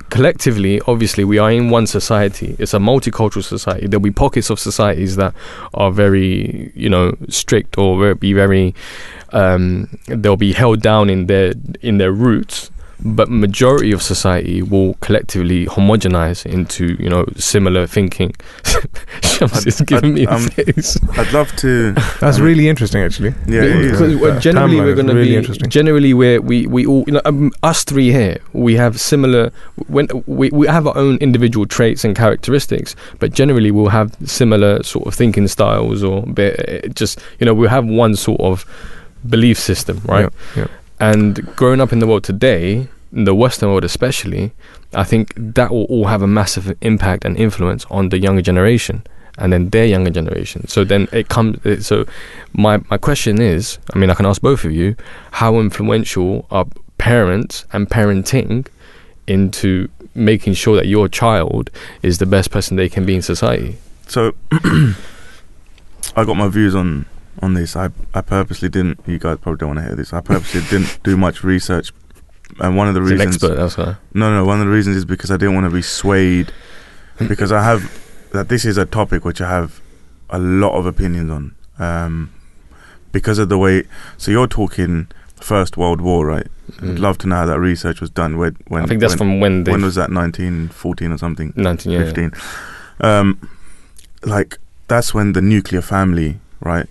collectively 0.09 0.81
obviously 0.87 1.23
we 1.23 1.37
are 1.37 1.51
in 1.51 1.69
one 1.69 1.87
society. 1.87 2.55
It's 2.59 2.73
a 2.73 2.79
multicultural 2.79 3.43
society. 3.43 3.87
There'll 3.87 4.01
be 4.01 4.11
pockets 4.11 4.49
of 4.49 4.59
societies 4.59 5.15
that 5.15 5.33
are 5.73 5.91
very 5.91 6.71
you 6.75 6.89
know 6.89 7.15
strict 7.29 7.77
or 7.77 8.15
be 8.15 8.33
very 8.33 8.75
um, 9.31 9.89
they'll 10.07 10.37
be 10.37 10.53
held 10.53 10.81
down 10.81 11.09
in 11.09 11.27
their 11.27 11.53
in 11.81 11.97
their 11.97 12.11
roots 12.11 12.71
but 13.01 13.29
majority 13.29 13.91
of 13.93 14.01
society 14.01 14.61
will 14.61 14.93
collectively 14.95 15.65
homogenize 15.65 16.45
into 16.45 16.95
you 17.01 17.09
know 17.09 17.25
similar 17.37 17.87
thinking 17.87 18.33
Shams 19.23 19.65
is 19.65 19.79
I'd- 19.81 19.85
giving 19.85 20.13
me 20.13 20.25
a 20.25 20.31
um, 20.31 20.47
face 20.49 20.97
I'd 21.17 21.31
love 21.33 21.55
to. 21.57 21.93
That's 22.19 22.37
um, 22.39 22.43
really 22.43 22.67
interesting, 22.67 23.01
actually. 23.01 23.33
Yeah, 23.47 23.63
it 23.63 23.75
is. 23.85 23.91
because 23.91 24.13
Yeah. 24.21 24.39
generally 24.39 24.75
Timeline 24.77 24.83
we're 24.85 24.95
going 24.95 25.07
to 25.07 25.13
really 25.15 25.29
be 25.29 25.35
interesting. 25.37 25.69
generally 25.69 26.13
where 26.13 26.41
we 26.41 26.67
we 26.67 26.85
all 26.85 27.03
you 27.07 27.13
know 27.13 27.21
um, 27.25 27.51
us 27.63 27.83
three 27.83 28.11
here 28.11 28.37
we 28.53 28.75
have 28.75 28.99
similar 28.99 29.51
when 29.87 30.07
we 30.25 30.49
we 30.51 30.67
have 30.67 30.85
our 30.87 30.97
own 30.97 31.17
individual 31.17 31.65
traits 31.65 32.03
and 32.03 32.15
characteristics 32.15 32.95
but 33.19 33.31
generally 33.33 33.71
we'll 33.71 33.89
have 33.89 34.15
similar 34.25 34.83
sort 34.83 35.07
of 35.07 35.13
thinking 35.13 35.47
styles 35.47 36.03
or 36.03 36.25
just 36.93 37.19
you 37.39 37.45
know 37.45 37.53
we'll 37.53 37.69
have 37.69 37.85
one 37.85 38.15
sort 38.15 38.41
of 38.41 38.65
belief 39.27 39.57
system 39.59 40.01
right 40.05 40.29
Yeah. 40.55 40.61
yeah. 40.63 40.67
And 40.99 41.45
growing 41.55 41.81
up 41.81 41.93
in 41.93 41.99
the 41.99 42.07
world 42.07 42.23
today, 42.23 42.87
in 43.11 43.23
the 43.23 43.35
Western 43.35 43.69
world 43.69 43.83
especially, 43.83 44.51
I 44.93 45.03
think 45.03 45.33
that 45.35 45.71
will 45.71 45.85
all 45.85 46.05
have 46.05 46.21
a 46.21 46.27
massive 46.27 46.75
impact 46.81 47.25
and 47.25 47.37
influence 47.37 47.85
on 47.89 48.09
the 48.09 48.19
younger 48.19 48.41
generation 48.41 49.03
and 49.37 49.53
then 49.53 49.69
their 49.69 49.85
younger 49.85 50.11
generation. 50.11 50.67
So 50.67 50.83
then 50.83 51.07
it 51.11 51.29
comes. 51.29 51.85
So 51.85 52.05
my 52.53 52.81
my 52.89 52.97
question 52.97 53.41
is, 53.41 53.79
I 53.93 53.97
mean, 53.97 54.09
I 54.09 54.13
can 54.13 54.25
ask 54.25 54.41
both 54.41 54.65
of 54.65 54.71
you, 54.71 54.95
how 55.31 55.59
influential 55.59 56.45
are 56.51 56.65
parents 56.97 57.65
and 57.71 57.89
parenting 57.89 58.67
into 59.25 59.87
making 60.13 60.53
sure 60.53 60.75
that 60.75 60.87
your 60.87 61.07
child 61.07 61.69
is 62.03 62.17
the 62.17 62.25
best 62.25 62.51
person 62.51 62.75
they 62.75 62.89
can 62.89 63.05
be 63.05 63.15
in 63.15 63.21
society? 63.21 63.77
So, 64.07 64.33
I 64.51 66.25
got 66.25 66.35
my 66.35 66.49
views 66.49 66.75
on 66.75 67.05
on 67.41 67.53
this. 67.53 67.75
I 67.75 67.89
I 68.13 68.21
purposely 68.21 68.69
didn't. 68.69 68.99
You 69.07 69.17
guys 69.19 69.37
probably 69.41 69.57
don't 69.57 69.69
want 69.75 69.79
to 69.79 69.85
hear 69.85 69.95
this. 69.95 70.13
I 70.13 70.21
purposely 70.21 70.61
didn't 70.69 70.99
do 71.03 71.15
much 71.17 71.43
research, 71.43 71.91
and 72.59 72.75
one 72.75 72.87
of 72.87 72.93
the 72.93 73.01
reasons. 73.01 73.35
expert, 73.35 73.55
that's 73.55 73.77
why. 73.77 73.95
No, 74.13 74.33
no. 74.33 74.45
One 74.45 74.59
of 74.59 74.65
the 74.67 74.71
reasons 74.71 74.95
is 74.97 75.05
because 75.05 75.31
I 75.31 75.37
didn't 75.37 75.55
want 75.55 75.65
to 75.65 75.73
be 75.73 75.81
swayed, 75.81 76.51
because 77.27 77.51
I 77.51 77.63
have 77.63 77.89
that 78.33 78.49
this 78.49 78.65
is 78.65 78.77
a 78.77 78.85
topic 78.85 79.25
which 79.25 79.41
I 79.41 79.49
have 79.49 79.81
a 80.29 80.37
lot 80.39 80.73
of 80.77 80.85
opinions 80.85 81.31
on, 81.31 81.55
um, 81.79 82.31
because 83.11 83.39
of 83.39 83.49
the 83.49 83.57
way. 83.57 83.83
So 84.17 84.31
you're 84.31 84.47
talking 84.47 85.07
First 85.41 85.77
World 85.77 86.01
War, 86.01 86.25
right? 86.25 86.47
I'd 86.77 86.83
Mm. 86.83 86.99
love 86.99 87.17
to 87.19 87.27
know 87.27 87.35
how 87.37 87.45
that 87.47 87.59
research 87.59 87.99
was 87.99 88.11
done. 88.11 88.37
When, 88.37 88.55
when 88.67 88.83
I 88.83 88.85
think 88.85 89.01
that's 89.01 89.13
when, 89.13 89.17
from 89.17 89.39
when 89.39 89.63
when 89.63 89.81
was 89.81 89.95
that? 89.95 90.11
1914 90.11 91.11
or 91.11 91.17
something? 91.17 91.51
19 91.55 91.91
yeah. 91.91 92.03
15. 92.03 92.31
Um, 93.01 93.49
like 94.23 94.59
that's 94.87 95.13
when 95.13 95.33
the 95.33 95.41
nuclear 95.41 95.81
family, 95.81 96.39
right, 96.61 96.85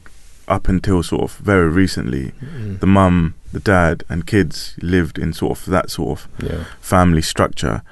up 0.49 0.69
until 0.69 1.03
sort 1.03 1.23
of 1.23 1.37
very 1.37 1.69
recently, 1.69 2.33
Mm. 2.43 2.81
the 2.81 2.87
mum, 2.87 3.35
the 3.53 3.61
dad, 3.61 4.05
and 4.09 4.27
kids 4.27 4.75
lived 4.83 5.19
in 5.19 5.33
sort 5.33 5.59
of 5.59 5.67
that 5.67 5.91
sort 5.91 6.19
of 6.19 6.29
Yeah. 6.43 6.65
family 6.81 7.23
structure, 7.23 7.83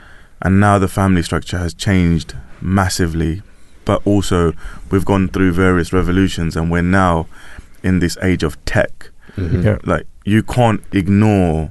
and 0.43 0.59
now 0.61 0.79
the 0.79 0.89
family 0.89 1.23
structure 1.23 1.59
has 1.59 1.75
changed 1.75 2.35
massively. 2.61 3.43
But 3.85 4.03
also, 4.05 4.53
we've 4.91 5.05
gone 5.05 5.29
through 5.29 5.53
various 5.53 5.93
revolutions, 5.93 6.57
and 6.57 6.71
we're 6.71 6.83
now 6.83 7.27
in 7.83 8.01
this 8.01 8.17
age 8.23 8.43
of 8.43 8.57
tech. 8.65 9.11
Mhm. 9.37 9.65
Yeah. 9.65 9.77
Like 9.85 10.07
you 10.25 10.43
can't 10.43 10.83
ignore, 10.93 11.71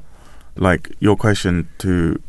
like 0.56 0.92
your 1.00 1.18
question 1.18 1.68
to 1.80 2.20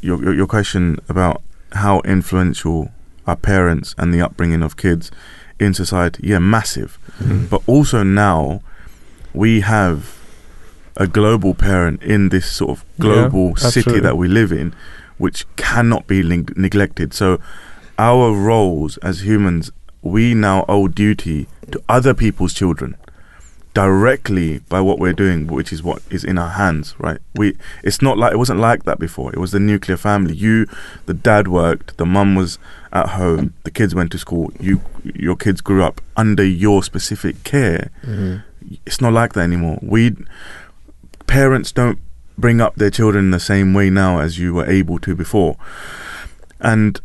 your 0.00 0.22
your, 0.22 0.34
your 0.34 0.46
question 0.46 0.98
about 1.08 1.42
how 1.72 2.00
influential 2.04 2.92
are 3.26 3.36
parents 3.36 3.94
and 3.98 4.12
the 4.14 4.20
upbringing 4.20 4.62
of 4.62 4.76
kids 4.76 5.10
in 5.58 5.74
society. 5.74 6.26
Yeah, 6.28 6.38
massive. 6.38 6.98
Mm. 7.20 7.48
But 7.50 7.62
also 7.66 8.02
now, 8.02 8.62
we 9.32 9.60
have 9.60 10.18
a 10.96 11.06
global 11.06 11.54
parent 11.54 12.02
in 12.02 12.28
this 12.28 12.50
sort 12.50 12.70
of 12.78 12.84
global 13.00 13.48
Yeah, 13.58 13.68
city 13.70 14.00
that 14.00 14.16
we 14.16 14.28
live 14.28 14.52
in, 14.52 14.74
which 15.18 15.44
cannot 15.56 16.06
be 16.06 16.22
neg- 16.22 16.56
neglected. 16.56 17.12
So, 17.14 17.40
our 17.98 18.32
roles 18.32 18.96
as 18.98 19.24
humans, 19.24 19.70
we 20.02 20.34
now 20.34 20.64
owe 20.68 20.88
duty 20.88 21.46
to 21.70 21.82
other 21.88 22.14
people's 22.14 22.52
children 22.52 22.96
directly 23.72 24.60
by 24.68 24.80
what 24.80 24.98
we're 25.00 25.12
doing, 25.12 25.48
which 25.48 25.72
is 25.72 25.82
what 25.82 26.00
is 26.08 26.22
in 26.22 26.38
our 26.38 26.50
hands, 26.50 26.94
right? 26.98 27.18
We 27.34 27.56
it's 27.82 28.00
not 28.00 28.16
like 28.16 28.32
it 28.32 28.36
wasn't 28.36 28.60
like 28.60 28.84
that 28.84 28.98
before. 29.00 29.32
It 29.32 29.38
was 29.38 29.50
the 29.50 29.58
nuclear 29.60 29.96
family. 29.96 30.34
You, 30.34 30.66
the 31.06 31.14
dad 31.14 31.48
worked, 31.48 31.96
the 31.96 32.06
mum 32.06 32.36
was 32.36 32.58
at 32.94 33.08
home, 33.10 33.52
the 33.64 33.70
kids 33.70 33.94
went 33.94 34.10
to 34.12 34.18
school. 34.18 34.52
You, 34.60 34.80
your 35.02 35.36
kids 35.36 35.60
grew 35.60 35.82
up 35.82 36.00
under 36.16 36.44
your 36.44 36.82
specific 36.82 37.42
care. 37.44 37.90
Mhm. 38.06 38.42
It's 38.86 39.00
not 39.00 39.12
like 39.12 39.32
that 39.34 39.40
anymore. 39.42 39.78
We 39.82 40.16
parents 41.26 41.72
don't 41.72 41.98
bring 42.38 42.60
up 42.60 42.76
their 42.76 42.90
children 42.90 43.30
the 43.30 43.40
same 43.40 43.74
way 43.74 43.90
now 43.90 44.20
as 44.20 44.38
you 44.38 44.54
were 44.54 44.66
able 44.66 44.98
to 45.00 45.14
before, 45.14 45.56
and 46.60 47.00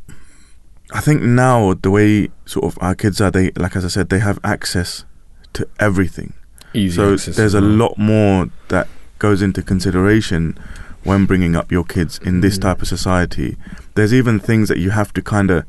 I 0.91 1.01
think 1.01 1.21
now 1.21 1.73
the 1.73 1.91
way 1.91 2.29
sort 2.45 2.65
of 2.65 2.77
our 2.81 2.95
kids 2.95 3.21
are, 3.21 3.29
they 3.31 3.51
like 3.51 3.75
as 3.75 3.85
I 3.85 3.89
said, 3.89 4.09
they 4.09 4.19
have 4.19 4.39
access 4.43 5.05
to 5.53 5.67
everything 5.79 6.33
Easy 6.73 6.95
so 6.95 7.13
access 7.13 7.35
there's 7.35 7.53
a 7.55 7.61
lot 7.61 7.97
more 7.97 8.49
that 8.69 8.87
goes 9.19 9.41
into 9.41 9.61
consideration 9.61 10.57
when 11.03 11.25
bringing 11.25 11.55
up 11.55 11.71
your 11.71 11.83
kids 11.83 12.19
in 12.23 12.41
this 12.41 12.57
Mm. 12.57 12.61
type 12.61 12.81
of 12.81 12.87
society. 12.87 13.57
There's 13.95 14.13
even 14.13 14.39
things 14.39 14.67
that 14.69 14.77
you 14.79 14.91
have 14.91 15.11
to 15.13 15.21
kind 15.21 15.49
of, 15.51 15.63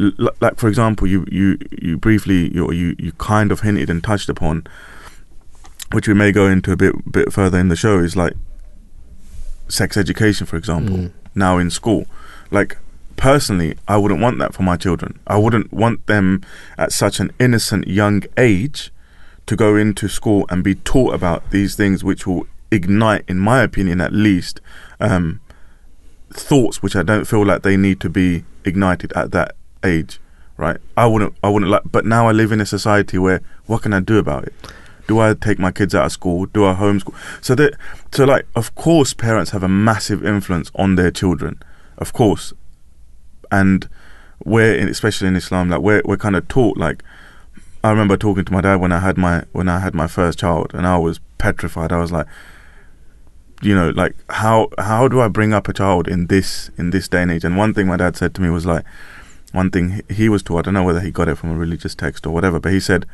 l- 0.00 0.30
like 0.40 0.56
for 0.58 0.68
example, 0.68 1.06
you 1.06 1.24
you 1.30 1.58
you 1.80 1.96
briefly 1.96 2.52
you 2.54 2.70
you 2.72 2.96
you 2.98 3.12
kind 3.12 3.52
of 3.52 3.60
hinted 3.60 3.90
and 3.90 4.02
touched 4.02 4.28
upon, 4.28 4.66
which 5.92 6.08
we 6.08 6.14
may 6.14 6.32
go 6.32 6.46
into 6.46 6.72
a 6.72 6.76
bit 6.76 6.94
bit 7.10 7.32
further 7.32 7.58
in 7.58 7.68
the 7.68 7.76
show. 7.76 7.98
Is 7.98 8.16
like 8.16 8.34
sex 9.68 9.96
education, 9.96 10.46
for 10.46 10.56
example, 10.56 10.96
Mm. 10.96 11.10
now 11.34 11.58
in 11.58 11.70
school. 11.70 12.06
Like 12.50 12.76
personally, 13.16 13.76
I 13.88 13.96
wouldn't 13.96 14.20
want 14.20 14.38
that 14.38 14.54
for 14.54 14.62
my 14.62 14.76
children. 14.76 15.18
I 15.26 15.36
wouldn't 15.38 15.72
want 15.72 16.06
them 16.06 16.42
at 16.76 16.92
such 16.92 17.20
an 17.20 17.32
innocent 17.40 17.88
young 17.88 18.24
age 18.36 18.92
to 19.46 19.56
go 19.56 19.76
into 19.76 20.08
school 20.08 20.46
and 20.50 20.62
be 20.64 20.74
taught 20.74 21.14
about 21.14 21.50
these 21.50 21.74
things, 21.76 22.02
which 22.02 22.26
will 22.26 22.46
ignite, 22.70 23.24
in 23.28 23.38
my 23.38 23.62
opinion, 23.62 24.00
at 24.00 24.12
least, 24.12 24.60
um, 25.00 25.40
thoughts 26.32 26.82
which 26.82 26.96
I 26.96 27.02
don't 27.02 27.26
feel 27.26 27.44
like 27.44 27.62
they 27.62 27.76
need 27.76 28.00
to 28.00 28.08
be 28.08 28.44
ignited 28.64 29.12
at 29.12 29.30
that 29.32 29.54
age. 29.84 30.20
Right? 30.56 30.78
I 30.96 31.06
wouldn't. 31.06 31.34
I 31.42 31.48
wouldn't 31.48 31.70
like. 31.70 31.82
But 31.90 32.06
now 32.06 32.28
I 32.28 32.32
live 32.32 32.52
in 32.52 32.60
a 32.60 32.66
society 32.66 33.18
where 33.18 33.40
what 33.66 33.82
can 33.82 33.92
I 33.92 34.00
do 34.00 34.18
about 34.18 34.44
it? 34.44 34.54
Do 35.06 35.18
I 35.18 35.34
take 35.34 35.58
my 35.58 35.70
kids 35.70 35.94
out 35.94 36.06
of 36.06 36.12
school? 36.12 36.46
Do 36.46 36.64
I 36.64 36.74
homeschool? 36.74 37.14
So 37.44 37.54
that, 37.56 37.74
so 38.12 38.24
like, 38.24 38.46
of 38.54 38.74
course, 38.74 39.12
parents 39.12 39.50
have 39.50 39.62
a 39.62 39.68
massive 39.68 40.24
influence 40.24 40.70
on 40.76 40.94
their 40.94 41.10
children, 41.10 41.62
of 41.98 42.12
course, 42.12 42.54
and 43.50 43.88
we're 44.44 44.74
in, 44.74 44.88
especially 44.88 45.28
in 45.28 45.36
Islam, 45.36 45.70
like 45.70 45.80
we're 45.80 46.02
we're 46.04 46.16
kind 46.16 46.36
of 46.36 46.48
taught. 46.48 46.76
Like, 46.76 47.02
I 47.82 47.90
remember 47.90 48.16
talking 48.16 48.44
to 48.44 48.52
my 48.52 48.60
dad 48.60 48.76
when 48.76 48.92
I 48.92 49.00
had 49.00 49.18
my 49.18 49.44
when 49.52 49.68
I 49.68 49.80
had 49.80 49.94
my 49.94 50.06
first 50.06 50.38
child, 50.38 50.70
and 50.74 50.86
I 50.86 50.98
was 50.98 51.20
petrified. 51.38 51.92
I 51.92 51.98
was 51.98 52.12
like, 52.12 52.26
you 53.62 53.74
know, 53.74 53.90
like 53.90 54.14
how 54.30 54.68
how 54.78 55.08
do 55.08 55.20
I 55.20 55.28
bring 55.28 55.52
up 55.52 55.68
a 55.68 55.72
child 55.72 56.08
in 56.08 56.26
this 56.26 56.70
in 56.78 56.90
this 56.90 57.08
day 57.08 57.22
and 57.22 57.30
age? 57.30 57.44
And 57.44 57.56
one 57.56 57.74
thing 57.74 57.86
my 57.86 57.96
dad 57.96 58.16
said 58.16 58.34
to 58.34 58.42
me 58.42 58.50
was 58.50 58.66
like, 58.66 58.84
one 59.54 59.70
thing 59.70 59.86
he- 60.08 60.14
he 60.14 60.28
was 60.28 60.42
taught. 60.42 60.58
I 60.58 60.62
don't 60.62 60.74
know 60.74 60.82
whether 60.84 61.00
he 61.00 61.10
got 61.10 61.28
it 61.28 61.36
from 61.38 61.50
a 61.50 61.56
religious 61.64 61.94
text 61.94 62.26
or 62.26 62.30
whatever, 62.34 62.58
but 62.60 62.72
he 62.72 62.80
said, 62.80 63.06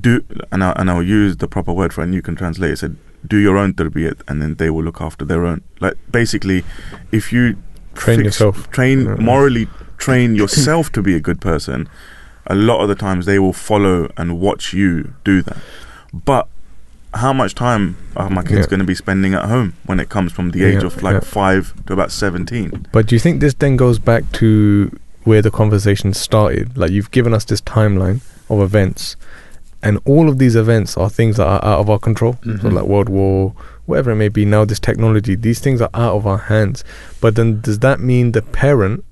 do 0.00 0.24
and 0.50 0.64
I 0.64 0.72
and 0.76 0.90
I'll 0.90 1.02
use 1.02 1.36
the 1.36 1.48
proper 1.48 1.72
word 1.72 1.92
for 1.92 2.00
it, 2.00 2.04
and 2.04 2.14
you 2.14 2.22
can 2.22 2.36
translate. 2.36 2.72
It 2.72 2.78
said, 2.78 2.96
do 3.26 3.36
your 3.36 3.56
own 3.58 3.74
tarbiyat, 3.74 4.20
and 4.28 4.40
then 4.40 4.54
they 4.54 4.70
will 4.70 4.82
look 4.84 5.00
after 5.00 5.24
their 5.24 5.44
own. 5.44 5.60
Like 5.80 5.94
basically, 6.10 6.64
if 7.12 7.32
you 7.32 7.56
Train 7.94 8.18
fix- 8.18 8.26
yourself. 8.26 8.70
train 8.70 9.04
Yeah. 9.06 9.14
morally, 9.16 9.68
train 9.98 10.34
yourself 10.42 10.90
to 10.92 11.02
be 11.02 11.14
a 11.14 11.20
good 11.20 11.40
person. 11.40 11.88
A 12.46 12.54
lot 12.54 12.80
of 12.82 12.88
the 12.88 12.94
times 12.94 13.24
they 13.26 13.38
will 13.38 13.52
follow 13.54 14.10
and 14.16 14.38
watch 14.38 14.72
you 14.74 15.14
do 15.24 15.40
that. 15.42 15.56
But 16.12 16.46
how 17.14 17.32
much 17.32 17.54
time 17.54 17.96
are 18.16 18.28
my 18.28 18.42
kids 18.42 18.60
Yeah. 18.66 18.66
going 18.72 18.80
to 18.80 18.84
be 18.86 18.94
spending 18.94 19.34
at 19.34 19.44
home 19.44 19.72
when 19.86 19.98
it 20.00 20.08
comes 20.08 20.32
from 20.32 20.50
the 20.50 20.64
age 20.64 20.80
Yeah, 20.82 20.86
of 20.88 21.02
like 21.02 21.14
yeah. 21.14 21.20
five 21.20 21.72
to 21.86 21.92
about 21.92 22.10
seventeen? 22.10 22.86
But 22.92 23.06
do 23.06 23.14
you 23.14 23.20
think 23.20 23.40
this 23.40 23.54
then 23.54 23.76
goes 23.76 23.98
back 23.98 24.24
to 24.40 24.90
where 25.24 25.42
the 25.42 25.50
conversation 25.50 26.12
started? 26.14 26.76
Like 26.78 26.90
you've 26.90 27.10
given 27.10 27.34
us 27.34 27.44
this 27.44 27.60
timeline 27.60 28.20
of 28.48 28.60
events, 28.60 29.16
and 29.82 29.98
all 30.04 30.28
of 30.28 30.38
these 30.38 30.54
events 30.56 30.96
are 30.96 31.10
things 31.10 31.36
that 31.36 31.46
are 31.46 31.64
out 31.64 31.80
of 31.80 31.90
our 31.90 31.98
control. 31.98 32.38
So 32.44 32.50
Mhm. 32.50 32.72
like 32.72 32.84
World 32.84 33.08
War, 33.08 33.54
whatever 33.86 34.10
it 34.12 34.16
may 34.16 34.28
be. 34.28 34.44
Now 34.44 34.64
this 34.64 34.78
technology, 34.80 35.34
these 35.34 35.58
things 35.60 35.80
are 35.82 35.90
out 35.94 36.14
of 36.16 36.26
our 36.26 36.38
hands. 36.38 36.84
But 37.20 37.34
then 37.34 37.60
does 37.60 37.80
that 37.80 38.00
mean 38.00 38.32
the 38.32 38.42
parent 38.42 39.04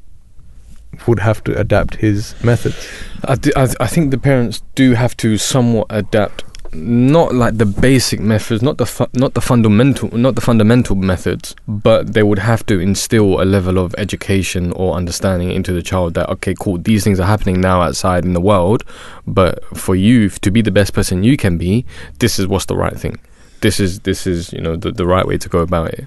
would 1.07 1.21
have 1.21 1.43
to 1.45 1.59
adapt 1.59 1.97
his 1.97 2.35
methods? 2.45 2.77
I, 3.25 3.35
d- 3.37 3.53
I, 3.57 3.65
th- 3.67 3.77
I 3.81 3.87
think 3.87 4.11
the 4.11 4.19
parents 4.19 4.63
do 4.75 4.93
have 4.95 5.17
to 5.19 5.37
somewhat 5.39 5.87
adapt, 5.91 6.45
not 6.75 7.35
like 7.35 7.59
the 7.59 7.67
basic 7.67 8.21
methods, 8.21 8.63
not 8.63 8.79
the 8.79 8.87
fu- 8.87 9.07
not 9.13 9.35
the 9.35 9.41
fundamental, 9.41 10.09
not 10.17 10.35
the 10.35 10.41
fundamental 10.41 10.97
methods, 10.97 11.55
but 11.69 12.15
they 12.15 12.23
would 12.23 12.39
have 12.39 12.65
to 12.67 12.81
instill 12.81 13.43
a 13.43 13.45
level 13.45 13.79
of 13.79 13.95
education 13.99 14.73
or 14.73 14.95
understanding 14.95 15.51
into 15.51 15.73
the 15.73 15.83
child 15.83 16.15
that 16.15 16.29
okay, 16.31 16.55
cool, 16.59 16.79
these 16.79 17.05
things 17.05 17.21
are 17.21 17.27
happening 17.27 17.61
now 17.61 17.83
outside 17.83 18.25
in 18.25 18.33
the 18.33 18.41
world, 18.41 18.85
but 19.27 19.65
for 19.77 19.95
you 19.95 20.29
to 20.31 20.51
be 20.51 20.63
the 20.63 20.71
best 20.71 20.95
person 20.95 21.23
you 21.23 21.37
can 21.37 21.59
be, 21.59 21.85
this 22.19 22.39
is 22.39 22.47
what's 22.47 22.67
the 22.67 22.77
right 22.77 22.99
thing. 22.99 23.19
This 23.63 23.81
is 23.81 24.01
this 24.01 24.27
is 24.27 24.53
you 24.53 24.61
know 24.61 24.77
the 24.77 24.93
the 24.93 25.07
right 25.07 25.27
way 25.27 25.39
to 25.39 25.49
go 25.49 25.61
about 25.61 25.95
it. 25.95 26.07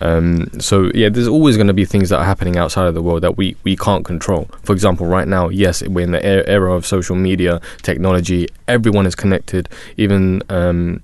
Um, 0.00 0.48
so 0.60 0.90
yeah, 0.94 1.08
there's 1.08 1.28
always 1.28 1.56
going 1.56 1.68
to 1.68 1.72
be 1.72 1.84
things 1.84 2.08
that 2.10 2.18
are 2.18 2.24
happening 2.24 2.56
outside 2.56 2.86
of 2.86 2.94
the 2.94 3.02
world 3.02 3.22
that 3.22 3.36
we, 3.36 3.56
we 3.62 3.76
can't 3.76 4.04
control. 4.04 4.50
For 4.62 4.72
example, 4.72 5.06
right 5.06 5.26
now, 5.26 5.48
yes, 5.48 5.82
we're 5.82 6.04
in 6.04 6.10
the 6.10 6.24
era 6.48 6.74
of 6.74 6.84
social 6.84 7.16
media 7.16 7.60
technology. 7.82 8.48
Everyone 8.66 9.06
is 9.06 9.14
connected. 9.14 9.68
Even 9.96 10.42
um, 10.48 11.02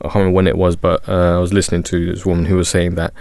I 0.00 0.04
can't 0.04 0.14
remember 0.14 0.36
when 0.36 0.46
it 0.46 0.56
was, 0.56 0.76
but 0.76 1.06
uh, 1.08 1.36
I 1.36 1.38
was 1.38 1.52
listening 1.52 1.82
to 1.84 2.12
this 2.12 2.24
woman 2.24 2.44
who 2.44 2.56
was 2.56 2.68
saying 2.68 2.94
that 2.94 3.12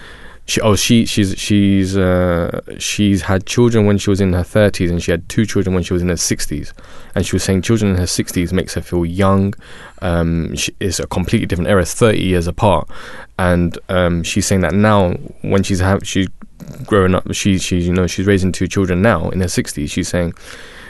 she 0.47 0.61
oh 0.61 0.75
she 0.75 1.05
she's 1.05 1.37
she's 1.37 1.97
uh, 1.97 2.61
she's 2.79 3.23
had 3.23 3.45
children 3.45 3.85
when 3.85 3.97
she 3.97 4.09
was 4.09 4.21
in 4.21 4.31
her 4.31 4.43
30s 4.43 4.89
and 4.89 5.03
she 5.03 5.11
had 5.11 5.27
two 5.27 5.45
children 5.45 5.73
when 5.73 5.83
she 5.83 5.91
was 5.91 6.01
in 6.01 6.07
her 6.07 6.15
60s 6.15 6.71
and 7.15 7.25
she 7.25 7.35
was 7.35 7.43
saying 7.43 7.61
children 7.61 7.91
in 7.91 7.97
her 7.97 8.05
60s 8.05 8.53
makes 8.53 8.73
her 8.73 8.81
feel 8.81 9.05
young. 9.05 9.53
Um, 10.01 10.55
she, 10.55 10.73
it's 10.79 10.99
a 10.99 11.07
completely 11.07 11.47
different 11.47 11.69
era 11.69 11.83
30 11.83 12.23
years 12.23 12.47
apart. 12.47 12.89
And 13.37 13.77
um, 13.89 14.23
she's 14.23 14.45
saying 14.45 14.61
that 14.61 14.73
now 14.73 15.11
when 15.41 15.63
she's 15.63 15.81
have 15.81 16.07
she's 16.07 16.29
growing 16.85 17.13
up 17.13 17.31
she 17.33 17.59
she's 17.59 17.85
you 17.85 17.93
know 17.93 18.07
she's 18.07 18.25
raising 18.25 18.51
two 18.51 18.67
children 18.67 19.01
now 19.01 19.29
in 19.29 19.39
her 19.39 19.45
60s 19.45 19.89
she's 19.91 20.07
saying 20.07 20.33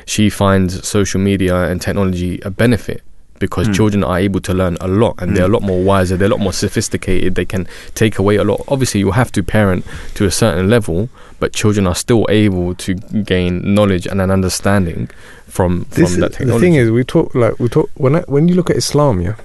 she 0.06 0.30
finds 0.30 0.88
social 0.88 1.20
media 1.20 1.70
and 1.70 1.82
technology 1.82 2.40
a 2.42 2.50
benefit 2.50 3.04
because 3.40 3.68
Hmm. 3.68 3.74
children 3.74 4.04
are 4.04 4.18
able 4.20 4.40
to 4.42 4.54
learn 4.54 4.78
a 4.82 4.88
lot 4.88 5.16
and 5.20 5.36
they're 5.36 5.44
a 5.46 5.48
Hmm. 5.48 5.54
lot 5.54 5.64
more 5.64 5.82
wiser 5.84 6.18
they're 6.18 6.28
a 6.28 6.32
lot 6.32 6.40
more 6.40 6.54
sophisticated 6.54 7.36
they 7.36 7.46
can 7.46 7.68
take 7.96 8.18
away 8.20 8.36
a 8.38 8.44
lot 8.44 8.62
obviously 8.68 9.00
you 9.00 9.12
have 9.12 9.32
to 9.32 9.44
parent 9.44 9.86
to 10.16 10.26
a 10.26 10.32
certain 10.32 10.70
level 10.70 11.10
but 11.40 11.54
children 11.54 11.86
are 11.88 11.96
still 11.96 12.26
able 12.30 12.74
to 12.76 12.94
gain 13.34 13.74
knowledge 13.76 14.06
and 14.08 14.20
an 14.22 14.32
understanding 14.32 15.10
from 15.48 15.86
This 15.92 16.12
from 16.12 16.22
that 16.22 16.40
is, 16.42 16.48
the 16.48 16.60
thing 16.60 16.76
is, 16.76 16.90
we 16.92 17.04
talk 17.04 17.34
like 17.36 17.60
we 17.60 17.68
talk 17.70 17.90
when 17.96 18.16
I, 18.16 18.20
when 18.28 18.48
you 18.48 18.56
look 18.56 18.70
at 18.70 18.76
Islam, 18.76 19.22
yeah, 19.22 19.36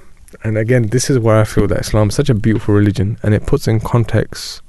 and 0.42 0.56
again, 0.58 0.88
this 0.88 1.08
is 1.10 1.18
where 1.18 1.38
I 1.40 1.44
feel 1.44 1.66
that 1.68 1.80
Islam 1.80 2.08
is 2.08 2.14
such 2.14 2.28
a 2.30 2.34
beautiful 2.34 2.74
religion, 2.74 3.18
and 3.22 3.34
it 3.34 3.46
puts 3.46 3.68
in 3.68 3.78
context 3.80 4.62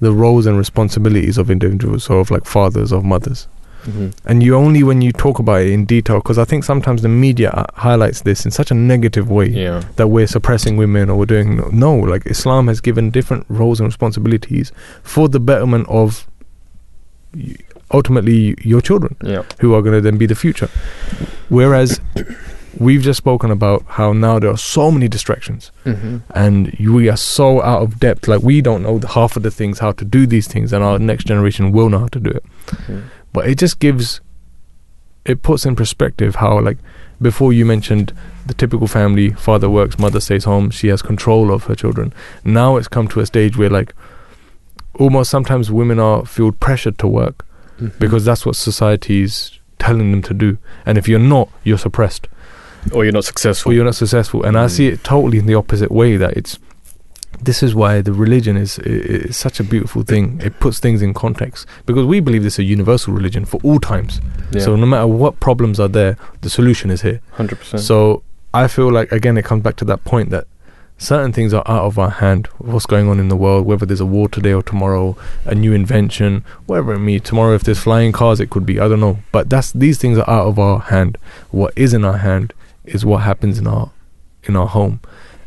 the 0.00 0.12
roles 0.12 0.44
and 0.46 0.58
responsibilities 0.58 1.38
of 1.38 1.50
individuals, 1.50 2.04
so 2.04 2.18
of 2.18 2.30
like 2.30 2.44
fathers, 2.44 2.92
of 2.92 3.04
mothers, 3.04 3.46
Mhm. 3.84 4.12
and 4.24 4.42
you 4.42 4.54
only 4.56 4.82
when 4.82 5.00
you 5.02 5.12
talk 5.12 5.38
about 5.38 5.60
it 5.62 5.70
in 5.70 5.84
detail, 5.84 6.16
because 6.16 6.38
I 6.38 6.44
think 6.44 6.64
sometimes 6.64 7.02
the 7.02 7.08
media 7.08 7.66
highlights 7.74 8.22
this 8.22 8.44
in 8.46 8.50
such 8.50 8.70
a 8.70 8.74
negative 8.74 9.30
way 9.30 9.48
yeah 9.48 9.82
that 9.96 10.08
we're 10.08 10.26
suppressing 10.26 10.76
women 10.76 11.10
or 11.10 11.16
we're 11.18 11.26
doing 11.36 11.60
no, 11.72 11.94
like 11.94 12.24
Islam 12.26 12.68
has 12.68 12.80
given 12.80 13.10
different 13.10 13.44
roles 13.48 13.80
and 13.80 13.86
responsibilities 13.86 14.72
for 15.02 15.28
the 15.28 15.40
betterment 15.40 15.86
of 15.88 16.26
ultimately 17.92 18.54
your 18.62 18.80
children 18.80 19.16
Yeah. 19.22 19.42
who 19.60 19.74
are 19.74 19.82
going 19.82 19.94
to 19.94 20.00
then 20.00 20.16
be 20.16 20.26
the 20.26 20.34
future. 20.34 20.68
Whereas 21.48 22.00
we've 22.78 23.02
just 23.02 23.18
spoken 23.18 23.50
about 23.50 23.84
how 23.86 24.12
now 24.12 24.38
there 24.38 24.50
are 24.50 24.56
so 24.56 24.90
many 24.90 25.08
distractions 25.08 25.70
Mm-hmm. 25.84 26.16
and 26.34 26.74
we 26.80 27.08
are 27.08 27.16
so 27.16 27.62
out 27.62 27.82
of 27.82 28.00
depth. 28.00 28.26
Like 28.26 28.42
we 28.42 28.60
don't 28.60 28.82
know 28.82 28.98
the 28.98 29.08
half 29.08 29.36
of 29.36 29.42
the 29.42 29.50
things 29.50 29.78
how 29.78 29.92
to 29.92 30.04
do 30.04 30.26
these 30.26 30.48
things, 30.48 30.72
and 30.72 30.82
our 30.82 30.98
next 30.98 31.24
generation 31.26 31.70
will 31.72 31.88
know 31.88 31.98
how 32.00 32.08
to 32.08 32.20
do 32.20 32.30
it. 32.30 32.44
Mm. 32.88 33.02
But 33.34 33.46
it 33.50 33.58
just 33.58 33.78
gives, 33.80 34.22
it 35.26 35.42
puts 35.42 35.66
in 35.66 35.76
perspective 35.76 36.36
how 36.36 36.58
like 36.60 36.78
before 37.20 37.52
you 37.52 37.66
mentioned 37.66 38.12
the 38.46 38.54
typical 38.54 38.86
family: 38.86 39.30
father 39.32 39.68
works, 39.68 39.98
mother 39.98 40.20
stays 40.20 40.44
home, 40.44 40.70
she 40.70 40.88
has 40.88 41.02
control 41.02 41.52
of 41.52 41.64
her 41.64 41.74
children. 41.74 42.14
Now 42.44 42.76
it's 42.78 42.88
come 42.88 43.08
to 43.08 43.20
a 43.20 43.26
stage 43.26 43.56
where 43.58 43.68
like 43.70 43.92
almost 44.98 45.30
sometimes 45.30 45.70
women 45.70 45.98
are 45.98 46.24
feel 46.24 46.52
pressured 46.52 46.96
to 46.98 47.06
work 47.08 47.44
Mm-hmm. 47.80 47.98
because 47.98 48.24
that's 48.24 48.46
what 48.46 48.54
society's 48.54 49.58
telling 49.80 50.12
them 50.12 50.22
to 50.22 50.32
do, 50.32 50.58
and 50.86 50.96
if 50.96 51.08
you're 51.08 51.18
not, 51.18 51.48
you're 51.64 51.76
suppressed 51.76 52.28
or 52.92 53.02
you're 53.04 53.12
not 53.12 53.24
successful. 53.24 53.72
or 53.72 53.74
you're 53.74 53.84
not 53.84 53.96
successful. 53.96 54.44
And 54.44 54.56
I 54.56 54.66
Mm. 54.66 54.70
see 54.70 54.86
it 54.86 55.02
totally 55.02 55.38
in 55.38 55.46
the 55.46 55.56
opposite 55.56 55.90
way. 55.90 56.16
That 56.16 56.36
it's 56.36 56.56
this 57.40 57.62
is 57.62 57.74
why 57.74 58.00
the 58.00 58.12
religion 58.12 58.56
is, 58.56 58.78
is 58.80 59.36
such 59.36 59.60
a 59.60 59.64
beautiful 59.64 60.02
thing. 60.02 60.40
It 60.42 60.58
puts 60.60 60.78
things 60.80 61.02
in 61.02 61.14
context 61.14 61.66
because 61.86 62.06
we 62.06 62.20
believe 62.20 62.42
this 62.42 62.54
is 62.54 62.58
a 62.60 62.64
universal 62.64 63.12
religion 63.14 63.44
for 63.44 63.60
all 63.62 63.78
times. 63.80 64.20
yeah. 64.52 64.60
So 64.60 64.76
no 64.76 64.86
matter 64.86 65.06
what 65.06 65.40
problems 65.40 65.78
are 65.80 65.88
there, 65.88 66.16
the 66.42 66.50
solution 66.50 66.90
is 66.90 67.02
here. 67.02 67.20
hundred 67.32 67.58
percent. 67.58 67.82
So 67.82 68.22
I 68.52 68.68
feel 68.68 68.90
like 68.90 69.10
again 69.12 69.36
it 69.36 69.44
comes 69.44 69.62
back 69.62 69.76
to 69.76 69.84
that 69.86 70.04
point 70.04 70.30
that 70.30 70.46
certain 70.96 71.32
things 71.32 71.52
are 71.52 71.64
out 71.66 71.84
of 71.84 71.98
our 71.98 72.10
hand. 72.10 72.46
What's 72.58 72.86
going 72.86 73.08
on 73.08 73.18
in 73.18 73.28
the 73.28 73.36
world, 73.36 73.66
whether 73.66 73.84
there's 73.84 74.00
a 74.00 74.06
war 74.06 74.28
today 74.28 74.52
or 74.52 74.62
tomorrow, 74.62 75.16
a 75.44 75.54
new 75.54 75.72
invention, 75.72 76.44
whatever 76.66 76.94
it 76.94 77.00
may. 77.00 77.18
Tomorrow, 77.18 77.54
if 77.56 77.64
there's 77.64 77.80
flying 77.80 78.12
cars, 78.12 78.38
it 78.40 78.50
could 78.50 78.64
be. 78.64 78.78
I 78.78 78.86
don't 78.88 79.00
know. 79.00 79.18
But 79.32 79.50
that's 79.50 79.72
these 79.72 79.98
things 79.98 80.18
are 80.18 80.30
out 80.30 80.46
of 80.46 80.58
our 80.58 80.78
hand. 80.78 81.18
What 81.50 81.72
is 81.76 81.92
in 81.94 82.04
our 82.04 82.18
hand 82.18 82.52
is 82.84 83.04
what 83.04 83.22
happens 83.22 83.58
in 83.58 83.66
our 83.66 83.90
in 84.44 84.56
our 84.56 84.66
home, 84.68 85.00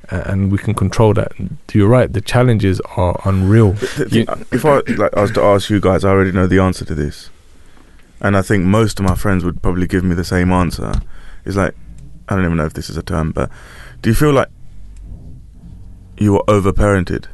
and 0.10 0.52
we 0.52 0.58
can 0.58 0.74
control 0.74 1.14
that. 1.14 1.32
You're 1.74 1.88
right. 1.88 2.12
The 2.12 2.22
challenges 2.22 2.80
are 2.96 3.20
unreal. 3.26 3.74
The 3.74 4.10
thing- 4.10 4.30
uh, 4.30 4.44
if 4.52 4.66
I 4.66 4.82
like, 4.96 5.16
I 5.16 5.22
was 5.22 5.32
to 5.32 5.42
ask 5.42 5.70
you 5.70 5.80
guys, 5.80 6.04
I 6.04 6.10
already 6.10 6.32
know 6.32 6.48
the 6.48 6.60
answer 6.60 6.86
to 6.86 6.96
this, 6.96 7.30
and 8.22 8.38
I 8.38 8.42
think 8.42 8.66
most 8.66 9.00
of 9.00 9.06
my 9.06 9.16
friends 9.16 9.44
would 9.44 9.62
probably 9.62 9.88
give 9.88 10.04
me 10.04 10.16
the 10.16 10.24
same 10.24 10.52
answer. 10.52 10.94
It's 11.46 11.56
like 11.56 11.76
I 12.30 12.36
don't 12.36 12.46
even 12.46 12.58
know 12.58 12.66
if 12.66 12.74
this 12.74 12.90
is 12.90 12.98
a 12.98 13.04
term, 13.04 13.32
but 13.32 13.50
do 14.02 14.10
you 14.10 14.16
feel 14.16 14.32
like 14.34 14.50
you 16.18 16.34
were 16.34 16.44
overparented 16.48 17.26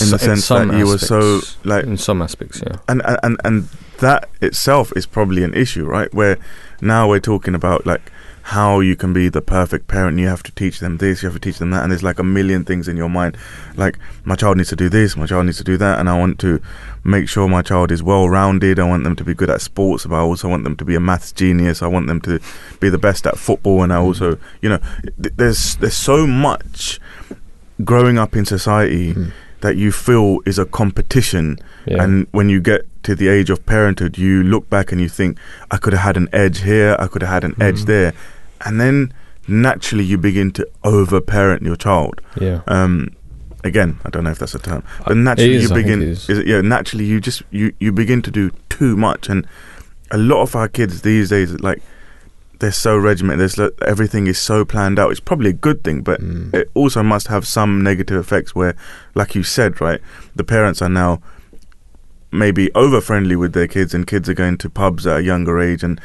in 0.00 0.10
the 0.10 0.18
sense 0.18 0.46
that 0.48 0.72
you 0.76 0.86
were 0.86 0.98
so 0.98 1.40
like 1.64 1.84
in 1.84 1.96
some 1.96 2.22
aspects, 2.22 2.62
yeah. 2.64 2.76
and 2.88 3.02
and 3.04 3.18
and, 3.22 3.40
and 3.44 3.68
that 3.98 4.28
itself 4.40 4.92
is 4.96 5.06
probably 5.06 5.42
an 5.42 5.54
issue, 5.54 5.84
right? 5.84 6.12
Where 6.14 6.38
now 6.80 7.08
we're 7.08 7.20
talking 7.20 7.54
about 7.54 7.86
like 7.86 8.12
how 8.50 8.80
you 8.80 8.96
can 8.96 9.12
be 9.12 9.28
the 9.28 9.40
perfect 9.40 9.86
parent. 9.86 10.18
You 10.18 10.26
have 10.28 10.42
to 10.42 10.52
teach 10.52 10.80
them 10.80 10.96
this, 10.98 11.22
you 11.22 11.28
have 11.28 11.34
to 11.40 11.40
teach 11.40 11.58
them 11.58 11.70
that, 11.70 11.82
and 11.82 11.90
there's 11.92 12.02
like 12.02 12.18
a 12.18 12.24
million 12.24 12.64
things 12.64 12.88
in 12.88 12.96
your 12.96 13.08
mind. 13.08 13.36
Like 13.76 13.96
my 14.24 14.34
child 14.34 14.56
needs 14.56 14.70
to 14.70 14.76
do 14.76 14.88
this, 14.88 15.16
my 15.16 15.26
child 15.26 15.46
needs 15.46 15.58
to 15.58 15.64
do 15.64 15.76
that, 15.76 15.98
and 16.00 16.08
I 16.08 16.18
want 16.18 16.38
to 16.40 16.60
make 17.04 17.28
sure 17.28 17.48
my 17.48 17.62
child 17.62 17.92
is 17.92 18.02
well 18.02 18.28
rounded. 18.28 18.78
I 18.78 18.88
want 18.88 19.04
them 19.04 19.14
to 19.16 19.24
be 19.24 19.34
good 19.34 19.50
at 19.50 19.60
sports, 19.60 20.04
but 20.06 20.16
I 20.16 20.20
also 20.20 20.48
want 20.48 20.64
them 20.64 20.76
to 20.76 20.84
be 20.84 20.94
a 20.96 21.00
maths 21.00 21.32
genius. 21.32 21.80
I 21.82 21.86
want 21.86 22.06
them 22.08 22.20
to 22.22 22.40
be 22.80 22.88
the 22.88 22.98
best 22.98 23.26
at 23.26 23.38
football, 23.38 23.82
and 23.84 23.92
I 23.92 23.96
also, 23.98 24.36
you 24.62 24.68
know, 24.68 24.80
th- 25.22 25.34
there's 25.36 25.76
there's 25.76 25.94
so 26.12 26.26
much 26.26 26.98
growing 27.84 28.18
up 28.18 28.36
in 28.36 28.44
society 28.44 29.14
Mm. 29.14 29.30
that 29.60 29.76
you 29.76 29.92
feel 29.92 30.38
is 30.44 30.58
a 30.58 30.64
competition 30.66 31.58
Yeah. 31.86 32.02
and 32.02 32.26
when 32.32 32.48
you 32.48 32.60
get 32.60 32.82
to 33.04 33.14
the 33.14 33.28
age 33.28 33.48
of 33.48 33.64
parenthood, 33.64 34.18
you 34.18 34.42
look 34.42 34.68
back 34.68 34.92
and 34.92 35.00
you 35.00 35.08
think, 35.08 35.38
I 35.70 35.76
could 35.78 35.92
have 35.94 36.02
had 36.02 36.16
an 36.16 36.28
edge 36.32 36.62
here, 36.62 36.96
I 36.98 37.06
could 37.06 37.22
have 37.22 37.30
had 37.32 37.44
an 37.44 37.54
edge 37.60 37.82
Mm. 37.82 37.86
there. 37.86 38.12
And 38.64 38.80
then 38.80 39.12
naturally 39.48 40.04
you 40.04 40.18
begin 40.18 40.50
to 40.52 40.66
overparent 40.84 41.62
your 41.62 41.76
child. 41.76 42.20
yeah. 42.40 42.60
Um, 42.66 43.10
again, 43.64 43.98
I 44.04 44.10
don't 44.10 44.24
know 44.24 44.30
if 44.30 44.38
that's 44.38 44.54
a 44.54 44.58
term, 44.58 44.82
but 45.00 45.12
Uh, 45.12 45.14
naturally 45.14 45.56
is, 45.56 45.62
you 45.68 45.74
begin, 45.74 46.02
is. 46.02 46.28
is 46.30 46.38
it, 46.38 46.46
yeah, 46.46 46.60
naturally 46.60 47.04
you 47.04 47.20
just, 47.20 47.42
you, 47.50 47.72
you 47.80 47.92
begin 47.92 48.22
to 48.22 48.30
do 48.30 48.50
too 48.68 48.96
much. 48.96 49.28
And 49.28 49.46
a 50.10 50.18
lot 50.18 50.42
of 50.42 50.54
our 50.56 50.68
kids 50.68 51.02
these 51.02 51.28
days, 51.30 51.52
like, 51.60 51.82
they're 52.60 52.72
so 52.72 52.96
regimented. 52.96 53.40
There's 53.40 53.58
like, 53.58 53.72
everything 53.86 54.26
is 54.26 54.38
so 54.38 54.64
planned 54.66 54.98
out. 54.98 55.10
It's 55.10 55.20
probably 55.20 55.50
a 55.50 55.54
good 55.54 55.82
thing, 55.82 56.02
but 56.02 56.20
Mm. 56.20 56.54
it 56.54 56.70
also 56.74 57.02
must 57.02 57.28
have 57.28 57.46
some 57.46 57.82
negative 57.82 58.18
effects 58.20 58.54
where, 58.54 58.74
like 59.14 59.34
you 59.34 59.42
said, 59.42 59.80
right, 59.80 60.00
the 60.36 60.44
parents 60.44 60.82
are 60.82 60.90
now 60.90 61.20
maybe 62.32 62.70
over 62.74 63.00
friendly 63.00 63.34
with 63.36 63.52
their 63.54 63.66
kids, 63.66 63.94
and 63.94 64.06
kids 64.06 64.28
are 64.28 64.34
going 64.34 64.56
to 64.58 64.68
pubs 64.70 65.06
at 65.06 65.18
a 65.18 65.22
younger 65.22 65.58
age. 65.58 65.82
And 65.82 66.00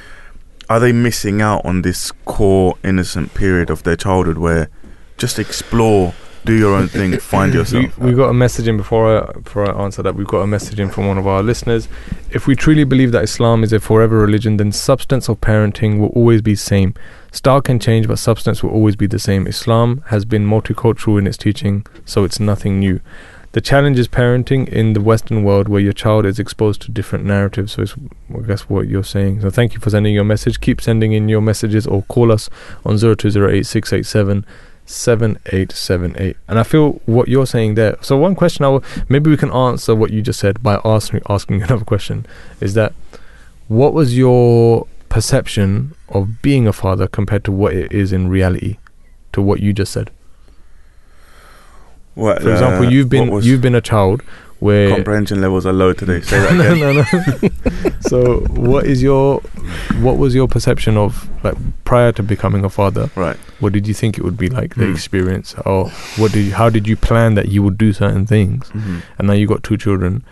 are 0.69 0.79
they 0.79 0.91
missing 0.91 1.41
out 1.41 1.65
on 1.65 1.81
this 1.81 2.11
core 2.25 2.75
innocent 2.83 3.33
period 3.33 3.69
of 3.69 3.83
their 3.83 3.95
childhood 3.95 4.37
where 4.37 4.69
just 5.17 5.39
explore, 5.39 6.13
do 6.43 6.53
your 6.53 6.75
own 6.75 6.87
thing, 6.87 7.17
find 7.19 7.51
We, 7.53 7.59
yourself? 7.59 7.97
we 7.97 8.13
got 8.13 8.29
a 8.29 8.33
message 8.33 8.67
in 8.67 8.77
before 8.77 9.23
I, 9.23 9.31
before 9.39 9.69
I 9.69 9.83
answer 9.83 10.03
that. 10.03 10.15
We've 10.15 10.27
got 10.27 10.41
a 10.41 10.47
message 10.47 10.79
in 10.79 10.89
from 10.89 11.07
one 11.07 11.17
of 11.17 11.27
our 11.27 11.41
listeners. 11.43 11.87
If 12.31 12.47
we 12.47 12.55
truly 12.55 12.83
believe 12.83 13.11
that 13.13 13.23
Islam 13.23 13.63
is 13.63 13.71
a 13.73 13.79
forever 13.79 14.17
religion, 14.19 14.57
then 14.57 14.71
substance 14.71 15.29
of 15.29 15.39
parenting 15.41 15.99
will 15.99 16.09
always 16.09 16.41
be 16.41 16.55
same. 16.55 16.93
Style 17.31 17.61
can 17.61 17.79
change, 17.79 18.07
but 18.07 18.17
substance 18.19 18.63
will 18.63 18.71
always 18.71 18.95
be 18.95 19.07
the 19.07 19.19
same. 19.19 19.45
Islam 19.47 20.03
has 20.07 20.25
been 20.25 20.45
multicultural 20.45 21.19
in 21.19 21.27
its 21.27 21.37
teaching, 21.37 21.85
so 22.05 22.23
it's 22.23 22.39
nothing 22.39 22.79
new. 22.79 23.01
The 23.55 23.61
challenge 23.61 23.97
is 23.97 24.09
parenting 24.09 24.67
in 24.67 24.91
the 24.91 24.99
Western 24.99 25.45
world 25.45 25.69
where 25.69 25.79
your 25.79 25.93
child 25.93 26.25
is 26.25 26.39
exposed 26.39 26.81
to 26.81 26.91
different 26.91 27.23
narratives. 27.23 27.71
So 27.71 27.83
it's, 27.83 27.95
I 28.37 28.41
guess, 28.41 28.63
what 28.63 28.89
you're 28.89 29.01
saying. 29.01 29.39
So 29.39 29.49
thank 29.49 29.73
you 29.73 29.79
for 29.79 29.89
sending 29.89 30.13
your 30.13 30.25
message. 30.25 30.59
Keep 30.59 30.81
sending 30.81 31.13
in 31.13 31.29
your 31.29 31.39
messages 31.39 31.87
or 31.87 32.01
call 32.09 32.33
us 32.33 32.49
on 32.83 32.97
0208 32.97 33.65
687 33.65 34.45
7878. 34.85 36.35
And 36.49 36.59
I 36.59 36.63
feel 36.63 36.99
what 37.05 37.29
you're 37.29 37.45
saying 37.45 37.75
there. 37.75 37.95
So, 38.01 38.17
one 38.17 38.35
question 38.35 38.65
I 38.65 38.67
will, 38.67 38.83
maybe 39.07 39.29
we 39.29 39.37
can 39.37 39.51
answer 39.51 39.95
what 39.95 40.11
you 40.11 40.21
just 40.21 40.41
said 40.41 40.61
by 40.61 40.81
asking, 40.83 41.21
asking 41.29 41.63
another 41.63 41.85
question 41.85 42.25
is 42.59 42.73
that 42.73 42.91
what 43.69 43.93
was 43.93 44.17
your 44.17 44.85
perception 45.07 45.95
of 46.09 46.41
being 46.41 46.67
a 46.67 46.73
father 46.73 47.07
compared 47.07 47.45
to 47.45 47.53
what 47.53 47.73
it 47.73 47.93
is 47.93 48.11
in 48.11 48.27
reality 48.27 48.79
to 49.31 49.41
what 49.41 49.61
you 49.61 49.71
just 49.71 49.93
said? 49.93 50.11
What, 52.15 52.41
For 52.41 52.51
example, 52.51 52.87
uh, 52.87 52.89
you've 52.89 53.09
been 53.09 53.41
you've 53.41 53.61
been 53.61 53.75
a 53.75 53.81
child 53.81 54.21
where 54.59 54.89
comprehension 54.89 55.41
levels 55.41 55.65
are 55.65 55.73
low 55.73 55.91
today. 55.93 56.21
Say 56.21 56.39
that 56.39 56.51
again. 56.59 56.79
no, 56.79 56.93
no. 56.93 57.89
so, 57.99 58.39
what 58.51 58.85
is 58.85 59.03
your 59.03 59.41
what 59.99 60.17
was 60.17 60.33
your 60.33 60.47
perception 60.47 60.95
of 60.97 61.27
like 61.43 61.55
prior 61.83 62.11
to 62.13 62.23
becoming 62.23 62.63
a 62.63 62.69
father? 62.69 63.09
Right. 63.15 63.35
What 63.59 63.73
did 63.73 63.87
you 63.87 63.93
think 63.93 64.17
it 64.17 64.23
would 64.23 64.37
be 64.37 64.49
like 64.49 64.75
the 64.75 64.85
Hmm. 64.85 64.93
experience, 64.93 65.55
or 65.65 65.89
what 66.17 66.31
did 66.31 66.45
you, 66.45 66.53
how 66.53 66.69
did 66.69 66.87
you 66.87 66.95
plan 66.95 67.35
that 67.35 67.49
you 67.49 67.61
would 67.63 67.77
do 67.77 67.91
certain 67.93 68.25
things? 68.25 68.69
hmm 68.69 68.99
And 69.17 69.27
now 69.27 69.33
you 69.33 69.45
got 69.47 69.63
two 69.63 69.77
children. 69.77 70.23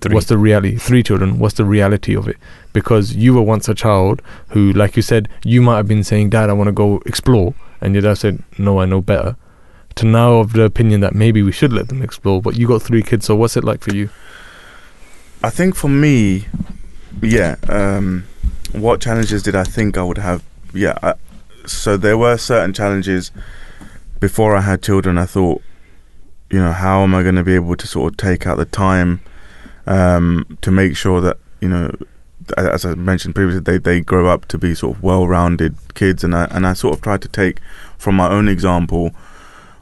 Three. 0.00 0.14
What's 0.14 0.26
the 0.26 0.36
reality? 0.38 0.76
Three 0.76 1.02
children. 1.02 1.38
What's 1.38 1.54
the 1.54 1.64
reality 1.64 2.14
of 2.14 2.28
it? 2.28 2.36
Because 2.74 3.14
you 3.16 3.32
were 3.34 3.40
once 3.42 3.66
a 3.68 3.74
child 3.74 4.20
who, 4.50 4.72
like 4.74 4.94
you 4.94 5.00
said, 5.02 5.28
you 5.42 5.62
might 5.62 5.76
have 5.78 5.88
been 5.88 6.04
saying, 6.04 6.30
"Dad, 6.30 6.50
I 6.50 6.52
want 6.52 6.68
to 6.68 6.72
go 6.72 7.02
explore," 7.06 7.54
and 7.80 7.94
your 7.94 8.02
dad 8.02 8.14
said, 8.18 8.42
"No, 8.58 8.78
I 8.80 8.84
know 8.86 9.00
better." 9.00 9.36
To 9.96 10.06
now 10.06 10.34
of 10.34 10.52
the 10.52 10.62
opinion 10.62 11.00
that 11.00 11.14
maybe 11.14 11.42
we 11.42 11.52
should 11.52 11.72
let 11.72 11.88
them 11.88 12.02
explore, 12.02 12.42
but 12.42 12.56
you 12.56 12.68
got 12.68 12.82
three 12.82 13.02
kids, 13.02 13.26
so 13.26 13.34
what's 13.34 13.56
it 13.56 13.64
like 13.64 13.80
for 13.80 13.94
you? 13.94 14.10
I 15.42 15.50
think 15.50 15.74
for 15.74 15.88
me, 15.88 16.46
yeah. 17.22 17.56
Um, 17.68 18.24
what 18.72 19.00
challenges 19.00 19.42
did 19.42 19.56
I 19.56 19.64
think 19.64 19.96
I 19.96 20.02
would 20.02 20.18
have? 20.18 20.44
Yeah. 20.74 20.98
I, 21.02 21.14
so 21.64 21.96
there 21.96 22.18
were 22.18 22.36
certain 22.36 22.72
challenges 22.72 23.30
before 24.20 24.54
I 24.54 24.60
had 24.60 24.82
children. 24.82 25.18
I 25.18 25.24
thought, 25.24 25.62
you 26.50 26.58
know, 26.58 26.72
how 26.72 27.02
am 27.02 27.14
I 27.14 27.22
going 27.22 27.36
to 27.36 27.42
be 27.42 27.54
able 27.54 27.76
to 27.76 27.86
sort 27.86 28.12
of 28.12 28.16
take 28.18 28.46
out 28.46 28.56
the 28.56 28.66
time 28.66 29.20
um, 29.86 30.58
to 30.60 30.70
make 30.70 30.96
sure 30.96 31.20
that 31.20 31.38
you 31.60 31.68
know, 31.68 31.90
as 32.56 32.84
I 32.84 32.94
mentioned 32.94 33.34
previously, 33.34 33.60
they 33.60 33.78
they 33.78 34.00
grow 34.00 34.26
up 34.26 34.46
to 34.46 34.58
be 34.58 34.74
sort 34.74 34.96
of 34.96 35.02
well-rounded 35.02 35.76
kids, 35.94 36.22
and 36.22 36.34
I 36.34 36.44
and 36.50 36.66
I 36.66 36.74
sort 36.74 36.94
of 36.94 37.00
tried 37.00 37.22
to 37.22 37.28
take 37.28 37.60
from 37.98 38.16
my 38.16 38.28
own 38.28 38.48
example 38.48 39.14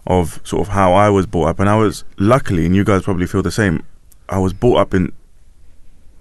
of 0.06 0.40
sort 0.44 0.62
of 0.66 0.68
how 0.74 0.92
I 0.92 1.08
was 1.08 1.26
brought 1.26 1.48
up, 1.48 1.60
and 1.60 1.68
I 1.68 1.76
was 1.76 2.04
luckily, 2.18 2.66
and 2.66 2.74
you 2.76 2.84
guys 2.84 3.02
probably 3.02 3.26
feel 3.26 3.42
the 3.42 3.50
same. 3.50 3.82
I 4.28 4.38
was 4.38 4.52
brought 4.52 4.76
up 4.78 4.94
in 4.94 5.12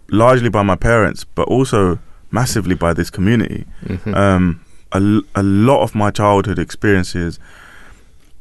largely 0.09 0.49
by 0.49 0.61
my 0.63 0.75
parents, 0.75 1.23
but 1.23 1.47
also 1.47 1.99
massively 2.31 2.75
by 2.75 2.93
this 2.93 3.09
community. 3.09 3.65
Mhm. 3.85 4.15
Um, 4.15 4.61
a, 4.91 4.99
a 5.35 5.43
lot 5.43 5.81
of 5.83 5.95
my 5.95 6.11
childhood 6.11 6.59
experiences 6.59 7.39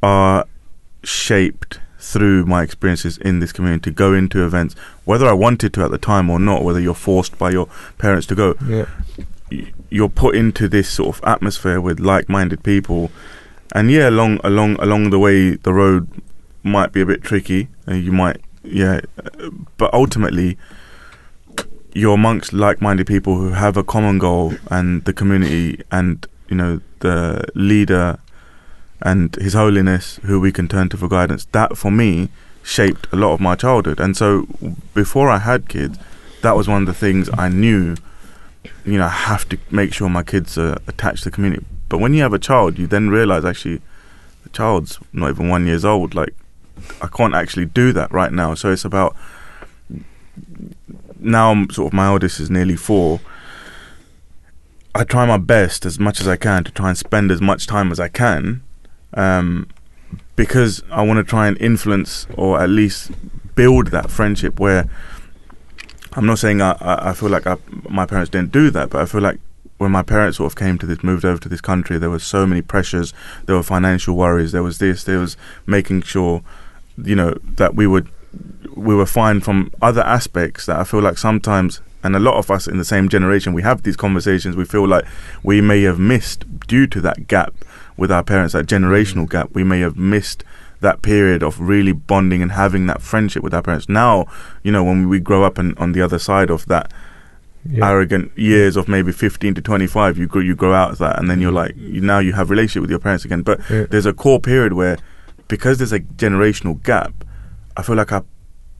are 0.02 0.44
shaped 1.02 1.80
through 1.98 2.44
my 2.46 2.62
experiences 2.62 3.16
in 3.18 3.38
this 3.40 3.52
community. 3.52 3.90
Go 3.90 4.12
into 4.12 4.44
events, 4.44 4.74
whether 5.04 5.26
I 5.26 5.32
wanted 5.32 5.72
to 5.74 5.84
at 5.84 5.90
the 5.90 5.98
time 5.98 6.28
or 6.30 6.38
not, 6.38 6.64
whether 6.64 6.80
you're 6.80 6.94
forced 6.94 7.38
by 7.38 7.50
your 7.50 7.68
parents 7.98 8.26
to 8.28 8.34
go, 8.34 8.54
Yeah. 8.66 8.86
you're 9.88 10.08
put 10.08 10.34
into 10.34 10.68
this 10.68 10.88
sort 10.88 11.16
of 11.16 11.24
atmosphere 11.24 11.80
with 11.80 12.00
like-minded 12.00 12.62
people, 12.64 13.10
and 13.72 13.90
yeah, 13.90 14.08
along 14.08 14.40
along 14.44 14.76
along 14.76 15.10
the 15.10 15.18
way, 15.18 15.56
the 15.56 15.72
road 15.72 16.08
might 16.62 16.92
be 16.92 17.00
a 17.00 17.06
bit 17.06 17.22
tricky, 17.22 17.68
and 17.86 18.04
you 18.04 18.12
might 18.12 18.40
yeah, 18.62 19.00
but 19.76 19.92
ultimately, 19.92 20.56
you're 21.92 22.14
amongst 22.14 22.52
like-minded 22.52 23.06
people 23.06 23.36
who 23.36 23.50
have 23.50 23.76
a 23.76 23.84
common 23.84 24.18
goal 24.18 24.54
and 24.70 25.04
the 25.04 25.12
community 25.12 25.82
and 25.90 26.26
you 26.48 26.56
know 26.56 26.80
the 27.00 27.44
leader 27.54 28.18
and 29.00 29.34
his 29.36 29.54
holiness 29.54 30.20
who 30.22 30.38
we 30.38 30.52
can 30.52 30.68
turn 30.68 30.88
to 30.90 30.96
for 30.96 31.08
guidance. 31.08 31.46
That 31.52 31.76
for 31.76 31.90
me 31.90 32.28
shaped 32.62 33.08
a 33.12 33.16
lot 33.16 33.32
of 33.32 33.40
my 33.40 33.56
childhood. 33.56 33.98
And 33.98 34.16
so 34.16 34.46
before 34.94 35.28
i 35.28 35.38
had 35.38 35.68
kids 35.68 35.98
that 36.42 36.56
was 36.56 36.68
one 36.68 36.82
of 36.82 36.86
the 36.86 36.94
things 36.94 37.30
i 37.38 37.48
knew 37.48 37.96
you 38.84 38.98
know 38.98 39.06
i 39.06 39.08
have 39.08 39.48
to 39.48 39.58
make 39.70 39.92
sure 39.92 40.08
my 40.08 40.22
kids 40.22 40.58
are 40.58 40.78
attached 40.86 41.22
to 41.22 41.30
the 41.30 41.34
community 41.34 41.64
but 41.92 41.98
when 41.98 42.14
you 42.14 42.22
have 42.22 42.32
a 42.32 42.38
child 42.38 42.78
you 42.78 42.86
then 42.86 43.08
realize 43.10 43.44
actually 43.44 43.80
the 44.42 44.48
child's 44.48 44.98
not 45.12 45.30
even 45.30 45.48
one 45.48 45.66
years 45.66 45.84
old 45.84 46.14
like 46.14 46.34
i 47.00 47.06
can't 47.06 47.34
actually 47.34 47.66
do 47.66 47.92
that 47.92 48.10
right 48.10 48.32
now 48.32 48.54
so 48.54 48.72
it's 48.72 48.84
about 48.84 49.14
now 51.22 51.50
I'm 51.50 51.70
sort 51.70 51.88
of 51.88 51.92
my 51.92 52.08
oldest 52.08 52.40
is 52.40 52.50
nearly 52.50 52.76
four. 52.76 53.20
I 54.94 55.04
try 55.04 55.24
my 55.24 55.38
best 55.38 55.86
as 55.86 55.98
much 55.98 56.20
as 56.20 56.28
I 56.28 56.36
can 56.36 56.64
to 56.64 56.72
try 56.72 56.88
and 56.88 56.98
spend 56.98 57.30
as 57.30 57.40
much 57.40 57.66
time 57.66 57.90
as 57.90 57.98
I 57.98 58.08
can, 58.08 58.62
um, 59.14 59.68
because 60.36 60.82
I 60.90 61.02
want 61.02 61.18
to 61.18 61.24
try 61.24 61.48
and 61.48 61.58
influence 61.60 62.26
or 62.36 62.60
at 62.60 62.68
least 62.68 63.10
build 63.54 63.88
that 63.88 64.10
friendship. 64.10 64.60
Where 64.60 64.88
I'm 66.12 66.26
not 66.26 66.38
saying 66.38 66.60
I, 66.60 66.72
I, 66.72 67.10
I 67.10 67.12
feel 67.14 67.30
like 67.30 67.46
I, 67.46 67.56
my 67.88 68.04
parents 68.04 68.30
didn't 68.30 68.52
do 68.52 68.70
that, 68.70 68.90
but 68.90 69.00
I 69.00 69.06
feel 69.06 69.22
like 69.22 69.40
when 69.82 69.90
my 69.90 70.02
parents 70.02 70.38
sort 70.38 70.50
of 70.50 70.56
came 70.56 70.78
to 70.78 70.86
this, 70.86 71.02
moved 71.02 71.24
over 71.24 71.40
to 71.40 71.48
this 71.48 71.60
country, 71.60 71.98
there 71.98 72.08
were 72.08 72.20
so 72.20 72.46
many 72.46 72.62
pressures. 72.62 73.12
There 73.46 73.56
were 73.56 73.62
financial 73.64 74.16
worries. 74.16 74.52
There 74.52 74.62
was 74.62 74.78
this. 74.78 75.04
There 75.04 75.18
was 75.18 75.36
making 75.66 76.02
sure, 76.02 76.42
you 76.96 77.16
know, 77.16 77.34
that 77.56 77.74
we 77.74 77.86
would 77.86 78.08
we 78.74 78.94
were 78.94 79.06
fine 79.06 79.40
from 79.40 79.70
other 79.82 80.00
aspects 80.02 80.64
that 80.66 80.78
I 80.78 80.84
feel 80.84 81.00
like 81.00 81.18
sometimes, 81.18 81.80
and 82.02 82.16
a 82.16 82.20
lot 82.20 82.36
of 82.36 82.50
us 82.50 82.66
in 82.66 82.78
the 82.78 82.84
same 82.84 83.08
generation, 83.08 83.52
we 83.52 83.62
have 83.62 83.82
these 83.82 83.96
conversations. 83.96 84.56
We 84.56 84.64
feel 84.64 84.86
like 84.86 85.04
we 85.42 85.60
may 85.60 85.82
have 85.82 85.98
missed 85.98 86.44
due 86.66 86.86
to 86.86 87.00
that 87.02 87.26
gap 87.26 87.52
with 87.96 88.10
our 88.10 88.22
parents, 88.22 88.54
that 88.54 88.66
generational 88.66 89.28
gap. 89.28 89.50
We 89.52 89.64
may 89.64 89.80
have 89.80 89.98
missed 89.98 90.44
that 90.80 91.02
period 91.02 91.42
of 91.42 91.60
really 91.60 91.92
bonding 91.92 92.40
and 92.40 92.52
having 92.52 92.86
that 92.86 93.02
friendship 93.02 93.42
with 93.42 93.52
our 93.52 93.62
parents. 93.62 93.88
Now, 93.88 94.26
you 94.62 94.72
know, 94.72 94.84
when 94.84 95.08
we 95.08 95.18
grow 95.20 95.44
up 95.44 95.58
and 95.58 95.76
on 95.78 95.92
the 95.92 96.00
other 96.00 96.18
side 96.18 96.50
of 96.50 96.66
that 96.66 96.90
Yeah. 97.64 97.88
arrogant 97.88 98.36
years 98.36 98.76
of 98.76 98.88
maybe 98.88 99.12
15 99.12 99.54
to 99.54 99.62
25 99.62 100.18
you 100.18 100.26
grow 100.26 100.42
you 100.42 100.56
grow 100.56 100.72
out 100.74 100.90
of 100.90 100.98
that 100.98 101.18
and 101.20 101.30
then 101.30 101.40
you're 101.40 101.52
mm. 101.52 101.62
like 101.62 101.74
you, 101.76 102.00
now 102.00 102.18
you 102.18 102.32
have 102.32 102.50
relationship 102.50 102.80
with 102.82 102.90
your 102.90 102.98
parents 102.98 103.24
again 103.24 103.42
but 103.42 103.60
Yeah. 103.70 103.84
there's 103.88 104.04
a 104.04 104.12
core 104.12 104.40
period 104.40 104.72
where 104.72 104.98
because 105.46 105.78
there's 105.78 105.92
a 105.92 106.00
generational 106.00 106.82
gap 106.82 107.24
i 107.76 107.82
feel 107.82 107.94
like 107.94 108.10
our 108.10 108.24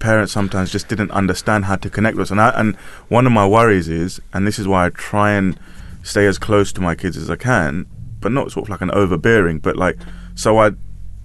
parents 0.00 0.32
sometimes 0.32 0.72
just 0.72 0.88
didn't 0.88 1.12
understand 1.12 1.66
how 1.66 1.76
to 1.76 1.88
connect 1.88 2.16
with 2.16 2.24
us 2.24 2.30
and 2.32 2.40
I, 2.40 2.48
and 2.58 2.74
one 3.08 3.24
of 3.24 3.30
my 3.32 3.46
worries 3.46 3.88
is 3.88 4.20
and 4.32 4.48
this 4.48 4.58
is 4.58 4.66
why 4.66 4.86
i 4.86 4.90
try 4.90 5.30
and 5.30 5.56
stay 6.02 6.26
as 6.26 6.36
close 6.38 6.72
to 6.72 6.80
my 6.80 6.96
kids 6.96 7.16
as 7.16 7.30
i 7.30 7.36
can 7.36 7.86
but 8.20 8.32
not 8.32 8.50
sort 8.50 8.66
of 8.66 8.70
like 8.70 8.80
an 8.80 8.90
overbearing 8.90 9.60
but 9.60 9.76
like 9.76 9.96
so 10.34 10.58
i 10.58 10.72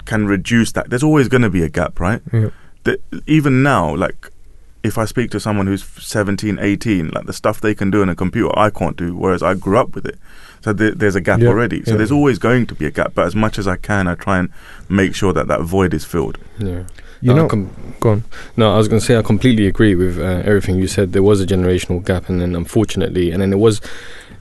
can 0.06 0.28
reduce 0.28 0.72
that 0.74 0.92
there's 0.92 1.04
always 1.04 1.28
going 1.28 1.42
to 1.42 1.50
be 1.50 1.64
a 1.64 1.70
gap 1.70 2.00
right 2.00 2.22
Yeah. 2.32 2.50
that 2.84 3.02
even 3.26 3.64
now, 3.64 3.96
like 3.96 4.32
if 4.84 4.98
I 4.98 5.06
speak 5.06 5.32
to 5.32 5.40
someone 5.40 5.68
who's 5.68 5.84
17, 5.84 6.60
18, 6.60 7.10
like 7.10 7.26
the 7.26 7.34
stuff 7.34 7.60
they 7.62 7.76
can 7.76 7.92
do 7.92 8.02
on 8.02 8.10
a 8.10 8.16
computer, 8.16 8.58
I 8.58 8.70
can't 8.70 8.96
do, 8.96 9.16
whereas 9.16 9.44
I 9.44 9.54
grew 9.56 9.78
up 9.78 9.96
with 9.96 10.06
it. 10.06 10.18
So 10.62 10.74
th- 10.74 10.96
there's 10.96 11.16
a 11.16 11.22
gap 11.22 11.40
Yeah, 11.40 11.50
already. 11.50 11.84
So 11.84 11.92
yeah. 11.92 11.98
there's 11.98 12.12
always 12.12 12.40
going 12.40 12.68
to 12.68 12.76
be 12.76 12.86
a 12.86 12.92
gap. 12.92 13.14
But 13.14 13.26
as 13.28 13.36
much 13.36 13.58
as 13.60 13.68
I 13.68 13.76
can, 13.78 14.08
I 14.08 14.16
try 14.16 14.40
and 14.40 14.50
make 14.90 15.14
sure 15.16 15.34
that 15.34 15.48
that 15.48 15.62
void 15.62 15.94
is 15.94 16.06
filled. 16.06 16.38
Yeah. 16.60 16.84
You 17.22 17.32
Uh, 17.32 17.36
know, 17.36 17.48
com- 17.48 17.70
go 18.00 18.12
on. 18.12 18.24
No, 18.56 18.74
I 18.74 18.78
was 18.78 18.88
going 18.88 19.00
to 19.00 19.06
say 19.06 19.18
I 19.18 19.22
completely 19.24 19.66
agree 19.68 19.96
with 19.96 20.20
uh, 20.20 20.24
everything 20.46 20.78
you 20.78 20.88
said. 20.88 21.14
There 21.14 21.24
was 21.24 21.42
a 21.42 21.46
generational 21.48 22.04
gap, 22.06 22.30
and 22.30 22.40
then 22.42 22.56
unfortunately, 22.56 23.32
and 23.32 23.42
then 23.42 23.52
it 23.52 23.60
was. 23.60 23.82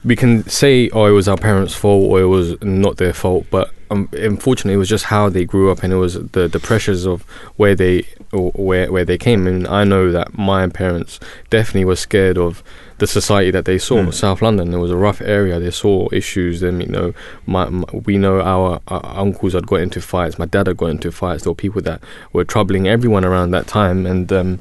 We 0.05 0.15
can 0.15 0.47
say, 0.47 0.89
oh, 0.91 1.05
it 1.05 1.11
was 1.11 1.27
our 1.27 1.37
parents' 1.37 1.73
fault, 1.73 2.09
or 2.11 2.21
it 2.21 2.25
was 2.27 2.61
not 2.61 2.97
their 2.97 3.13
fault, 3.13 3.47
but 3.49 3.71
um, 3.89 4.09
unfortunately, 4.13 4.73
it 4.73 4.77
was 4.77 4.89
just 4.89 5.05
how 5.05 5.29
they 5.29 5.45
grew 5.45 5.71
up, 5.71 5.83
and 5.83 5.93
it 5.93 5.97
was 5.97 6.15
the 6.15 6.47
the 6.47 6.59
pressures 6.59 7.05
of 7.05 7.23
where 7.55 7.75
they 7.75 8.05
or 8.31 8.51
where 8.51 8.91
where 8.91 9.05
they 9.05 9.17
came. 9.17 9.47
And 9.47 9.67
I 9.67 9.83
know 9.83 10.11
that 10.11 10.37
my 10.37 10.67
parents 10.67 11.19
definitely 11.49 11.85
were 11.85 11.95
scared 11.95 12.37
of 12.37 12.63
the 12.97 13.07
society 13.07 13.51
that 13.51 13.65
they 13.65 13.77
saw. 13.77 13.97
Mm. 13.97 14.13
South 14.13 14.41
London, 14.41 14.73
it 14.73 14.77
was 14.77 14.91
a 14.91 14.97
rough 14.97 15.21
area. 15.21 15.59
They 15.59 15.71
saw 15.71 16.09
issues. 16.11 16.61
Then 16.61 16.81
you 16.81 16.87
know, 16.87 17.13
my, 17.45 17.69
my 17.69 17.85
we 17.93 18.17
know 18.17 18.41
our, 18.41 18.81
our 18.87 19.17
uncles 19.17 19.53
had 19.53 19.67
got 19.67 19.81
into 19.81 20.01
fights. 20.01 20.39
My 20.39 20.45
dad 20.45 20.67
had 20.67 20.77
got 20.77 20.87
into 20.87 21.11
fights. 21.11 21.43
There 21.43 21.51
were 21.51 21.55
people 21.55 21.81
that 21.83 22.01
were 22.33 22.43
troubling 22.43 22.87
everyone 22.87 23.23
around 23.23 23.51
that 23.51 23.67
time, 23.67 24.05
and 24.05 24.31
um, 24.33 24.59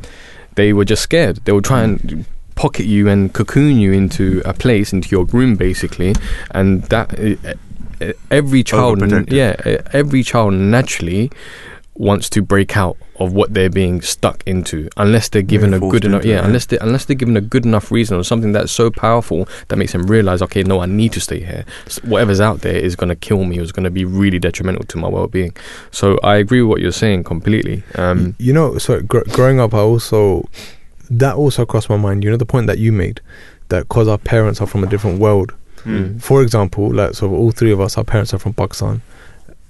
they 0.54 0.72
were 0.72 0.84
just 0.84 1.02
scared. 1.02 1.36
They 1.44 1.52
would 1.52 1.64
try 1.64 1.82
and 1.82 2.26
pocket 2.54 2.86
you 2.86 3.06
and 3.08 3.32
cocoon 3.32 3.78
you 3.78 3.92
into 3.92 4.42
a 4.44 4.52
place, 4.52 4.92
into 4.92 5.10
your 5.10 5.24
room, 5.26 5.56
basically, 5.56 6.14
and 6.50 6.82
that 6.84 7.18
uh, 7.18 7.54
every 8.30 8.62
child, 8.62 9.00
yeah, 9.32 9.56
every 9.92 10.22
child 10.22 10.54
naturally 10.54 11.30
wants 11.94 12.28
to 12.28 12.42
break 12.42 12.76
out 12.76 12.96
of 13.18 13.32
what 13.32 13.54
they're 13.54 13.70
being 13.70 14.02
stuck 14.02 14.42
into 14.44 14.86
unless 14.98 15.30
they're 15.30 15.40
given 15.40 15.72
a 15.72 15.78
good 15.78 16.04
enough 16.04 16.22
it, 16.24 16.28
yeah 16.28 16.34
yeah. 16.34 16.44
unless 16.44 16.66
they 16.66 16.76
unless 16.80 17.06
they're 17.06 17.16
given 17.16 17.38
a 17.38 17.40
good 17.40 17.64
enough 17.64 17.90
reason 17.90 18.18
or 18.18 18.22
something 18.22 18.52
that's 18.52 18.70
so 18.70 18.90
powerful 18.90 19.48
that 19.68 19.76
makes 19.76 19.92
them 19.92 20.02
realize 20.06 20.42
okay 20.42 20.62
no 20.62 20.80
I 20.80 20.86
need 20.86 21.12
to 21.12 21.20
stay 21.20 21.40
here 21.40 21.64
S- 21.86 22.02
whatever's 22.04 22.38
out 22.38 22.60
there 22.60 22.76
is 22.76 22.96
going 22.96 23.08
to 23.08 23.16
kill 23.16 23.44
me 23.44 23.58
or 23.58 23.62
is 23.62 23.72
going 23.72 23.84
to 23.84 23.90
be 23.90 24.04
really 24.04 24.38
detrimental 24.38 24.84
to 24.84 24.98
my 24.98 25.08
well-being 25.08 25.56
so 25.90 26.18
I 26.22 26.36
agree 26.36 26.60
with 26.60 26.68
what 26.68 26.80
you're 26.82 26.92
saying 26.92 27.24
completely 27.24 27.82
um 27.94 28.36
you 28.38 28.52
know, 28.52 28.76
so 28.76 29.00
gr- 29.00 29.24
growing 29.30 29.58
up, 29.58 29.72
I 29.72 29.78
also 29.78 30.46
that 31.10 31.36
also 31.36 31.64
crossed 31.64 31.88
my 31.88 31.96
mind. 31.96 32.24
You 32.24 32.30
know, 32.30 32.36
the 32.36 32.46
point 32.46 32.66
that 32.66 32.78
you 32.78 32.92
made 32.92 33.20
that 33.68 33.84
because 33.88 34.08
our 34.08 34.18
parents 34.18 34.60
are 34.60 34.66
from 34.66 34.84
a 34.84 34.86
different 34.86 35.18
world. 35.18 35.54
Mm. 35.86 36.20
For 36.22 36.42
example, 36.42 36.92
like 36.92 37.14
so, 37.14 37.30
all 37.32 37.50
three 37.52 37.72
of 37.72 37.80
us, 37.80 37.96
our 37.96 38.04
parents 38.04 38.34
are 38.34 38.38
from 38.38 38.52
Pakistan. 38.54 39.00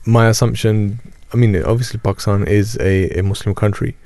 My 0.04 0.28
assumption, 0.28 0.98
I 1.34 1.36
mean, 1.36 1.56
obviously 1.64 1.98
Pakistan 2.00 2.46
is 2.46 2.76
a, 2.78 3.18
a 3.18 3.22
Muslim 3.22 3.54
country, 3.54 3.96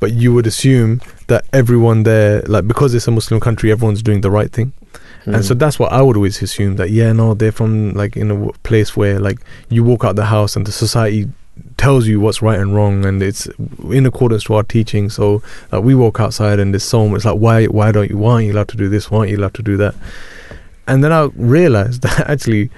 but 0.00 0.12
you 0.12 0.32
would 0.34 0.46
assume 0.46 1.00
that 1.26 1.44
everyone 1.52 2.04
there, 2.04 2.42
like 2.42 2.66
because 2.68 2.94
it's 2.94 3.08
a 3.08 3.10
Muslim 3.10 3.40
country, 3.40 3.70
everyone's 3.72 4.02
doing 4.02 4.20
the 4.22 4.30
right 4.30 4.50
thing. 4.52 4.72
And 5.26 5.44
so 5.44 5.54
Mm. 5.54 5.58
that's 5.58 5.78
what 5.78 5.92
I 5.92 6.00
would 6.00 6.16
always 6.16 6.40
assume 6.40 6.76
that 6.76 6.88
yeah, 6.90 7.12
no, 7.12 7.34
they're 7.34 7.52
from 7.52 7.92
like 7.92 8.16
in 8.16 8.30
a 8.30 8.34
w- 8.34 8.52
place 8.62 8.96
where 8.96 9.18
like 9.20 9.38
you 9.68 9.84
walk 9.84 10.02
out 10.04 10.16
the 10.16 10.24
house 10.24 10.56
and 10.56 10.64
the 10.66 10.72
society 10.72 11.28
tells 11.76 12.06
you 12.06 12.18
what's 12.20 12.40
right 12.40 12.58
and 12.58 12.74
wrong, 12.74 13.04
and 13.04 13.22
it's 13.22 13.46
in 13.90 14.06
accordance 14.06 14.44
to 14.44 14.54
our 14.54 14.62
teaching. 14.62 15.10
So 15.10 15.42
like, 15.70 15.82
we 15.82 15.94
walk 15.94 16.18
outside 16.20 16.60
and 16.60 16.72
there's 16.72 16.84
so 16.84 17.06
much 17.08 17.24
like 17.26 17.36
why 17.36 17.66
why 17.66 17.92
don't 17.92 18.08
you 18.08 18.16
why 18.16 18.34
aren't 18.34 18.46
you 18.46 18.52
allowed 18.52 18.68
to 18.68 18.76
do 18.78 18.88
this? 18.88 19.10
Why 19.10 19.18
aren't 19.18 19.30
you 19.32 19.36
allowed 19.38 19.54
to 19.54 19.62
do 19.62 19.76
that? 19.76 19.94
And 20.88 21.04
then 21.04 21.12
I 21.12 21.30
realized 21.36 22.02
that 22.06 22.28
actually, 22.28 22.70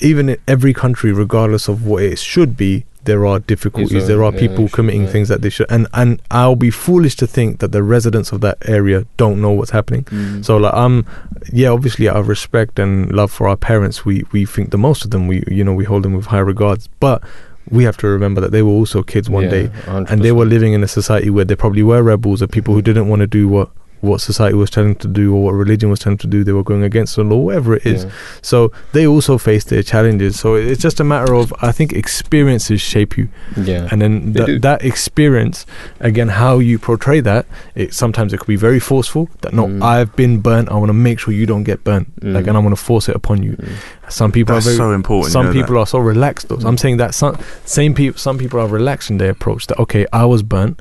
even 0.00 0.28
in 0.28 0.36
every 0.46 0.72
country, 0.74 1.12
regardless 1.12 1.68
of 1.68 1.86
what 1.86 2.02
it 2.02 2.18
should 2.18 2.56
be, 2.56 2.84
there 3.04 3.24
are 3.24 3.38
difficulties. 3.38 4.06
there 4.08 4.22
are 4.22 4.32
yeah, 4.32 4.40
people 4.40 4.68
sure, 4.68 4.76
committing 4.76 5.04
yeah. 5.04 5.10
things 5.10 5.28
that 5.28 5.40
they 5.40 5.48
should. 5.48 5.66
And 5.70 5.86
and 5.94 6.20
I'll 6.30 6.54
be 6.56 6.70
foolish 6.70 7.16
to 7.16 7.26
think 7.26 7.60
that 7.60 7.72
the 7.72 7.82
residents 7.82 8.30
of 8.30 8.42
that 8.42 8.58
area 8.68 9.06
don't 9.16 9.40
know 9.40 9.52
what's 9.52 9.70
happening. 9.70 10.04
Mm. 10.04 10.44
So 10.44 10.58
like 10.58 10.74
um 10.74 11.06
yeah, 11.50 11.68
obviously 11.68 12.08
out 12.10 12.16
of 12.16 12.28
respect 12.28 12.78
and 12.78 13.10
love 13.12 13.30
for 13.32 13.48
our 13.48 13.56
parents, 13.56 14.04
we 14.04 14.24
we 14.32 14.44
think 14.44 14.70
the 14.70 14.78
most 14.78 15.04
of 15.04 15.10
them. 15.12 15.26
We 15.28 15.42
you 15.48 15.64
know 15.64 15.72
we 15.72 15.84
hold 15.84 16.02
them 16.02 16.14
with 16.14 16.26
high 16.26 16.40
regards, 16.40 16.88
but 17.00 17.22
we 17.70 17.84
have 17.84 17.96
to 17.98 18.06
remember 18.08 18.40
that 18.42 18.52
they 18.52 18.62
were 18.62 18.72
also 18.72 19.02
kids 19.02 19.30
one 19.30 19.44
Yeah, 19.44 19.50
day, 19.50 19.68
100%. 19.86 20.10
and 20.10 20.22
they 20.22 20.32
were 20.32 20.44
living 20.44 20.72
in 20.72 20.82
a 20.82 20.88
society 20.88 21.30
where 21.30 21.44
there 21.44 21.56
probably 21.56 21.82
were 21.82 22.02
rebels 22.02 22.42
or 22.42 22.48
people 22.48 22.74
who 22.74 22.82
didn't 22.82 23.08
want 23.08 23.20
to 23.20 23.26
do 23.28 23.48
what 23.48 23.70
what 24.00 24.20
society 24.20 24.54
was 24.56 24.70
telling 24.70 24.94
them 24.94 24.98
to 25.00 25.08
do 25.08 25.34
or 25.34 25.42
what 25.44 25.52
religion 25.52 25.90
was 25.90 26.00
telling 26.00 26.16
them 26.16 26.30
to 26.30 26.36
do. 26.36 26.44
They 26.44 26.52
were 26.52 26.62
going 26.64 26.82
against 26.82 27.16
the 27.16 27.24
law, 27.24 27.36
whatever 27.38 27.76
it 27.76 27.84
is. 27.86 28.04
Yeah. 28.04 28.10
So 28.42 28.72
they 28.92 29.06
also 29.06 29.38
face 29.38 29.64
their 29.64 29.82
challenges. 29.82 30.38
So 30.40 30.54
it's 30.54 30.80
just 30.82 31.00
a 31.00 31.04
matter 31.04 31.34
of 31.34 31.52
I 31.62 31.72
think 31.72 31.92
experiences 31.92 32.80
shape 32.80 33.16
you 33.18 33.28
yeah 33.56 33.88
and 33.90 34.00
then 34.02 34.34
th- 34.34 34.60
that 34.62 34.84
experience 34.84 35.66
again 36.00 36.28
how 36.28 36.58
you 36.58 36.78
portray 36.78 37.20
that 37.20 37.46
it 37.74 37.92
sometimes 37.94 38.32
it 38.32 38.38
could 38.38 38.46
be 38.46 38.56
very 38.56 38.80
forceful 38.80 39.28
that 39.42 39.52
no 39.52 39.66
Mm. 39.66 39.82
i've 39.82 40.14
been 40.16 40.38
burnt 40.40 40.68
i 40.70 40.74
want 40.74 40.88
to 40.88 40.92
make 41.08 41.18
sure 41.18 41.32
you 41.34 41.46
don't 41.46 41.64
get 41.64 41.82
burnt 41.84 42.06
like 42.22 42.44
Mm. 42.44 42.48
and 42.48 42.56
i 42.56 42.60
want 42.60 42.76
to 42.76 42.82
force 42.82 43.08
it 43.08 43.16
upon 43.16 43.42
you 43.42 43.52
Mm. 43.52 43.68
some 44.08 44.30
people 44.32 44.54
That's 44.54 44.66
are 44.66 44.70
very 44.70 44.78
so 44.78 44.92
important. 44.92 45.32
some 45.32 45.46
you 45.46 45.52
know 45.54 45.60
people 45.60 45.78
are 45.78 45.86
so 45.86 45.98
relaxed 45.98 46.48
though 46.48 46.56
i'm 46.68 46.78
saying 46.78 46.96
that 46.98 47.14
some 47.14 47.36
same 47.64 47.92
people 47.94 48.18
some 48.18 48.38
people 48.38 48.58
are 48.60 48.68
relaxed 48.68 49.10
in 49.10 49.18
their 49.18 49.30
approach 49.30 49.66
that 49.68 49.78
okay 49.78 50.06
i 50.12 50.24
was 50.24 50.42
burnt 50.42 50.80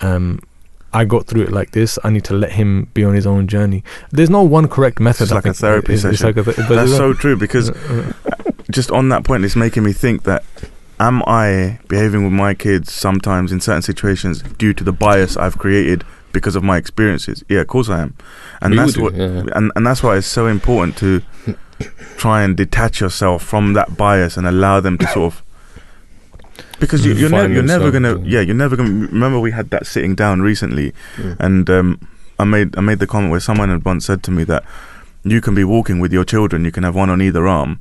um 0.00 0.40
I 0.94 1.04
got 1.04 1.26
through 1.26 1.42
it 1.42 1.52
like 1.52 1.72
this. 1.72 1.98
I 2.04 2.10
need 2.10 2.24
to 2.24 2.34
let 2.34 2.52
him 2.52 2.88
be 2.94 3.04
on 3.04 3.14
his 3.14 3.26
own 3.26 3.48
journey. 3.48 3.82
There's 4.10 4.30
no 4.30 4.42
one 4.42 4.68
correct 4.68 5.00
method. 5.00 5.24
It's 5.24 5.32
like 5.32 5.44
a 5.46 5.52
therapy 5.54 5.96
session. 5.96 6.26
like 6.26 6.36
a 6.36 6.44
th- 6.44 6.56
but 6.68 6.76
That's 6.76 6.96
so 6.96 7.12
true 7.12 7.36
because 7.36 7.70
uh, 7.70 8.12
just 8.70 8.90
on 8.90 9.08
that 9.08 9.24
point, 9.24 9.44
it's 9.44 9.56
making 9.56 9.82
me 9.82 9.92
think 9.92 10.22
that 10.22 10.44
am 11.00 11.22
I 11.26 11.80
behaving 11.88 12.22
with 12.24 12.32
my 12.32 12.54
kids 12.54 12.92
sometimes 12.92 13.50
in 13.52 13.60
certain 13.60 13.82
situations 13.82 14.42
due 14.56 14.72
to 14.74 14.84
the 14.84 14.92
bias 14.92 15.36
I've 15.36 15.58
created 15.58 16.04
because 16.32 16.54
of 16.56 16.62
my 16.62 16.76
experiences? 16.76 17.42
Yeah, 17.48 17.60
of 17.60 17.66
course 17.66 17.88
I 17.88 18.00
am, 18.02 18.14
and 18.62 18.70
We 18.72 18.76
that's 18.78 18.92
do, 18.94 19.02
what, 19.02 19.14
yeah. 19.14 19.44
and 19.54 19.72
and 19.74 19.84
that's 19.86 20.02
why 20.02 20.16
it's 20.16 20.26
so 20.28 20.46
important 20.46 20.96
to 20.98 21.22
try 22.16 22.42
and 22.44 22.56
detach 22.56 23.00
yourself 23.00 23.42
from 23.42 23.72
that 23.74 23.96
bias 23.96 24.36
and 24.36 24.46
allow 24.46 24.78
them 24.80 24.96
to 24.98 25.06
sort 25.08 25.34
of. 25.34 25.42
Because 26.80 27.04
you, 27.06 27.14
you're, 27.14 27.30
ne- 27.30 27.52
you're 27.54 27.62
never 27.62 27.90
gonna, 27.90 28.18
yeah. 28.18 28.24
yeah, 28.26 28.40
you're 28.40 28.54
never 28.56 28.76
gonna. 28.76 28.90
Remember, 28.90 29.38
we 29.40 29.52
had 29.52 29.70
that 29.70 29.86
sitting 29.86 30.14
down 30.14 30.40
recently, 30.42 30.92
Mm. 31.16 31.36
and 31.40 31.70
um, 31.70 32.08
I 32.38 32.44
made 32.44 32.76
I 32.76 32.80
made 32.80 32.98
the 32.98 33.06
comment 33.06 33.30
where 33.30 33.40
someone 33.40 33.68
had 33.68 33.84
once 33.84 34.04
said 34.06 34.22
to 34.24 34.30
me 34.30 34.44
that 34.44 34.64
you 35.22 35.40
can 35.40 35.54
be 35.54 35.64
walking 35.64 36.00
with 36.00 36.12
your 36.12 36.24
children, 36.24 36.64
you 36.64 36.72
can 36.72 36.82
have 36.82 36.94
one 36.94 37.08
on 37.10 37.22
either 37.22 37.46
arm, 37.46 37.78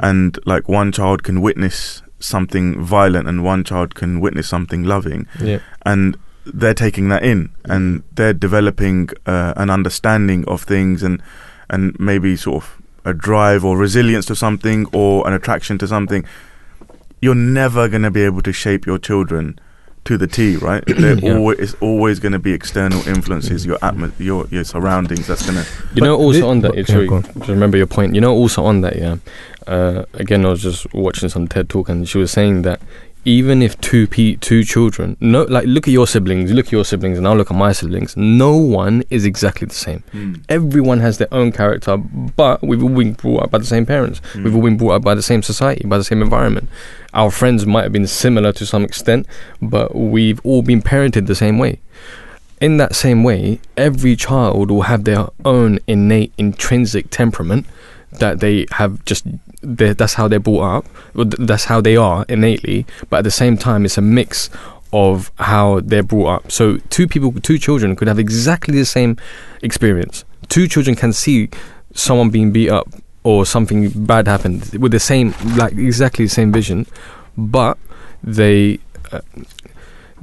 and 0.00 0.38
like 0.46 0.68
one 0.68 0.92
child 0.92 1.22
can 1.22 1.40
witness 1.42 2.02
something 2.18 2.82
violent 2.82 3.28
and 3.28 3.44
one 3.44 3.62
child 3.64 3.94
can 3.94 4.20
witness 4.20 4.48
something 4.48 4.84
loving, 4.84 5.26
Yeah. 5.40 5.58
and 5.84 6.16
they're 6.46 6.72
taking 6.74 7.08
that 7.08 7.24
in 7.24 7.50
and 7.64 8.02
they're 8.14 8.32
developing 8.32 9.10
uh, 9.26 9.52
an 9.56 9.68
understanding 9.68 10.44
of 10.46 10.62
things 10.62 11.02
and 11.02 11.20
and 11.68 11.94
maybe 11.98 12.36
sort 12.36 12.62
of 12.62 12.80
a 13.04 13.12
drive 13.12 13.64
or 13.64 13.76
resilience 13.76 14.24
to 14.26 14.34
something 14.36 14.86
or 14.92 15.26
an 15.26 15.32
attraction 15.34 15.76
to 15.78 15.86
something. 15.88 16.24
You're 17.20 17.34
never 17.34 17.88
going 17.88 18.02
to 18.02 18.10
be 18.10 18.22
able 18.22 18.42
to 18.42 18.52
shape 18.52 18.86
your 18.86 18.98
children 18.98 19.58
to 20.04 20.16
the 20.16 20.26
T, 20.28 20.56
right? 20.56 20.84
Yeah. 20.88 21.36
always 21.36 21.58
it's 21.58 21.74
always 21.80 22.20
going 22.20 22.32
to 22.32 22.38
be 22.38 22.52
external 22.52 23.06
influences, 23.08 23.66
your 23.66 23.78
atmo- 23.78 24.12
your 24.18 24.46
your 24.50 24.62
surroundings. 24.64 25.26
That's 25.26 25.44
gonna 25.44 25.64
You 25.94 26.02
know, 26.02 26.14
also 26.16 26.40
thi- 26.40 26.46
on 26.46 26.60
that, 26.60 26.68
but- 26.68 26.88
yeah, 26.88 26.98
yeah, 26.98 27.08
sorry, 27.08 27.22
just 27.38 27.48
remember 27.48 27.76
your 27.76 27.86
point. 27.88 28.14
You 28.14 28.20
know, 28.20 28.32
also 28.32 28.64
on 28.64 28.82
that, 28.82 28.96
yeah. 28.96 29.16
Uh, 29.66 30.04
again, 30.14 30.44
I 30.46 30.50
was 30.50 30.62
just 30.62 30.92
watching 30.94 31.28
some 31.28 31.48
TED 31.48 31.68
talk, 31.68 31.88
and 31.88 32.08
she 32.08 32.18
was 32.18 32.30
saying 32.30 32.62
that 32.62 32.80
even 33.26 33.60
if 33.60 33.78
two 33.80 34.06
pe- 34.06 34.36
two 34.36 34.64
children, 34.64 35.16
no, 35.20 35.42
like 35.42 35.66
look 35.66 35.86
at 35.86 35.92
your 35.92 36.06
siblings, 36.06 36.52
look 36.52 36.66
at 36.66 36.72
your 36.72 36.84
siblings, 36.84 37.18
and 37.18 37.26
I'll 37.26 37.36
look 37.36 37.50
at 37.50 37.56
my 37.56 37.72
siblings. 37.72 38.16
No 38.16 38.56
one 38.56 39.02
is 39.10 39.24
exactly 39.26 39.66
the 39.66 39.74
same. 39.74 40.00
Hmm. 40.12 40.34
Everyone 40.48 41.00
has 41.00 41.18
their 41.18 41.28
own 41.32 41.52
character, 41.52 41.96
but 41.96 42.62
we've 42.62 42.82
all 42.82 42.88
been 42.88 43.12
brought 43.14 43.42
up 43.42 43.50
by 43.50 43.58
the 43.58 43.66
same 43.66 43.84
parents. 43.84 44.20
Hmm. 44.32 44.44
We've 44.44 44.54
all 44.54 44.62
been 44.62 44.78
brought 44.78 44.94
up 44.94 45.02
by 45.02 45.14
the 45.14 45.22
same 45.22 45.42
society, 45.42 45.86
by 45.86 45.98
the 45.98 46.04
same 46.04 46.22
environment. 46.22 46.68
Our 47.12 47.30
friends 47.30 47.66
might 47.66 47.82
have 47.82 47.92
been 47.92 48.06
similar 48.06 48.52
to 48.52 48.64
some 48.64 48.84
extent, 48.84 49.26
but 49.60 49.94
we've 49.94 50.40
all 50.44 50.62
been 50.62 50.80
parented 50.80 51.26
the 51.26 51.34
same 51.34 51.58
way 51.58 51.80
in 52.60 52.78
that 52.78 52.94
same 52.94 53.22
way, 53.22 53.60
every 53.76 54.16
child 54.16 54.70
will 54.70 54.82
have 54.82 55.04
their 55.04 55.26
own 55.44 55.78
innate, 55.86 56.32
intrinsic 56.38 57.10
temperament 57.10 57.66
that 58.12 58.40
they 58.40 58.66
have 58.72 59.04
just. 59.04 59.26
That's 59.62 60.14
how 60.14 60.28
they're 60.28 60.40
brought 60.40 60.78
up. 60.78 60.86
That's 61.14 61.64
how 61.64 61.80
they 61.80 61.96
are 61.96 62.24
innately. 62.28 62.86
But 63.08 63.18
at 63.18 63.24
the 63.24 63.30
same 63.30 63.56
time, 63.56 63.84
it's 63.84 63.98
a 63.98 64.02
mix 64.02 64.50
of 64.92 65.30
how 65.38 65.80
they're 65.80 66.02
brought 66.02 66.26
up. 66.26 66.52
So 66.52 66.78
two 66.90 67.06
people, 67.06 67.32
two 67.32 67.58
children 67.58 67.96
could 67.96 68.08
have 68.08 68.18
exactly 68.18 68.78
the 68.78 68.84
same 68.84 69.16
experience. 69.62 70.24
Two 70.48 70.68
children 70.68 70.96
can 70.96 71.12
see 71.12 71.48
someone 71.92 72.30
being 72.30 72.52
beat 72.52 72.70
up 72.70 72.88
or 73.24 73.44
something 73.44 73.90
bad 74.04 74.28
happened 74.28 74.70
with 74.78 74.92
the 74.92 75.00
same, 75.00 75.34
like 75.56 75.72
exactly 75.72 76.26
the 76.26 76.30
same 76.30 76.52
vision, 76.52 76.86
but 77.36 77.76
they. 78.22 78.78
Uh, 79.10 79.20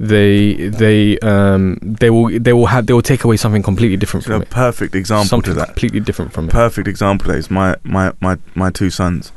they 0.00 0.54
they 0.70 1.18
um 1.20 1.78
they 1.82 2.10
will 2.10 2.28
they 2.40 2.52
will 2.52 2.66
have 2.66 2.86
they 2.86 2.92
will 2.92 3.02
take 3.02 3.22
away 3.24 3.36
something 3.36 3.62
completely 3.62 3.96
different 3.96 4.24
So 4.24 4.32
from 4.32 4.40
a 4.40 4.42
it. 4.42 4.50
perfect 4.50 4.94
example 4.94 5.26
something 5.28 5.52
to 5.54 5.58
that. 5.60 5.66
completely 5.68 6.00
different 6.00 6.32
from 6.32 6.48
it. 6.48 6.52
Perfect 6.52 6.88
example 6.88 7.30
is 7.30 7.50
my 7.50 7.76
my 7.84 8.12
my 8.20 8.38
my 8.54 8.70
two 8.70 8.90
sons. 8.90 9.30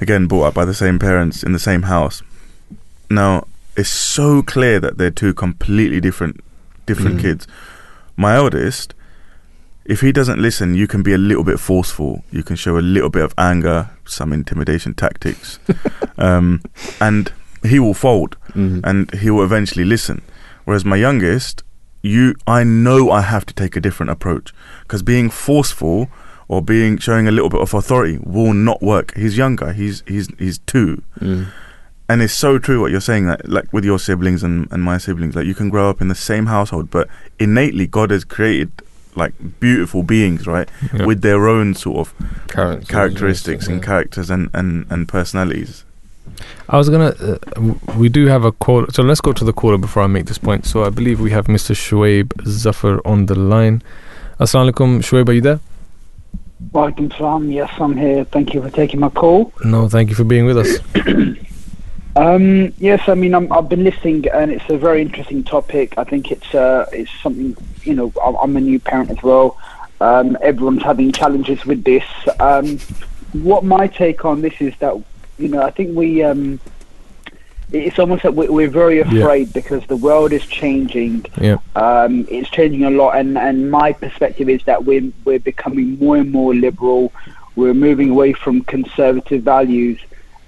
Again, 0.00 0.26
brought 0.26 0.44
up 0.46 0.54
by 0.54 0.64
the 0.64 0.74
same 0.74 0.98
parents 0.98 1.42
in 1.42 1.52
the 1.52 1.58
same 1.58 1.82
house. 1.82 2.22
Now 3.10 3.46
it's 3.76 3.90
so 3.90 4.42
clear 4.42 4.80
that 4.80 4.98
they're 4.98 5.10
two 5.10 5.32
completely 5.34 6.00
different 6.00 6.40
different 6.86 7.18
Mm. 7.18 7.22
kids. 7.22 7.46
My 8.16 8.34
eldest, 8.34 8.94
if 9.84 10.00
he 10.00 10.10
doesn't 10.10 10.40
listen, 10.40 10.74
you 10.74 10.86
can 10.88 11.02
be 11.02 11.12
a 11.12 11.18
little 11.18 11.44
bit 11.44 11.60
forceful. 11.60 12.24
You 12.32 12.42
can 12.42 12.56
show 12.56 12.76
a 12.76 12.80
little 12.82 13.08
bit 13.10 13.22
of 13.22 13.32
anger, 13.38 13.90
some 14.04 14.32
intimidation 14.32 14.94
tactics, 14.94 15.58
um, 16.18 16.60
and 17.00 17.32
he 17.62 17.78
will 17.78 17.94
fold 17.94 18.36
Mhm. 18.54 18.80
and 18.84 19.10
he 19.14 19.30
will 19.30 19.44
eventually 19.44 19.84
listen. 19.84 20.22
Whereas 20.64 20.84
my 20.84 20.96
youngest, 20.96 21.62
you, 22.02 22.34
I 22.46 22.64
know 22.64 23.10
I 23.10 23.20
have 23.22 23.44
to 23.46 23.54
take 23.54 23.76
a 23.76 23.80
different 23.80 24.10
approach 24.10 24.52
because 24.82 25.02
being 25.02 25.28
forceful 25.30 26.08
or 26.48 26.62
being 26.62 26.98
showing 26.98 27.28
a 27.28 27.30
little 27.30 27.50
bit 27.50 27.60
of 27.60 27.74
authority 27.74 28.18
will 28.22 28.52
not 28.54 28.82
work. 28.82 29.14
He's 29.16 29.36
younger. 29.36 29.72
He's 29.72 30.02
he's 30.06 30.28
he's 30.38 30.58
two, 30.58 31.02
Mm. 31.20 31.46
and 32.08 32.22
it's 32.22 32.32
so 32.34 32.58
true 32.58 32.80
what 32.80 32.90
you're 32.90 33.00
saying. 33.00 33.26
That 33.26 33.48
like 33.48 33.72
with 33.72 33.84
your 33.84 33.98
siblings 33.98 34.42
and 34.42 34.66
and 34.72 34.82
my 34.82 34.98
siblings, 34.98 35.36
like 35.36 35.46
you 35.46 35.54
can 35.54 35.68
grow 35.70 35.88
up 35.90 36.00
in 36.00 36.08
the 36.08 36.14
same 36.14 36.46
household, 36.46 36.90
but 36.90 37.08
innately 37.38 37.86
God 37.86 38.10
has 38.10 38.24
created 38.24 38.70
like 39.16 39.32
beautiful 39.60 40.02
beings, 40.02 40.46
right, 40.46 40.68
Yeah. 40.94 41.04
with 41.04 41.20
their 41.22 41.46
own 41.48 41.74
sort 41.74 41.98
of 41.98 42.14
characteristics 42.88 43.66
and 43.66 43.76
yeah. 43.80 43.84
characters 43.86 44.30
and 44.30 44.48
and 44.54 44.86
and 44.90 45.06
personalities. 45.08 45.84
I 46.68 46.76
was 46.76 46.88
gonna. 46.88 47.14
Uh, 47.20 47.74
we 47.96 48.08
do 48.08 48.26
have 48.26 48.44
a 48.44 48.52
call, 48.52 48.86
so 48.90 49.02
let's 49.02 49.20
go 49.20 49.32
to 49.32 49.44
the 49.44 49.52
caller 49.52 49.78
before 49.78 50.02
I 50.02 50.06
make 50.06 50.26
this 50.26 50.38
point. 50.38 50.66
So 50.66 50.84
I 50.84 50.90
believe 50.90 51.20
we 51.20 51.30
have 51.30 51.46
Mr. 51.46 51.74
Shoaib 51.74 52.32
Zafar 52.46 53.00
on 53.04 53.26
the 53.26 53.34
line. 53.34 53.82
Assalamu 54.38 54.72
alaikum, 54.72 54.98
Shoaib, 55.00 55.28
are 55.28 55.32
you 55.32 55.40
there? 55.40 55.60
Walaikum 56.72 57.16
salam. 57.16 57.50
Yes, 57.50 57.70
I'm 57.80 57.96
here. 57.96 58.24
Thank 58.24 58.54
you 58.54 58.62
for 58.62 58.70
taking 58.70 59.00
my 59.00 59.08
call. 59.08 59.52
No, 59.64 59.88
thank 59.88 60.10
you 60.10 60.14
for 60.14 60.24
being 60.24 60.46
with 60.46 60.58
us. 60.58 60.78
Um, 62.16 62.72
yes, 62.78 63.08
I 63.08 63.14
mean 63.14 63.34
I'm, 63.34 63.52
I've 63.52 63.68
been 63.68 63.84
listening, 63.84 64.28
and 64.30 64.50
it's 64.50 64.68
a 64.68 64.76
very 64.76 65.00
interesting 65.00 65.44
topic. 65.44 65.94
I 65.96 66.04
think 66.04 66.32
it's 66.32 66.54
uh, 66.54 66.86
it's 66.92 67.10
something 67.22 67.56
you 67.84 67.94
know. 67.94 68.12
I'm, 68.24 68.34
I'm 68.36 68.56
a 68.56 68.60
new 68.60 68.80
parent 68.80 69.10
as 69.10 69.22
well. 69.22 69.56
Um, 70.00 70.36
everyone's 70.42 70.82
having 70.82 71.12
challenges 71.12 71.64
with 71.64 71.84
this. 71.84 72.04
Um, 72.40 72.78
what 73.32 73.64
my 73.64 73.86
take 73.86 74.24
on 74.24 74.40
this 74.40 74.54
is 74.60 74.74
that 74.80 75.00
you 75.40 75.48
know 75.48 75.62
I 75.62 75.70
think 75.70 75.96
we 75.96 76.22
um, 76.22 76.60
it's 77.72 77.98
almost 77.98 78.22
that 78.24 78.34
we're, 78.34 78.50
we're 78.50 78.68
very 78.68 78.98
Yeah. 78.98 79.08
afraid 79.20 79.52
because 79.52 79.84
the 79.86 79.96
world 79.96 80.32
is 80.32 80.44
changing. 80.46 81.24
Yeah. 81.40 81.58
um, 81.76 82.26
it's 82.28 82.50
changing 82.50 82.84
a 82.84 82.90
lot, 82.90 83.16
and, 83.16 83.38
and 83.38 83.70
my 83.70 83.92
perspective 83.92 84.48
is 84.48 84.62
that 84.64 84.84
we're 84.84 85.10
we're 85.24 85.38
becoming 85.38 85.98
more 85.98 86.16
and 86.16 86.30
more 86.32 86.54
liberal. 86.54 87.12
We're 87.56 87.74
moving 87.74 88.10
away 88.10 88.32
from 88.32 88.62
conservative 88.62 89.42
values, 89.42 89.98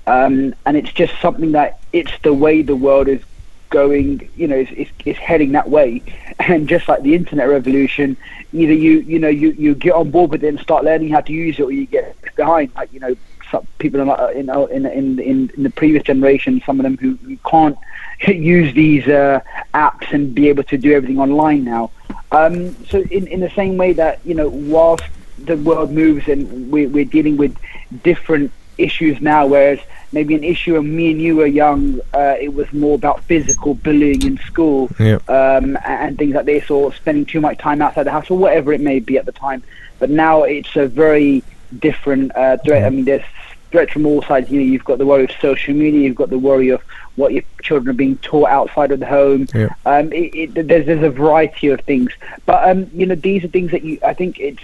um, 0.07 0.55
and 0.67 0.77
it's 0.77 0.93
just 0.93 1.13
something 1.21 1.53
that 1.53 1.81
it's 1.93 2.13
the 2.23 2.33
way 2.35 2.63
the 2.63 2.77
world 2.77 3.09
is 3.09 3.23
going. 3.71 4.29
You 4.37 4.49
know, 4.49 4.57
it's, 4.57 4.71
it's, 4.73 4.91
it's 5.05 5.19
heading 5.19 5.53
that 5.53 5.69
way, 5.71 6.03
and 6.41 6.69
just 6.69 6.89
like 6.89 7.03
the 7.03 7.15
internet 7.15 7.49
revolution, 7.49 8.17
either 8.53 8.73
you 8.73 9.01
you 9.01 9.19
know 9.21 9.29
you, 9.29 9.51
you 9.53 9.75
get 9.75 9.93
on 9.95 10.11
board 10.11 10.31
with 10.33 10.43
it 10.43 10.49
and 10.49 10.59
start 10.61 10.85
learning 10.85 11.11
how 11.11 11.21
to 11.21 11.33
use 11.33 11.59
it, 11.61 11.63
or 11.63 11.71
you 11.73 11.87
get 11.87 12.17
behind. 12.35 12.73
Like 12.75 12.93
you 12.93 13.01
know, 13.01 13.15
some 13.53 13.67
people 13.79 14.01
you 14.35 14.43
know 14.43 14.67
in 14.67 14.85
in 14.87 15.21
in, 15.21 15.51
in 15.51 15.63
the 15.63 15.71
previous 15.71 16.03
generation, 16.03 16.61
some 16.67 16.81
of 16.81 16.83
them 16.83 16.97
who, 16.97 17.15
who 17.25 17.37
can't 17.49 17.79
use 18.27 18.75
these 18.75 19.07
uh, 19.07 19.41
apps 19.75 20.13
and 20.13 20.35
be 20.35 20.49
able 20.49 20.65
to 20.65 20.77
do 20.77 20.93
everything 20.93 21.21
online 21.21 21.63
now. 21.63 21.91
Um, 22.33 22.75
so 22.87 22.99
in, 22.99 23.27
in 23.29 23.41
the 23.41 23.51
same 23.51 23.77
way 23.77 23.93
that 23.93 24.19
you 24.25 24.35
know, 24.35 24.49
whilst 24.49 25.05
the 25.39 25.57
world 25.57 25.93
moves 25.93 26.29
and 26.29 26.71
we, 26.73 26.87
we're 26.87 27.05
dealing 27.05 27.37
with 27.37 27.57
different 28.03 28.51
issues 28.79 29.21
now, 29.21 29.47
whereas 29.47 29.79
maybe 30.13 30.35
an 30.35 30.45
issue 30.45 30.75
when 30.75 30.95
me 30.95 31.11
and 31.11 31.21
you 31.21 31.37
were 31.37 31.47
young, 31.47 32.01
uh, 32.15 32.37
it 32.41 32.53
was 32.53 32.73
more 32.73 32.95
about 32.95 33.23
physical 33.25 33.75
bullying 33.75 34.23
in 34.23 34.39
school 34.39 34.91
um, 35.29 35.79
and 35.85 36.19
things 36.19 36.35
like 36.35 36.47
this, 36.47 36.71
or 36.71 36.93
spending 36.95 37.27
too 37.27 37.41
much 37.41 37.59
time 37.59 37.83
outside 37.83 38.05
the 38.05 38.11
house, 38.11 38.31
or 38.31 38.39
whatever 38.39 38.73
it 38.73 38.81
may 38.81 38.99
be 38.99 39.19
at 39.19 39.27
the 39.27 39.33
time. 39.33 39.63
But 39.99 40.11
now 40.11 40.43
it's 40.43 40.75
a 40.77 40.87
very 40.87 41.43
different 41.81 42.35
uh, 42.37 42.57
threat. 42.59 42.85
I 42.85 42.91
mean, 42.91 43.05
there's 43.05 43.25
threats 43.71 43.93
from 43.93 44.07
all 44.07 44.23
sides. 44.23 44.51
You 44.51 44.61
know, 44.61 44.67
you've 44.67 44.85
got 44.85 44.99
the 44.99 45.07
worry 45.07 45.25
of 45.25 45.33
social 45.41 45.75
media, 45.75 46.01
you've 46.01 46.17
got 46.17 46.31
the 46.31 46.39
worry 46.39 46.69
of 46.69 46.83
what 47.17 47.33
your 47.33 47.43
children 47.63 47.91
are 47.95 47.97
being 47.97 48.17
taught 48.19 48.49
outside 48.49 48.91
of 48.93 49.01
the 49.01 49.07
home. 49.07 49.49
Yeah. 49.55 49.75
Um, 49.87 50.13
it, 50.13 50.35
it, 50.35 50.69
there's 50.69 50.87
there's 50.87 51.03
a 51.03 51.11
variety 51.11 51.69
of 51.69 51.81
things, 51.83 52.13
but 52.47 52.69
um, 52.69 52.91
you 52.93 53.07
know, 53.07 53.15
these 53.15 53.45
are 53.45 53.49
things 53.49 53.71
that 53.73 53.83
you. 53.83 53.99
I 54.05 54.15
think 54.15 54.39
it's 54.39 54.63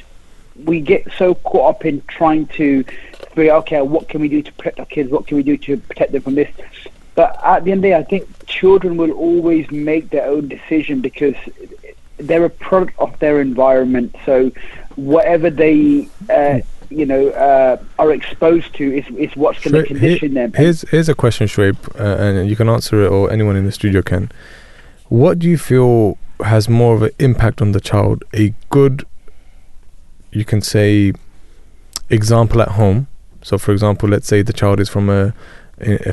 we 0.65 0.81
get 0.81 1.11
so 1.17 1.35
caught 1.35 1.77
up 1.77 1.85
in 1.85 2.03
trying 2.09 2.47
to 2.47 2.85
figure, 3.33 3.55
okay, 3.55 3.81
what 3.81 4.09
can 4.09 4.21
we 4.21 4.29
do 4.29 4.43
to 4.43 4.53
protect 4.53 4.81
our 4.81 4.87
kids? 4.87 5.11
What 5.11 5.27
can 5.27 5.37
we 5.37 5.43
do 5.43 5.57
to 5.57 5.77
protect 5.77 6.13
them 6.13 6.23
from 6.23 6.35
this? 6.35 6.51
But 7.15 7.39
at 7.43 7.65
the 7.65 7.73
end 7.73 7.79
of 7.79 7.83
the 7.83 7.89
day, 7.89 7.95
I 7.97 8.03
think 8.05 8.47
children 8.47 8.97
will 8.97 9.13
always 9.13 9.71
make 9.71 10.11
their 10.11 10.27
own 10.27 10.49
decision 10.49 11.01
because 11.01 11.35
they're 12.17 12.45
a 12.45 12.51
product 12.51 12.99
of 12.99 13.19
their 13.19 13.41
environment. 13.41 14.17
So 14.27 14.51
whatever 14.97 15.51
they, 15.51 16.09
uh, 16.29 16.61
you 16.90 17.06
know, 17.06 17.28
uh, 17.31 17.77
are 17.98 18.12
exposed 18.12 18.74
to 18.74 18.98
is, 18.98 19.06
is 19.16 19.36
what's 19.36 19.62
going 19.62 19.82
to 19.82 19.86
condition 19.86 20.35
them. 20.35 20.52
Here's 20.55 20.82
here's 20.90 21.09
a 21.09 21.15
question, 21.15 21.47
Shoaib, 21.47 21.77
uh, 21.98 22.23
and 22.23 22.48
you 22.48 22.56
can 22.56 22.69
answer 22.69 23.05
it, 23.05 23.09
or 23.09 23.31
anyone 23.31 23.56
in 23.56 23.65
the 23.65 23.73
studio 23.73 24.02
can. 24.02 24.31
What 25.09 25.39
do 25.39 25.48
you 25.48 25.59
feel 25.59 26.19
has 26.44 26.69
more 26.69 26.94
of 26.94 27.02
an 27.02 27.10
impact 27.19 27.60
on 27.60 27.73
the 27.73 27.81
child? 27.81 28.24
A 28.35 28.55
good, 28.70 29.06
you 30.32 30.44
can 30.44 30.60
say, 30.60 31.12
example 32.10 32.60
at 32.62 32.73
home. 32.73 33.06
So, 33.43 33.59
for 33.59 33.73
example, 33.73 34.09
let's 34.09 34.27
say 34.27 34.43
the 34.43 34.52
child 34.52 34.81
is 34.81 34.89
from 34.89 35.09
a 35.09 35.32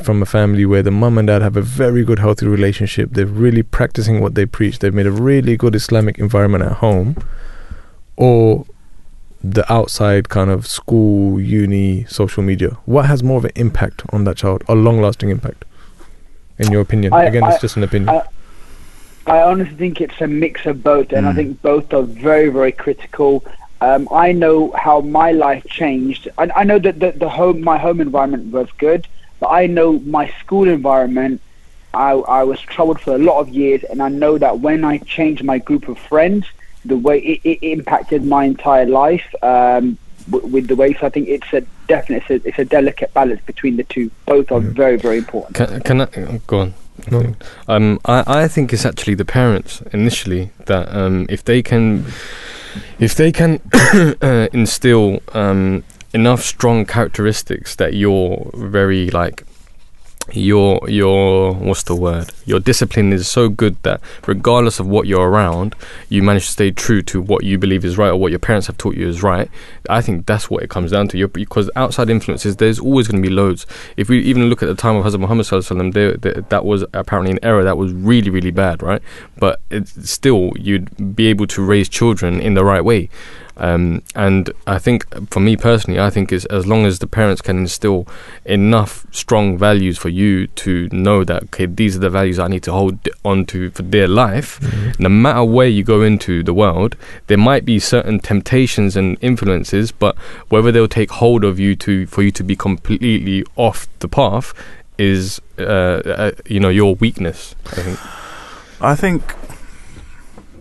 from 0.03 0.21
a 0.21 0.25
family 0.25 0.65
where 0.65 0.83
the 0.83 0.91
mum 0.91 1.17
and 1.17 1.27
dad 1.27 1.41
have 1.41 1.57
a 1.57 1.61
very 1.61 2.03
good, 2.03 2.19
healthy 2.19 2.45
relationship. 2.45 3.09
They're 3.13 3.25
really 3.25 3.63
practicing 3.63 4.21
what 4.21 4.35
they 4.35 4.45
preach. 4.45 4.79
They've 4.79 4.93
made 4.93 5.07
a 5.07 5.11
really 5.11 5.57
good 5.57 5.75
Islamic 5.75 6.19
environment 6.19 6.63
at 6.63 6.73
home, 6.73 7.17
or 8.15 8.65
the 9.51 9.71
outside 9.71 10.27
kind 10.29 10.49
of 10.49 10.65
school, 10.65 11.39
uni, 11.39 12.03
social 12.05 12.41
media. 12.41 12.77
What 12.85 13.05
has 13.05 13.21
more 13.21 13.37
of 13.37 13.45
an 13.45 13.51
impact 13.55 14.01
on 14.09 14.23
that 14.23 14.37
child, 14.37 14.63
a 14.67 14.73
long-lasting 14.73 15.29
impact, 15.29 15.65
in 16.57 16.71
your 16.71 16.81
opinion? 16.81 17.13
I- 17.13 17.25
Again, 17.25 17.43
I- 17.43 17.51
it's 17.51 17.61
just 17.61 17.77
an 17.77 17.83
opinion. 17.83 18.09
I- 18.09 18.23
I 19.27 19.41
honestly 19.41 19.75
think 19.75 20.01
it's 20.01 20.19
a 20.21 20.27
mix 20.27 20.65
of 20.65 20.83
both, 20.83 21.11
and 21.11 21.27
I 21.27 21.31
Mm. 21.31 21.35
think 21.35 21.61
both 21.61 21.93
are 21.93 22.03
very, 22.03 22.49
very 22.49 22.71
critical. 22.71 23.43
Um, 23.81 24.07
I 24.11 24.31
know 24.31 24.71
how 24.71 25.01
my 25.01 25.31
life 25.31 25.63
changed. 25.67 26.27
I, 26.37 26.49
I 26.55 26.63
know 26.63 26.79
that 26.79 26.99
the, 26.99 27.11
the 27.11 27.29
home, 27.29 27.61
my 27.61 27.77
home 27.77 28.01
environment 28.01 28.51
was 28.51 28.67
good, 28.77 29.07
but 29.39 29.49
I 29.49 29.67
know 29.67 29.99
my 30.05 30.31
school 30.39 30.67
environment. 30.67 31.41
I, 31.93 32.11
I 32.11 32.43
was 32.43 32.59
troubled 32.61 32.99
for 32.99 33.15
a 33.15 33.17
lot 33.17 33.39
of 33.39 33.49
years, 33.49 33.83
and 33.83 34.01
I 34.01 34.09
know 34.09 34.37
that 34.37 34.59
when 34.59 34.83
I 34.83 34.97
changed 34.99 35.43
my 35.43 35.59
group 35.59 35.87
of 35.87 35.97
friends, 35.97 36.45
the 36.85 36.97
way 36.97 37.19
it, 37.19 37.41
it 37.43 37.65
impacted 37.65 38.25
my 38.25 38.45
entire 38.45 38.85
life 38.85 39.25
um, 39.41 39.97
w- 40.29 40.47
with 40.47 40.67
the 40.67 40.75
way. 40.75 40.93
So 40.93 41.07
I 41.07 41.09
think 41.09 41.27
it's 41.27 41.51
a 41.53 41.61
definite, 41.87 42.23
it's 42.29 42.45
a, 42.45 42.47
it's 42.47 42.59
a 42.59 42.65
delicate 42.65 43.13
balance 43.13 43.41
between 43.45 43.77
the 43.77 43.83
two. 43.83 44.11
Both 44.25 44.51
are 44.51 44.59
very, 44.59 44.97
very 44.97 45.17
important. 45.17 45.55
Can, 45.55 45.81
can 45.81 46.01
I 46.01 46.07
oh, 46.17 46.41
go 46.47 46.59
on? 46.59 46.73
No. 47.11 47.35
Um, 47.67 47.99
I, 48.05 48.43
I 48.43 48.47
think 48.47 48.71
it's 48.71 48.85
actually 48.85 49.15
the 49.15 49.25
parents 49.25 49.81
initially 49.91 50.51
that 50.65 50.93
um, 50.95 51.25
if 51.29 51.43
they 51.43 51.61
can, 51.61 52.05
if 52.99 53.15
they 53.15 53.31
can 53.31 53.59
uh, 54.21 54.47
instill 54.53 55.19
um, 55.33 55.83
enough 56.13 56.41
strong 56.41 56.85
characteristics 56.85 57.75
that 57.75 57.93
you're 57.93 58.49
very 58.53 59.09
like 59.09 59.43
your 60.31 60.79
your 60.89 61.53
what's 61.53 61.83
the 61.83 61.95
word? 61.95 62.31
Your 62.45 62.59
discipline 62.59 63.13
is 63.13 63.27
so 63.27 63.49
good 63.49 63.81
that 63.83 64.01
regardless 64.25 64.79
of 64.79 64.87
what 64.87 65.07
you're 65.07 65.29
around 65.29 65.75
you 66.09 66.23
manage 66.23 66.45
to 66.45 66.51
stay 66.51 66.71
true 66.71 67.01
to 67.03 67.21
what 67.21 67.43
you 67.43 67.57
believe 67.57 67.85
is 67.85 67.97
right 67.97 68.09
or 68.09 68.15
what 68.15 68.31
your 68.31 68.39
parents 68.39 68.67
have 68.67 68.77
taught 68.77 68.95
you 68.95 69.07
is 69.07 69.21
right. 69.21 69.49
I 69.89 70.01
think 70.01 70.25
that's 70.25 70.49
what 70.49 70.63
it 70.63 70.69
comes 70.69 70.91
down 70.91 71.07
to. 71.09 71.17
You're, 71.17 71.27
because 71.27 71.69
outside 71.75 72.09
influences 72.09 72.55
there's 72.55 72.79
always 72.79 73.07
going 73.07 73.21
to 73.21 73.27
be 73.27 73.33
loads. 73.33 73.67
If 73.97 74.09
we 74.09 74.19
even 74.21 74.45
look 74.45 74.63
at 74.63 74.67
the 74.67 74.75
time 74.75 74.95
of 74.95 75.05
Hazrat 75.05 75.19
Muhammad 75.19 75.45
sallallahu 75.45 75.91
alaihi 75.93 75.93
wasallam, 75.93 76.49
that 76.49 76.65
was 76.65 76.83
apparently 76.93 77.31
an 77.31 77.39
error 77.43 77.63
that 77.63 77.77
was 77.77 77.93
really 77.93 78.29
really 78.29 78.51
bad 78.51 78.81
right? 78.81 79.01
But 79.37 79.61
it's 79.69 80.09
still 80.09 80.51
you'd 80.55 81.15
be 81.15 81.27
able 81.27 81.47
to 81.47 81.63
raise 81.63 81.87
children 81.87 82.39
in 82.39 82.55
the 82.55 82.65
right 82.65 82.83
way 82.83 83.09
um, 83.57 84.01
and 84.15 84.51
I 84.67 84.79
think, 84.79 85.05
for 85.29 85.39
me 85.39 85.55
personally, 85.55 85.99
I 85.99 86.09
think 86.09 86.31
is 86.31 86.45
as 86.45 86.67
long 86.67 86.85
as 86.85 86.99
the 86.99 87.07
parents 87.07 87.41
can 87.41 87.57
instill 87.57 88.07
enough 88.43 89.05
strong 89.11 89.57
values 89.57 89.97
for 89.97 90.09
you 90.09 90.47
to 90.47 90.89
know 90.91 91.23
that 91.23 91.43
okay, 91.43 91.65
these 91.65 91.95
are 91.95 91.99
the 91.99 92.09
values 92.09 92.37
I 92.37 92.47
need 92.47 92.63
to 92.63 92.71
hold 92.71 93.07
on 93.23 93.45
to 93.47 93.69
for 93.71 93.83
their 93.83 94.07
life. 94.07 94.59
No 94.99 95.09
matter 95.09 95.43
where 95.43 95.67
you 95.67 95.83
go 95.83 96.01
into 96.01 96.43
the 96.43 96.53
world, 96.53 96.95
there 97.27 97.37
might 97.37 97.65
be 97.65 97.79
certain 97.79 98.19
temptations 98.19 98.97
and 98.97 99.17
influences, 99.21 99.91
but 99.91 100.17
whether 100.49 100.71
they'll 100.71 100.87
take 100.87 101.11
hold 101.11 101.43
of 101.43 101.59
you 101.59 101.75
to 101.77 102.07
for 102.07 102.23
you 102.23 102.31
to 102.31 102.43
be 102.43 102.55
completely 102.55 103.43
off 103.55 103.87
the 103.99 104.09
path 104.09 104.53
is, 104.97 105.41
uh, 105.59 105.61
uh, 105.63 106.31
you 106.45 106.59
know, 106.59 106.69
your 106.69 106.95
weakness. 106.95 107.55
I 107.65 107.81
think. 107.81 107.99
I 108.81 108.95
think 108.95 109.23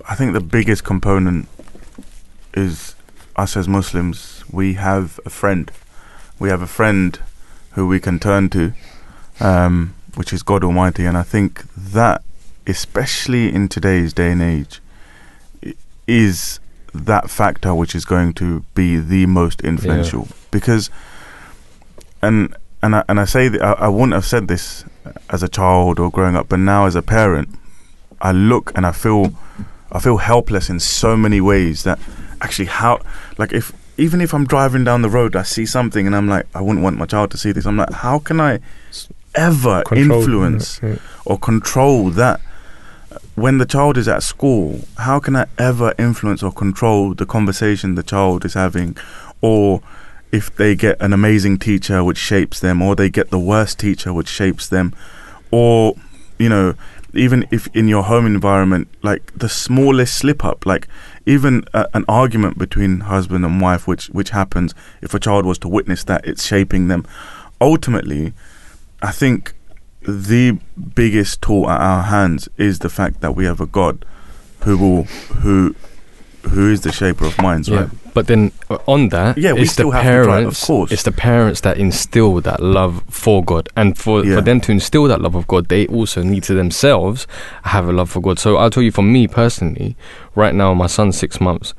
I 0.08 0.14
think 0.14 0.32
the 0.32 0.40
biggest 0.40 0.84
component 0.84 1.48
is 2.54 2.94
us 3.36 3.56
as 3.56 3.68
Muslims. 3.68 4.44
We 4.50 4.74
have 4.74 5.20
a 5.24 5.30
friend. 5.30 5.70
We 6.38 6.48
have 6.48 6.62
a 6.62 6.66
friend 6.66 7.18
who 7.72 7.86
we 7.86 8.00
can 8.00 8.18
turn 8.18 8.48
to, 8.50 8.72
um, 9.40 9.94
which 10.14 10.32
is 10.32 10.42
God 10.42 10.64
Almighty. 10.64 11.04
And 11.04 11.16
I 11.16 11.22
think 11.22 11.64
that, 11.74 12.22
especially 12.66 13.52
in 13.52 13.68
today's 13.68 14.12
day 14.12 14.30
and 14.32 14.42
age, 14.42 14.80
is 16.06 16.60
that 16.92 17.28
factor 17.28 17.74
which 17.74 17.94
is 17.94 18.04
going 18.04 18.32
to 18.34 18.64
be 18.74 18.98
the 18.98 19.26
most 19.26 19.60
influential. 19.62 20.28
Because, 20.50 20.90
and 22.22 22.54
and 22.82 22.96
I, 22.96 23.04
and 23.08 23.18
I 23.18 23.24
say 23.24 23.48
that 23.48 23.62
I, 23.62 23.72
I 23.72 23.88
wouldn't 23.88 24.12
have 24.12 24.26
said 24.26 24.46
this 24.46 24.84
as 25.30 25.42
a 25.42 25.48
child 25.48 25.98
or 25.98 26.10
growing 26.10 26.36
up, 26.36 26.48
but 26.48 26.58
now 26.58 26.86
as 26.86 26.94
a 26.94 27.02
parent, 27.02 27.48
I 28.20 28.32
look 28.32 28.72
and 28.76 28.86
I 28.86 28.92
feel 28.92 29.34
I 29.90 30.00
feel 30.00 30.18
helpless 30.18 30.68
in 30.70 30.80
so 30.80 31.16
many 31.16 31.40
ways 31.40 31.84
that 31.84 31.98
actually 32.44 32.66
how 32.66 33.00
like 33.38 33.52
if 33.52 33.72
even 33.96 34.20
if 34.20 34.34
I'm 34.34 34.46
driving 34.46 34.84
down 34.84 35.02
the 35.02 35.08
road 35.08 35.34
I 35.34 35.42
see 35.42 35.66
something 35.66 36.06
and 36.06 36.14
I'm 36.14 36.28
like 36.28 36.46
I 36.54 36.60
wouldn't 36.60 36.84
want 36.84 36.98
my 36.98 37.06
child 37.06 37.30
to 37.32 37.38
see 37.38 37.52
this. 37.52 37.66
I'm 37.66 37.76
like 37.76 37.92
how 37.92 38.18
can 38.18 38.40
I 38.40 38.60
ever 39.34 39.82
Control, 39.82 40.20
influence 40.20 40.80
yeah, 40.82 40.96
or 41.24 41.38
control 41.38 42.10
that? 42.10 42.40
When 43.34 43.58
the 43.58 43.66
child 43.66 43.96
is 43.96 44.06
at 44.06 44.22
school 44.22 44.80
how 44.98 45.18
can 45.18 45.34
I 45.34 45.46
ever 45.58 45.94
influence 45.98 46.42
or 46.42 46.52
control 46.52 47.14
the 47.14 47.26
conversation 47.26 47.94
the 47.94 48.02
child 48.02 48.44
is 48.44 48.54
having? 48.54 48.96
Or 49.40 49.82
if 50.30 50.54
they 50.56 50.74
get 50.74 51.00
an 51.00 51.12
amazing 51.12 51.58
teacher 51.58 52.04
which 52.04 52.18
shapes 52.18 52.60
them 52.60 52.82
or 52.82 52.94
they 52.94 53.08
get 53.08 53.30
the 53.30 53.38
worst 53.38 53.78
teacher 53.78 54.12
which 54.12 54.28
shapes 54.28 54.68
them 54.68 54.92
or 55.50 55.94
you 56.38 56.48
know 56.48 56.74
even 57.14 57.46
if 57.52 57.68
in 57.68 57.86
your 57.86 58.02
home 58.02 58.26
environment 58.26 58.88
like 59.02 59.32
the 59.38 59.48
smallest 59.48 60.18
slip 60.18 60.44
up 60.44 60.66
like 60.66 60.88
even 61.26 61.64
a, 61.72 61.86
an 61.94 62.04
argument 62.08 62.58
between 62.58 63.00
husband 63.00 63.44
and 63.44 63.60
wife 63.60 63.86
which 63.86 64.06
which 64.08 64.30
happens 64.30 64.74
if 65.02 65.14
a 65.14 65.18
child 65.20 65.44
was 65.46 65.58
to 65.58 65.68
witness 65.68 66.04
that 66.04 66.24
it's 66.26 66.44
shaping 66.44 66.88
them. 66.88 67.04
Ultimately 67.60 68.32
i 69.02 69.10
think 69.10 69.54
the 70.02 70.58
biggest 70.94 71.40
tool 71.40 71.68
at 71.70 71.80
our 71.80 72.02
hands 72.04 72.48
is 72.58 72.80
the 72.80 72.90
fact 72.90 73.20
that 73.20 73.34
we 73.34 73.44
have 73.44 73.60
a 73.60 73.66
god 73.66 74.04
who 74.60 74.76
will 74.76 75.02
who 75.42 75.74
who 76.50 76.70
is 76.70 76.82
the 76.82 76.92
shaper 76.92 77.24
of 77.26 77.38
minds 77.40 77.68
Yeah, 77.68 77.80
right 77.82 77.90
but 78.14 78.26
then 78.28 78.52
uh, 78.70 78.78
on 78.86 79.08
that, 79.10 79.36
Yeah, 79.36 79.52
we 79.52 79.66
still 79.66 79.90
the 79.90 79.96
have 80.00 80.04
to 80.04 80.24
try, 80.24 80.40
of 80.40 80.60
course. 80.60 80.92
It's 80.92 81.02
the 81.02 81.12
parents 81.12 81.60
that 81.62 81.76
instill 81.76 82.40
that 82.42 82.60
love 82.62 83.02
for 83.10 83.44
God, 83.44 83.68
and 83.76 83.98
for 83.98 84.24
Yeah. 84.24 84.36
for 84.36 84.40
them 84.40 84.60
to 84.62 84.72
instill 84.72 85.04
that 85.04 85.20
love 85.20 85.34
of 85.34 85.46
God, 85.46 85.68
they 85.68 85.86
also 85.88 86.22
need 86.22 86.44
to 86.44 86.54
themselves 86.54 87.26
have 87.64 87.88
a 87.88 87.92
love 87.92 88.10
for 88.10 88.20
God. 88.20 88.38
So 88.38 88.56
I'll 88.56 88.70
tell 88.70 88.82
you, 88.82 88.92
for 88.92 89.02
me 89.02 89.26
personally, 89.28 89.96
right 90.34 90.54
now, 90.54 90.72
my 90.74 90.86
son's 90.86 91.18
six 91.18 91.40
months. 91.40 91.74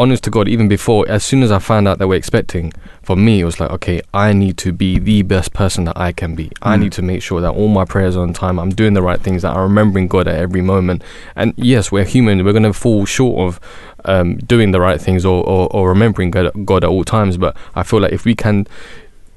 Honest 0.00 0.24
to 0.24 0.30
God, 0.30 0.48
even 0.48 0.66
before, 0.66 1.04
as 1.10 1.22
soon 1.22 1.42
as 1.42 1.52
I 1.52 1.58
found 1.58 1.86
out 1.86 1.98
that 1.98 2.08
we're 2.08 2.14
expecting, 2.14 2.72
for 3.02 3.16
me 3.16 3.40
it 3.40 3.44
was 3.44 3.60
like, 3.60 3.70
okay, 3.70 4.00
I 4.14 4.32
need 4.32 4.56
to 4.64 4.72
be 4.72 4.98
the 4.98 5.20
best 5.20 5.52
person 5.52 5.84
that 5.84 5.96
I 5.98 6.10
can 6.12 6.34
be. 6.34 6.50
I 6.62 6.76
Mm. 6.76 6.80
need 6.80 6.92
to 6.92 7.02
make 7.02 7.22
sure 7.22 7.40
that 7.42 7.50
all 7.50 7.68
my 7.68 7.84
prayers 7.84 8.16
are 8.16 8.22
on 8.22 8.32
time. 8.32 8.58
I'm 8.58 8.70
doing 8.70 8.94
the 8.94 9.02
right 9.02 9.20
things. 9.20 9.42
That 9.42 9.54
I'm 9.54 9.62
remembering 9.62 10.08
God 10.08 10.26
at 10.26 10.36
every 10.36 10.62
moment. 10.62 11.02
And 11.36 11.52
yes, 11.56 11.92
we're 11.92 12.04
human. 12.16 12.42
We're 12.44 12.52
going 12.60 12.62
to 12.62 12.72
fall 12.72 13.04
short 13.04 13.36
of 13.46 13.60
um, 14.06 14.38
doing 14.38 14.70
the 14.70 14.80
right 14.80 14.98
things 15.06 15.26
or, 15.26 15.44
or, 15.46 15.68
or 15.76 15.90
remembering 15.90 16.30
God, 16.30 16.50
God 16.64 16.82
at 16.82 16.88
all 16.88 17.04
times. 17.04 17.36
But 17.36 17.54
I 17.74 17.82
feel 17.82 18.00
like 18.00 18.12
if 18.12 18.24
we 18.24 18.34
can 18.34 18.66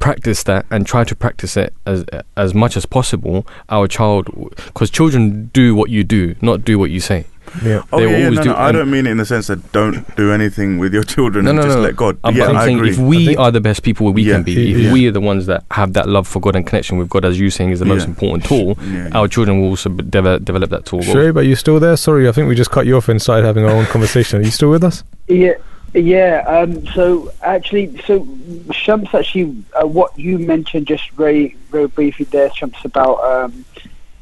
practice 0.07 0.43
that 0.43 0.65
and 0.69 0.85
try 0.93 1.03
to 1.11 1.15
practice 1.15 1.53
it 1.63 1.71
as 1.85 1.99
as 2.45 2.53
much 2.63 2.73
as 2.80 2.85
possible, 2.97 3.38
our 3.69 3.88
child, 3.97 4.23
because 4.67 4.89
children 4.99 5.49
do 5.53 5.65
what 5.80 5.89
you 5.95 6.03
do, 6.03 6.35
not 6.41 6.57
do 6.69 6.73
what 6.81 6.89
you 6.95 6.99
say. 6.99 7.19
Yeah. 7.63 7.84
Oh 7.91 7.99
They 7.99 8.05
yeah, 8.05 8.17
yeah, 8.17 8.23
always 8.25 8.38
no, 8.39 8.43
do- 8.43 8.49
no, 8.49 8.55
I 8.67 8.71
don't 8.71 8.89
mean 8.95 9.05
it 9.07 9.11
in 9.11 9.17
the 9.17 9.25
sense 9.25 9.45
that 9.47 9.59
don't 9.80 9.97
do 10.15 10.31
anything 10.38 10.69
with 10.81 10.91
your 10.97 11.03
children 11.13 11.45
No, 11.45 11.51
and 11.51 11.57
no, 11.59 11.63
just 11.67 11.75
no. 11.77 11.84
let 11.88 11.95
God. 11.95 12.17
I'm, 12.23 12.35
yeah, 12.35 12.47
I'm 12.47 12.57
I 12.57 12.65
saying 12.65 12.77
agree. 12.80 12.89
if 12.91 12.97
we 12.97 13.35
are 13.38 13.51
the 13.51 13.61
best 13.69 13.84
people 13.84 14.11
we 14.11 14.23
Yeah, 14.23 14.34
can 14.35 14.43
be, 14.43 14.53
yeah, 14.53 14.75
if 14.77 14.84
yeah. 14.85 14.93
we 14.95 15.07
are 15.07 15.11
the 15.19 15.21
ones 15.31 15.45
that 15.51 15.63
have 15.71 15.93
that 15.93 16.07
love 16.15 16.27
for 16.27 16.39
God 16.45 16.55
and 16.55 16.65
connection 16.65 16.97
with 16.97 17.09
God, 17.09 17.23
as 17.25 17.39
you 17.39 17.49
saying 17.49 17.71
is 17.71 17.80
the 17.80 17.85
most 17.93 18.03
Yeah. 18.03 18.13
important 18.13 18.45
tool, 18.45 18.67
Yeah, 18.81 18.93
yeah. 19.07 19.17
our 19.19 19.27
children 19.27 19.61
will 19.61 19.69
also 19.69 19.89
b- 19.89 20.03
develop, 20.09 20.43
develop 20.45 20.69
that 20.71 20.85
tool. 20.85 21.01
Shoaib, 21.01 21.35
are 21.35 21.43
you 21.51 21.55
still 21.55 21.80
there? 21.80 21.95
Sorry, 21.97 22.27
I 22.27 22.31
think 22.31 22.47
we 22.49 22.55
just 22.55 22.71
cut 22.71 22.85
you 22.88 22.95
off 22.97 23.07
and 23.09 23.21
started 23.21 23.45
having 23.45 23.65
our 23.65 23.71
own 23.80 23.85
conversation. 23.85 24.39
Are 24.39 24.43
you 24.43 24.51
still 24.59 24.71
with 24.71 24.84
us? 24.84 25.03
Yeah, 25.27 25.53
yeah. 25.94 26.44
Um, 26.48 26.86
so 26.88 27.32
actually, 27.41 28.02
so 28.02 28.28
Shams, 28.72 29.14
actually, 29.14 29.64
uh, 29.80 29.88
what 29.88 30.18
you 30.18 30.40
mentioned 30.40 30.88
just 30.88 31.10
very, 31.11 31.56
very 31.70 31.88
briefly 31.88 32.26
there, 32.26 32.53
Shams, 32.53 32.78
about 32.84 33.24
um, 33.24 33.65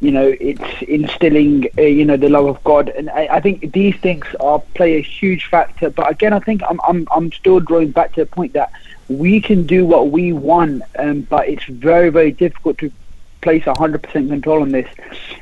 you 0.02 0.12
know, 0.12 0.36
it's 0.40 0.82
instilling, 0.82 1.68
uh, 1.78 1.82
you 1.82 2.06
know, 2.06 2.18
the 2.18 2.28
love 2.28 2.48
of 2.48 2.64
God, 2.64 2.90
and 2.90 3.10
I, 3.12 3.28
I 3.34 3.40
think 3.40 3.72
these 3.72 3.96
things 3.98 4.26
are 4.40 4.60
play 4.60 4.96
a 4.96 5.02
huge 5.02 5.46
factor. 5.46 5.92
But 5.92 6.10
again, 6.12 6.34
I 6.34 6.40
think 6.40 6.64
I'm, 6.68 6.80
I'm, 6.88 7.08
I'm 7.16 7.32
still 7.32 7.60
drawing 7.60 7.92
back 7.92 8.14
to 8.14 8.22
the 8.22 8.26
point 8.26 8.54
that 8.54 8.72
we 9.10 9.40
can 9.40 9.68
do 9.68 9.86
what 9.86 10.10
we 10.10 10.34
want, 10.34 10.82
um, 10.98 11.22
but 11.22 11.48
it's 11.48 11.66
very, 11.66 12.10
very 12.10 12.32
difficult 12.32 12.80
to 12.80 12.92
place 13.42 13.64
100% 13.64 14.02
control 14.12 14.64
on 14.64 14.72
this. 14.72 14.88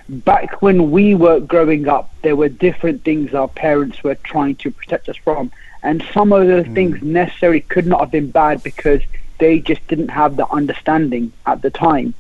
Back 0.09 0.61
when 0.61 0.91
we 0.91 1.15
were 1.15 1.39
growing 1.39 1.87
up, 1.87 2.13
there 2.21 2.35
were 2.35 2.49
different 2.49 3.03
things 3.03 3.33
our 3.33 3.47
parents 3.47 4.03
were 4.03 4.15
trying 4.15 4.55
to 4.57 4.71
protect 4.71 5.07
us 5.07 5.17
from. 5.17 5.51
And 5.81 6.03
some 6.13 6.33
of 6.33 6.47
those 6.47 6.67
things 6.67 7.01
necessarily 7.01 7.61
could 7.61 7.87
not 7.87 8.01
have 8.01 8.11
been 8.11 8.31
bad 8.31 8.63
because 8.63 9.01
they 9.37 9.59
just 9.59 9.85
didn't 9.87 10.09
have 10.09 10.35
the 10.35 10.47
understanding 10.49 11.31
at 11.45 11.61
the 11.61 11.69
time. 11.69 12.13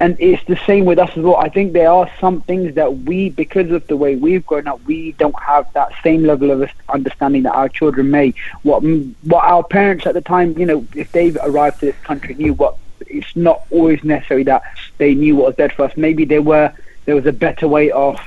And 0.00 0.16
it's 0.18 0.42
the 0.44 0.56
same 0.66 0.86
with 0.86 0.98
us 0.98 1.10
as 1.14 1.22
well. 1.22 1.36
I 1.36 1.50
think 1.50 1.74
there 1.74 1.90
are 1.90 2.10
some 2.20 2.40
things 2.40 2.74
that 2.76 3.00
we, 3.00 3.28
because 3.28 3.70
of 3.70 3.86
the 3.86 3.96
way 3.96 4.16
we've 4.16 4.46
grown 4.46 4.66
up, 4.66 4.82
we 4.84 5.12
don't 5.12 5.38
have 5.38 5.70
that 5.74 5.92
same 6.02 6.24
level 6.24 6.50
of 6.50 6.70
understanding 6.88 7.42
that 7.42 7.52
our 7.52 7.68
children 7.68 8.10
may. 8.10 8.32
What 8.62 8.80
what 9.24 9.44
our 9.44 9.62
parents 9.62 10.06
at 10.06 10.14
the 10.14 10.22
time, 10.22 10.58
you 10.58 10.64
know, 10.64 10.86
if 10.94 11.12
they've 11.12 11.36
arrived 11.42 11.80
to 11.80 11.86
this 11.86 12.00
country, 12.02 12.34
knew 12.34 12.54
what. 12.54 12.76
It's 13.06 13.34
not 13.34 13.62
always 13.70 14.04
necessary 14.04 14.44
that 14.44 14.62
they 14.98 15.14
knew 15.14 15.34
what 15.34 15.46
was 15.46 15.56
best 15.56 15.74
for 15.74 15.84
us. 15.84 15.96
Maybe 15.96 16.24
there 16.24 16.42
were 16.42 16.72
there 17.06 17.16
was 17.16 17.26
a 17.26 17.32
better 17.32 17.66
way 17.66 17.90
of, 17.90 18.20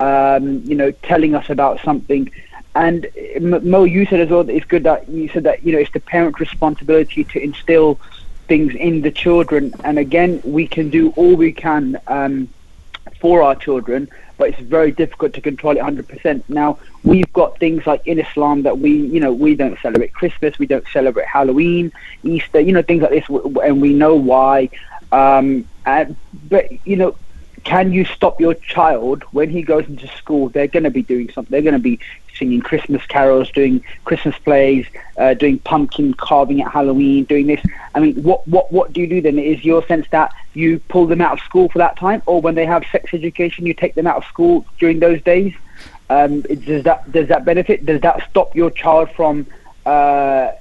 um, 0.00 0.62
you 0.64 0.74
know, 0.74 0.90
telling 0.90 1.34
us 1.34 1.48
about 1.50 1.80
something. 1.80 2.30
And 2.74 3.06
Mo, 3.40 3.84
you 3.84 4.04
said 4.06 4.20
as 4.20 4.30
well 4.30 4.44
that 4.44 4.54
it's 4.54 4.66
good 4.66 4.82
that 4.82 5.08
you 5.08 5.28
said 5.28 5.44
that 5.44 5.64
you 5.64 5.72
know 5.72 5.78
it's 5.78 5.92
the 5.92 6.00
parent 6.00 6.40
responsibility 6.40 7.24
to 7.24 7.42
instill 7.42 8.00
things 8.48 8.74
in 8.74 9.00
the 9.00 9.10
children. 9.10 9.72
And 9.84 9.98
again, 9.98 10.40
we 10.44 10.66
can 10.66 10.90
do 10.90 11.10
all 11.16 11.34
we 11.36 11.52
can 11.52 12.00
um, 12.06 12.48
for 13.20 13.42
our 13.42 13.54
children, 13.54 14.08
but 14.36 14.48
it's 14.50 14.60
very 14.60 14.92
difficult 14.92 15.32
to 15.34 15.40
control 15.40 15.76
it 15.76 15.80
100%. 15.80 16.42
Now, 16.48 16.78
we've 17.02 17.32
got 17.32 17.58
things 17.58 17.86
like 17.86 18.06
in 18.06 18.18
Islam 18.18 18.62
that 18.62 18.78
we, 18.78 18.90
you 18.92 19.20
know, 19.20 19.32
we 19.32 19.54
don't 19.54 19.78
celebrate 19.80 20.12
Christmas, 20.12 20.58
we 20.58 20.66
don't 20.66 20.86
celebrate 20.92 21.26
Halloween, 21.26 21.92
Easter, 22.22 22.60
you 22.60 22.72
know, 22.72 22.82
things 22.82 23.02
like 23.02 23.10
this, 23.10 23.24
and 23.28 23.80
we 23.80 23.94
know 23.94 24.14
why. 24.14 24.68
Um, 25.12 25.66
and, 25.86 26.16
but, 26.48 26.66
you 26.86 26.96
know, 26.96 27.16
can 27.64 27.92
you 27.92 28.04
stop 28.04 28.40
your 28.40 28.54
child 28.54 29.24
when 29.32 29.50
he 29.50 29.62
goes 29.62 29.86
into 29.86 30.06
school? 30.08 30.50
They're 30.50 30.66
going 30.66 30.84
to 30.84 30.90
be 30.90 31.02
doing 31.02 31.30
something. 31.32 31.50
They're 31.50 31.62
going 31.62 31.74
to 31.74 31.78
be 31.78 31.98
singing 32.36 32.60
Christmas 32.60 33.04
carols, 33.06 33.50
doing 33.50 33.82
Christmas 34.04 34.36
plays, 34.38 34.86
uh, 35.18 35.34
doing 35.34 35.58
pumpkin 35.60 36.14
carving 36.14 36.60
at 36.62 36.70
Halloween, 36.70 37.24
doing 37.24 37.46
this. 37.46 37.60
I 37.94 38.00
mean, 38.00 38.22
what 38.22 38.46
what 38.46 38.70
what 38.72 38.92
do 38.92 39.00
you 39.00 39.06
do 39.06 39.20
then? 39.20 39.38
Is 39.38 39.64
your 39.64 39.84
sense 39.86 40.06
that 40.10 40.32
you 40.52 40.78
pull 40.88 41.06
them 41.06 41.20
out 41.20 41.32
of 41.32 41.40
school 41.40 41.68
for 41.68 41.78
that 41.78 41.96
time, 41.96 42.22
or 42.26 42.40
when 42.40 42.54
they 42.54 42.66
have 42.66 42.84
sex 42.92 43.14
education, 43.14 43.66
you 43.66 43.74
take 43.74 43.94
them 43.94 44.06
out 44.06 44.16
of 44.16 44.24
school 44.24 44.66
during 44.78 45.00
those 45.00 45.22
days? 45.22 45.54
Um, 46.10 46.42
does 46.42 46.84
that 46.84 47.10
does 47.10 47.28
that 47.28 47.44
benefit? 47.44 47.86
Does 47.86 48.00
that 48.02 48.28
stop 48.28 48.54
your 48.54 48.70
child 48.70 49.10
from 49.10 49.46
uh, 49.86 50.52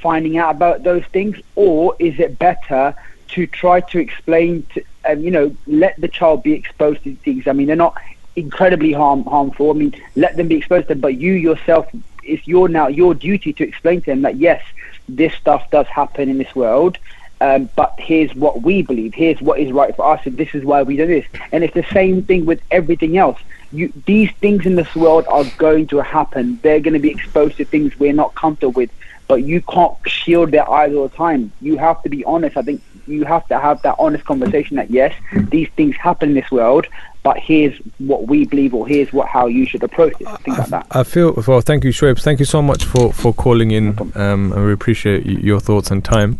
finding 0.00 0.38
out 0.38 0.50
about 0.50 0.82
those 0.82 1.04
things, 1.06 1.38
or 1.54 1.94
is 1.98 2.18
it 2.18 2.38
better 2.38 2.94
to 3.28 3.46
try 3.46 3.80
to 3.80 3.98
explain 3.98 4.66
to 4.74 4.82
um, 5.04 5.20
you 5.22 5.30
know 5.30 5.56
let 5.66 6.00
the 6.00 6.08
child 6.08 6.42
be 6.42 6.52
exposed 6.52 7.02
to 7.04 7.14
things? 7.16 7.46
I 7.46 7.52
mean, 7.52 7.66
they're 7.66 7.76
not 7.76 7.96
incredibly 8.36 8.92
harm 8.92 9.24
harmful. 9.24 9.70
I 9.70 9.74
mean, 9.74 9.94
let 10.16 10.36
them 10.36 10.48
be 10.48 10.56
exposed 10.56 10.88
to 10.88 10.94
them, 10.94 11.00
but 11.00 11.16
you 11.16 11.32
yourself, 11.32 11.88
it's 12.22 12.46
your 12.46 12.68
now 12.68 12.88
your 12.88 13.14
duty 13.14 13.52
to 13.54 13.64
explain 13.64 14.00
to 14.02 14.06
them 14.06 14.22
that 14.22 14.36
yes, 14.36 14.62
this 15.08 15.32
stuff 15.34 15.70
does 15.70 15.86
happen 15.86 16.28
in 16.28 16.38
this 16.38 16.54
world. 16.54 16.98
Um, 17.40 17.70
but 17.76 17.94
here's 17.98 18.34
what 18.34 18.62
we 18.62 18.82
believe. 18.82 19.14
Here's 19.14 19.40
what 19.40 19.60
is 19.60 19.70
right 19.70 19.94
for 19.94 20.12
us, 20.12 20.26
and 20.26 20.36
this 20.36 20.54
is 20.54 20.64
why 20.64 20.82
we 20.82 20.96
do 20.96 21.06
this. 21.06 21.26
And 21.52 21.62
it's 21.62 21.74
the 21.74 21.86
same 21.92 22.22
thing 22.22 22.46
with 22.46 22.60
everything 22.70 23.16
else. 23.16 23.38
You, 23.70 23.92
these 24.06 24.32
things 24.32 24.66
in 24.66 24.74
this 24.74 24.92
world 24.96 25.24
are 25.28 25.44
going 25.56 25.86
to 25.88 25.98
happen. 25.98 26.58
They're 26.62 26.80
going 26.80 26.94
to 26.94 27.00
be 27.00 27.10
exposed 27.10 27.58
to 27.58 27.64
things 27.64 27.98
we're 27.98 28.12
not 28.12 28.34
comfortable 28.34 28.72
with. 28.72 28.90
But 29.28 29.44
you 29.44 29.60
can't 29.62 29.94
shield 30.06 30.50
their 30.50 30.68
eyes 30.68 30.94
all 30.94 31.08
the 31.08 31.16
time. 31.16 31.52
You 31.60 31.76
have 31.78 32.02
to 32.02 32.08
be 32.08 32.24
honest. 32.24 32.56
I 32.56 32.62
think 32.62 32.82
you 33.06 33.24
have 33.24 33.46
to 33.48 33.58
have 33.58 33.80
that 33.82 33.96
honest 33.98 34.24
conversation 34.24 34.76
that 34.76 34.90
yes, 34.90 35.14
these 35.32 35.68
things 35.76 35.96
happen 35.96 36.30
in 36.30 36.34
this 36.34 36.50
world, 36.50 36.86
but 37.22 37.38
here's 37.38 37.76
what 37.98 38.26
we 38.26 38.46
believe, 38.46 38.74
or 38.74 38.86
here's 38.86 39.12
what 39.12 39.28
how 39.28 39.46
you 39.46 39.66
should 39.66 39.82
approach 39.82 40.14
it. 40.20 40.28
Things 40.40 40.58
like 40.58 40.68
that. 40.68 40.86
I 40.90 41.02
feel 41.02 41.34
well. 41.46 41.60
Thank 41.60 41.84
you, 41.84 41.90
Shoaib. 41.90 42.20
Thank 42.20 42.38
you 42.38 42.44
so 42.44 42.62
much 42.62 42.84
for 42.84 43.12
for 43.12 43.32
calling 43.32 43.70
in, 43.70 43.98
um, 44.14 44.52
and 44.52 44.64
we 44.64 44.72
appreciate 44.72 45.26
your 45.26 45.60
thoughts 45.60 45.90
and 45.90 46.04
time. 46.04 46.38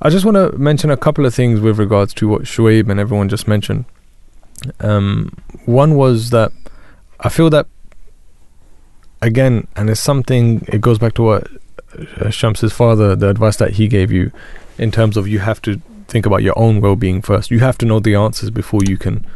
I 0.00 0.10
just 0.10 0.24
want 0.24 0.36
to 0.36 0.56
mention 0.56 0.90
a 0.90 0.96
couple 0.96 1.26
of 1.26 1.34
things 1.34 1.60
with 1.60 1.78
regards 1.78 2.14
to 2.14 2.28
what 2.28 2.42
Shoaib 2.42 2.88
and 2.88 3.00
everyone 3.00 3.28
just 3.28 3.48
mentioned. 3.48 3.84
Um, 4.80 5.36
one 5.66 5.94
was 5.94 6.30
that 6.30 6.52
I 7.20 7.28
feel 7.28 7.50
that 7.50 7.66
again, 9.20 9.66
and 9.76 9.90
it's 9.90 10.00
something. 10.00 10.64
It 10.68 10.80
goes 10.80 10.98
back 10.98 11.14
to 11.14 11.22
what 11.22 11.48
Shams's 12.30 12.72
father, 12.72 13.16
the 13.16 13.28
advice 13.28 13.56
that 13.56 13.72
he 13.72 13.88
gave 13.88 14.12
you, 14.12 14.30
in 14.76 14.90
terms 14.90 15.16
of 15.16 15.26
you 15.26 15.40
have 15.40 15.60
to 15.62 15.80
think 16.06 16.26
about 16.26 16.42
your 16.42 16.58
own 16.58 16.80
well-being 16.80 17.22
first. 17.22 17.50
You 17.50 17.60
have 17.60 17.78
to 17.78 17.86
know 17.86 18.00
the 18.00 18.14
answers 18.14 18.50
before 18.50 18.80
you 18.84 18.96
can 18.96 19.26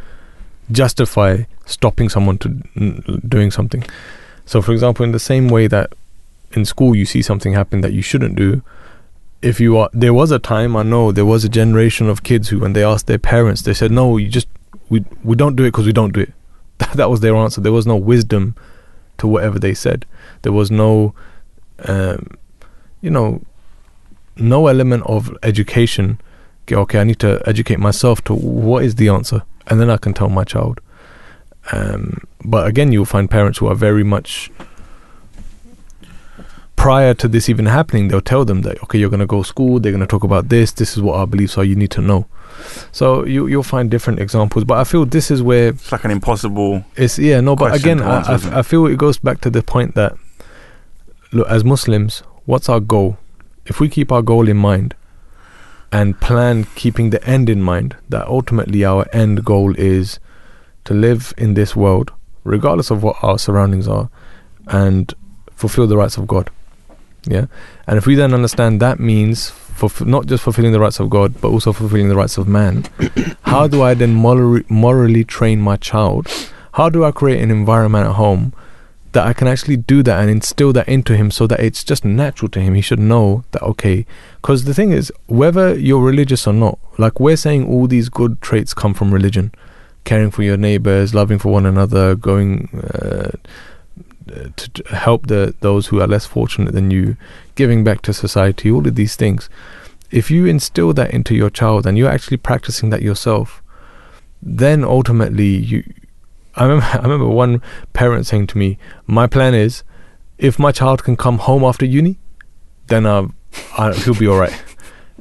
justify 0.71 1.43
stopping 1.65 2.09
someone 2.09 2.37
to 2.39 2.49
doing 3.27 3.51
something. 3.51 3.83
So, 4.45 4.61
for 4.61 4.71
example, 4.71 5.03
in 5.03 5.11
the 5.11 5.19
same 5.19 5.47
way 5.49 5.67
that 5.67 5.93
in 6.51 6.65
school 6.65 6.95
you 6.95 7.05
see 7.05 7.21
something 7.21 7.53
happen 7.53 7.81
that 7.81 7.93
you 7.93 8.01
shouldn't 8.01 8.35
do, 8.35 8.61
if 9.41 9.59
you 9.59 9.77
are, 9.77 9.89
there 9.93 10.13
was 10.13 10.31
a 10.31 10.39
time 10.39 10.75
I 10.75 10.83
know 10.83 11.11
there 11.11 11.25
was 11.25 11.43
a 11.43 11.49
generation 11.49 12.09
of 12.09 12.23
kids 12.23 12.49
who, 12.49 12.59
when 12.59 12.73
they 12.73 12.83
asked 12.83 13.07
their 13.07 13.19
parents, 13.19 13.61
they 13.61 13.73
said, 13.73 13.91
"No, 13.91 14.17
you 14.17 14.29
just 14.29 14.47
we 14.89 15.03
we 15.23 15.35
don't 15.35 15.55
do 15.55 15.63
it 15.63 15.71
because 15.71 15.85
we 15.85 15.91
don't 15.93 16.13
do 16.13 16.21
it." 16.21 16.33
that 16.95 17.09
was 17.09 17.19
their 17.19 17.35
answer. 17.35 17.59
There 17.59 17.71
was 17.71 17.85
no 17.85 17.97
wisdom 17.97 18.55
to 19.17 19.27
whatever 19.27 19.59
they 19.59 19.73
said. 19.73 20.05
There 20.41 20.53
was 20.53 20.71
no, 20.71 21.13
um, 21.79 22.37
you 23.03 23.11
know, 23.11 23.41
no 24.37 24.67
element 24.67 25.03
of 25.05 25.35
education. 25.43 26.19
Okay, 26.63 26.75
okay, 26.75 26.99
I 26.99 27.03
need 27.03 27.19
to 27.19 27.41
educate 27.45 27.77
myself 27.79 28.23
to 28.23 28.33
what 28.33 28.83
is 28.83 28.95
the 28.95 29.09
answer, 29.09 29.43
and 29.67 29.79
then 29.79 29.89
I 29.89 29.97
can 29.97 30.13
tell 30.13 30.29
my 30.29 30.45
child. 30.45 30.79
Um, 31.71 32.17
but 32.43 32.65
again, 32.67 32.91
you'll 32.91 33.05
find 33.05 33.29
parents 33.29 33.59
who 33.59 33.67
are 33.67 33.75
very 33.75 34.03
much 34.03 34.49
prior 36.75 37.13
to 37.13 37.27
this 37.27 37.49
even 37.49 37.65
happening. 37.65 38.07
They'll 38.07 38.21
tell 38.21 38.45
them 38.45 38.61
that 38.61 38.81
okay, 38.83 38.97
you're 38.97 39.09
going 39.09 39.19
to 39.19 39.25
go 39.25 39.43
to 39.43 39.47
school. 39.47 39.79
They're 39.79 39.91
going 39.91 40.01
to 40.01 40.07
talk 40.07 40.23
about 40.23 40.49
this. 40.49 40.71
This 40.71 40.95
is 40.95 41.03
what 41.03 41.15
our 41.15 41.27
beliefs 41.27 41.57
are. 41.57 41.63
You 41.63 41.75
need 41.75 41.91
to 41.91 42.01
know. 42.01 42.25
So 42.91 43.25
you 43.25 43.47
you'll 43.47 43.63
find 43.63 43.91
different 43.91 44.19
examples. 44.19 44.63
But 44.63 44.77
I 44.77 44.85
feel 44.85 45.05
this 45.05 45.29
is 45.29 45.41
where 45.41 45.69
It's 45.69 45.91
like 45.91 46.05
an 46.05 46.11
impossible. 46.11 46.85
it's 46.95 47.19
yeah 47.19 47.41
no. 47.41 47.55
But 47.55 47.75
again, 47.75 48.01
I, 48.01 48.17
answer, 48.31 48.49
I. 48.53 48.59
I 48.59 48.61
feel 48.61 48.85
it 48.87 48.97
goes 48.97 49.17
back 49.17 49.41
to 49.41 49.49
the 49.49 49.61
point 49.61 49.95
that 49.95 50.15
look 51.33 51.47
as 51.49 51.63
Muslims, 51.65 52.23
what's 52.45 52.69
our 52.69 52.79
goal? 52.79 53.17
If 53.65 53.79
we 53.79 53.89
keep 53.89 54.11
our 54.11 54.21
goal 54.21 54.47
in 54.49 54.57
mind 54.57 54.95
and 55.91 56.19
plan 56.19 56.65
keeping 56.75 57.09
the 57.11 57.23
end 57.27 57.49
in 57.49 57.61
mind, 57.61 57.95
that 58.09 58.27
ultimately 58.27 58.83
our 58.83 59.05
end 59.13 59.45
goal 59.45 59.75
is 59.77 60.19
to 60.85 60.93
live 60.93 61.33
in 61.37 61.53
this 61.53 61.75
world, 61.75 62.11
regardless 62.43 62.91
of 62.91 63.03
what 63.03 63.15
our 63.23 63.39
surroundings 63.39 63.87
are, 63.87 64.09
and 64.67 65.13
fulfill 65.51 65.87
the 65.87 65.97
rights 65.97 66.17
of 66.17 66.27
God. 66.27 66.49
Yeah, 67.25 67.45
and 67.87 67.97
if 67.97 68.05
we 68.05 68.15
then 68.15 68.33
understand 68.33 68.81
that 68.81 68.99
means 68.99 69.49
for 69.49 69.89
not 70.03 70.25
just 70.25 70.43
fulfilling 70.43 70.73
the 70.73 70.79
rights 70.79 70.99
of 70.99 71.09
God, 71.09 71.39
but 71.39 71.49
also 71.49 71.71
fulfilling 71.71 72.09
the 72.09 72.15
rights 72.15 72.37
of 72.37 72.47
man, 72.49 72.85
how 73.43 73.67
do 73.67 73.81
I 73.81 73.93
then 73.93 74.13
morally, 74.13 74.65
morally 74.67 75.23
train 75.23 75.61
my 75.61 75.77
child? 75.77 76.27
How 76.73 76.89
do 76.89 77.05
I 77.05 77.11
create 77.11 77.41
an 77.41 77.49
environment 77.49 78.07
at 78.07 78.15
home 78.15 78.53
that 79.13 79.25
I 79.25 79.33
can 79.33 79.47
actually 79.47 79.77
do 79.77 80.03
that 80.03 80.19
and 80.19 80.29
instill 80.29 80.73
that 80.73 80.87
into 80.87 81.15
him 81.15 81.31
so 81.31 81.47
that 81.47 81.59
it's 81.59 81.83
just 81.83 82.05
natural 82.05 82.49
to 82.49 82.59
him? 82.59 82.73
He 82.73 82.81
should 82.81 82.99
know 82.99 83.43
that, 83.51 83.63
okay, 83.63 84.05
because 84.41 84.65
the 84.65 84.73
thing 84.73 84.91
is, 84.91 85.11
whether 85.27 85.77
you're 85.77 86.03
religious 86.03 86.45
or 86.45 86.53
not, 86.53 86.77
like 86.97 87.19
we're 87.19 87.37
saying 87.37 87.67
all 87.67 87.87
these 87.87 88.09
good 88.09 88.41
traits 88.41 88.73
come 88.73 88.93
from 88.93 89.13
religion 89.13 89.53
caring 90.03 90.31
for 90.31 90.43
your 90.43 90.57
neighbors, 90.57 91.13
loving 91.13 91.39
for 91.39 91.51
one 91.51 91.65
another, 91.65 92.15
going 92.15 92.69
uh, 92.93 93.31
to, 94.55 94.69
to 94.69 94.95
help 94.95 95.27
the 95.27 95.53
those 95.61 95.87
who 95.87 96.01
are 96.01 96.07
less 96.07 96.25
fortunate 96.25 96.73
than 96.73 96.91
you, 96.91 97.17
giving 97.55 97.83
back 97.83 98.01
to 98.01 98.13
society, 98.13 98.69
all 98.71 98.87
of 98.87 98.95
these 98.95 99.15
things. 99.15 99.49
If 100.11 100.29
you 100.29 100.45
instill 100.45 100.93
that 100.93 101.11
into 101.11 101.33
your 101.35 101.49
child 101.49 101.87
and 101.87 101.97
you're 101.97 102.09
actually 102.09 102.37
practicing 102.37 102.89
that 102.91 103.01
yourself, 103.01 103.61
then 104.41 104.83
ultimately 104.83 105.47
you. 105.47 105.83
I 106.55 106.63
remember, 106.63 106.85
I 106.93 107.01
remember 107.01 107.27
one 107.27 107.61
parent 107.93 108.27
saying 108.27 108.47
to 108.47 108.57
me, 108.57 108.77
"My 109.05 109.27
plan 109.27 109.53
is, 109.53 109.83
if 110.37 110.59
my 110.59 110.71
child 110.71 111.03
can 111.03 111.15
come 111.15 111.39
home 111.39 111.63
after 111.63 111.85
uni, 111.85 112.17
then 112.87 113.05
uh, 113.05 113.27
I, 113.77 113.93
he'll 113.93 114.15
be 114.15 114.27
all 114.27 114.39
right." 114.39 114.53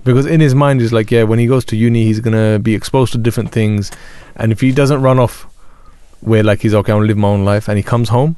Because 0.05 0.27
in 0.27 0.41
his 0.41 0.53
mind, 0.53 0.81
he's 0.81 0.93
like, 0.93 1.13
"Yeah, 1.13 1.23
when 1.25 1.39
he 1.39 1.47
goes 1.47 1.65
to 1.67 1.77
uni, 1.77 2.05
he's 2.05 2.19
gonna 2.19 2.59
be 2.59 2.75
exposed 2.75 3.13
to 3.13 3.19
different 3.19 3.53
things, 3.53 3.93
and 4.35 4.51
if 4.51 4.61
he 4.61 4.73
doesn't 4.73 5.01
run 5.01 5.21
off, 5.21 5.47
where 6.23 6.43
like 6.43 6.61
he's 6.63 6.75
okay, 6.75 6.91
I'm 6.93 6.99
gonna 6.99 7.07
live 7.07 7.19
my 7.19 7.29
own 7.29 7.45
life, 7.45 7.69
and 7.69 7.77
he 7.77 7.85
comes 7.85 8.09
home, 8.09 8.35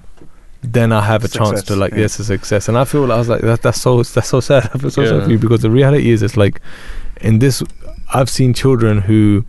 then 0.62 0.92
I 0.92 1.00
have 1.00 1.24
a 1.24 1.28
chance 1.28 1.50
to 1.50 1.56
Success, 1.58 1.76
like, 1.78 1.92
yeah. 1.92 2.00
yes, 2.00 2.18
a 2.18 2.24
success." 2.24 2.68
And 2.68 2.76
I 2.76 2.84
feel 2.84 3.10
I 3.10 3.16
was 3.16 3.30
like, 3.30 3.40
that, 3.42 3.62
"That's 3.62 3.80
so 3.80 4.02
that's 4.02 4.28
so 4.28 4.40
sad." 4.40 4.64
I 4.74 4.78
feel 4.78 4.90
so 4.90 5.06
sad 5.06 5.24
for 5.24 5.30
you 5.30 5.38
because 5.38 5.62
the 5.62 5.70
reality 5.70 6.10
is, 6.10 6.22
it's 6.22 6.36
like 6.36 6.60
in 7.22 7.38
this, 7.38 7.62
I've 8.12 8.28
seen 8.28 8.52
children 8.52 9.00
who, 9.00 9.46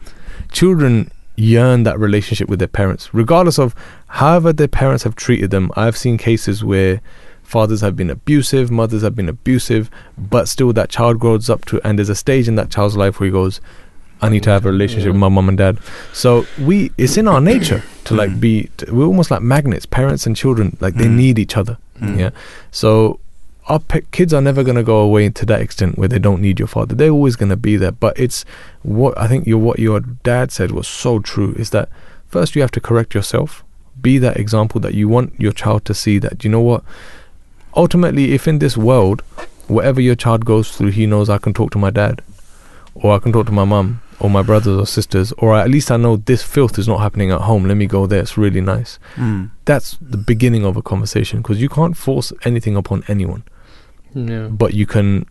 children 0.53 1.11
yearn 1.35 1.83
that 1.83 1.99
relationship 1.99 2.47
with 2.49 2.59
their 2.59 2.67
parents, 2.67 3.13
regardless 3.13 3.59
of 3.59 3.75
however 4.07 4.53
their 4.53 4.67
parents 4.67 5.03
have 5.03 5.15
treated 5.15 5.51
them. 5.51 5.71
I've 5.75 5.97
seen 5.97 6.17
cases 6.17 6.63
where 6.63 7.01
fathers 7.43 7.81
have 7.81 7.95
been 7.95 8.09
abusive, 8.09 8.71
mothers 8.71 9.01
have 9.03 9.15
been 9.15 9.29
abusive, 9.29 9.89
but 10.17 10.47
still 10.47 10.73
that 10.73 10.89
child 10.89 11.19
grows 11.19 11.49
up 11.49 11.65
to, 11.65 11.79
and 11.85 11.99
there's 11.99 12.09
a 12.09 12.15
stage 12.15 12.47
in 12.47 12.55
that 12.55 12.71
child's 12.71 12.95
life 12.97 13.19
where 13.19 13.25
he 13.27 13.31
goes, 13.31 13.61
I 14.21 14.29
need 14.29 14.43
to 14.43 14.49
have 14.49 14.65
a 14.65 14.71
relationship 14.71 15.09
with 15.11 15.19
my 15.19 15.27
mom 15.29 15.49
and 15.49 15.57
dad. 15.57 15.77
So 16.13 16.45
we, 16.59 16.91
it's 16.97 17.17
in 17.17 17.27
our 17.27 17.41
nature 17.41 17.83
to 18.05 18.15
like 18.15 18.39
be, 18.39 18.69
to, 18.77 18.93
we're 18.95 19.05
almost 19.05 19.29
like 19.29 19.41
magnets, 19.41 19.85
parents 19.85 20.25
and 20.25 20.35
children, 20.35 20.77
like 20.79 20.95
they 20.95 21.05
Mm. 21.05 21.15
need 21.17 21.37
each 21.39 21.57
other. 21.57 21.77
Mm. 21.99 22.17
Yeah. 22.17 22.29
So 22.71 23.19
our 23.67 23.79
kids 24.11 24.33
are 24.33 24.41
never 24.41 24.63
going 24.63 24.75
to 24.77 24.83
go 24.83 24.99
away 24.99 25.27
to 25.29 25.45
that 25.47 25.61
extent 25.61 25.97
where 25.97 26.07
they 26.07 26.19
don't 26.19 26.41
need 26.41 26.59
your 26.59 26.67
father. 26.67 26.93
They're 26.93 27.09
always 27.09 27.35
going 27.35 27.49
to 27.49 27.55
be 27.57 27.77
there. 27.77 27.91
But 27.91 28.19
it's 28.19 28.45
what 28.83 29.17
I 29.17 29.27
think 29.27 29.47
your 29.47 29.57
what 29.57 29.79
your 29.79 29.99
dad 30.01 30.51
said 30.51 30.71
was 30.71 30.87
so 30.87 31.19
true. 31.19 31.53
Is 31.57 31.71
that 31.71 31.89
first 32.27 32.55
you 32.55 32.61
have 32.61 32.71
to 32.71 32.79
correct 32.81 33.15
yourself, 33.15 33.63
be 33.99 34.17
that 34.19 34.37
example 34.37 34.79
that 34.81 34.93
you 34.93 35.07
want 35.09 35.33
your 35.39 35.51
child 35.51 35.83
to 35.85 35.93
see. 35.93 36.19
That 36.19 36.43
you 36.43 36.49
know 36.49 36.61
what. 36.61 36.83
Ultimately, 37.75 38.33
if 38.33 38.47
in 38.47 38.59
this 38.59 38.77
world, 38.77 39.21
whatever 39.67 39.99
your 39.99 40.15
child 40.15 40.45
goes 40.45 40.71
through, 40.71 40.91
he 40.91 41.05
knows 41.05 41.29
I 41.29 41.37
can 41.39 41.53
talk 41.53 41.71
to 41.71 41.77
my 41.77 41.89
dad, 41.89 42.21
or 42.93 43.13
I 43.15 43.19
can 43.19 43.33
talk 43.33 43.47
to 43.47 43.51
my 43.51 43.65
mum, 43.65 44.01
or 44.19 44.29
my 44.29 44.41
brothers 44.41 44.77
or 44.77 44.85
sisters, 44.85 45.33
or 45.39 45.55
at 45.55 45.69
least 45.69 45.91
I 45.91 45.97
know 45.97 46.15
this 46.17 46.41
filth 46.41 46.79
is 46.79 46.87
not 46.87 46.99
happening 47.01 47.31
at 47.31 47.41
home. 47.41 47.65
Let 47.65 47.75
me 47.75 47.85
go 47.85 48.05
there. 48.07 48.21
It's 48.21 48.37
really 48.37 48.61
nice 48.61 48.97
Mm. 49.17 49.49
that's 49.65 49.97
the 49.99 50.17
beginning 50.17 50.63
of 50.65 50.77
a 50.77 50.81
conversation 50.81 51.41
because 51.41 51.61
you 51.61 51.67
can't 51.67 51.97
force 51.97 52.31
anything 52.43 52.75
upon 52.77 53.03
anyone 53.09 53.43
Yeah. 54.15 54.47
but 54.47 54.73
you 54.73 54.85
can 54.85 55.25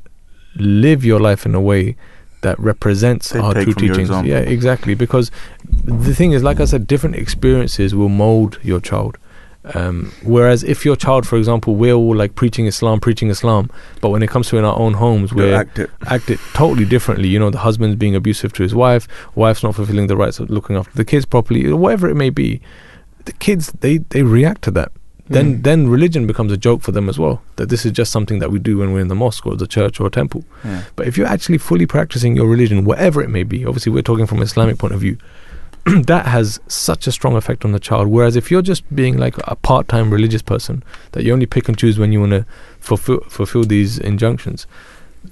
live 0.57 1.05
your 1.05 1.19
life 1.19 1.45
in 1.47 1.55
a 1.55 1.61
way 1.61 1.97
that 2.43 2.61
represents 2.61 3.31
They 3.31 3.41
our 3.41 3.55
true 3.55 3.73
teachings. 3.73 4.11
Yeah, 4.25 4.39
exactly. 4.39 4.95
Because 4.95 5.31
the 5.65 6.15
thing 6.15 6.33
is, 6.33 6.43
like 6.43 6.61
I 6.61 6.67
said, 6.67 6.87
different 6.87 7.17
experiences 7.17 7.95
will 7.95 8.11
mold 8.11 8.59
your 8.63 8.81
child. 8.81 9.17
Um, 9.73 10.13
whereas 10.23 10.63
if 10.63 10.85
your 10.85 10.95
child, 10.95 11.27
for 11.27 11.39
example, 11.39 11.75
we're 11.75 11.95
all 11.95 12.15
like 12.15 12.35
preaching 12.35 12.67
Islam, 12.67 13.01
preaching 13.01 13.31
Islam, 13.31 13.71
but 14.03 14.11
when 14.11 14.23
it 14.23 14.29
comes 14.29 14.49
to 14.51 14.59
in 14.59 14.65
our 14.65 14.79
own 14.79 14.93
homes, 14.93 15.31
They'll 15.31 15.39
we're 15.47 15.55
act 15.55 15.79
it. 15.79 15.91
act 16.07 16.29
it 16.29 16.39
totally 16.53 16.85
differently. 16.85 17.29
You 17.29 17.39
know, 17.39 17.49
the 17.49 17.61
husband's 17.61 17.97
being 17.97 18.15
abusive 18.15 18.53
to 18.53 18.63
his 18.63 18.75
wife, 18.75 19.09
wife's 19.35 19.63
not 19.63 19.75
fulfilling 19.75 20.07
the 20.09 20.17
rights 20.19 20.39
of 20.39 20.51
looking 20.51 20.77
after 20.77 20.95
the 20.95 21.05
kids 21.05 21.25
properly, 21.25 21.73
whatever 21.73 22.11
it 22.11 22.15
may 22.15 22.29
be. 22.29 22.61
The 23.25 23.33
kids 23.33 23.73
they 23.81 23.99
they 24.11 24.23
react 24.23 24.61
to 24.65 24.71
that. 24.73 24.93
Then 25.29 25.47
Mm. 25.59 25.63
then 25.63 25.89
religion 25.89 26.27
becomes 26.27 26.53
a 26.53 26.57
joke 26.57 26.83
for 26.83 26.93
them 26.93 27.09
as 27.09 27.19
well. 27.19 27.41
That 27.57 27.71
this 27.71 27.87
is 27.87 27.93
just 27.93 28.13
something 28.13 28.41
that 28.41 28.51
we 28.51 28.59
do 28.59 28.79
when 28.79 28.93
we're 28.93 29.01
in 29.01 29.09
the 29.09 29.15
mosque 29.15 29.47
or 29.47 29.57
the 29.57 29.67
church 29.67 29.99
or 30.01 30.07
a 30.07 30.11
temple. 30.11 30.45
Yeah. 30.65 30.83
But 30.97 31.07
if 31.07 31.17
you're 31.17 31.27
actually 31.27 31.59
fully 31.59 31.87
practicing 31.87 32.37
your 32.37 32.47
religion, 32.47 32.85
whatever 32.85 33.23
it 33.23 33.31
may 33.31 33.43
be, 33.43 33.65
obviously 33.65 33.91
we're 33.93 34.03
talking 34.03 34.27
from 34.27 34.39
an 34.39 34.45
Islamic 34.45 34.77
point 34.77 34.93
of 34.93 35.01
view, 35.01 35.17
that 35.87 36.27
has 36.27 36.61
such 36.69 37.07
a 37.07 37.13
strong 37.13 37.37
effect 37.37 37.65
on 37.65 37.73
the 37.73 37.79
child. 37.81 38.09
Whereas 38.09 38.37
if 38.37 38.51
you're 38.51 38.63
just 38.63 38.83
being 38.95 39.17
like 39.17 39.37
a 39.49 39.57
part-time 39.57 40.11
religious 40.11 40.43
person, 40.43 40.83
that 41.13 41.25
you 41.25 41.33
only 41.33 41.47
pick 41.47 41.69
and 41.69 41.77
choose 41.79 41.99
when 41.99 42.13
you 42.13 42.21
want 42.21 42.33
to 42.33 42.45
fulfill 42.81 43.21
fulfill 43.29 43.65
these 43.65 43.99
injunctions, 43.99 44.67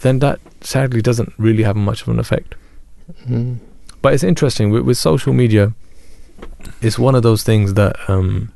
then 0.01 0.20
that 0.20 0.40
sadly 0.62 1.02
doesn't 1.02 1.32
really 1.36 1.64
have 1.64 1.77
much 1.77 2.01
of 2.02 2.09
an 2.09 2.19
effect. 2.19 2.55
Mm. 3.28 3.59
But 4.01 4.14
it's 4.14 4.24
interesting 4.24 4.70
with, 4.70 4.85
with 4.85 4.97
social 4.97 5.32
media. 5.35 5.74
It's 6.81 6.98
one 6.98 7.14
of 7.14 7.23
those 7.23 7.43
things 7.43 7.74
that, 7.74 7.94
um, 8.09 8.52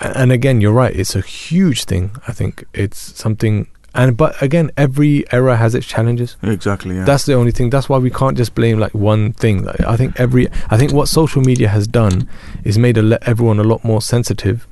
and 0.00 0.32
again, 0.32 0.60
you're 0.60 0.72
right. 0.72 0.94
It's 0.94 1.14
a 1.16 1.20
huge 1.20 1.84
thing. 1.84 2.10
I 2.26 2.32
think 2.32 2.64
it's 2.74 2.98
something, 3.18 3.66
and 3.94 4.16
but 4.16 4.40
again, 4.42 4.70
every 4.76 5.24
era 5.32 5.56
has 5.56 5.74
its 5.74 5.86
challenges. 5.86 6.36
Exactly. 6.42 6.96
Yeah. 6.96 7.04
That's 7.04 7.24
the 7.26 7.34
only 7.34 7.52
thing. 7.52 7.70
That's 7.70 7.88
why 7.88 7.98
we 7.98 8.10
can't 8.10 8.36
just 8.36 8.54
blame 8.54 8.78
like 8.78 8.94
one 8.94 9.32
thing. 9.32 9.64
Like, 9.64 9.80
I 9.80 9.96
think 9.96 10.18
every, 10.20 10.48
I 10.70 10.76
think 10.76 10.92
what 10.92 11.08
social 11.08 11.42
media 11.42 11.68
has 11.68 11.86
done 11.86 12.28
is 12.64 12.78
made 12.78 12.96
a 12.98 13.02
le- 13.02 13.18
everyone 13.22 13.58
a 13.58 13.64
lot 13.64 13.82
more 13.84 14.00
sensitive, 14.02 14.66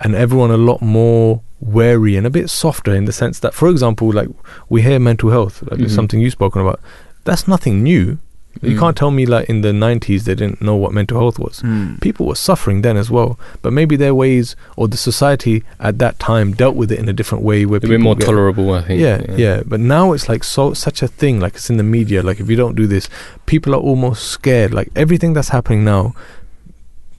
and 0.00 0.14
everyone 0.14 0.50
a 0.50 0.56
lot 0.56 0.80
more 0.80 1.42
wary 1.60 2.16
and 2.16 2.26
a 2.26 2.30
bit 2.30 2.48
softer 2.48 2.94
in 2.94 3.04
the 3.04 3.12
sense 3.12 3.38
that, 3.40 3.52
for 3.52 3.68
example, 3.68 4.10
like 4.12 4.28
we 4.70 4.80
hear 4.82 4.98
mental 4.98 5.30
health, 5.30 5.62
like 5.70 5.80
Mhm. 5.80 5.90
something 5.90 6.20
you've 6.20 6.32
spoken 6.32 6.62
about. 6.62 6.80
That's 7.24 7.46
nothing 7.46 7.82
new. 7.82 8.18
You 8.62 8.76
Mm. 8.76 8.78
can't 8.80 8.96
tell 8.96 9.10
me 9.10 9.24
like 9.26 9.48
in 9.48 9.62
the 9.62 9.72
'90s 9.72 10.24
they 10.24 10.34
didn't 10.34 10.60
know 10.60 10.74
what 10.76 10.92
mental 10.92 11.18
health 11.18 11.38
was. 11.38 11.60
Mm. 11.62 12.00
People 12.00 12.26
were 12.26 12.34
suffering 12.34 12.82
then 12.82 12.96
as 12.96 13.08
well, 13.10 13.38
but 13.62 13.72
maybe 13.72 13.96
their 13.96 14.14
ways 14.14 14.54
or 14.76 14.86
the 14.88 14.96
society 14.98 15.62
at 15.78 15.98
that 15.98 16.18
time 16.18 16.52
dealt 16.52 16.74
with 16.76 16.90
it 16.92 16.98
in 16.98 17.08
a 17.08 17.12
different 17.12 17.42
way 17.44 17.64
where 17.64 17.78
A 17.78 17.80
people 17.80 17.96
bit 17.96 18.00
more 18.02 18.16
get- 18.16 18.26
tolerable, 18.26 18.74
I 18.74 18.82
think. 18.82 19.00
yeah, 19.00 19.22
yeah, 19.28 19.36
yeah, 19.36 19.62
But 19.64 19.80
now 19.80 20.12
it's 20.12 20.28
like 20.28 20.44
so 20.44 20.74
such 20.74 21.00
a 21.02 21.08
thing. 21.08 21.40
Like 21.40 21.54
it's 21.54 21.70
in 21.70 21.76
the 21.78 21.84
media. 21.98 22.22
Like 22.22 22.38
if 22.40 22.50
you 22.50 22.56
don't 22.56 22.74
do 22.74 22.86
this, 22.86 23.08
people 23.46 23.72
are 23.74 23.80
almost 23.80 24.24
scared. 24.24 24.74
Like 24.74 24.90
everything 24.94 25.32
that's 25.32 25.50
happening 25.50 25.82
now, 25.84 26.14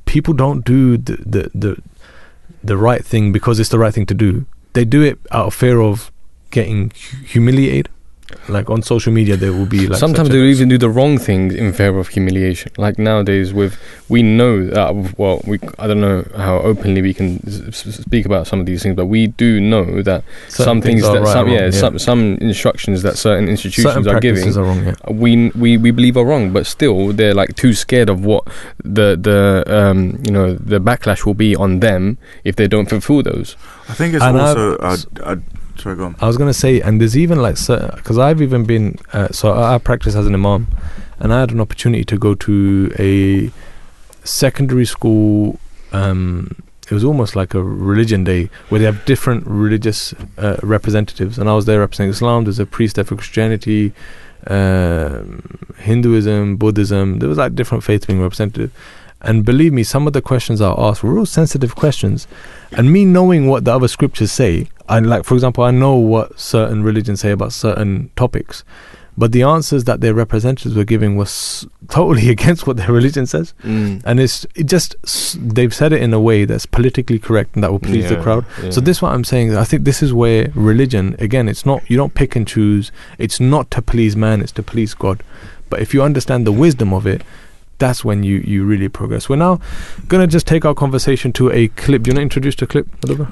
people 0.05 0.33
don't 0.33 0.63
do 0.65 0.97
the 0.97 1.17
the 1.25 1.51
the, 1.55 1.77
the 2.63 2.77
right 2.77 3.03
thing 3.03 3.31
because 3.31 3.59
it's 3.59 3.69
the 3.69 3.79
right 3.79 3.93
thing 3.93 4.05
to 4.07 4.13
do. 4.13 4.45
They 4.73 4.85
do 4.85 5.01
it 5.01 5.17
out 5.31 5.47
of 5.47 5.53
fear 5.53 5.79
of 5.81 6.11
getting 6.51 6.91
humiliated. 7.25 7.89
Like 8.49 8.69
on 8.71 8.81
social 8.81 9.13
media, 9.13 9.37
there 9.37 9.53
will 9.53 9.65
be 9.67 9.87
like 9.87 9.99
Sometimes 9.99 10.29
they'll 10.29 10.43
even 10.43 10.67
do 10.67 10.77
the 10.77 10.89
wrong 10.89 11.17
thing 11.19 11.51
in 11.51 11.73
favor 11.73 11.99
of 11.99 12.07
humiliation. 12.09 12.71
Like 12.77 12.97
nowadays, 12.97 13.53
with 13.53 13.77
we 14.09 14.23
know 14.23 14.65
that. 14.65 15.13
Well, 15.17 15.41
we 15.45 15.59
I 15.77 15.85
don't 15.87 16.01
know 16.01 16.25
how 16.35 16.57
openly 16.59 17.01
we 17.03 17.13
can 17.13 17.39
s- 17.45 17.61
s- 17.67 17.95
speak 18.01 18.25
about 18.25 18.47
some 18.47 18.59
of 18.59 18.65
these 18.65 18.81
things, 18.83 18.95
but 18.95 19.05
we 19.05 19.27
do 19.27 19.61
know 19.61 20.01
that 20.01 20.23
certain 20.49 20.65
some 20.65 20.81
things, 20.81 21.03
are 21.03 21.13
that 21.13 21.21
right 21.21 21.33
some 21.33 21.47
or 21.47 21.51
yeah, 21.51 21.61
wrong, 21.61 21.71
some 21.71 21.99
some 21.99 22.21
instructions 22.41 23.03
that 23.03 23.15
certain 23.17 23.47
institutions 23.47 23.93
certain 23.93 24.07
are 24.15 24.19
giving. 24.19 24.57
are 24.57 24.63
wrong. 24.63 24.83
Yeah. 24.85 24.95
we 25.09 25.49
we 25.51 25.77
we 25.77 25.91
believe 25.91 26.17
are 26.17 26.25
wrong, 26.25 26.51
but 26.51 26.65
still 26.65 27.13
they're 27.13 27.35
like 27.35 27.55
too 27.55 27.73
scared 27.73 28.09
of 28.09 28.25
what 28.25 28.43
the 28.83 29.15
the 29.21 29.63
um 29.67 30.17
you 30.25 30.31
know 30.31 30.55
the 30.55 30.79
backlash 30.79 31.25
will 31.25 31.35
be 31.35 31.55
on 31.55 31.79
them 31.79 32.17
if 32.43 32.55
they 32.55 32.67
don't 32.67 32.89
fulfill 32.89 33.21
those. 33.21 33.55
I 33.87 33.93
think 33.93 34.15
it's 34.15 34.23
And 34.23 34.37
I've- 34.41 34.59
also. 34.59 35.41
Uh, 35.85 35.89
uh, 35.89 35.95
sorry, 35.95 35.95
go 35.95 36.05
on. 36.05 36.15
I 36.21 36.27
was 36.27 36.37
gonna 36.37 36.53
say, 36.53 36.81
and 36.81 36.99
there's 36.99 37.17
even 37.17 37.41
like, 37.41 37.55
because 37.55 38.17
I've 38.17 38.41
even 38.41 38.65
been, 38.65 38.97
uh, 39.13 39.29
so 39.29 39.51
I, 39.51 39.75
I 39.75 39.77
practice 39.77 40.15
as 40.15 40.27
an 40.27 40.33
imam, 40.33 40.67
and 41.19 41.33
I 41.33 41.39
had 41.39 41.51
an 41.51 41.61
opportunity 41.61 42.03
to 42.05 42.17
go 42.17 42.35
to 42.35 42.93
a 42.99 43.51
secondary 44.23 44.85
school. 44.85 45.59
Um, 45.91 46.55
it 46.89 46.93
was 46.93 47.03
almost 47.03 47.35
like 47.35 47.53
a 47.53 47.63
religion 47.63 48.23
day 48.25 48.49
where 48.69 48.79
they 48.79 48.85
have 48.85 49.05
different 49.05 49.47
religious 49.47 50.13
uh, 50.37 50.57
representatives, 50.61 51.37
and 51.37 51.49
I 51.49 51.53
was 51.53 51.65
there 51.65 51.79
representing 51.79 52.11
Islam. 52.11 52.43
There's 52.43 52.59
a 52.59 52.65
priest 52.65 52.95
there 52.95 53.05
for 53.05 53.15
Christianity, 53.15 53.93
um 54.47 55.41
Hinduism, 55.77 56.57
Buddhism. 56.57 57.19
There 57.19 57.29
was 57.29 57.37
like 57.37 57.55
different 57.55 57.83
faiths 57.83 58.05
being 58.05 58.21
represented. 58.21 58.71
And 59.21 59.45
believe 59.45 59.71
me, 59.71 59.83
some 59.83 60.07
of 60.07 60.13
the 60.13 60.21
questions 60.21 60.61
I 60.61 60.71
asked 60.71 61.03
were 61.03 61.13
real 61.13 61.27
sensitive 61.27 61.75
questions. 61.75 62.27
And 62.71 62.91
me 62.91 63.05
knowing 63.05 63.47
what 63.47 63.65
the 63.65 63.73
other 63.75 63.87
scriptures 63.87 64.31
say, 64.31 64.67
I 64.91 64.99
like, 64.99 65.23
for 65.23 65.35
example, 65.35 65.63
I 65.63 65.71
know 65.71 65.95
what 65.95 66.37
certain 66.37 66.83
religions 66.83 67.21
say 67.21 67.31
about 67.31 67.53
certain 67.53 68.11
topics, 68.17 68.65
but 69.17 69.31
the 69.31 69.43
answers 69.43 69.85
that 69.85 70.01
their 70.01 70.13
representatives 70.13 70.75
were 70.75 70.83
giving 70.83 71.15
was 71.15 71.65
totally 71.89 72.29
against 72.35 72.67
what 72.67 72.75
their 72.77 72.91
religion 72.91 73.25
says. 73.25 73.53
Mm. 73.63 74.01
And 74.05 74.19
it's 74.19 74.45
it 74.55 74.65
just 74.65 74.95
they've 75.39 75.73
said 75.73 75.93
it 75.93 76.01
in 76.01 76.13
a 76.13 76.19
way 76.19 76.43
that's 76.43 76.65
politically 76.65 77.19
correct 77.19 77.55
and 77.55 77.63
that 77.63 77.71
will 77.71 77.79
please 77.79 78.09
the 78.09 78.21
crowd. 78.21 78.45
yeah. 78.61 78.71
So 78.71 78.81
this 78.81 78.97
is 78.97 79.01
what 79.01 79.13
I'm 79.13 79.23
saying. 79.23 79.55
I 79.55 79.63
think 79.63 79.85
this 79.85 80.03
is 80.03 80.13
where 80.13 80.51
religion, 80.55 81.15
again, 81.19 81.47
it's 81.47 81.65
not 81.65 81.89
you 81.89 81.95
don't 81.97 82.13
pick 82.13 82.35
and 82.35 82.45
choose. 82.45 82.91
It's 83.17 83.39
not 83.39 83.71
to 83.71 83.81
please 83.81 84.15
man. 84.15 84.41
It's 84.41 84.51
to 84.53 84.63
please 84.63 84.93
God. 84.93 85.23
But 85.69 85.81
if 85.81 85.93
you 85.93 86.03
understand 86.03 86.45
the 86.45 86.51
wisdom 86.51 86.93
of 86.93 87.07
it, 87.07 87.21
that's 87.81 88.05
when 88.05 88.23
you 88.23 88.37
you 88.53 88.63
really 88.63 88.89
progress. 88.89 89.27
We're 89.27 89.43
now 89.47 89.59
gonna 90.07 90.27
just 90.27 90.47
take 90.47 90.63
our 90.65 90.75
conversation 90.75 91.33
to 91.33 91.51
a 91.51 91.67
clip. 91.69 92.03
Do 92.03 92.09
you 92.09 92.13
want 92.13 92.19
to 92.19 92.29
introduce 92.29 92.55
the 92.55 92.67
clip? 92.67 92.87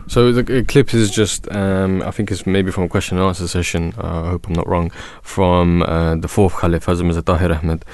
So 0.07 0.31
the 0.31 0.65
clip 0.65 0.93
is 0.93 1.11
just, 1.11 1.49
um, 1.55 2.01
I 2.01 2.11
think 2.11 2.31
it's 2.31 2.45
maybe 2.45 2.71
from 2.71 2.83
a 2.85 2.89
question 2.89 3.17
and 3.17 3.27
answer 3.27 3.47
session. 3.47 3.93
Uh, 3.97 4.23
I 4.25 4.29
hope 4.33 4.47
I'm 4.47 4.53
not 4.53 4.67
wrong. 4.67 4.91
From 5.21 5.83
uh, 5.83 6.15
the 6.15 6.27
fourth 6.27 6.55
Caliph, 6.59 6.85
Hazrat 6.85 7.05
Mirza 7.05 7.21
Tahir 7.21 7.53
Ahmed, 7.53 7.85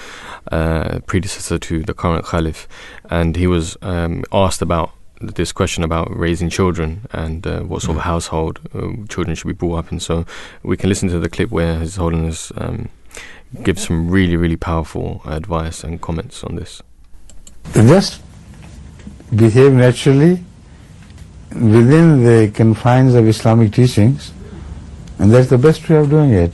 uh, 0.52 1.00
predecessor 1.06 1.60
to 1.60 1.84
the 1.84 1.94
current 1.94 2.26
Caliph, 2.26 2.68
and 3.10 3.36
he 3.36 3.48
was 3.48 3.78
um, 3.82 4.24
asked 4.32 4.62
about 4.62 4.92
this 5.22 5.52
question 5.52 5.84
about 5.84 6.08
raising 6.16 6.50
children 6.50 7.08
and 7.12 7.48
uh, 7.48 7.62
what 7.62 7.82
sort 7.82 7.98
of 7.98 8.04
household 8.04 8.60
uh, 8.74 8.92
children 9.08 9.36
should 9.36 9.48
be 9.48 9.54
brought 9.54 9.78
up 9.80 9.92
in. 9.92 10.00
So 10.00 10.26
we 10.64 10.78
can 10.78 10.90
listen 10.90 11.10
to 11.10 11.20
the 11.20 11.30
clip 11.30 11.52
where 11.52 11.80
His 11.80 11.96
Holiness 11.96 12.52
um, 12.58 12.90
gives 13.64 13.88
some 13.88 14.10
really, 14.10 14.36
really 14.36 14.58
powerful 14.58 15.22
advice 15.26 15.84
and 15.84 16.02
comments 16.02 16.44
on 16.44 16.56
this. 16.56 16.82
just 17.74 18.22
behave 19.36 19.74
naturally 19.74 20.44
within 21.52 22.24
the 22.24 22.52
confines 22.54 23.16
of 23.16 23.28
Islamic 23.28 23.74
teachings, 23.74 24.34
and 25.20 25.32
that's 25.32 25.50
the 25.50 25.58
best 25.58 25.88
way 25.90 25.98
of 25.98 26.10
doing 26.10 26.32
it. 26.32 26.52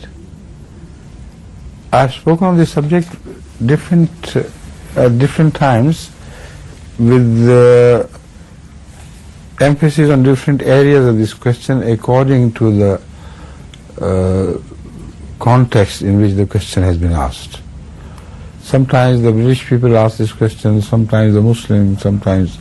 I've 1.92 2.14
spoken 2.14 2.48
on 2.48 2.58
this 2.58 2.72
subject 2.72 3.10
different 3.66 4.36
uh, 4.36 4.44
at 4.96 5.18
different 5.18 5.56
times 5.56 6.12
with 7.00 7.50
uh, 7.50 8.08
emphasis 9.60 10.10
on 10.10 10.24
different 10.24 10.62
areas 10.62 11.06
of 11.06 11.18
this 11.18 11.34
question 11.34 11.84
according 11.84 12.52
to 12.54 12.72
the 12.72 13.02
uh, 14.02 14.58
context 15.42 16.04
in 16.04 16.22
which 16.22 16.34
the 16.34 16.46
question 16.46 16.84
has 16.84 16.98
been 16.98 17.12
asked. 17.12 17.60
Sometimes 18.62 19.22
the 19.22 19.32
British 19.32 19.68
people 19.68 19.98
ask 19.98 20.18
this 20.18 20.32
question, 20.32 20.82
sometimes 20.82 21.34
the 21.34 21.42
Muslims, 21.42 22.02
sometimes 22.02 22.60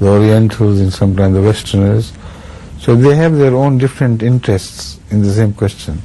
the 0.00 0.08
Orientals, 0.08 0.80
and 0.80 0.92
sometimes 0.92 1.34
the 1.34 1.42
Westerners. 1.42 2.12
So 2.78 2.96
they 2.96 3.14
have 3.14 3.36
their 3.36 3.54
own 3.54 3.76
different 3.78 4.22
interests 4.22 4.98
in 5.10 5.22
the 5.22 5.30
same 5.30 5.52
question. 5.52 6.00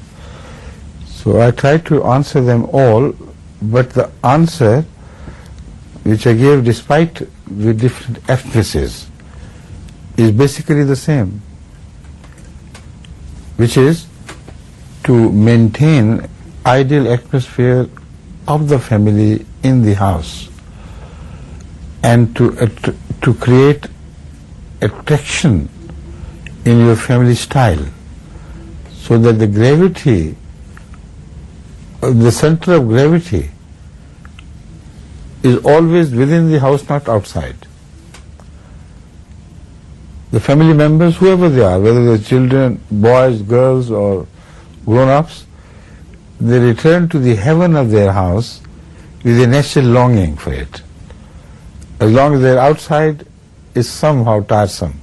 So 1.05 1.41
I 1.41 1.51
try 1.51 1.77
to 1.77 2.03
answer 2.03 2.41
them 2.41 2.65
all, 2.73 3.13
but 3.61 3.91
the 3.91 4.11
answer 4.23 4.83
which 6.03 6.27
I 6.27 6.33
gave 6.33 6.65
despite 6.65 7.21
with 7.47 7.79
different 7.79 8.29
emphasis 8.29 9.07
is 10.17 10.31
basically 10.31 10.83
the 10.83 10.95
same, 10.95 11.41
which 13.55 13.77
is 13.77 14.07
to 15.03 15.31
maintain 15.31 16.27
ideal 16.65 17.11
atmosphere 17.11 17.87
of 18.47 18.67
the 18.69 18.79
family 18.79 19.45
in 19.63 19.81
the 19.83 19.93
house 19.95 20.49
and 22.03 22.35
to 22.35 22.51
att- 22.59 22.95
to 23.21 23.33
create 23.33 23.87
attraction 24.81 25.69
in 26.65 26.85
your 26.85 26.95
family 26.95 27.35
style 27.35 27.85
so 28.93 29.17
that 29.17 29.33
the 29.33 29.47
gravity 29.47 30.35
uh, 32.03 32.11
the 32.11 32.31
center 32.31 32.73
of 32.75 32.87
gravity 32.87 33.49
is 35.43 35.57
always 35.65 36.13
within 36.13 36.51
the 36.51 36.59
house 36.59 36.87
not 36.87 37.07
outside. 37.09 37.55
The 40.31 40.39
family 40.39 40.73
members 40.73 41.17
whoever 41.17 41.49
they 41.49 41.61
are 41.61 41.79
whether 41.79 42.05
they're 42.05 42.17
children 42.17 42.79
boys 42.91 43.41
girls 43.41 43.91
or 43.91 44.27
grown-ups 44.85 45.45
they 46.41 46.59
return 46.59 47.07
to 47.07 47.19
the 47.19 47.35
heaven 47.35 47.75
of 47.75 47.91
their 47.91 48.11
house 48.11 48.61
with 49.23 49.39
a 49.39 49.45
natural 49.45 49.85
longing 49.85 50.35
for 50.35 50.51
it. 50.51 50.81
As 51.99 52.11
long 52.11 52.33
as 52.33 52.41
they're 52.41 52.59
outside, 52.59 53.27
is 53.75 53.87
somehow 53.87 54.41
tiresome. 54.41 54.99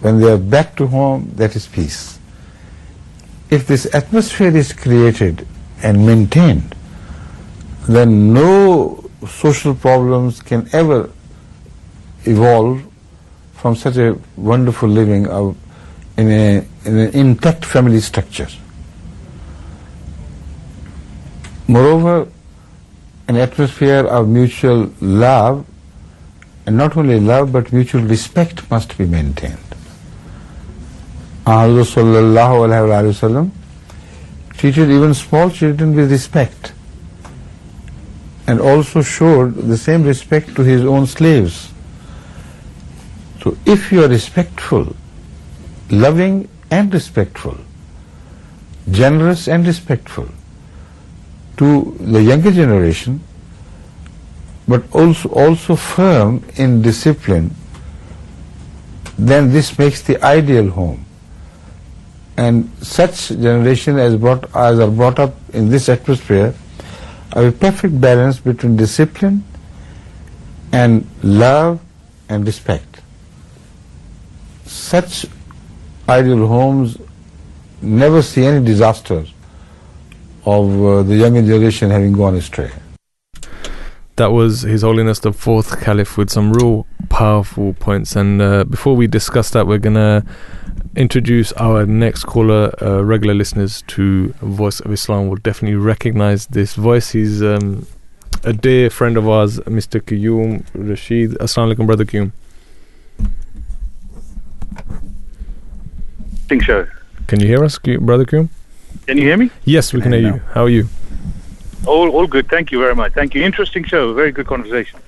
When 0.00 0.20
they 0.20 0.30
are 0.30 0.38
back 0.38 0.76
to 0.76 0.86
home, 0.86 1.32
that 1.34 1.56
is 1.56 1.66
peace. 1.66 2.18
If 3.50 3.66
this 3.66 3.92
atmosphere 3.92 4.56
is 4.56 4.72
created 4.72 5.46
and 5.82 6.06
maintained, 6.06 6.74
then 7.88 8.32
no 8.32 9.10
social 9.28 9.74
problems 9.74 10.40
can 10.40 10.68
ever 10.72 11.10
evolve 12.24 12.84
from 13.54 13.74
such 13.74 13.96
a 13.96 14.18
wonderful 14.36 14.88
living 14.88 15.26
of, 15.26 15.56
in, 16.16 16.30
a, 16.30 16.66
intact 16.86 17.64
family 17.64 18.00
structure. 18.00 18.48
Moreover, 21.66 22.28
an 23.28 23.36
atmosphere 23.36 24.06
of 24.06 24.28
mutual 24.28 24.92
love, 25.00 25.66
and 26.66 26.76
not 26.76 26.96
only 26.96 27.20
love 27.20 27.52
but 27.52 27.72
mutual 27.72 28.02
respect 28.02 28.70
must 28.70 28.96
be 28.98 29.06
maintained. 29.06 29.58
Hazrat 31.46 31.84
sallallahu 31.94 33.12
wasallam 33.12 33.50
treated 34.50 34.90
even 34.90 35.12
small 35.12 35.50
children 35.50 35.94
with 35.94 36.10
respect 36.10 36.72
and 38.46 38.60
also 38.60 39.02
showed 39.02 39.54
the 39.54 39.76
same 39.76 40.04
respect 40.04 40.54
to 40.56 40.62
his 40.62 40.84
own 40.84 41.06
slaves. 41.06 41.70
So 43.42 43.56
if 43.66 43.92
you 43.92 44.04
are 44.04 44.08
respectful, 44.08 44.94
loving 45.90 46.48
and 46.74 46.92
respectful, 46.92 47.56
generous 48.90 49.46
and 49.48 49.66
respectful 49.66 50.28
to 51.56 51.96
the 52.00 52.22
younger 52.22 52.50
generation, 52.50 53.20
but 54.66 54.82
also, 54.92 55.28
also 55.28 55.76
firm 55.76 56.42
in 56.56 56.82
discipline, 56.82 57.54
then 59.16 59.52
this 59.52 59.78
makes 59.78 60.02
the 60.02 60.20
ideal 60.24 60.68
home. 60.70 61.04
And 62.36 62.68
such 62.82 63.28
generation 63.28 63.98
as, 63.98 64.16
brought, 64.16 64.44
as 64.56 64.80
are 64.80 64.90
brought 64.90 65.20
up 65.20 65.34
in 65.52 65.68
this 65.68 65.88
atmosphere 65.88 66.54
have 67.34 67.44
a 67.44 67.52
perfect 67.52 68.00
balance 68.00 68.40
between 68.40 68.76
discipline 68.76 69.44
and 70.72 71.06
love 71.22 71.80
and 72.28 72.44
respect. 72.44 73.00
Such 74.66 75.26
ideal 76.08 76.46
homes 76.46 76.98
never 77.80 78.22
see 78.22 78.44
any 78.44 78.64
disaster 78.64 79.24
of 80.46 80.84
uh, 80.84 81.02
the 81.02 81.16
younger 81.16 81.42
generation 81.42 81.90
having 81.90 82.12
gone 82.12 82.34
astray. 82.36 82.70
That 84.16 84.30
was 84.30 84.62
His 84.62 84.82
Holiness 84.82 85.18
the 85.18 85.32
Fourth 85.32 85.80
Caliph 85.80 86.16
with 86.16 86.30
some 86.30 86.52
real 86.52 86.86
powerful 87.08 87.72
points. 87.74 88.14
And 88.14 88.40
uh, 88.40 88.64
before 88.64 88.94
we 88.94 89.06
discuss 89.08 89.50
that, 89.50 89.66
we're 89.66 89.78
going 89.78 89.94
to 89.96 90.24
introduce 90.94 91.50
our 91.52 91.84
next 91.84 92.24
caller. 92.24 92.72
Uh, 92.80 93.02
regular 93.02 93.34
listeners 93.34 93.82
to 93.88 94.28
Voice 94.40 94.78
of 94.80 94.92
Islam 94.92 95.28
will 95.28 95.36
definitely 95.36 95.76
recognize 95.76 96.46
this 96.46 96.74
voice. 96.74 97.10
He's 97.10 97.42
um, 97.42 97.86
a 98.44 98.52
dear 98.52 98.88
friend 98.88 99.16
of 99.16 99.28
ours, 99.28 99.58
Mr. 99.60 100.00
Qayyum 100.00 100.64
Rashid. 100.74 101.32
Assalamu 101.32 101.74
alaikum, 101.74 101.86
Brother 101.86 102.04
Qayyum. 102.04 102.30
Think 106.48 106.62
show. 106.62 106.86
Can 107.26 107.40
you 107.40 107.46
hear 107.46 107.64
us, 107.64 107.78
Brother 107.78 108.24
Qayyum? 108.24 108.48
Can 109.06 109.18
you 109.18 109.24
hear 109.24 109.36
me? 109.36 109.50
Yes, 109.64 109.92
we 109.92 110.00
can 110.00 110.12
hear 110.12 110.20
you. 110.20 110.38
How 110.52 110.64
are 110.64 110.68
you? 110.68 110.88
All, 111.86 112.10
all 112.10 112.26
good. 112.26 112.48
Thank 112.48 112.70
you 112.72 112.78
very 112.78 112.94
much. 112.94 113.12
Thank 113.12 113.34
you. 113.34 113.42
Interesting 113.42 113.84
show. 113.84 114.14
Very 114.14 114.32
good 114.32 114.46
conversation. 114.46 114.98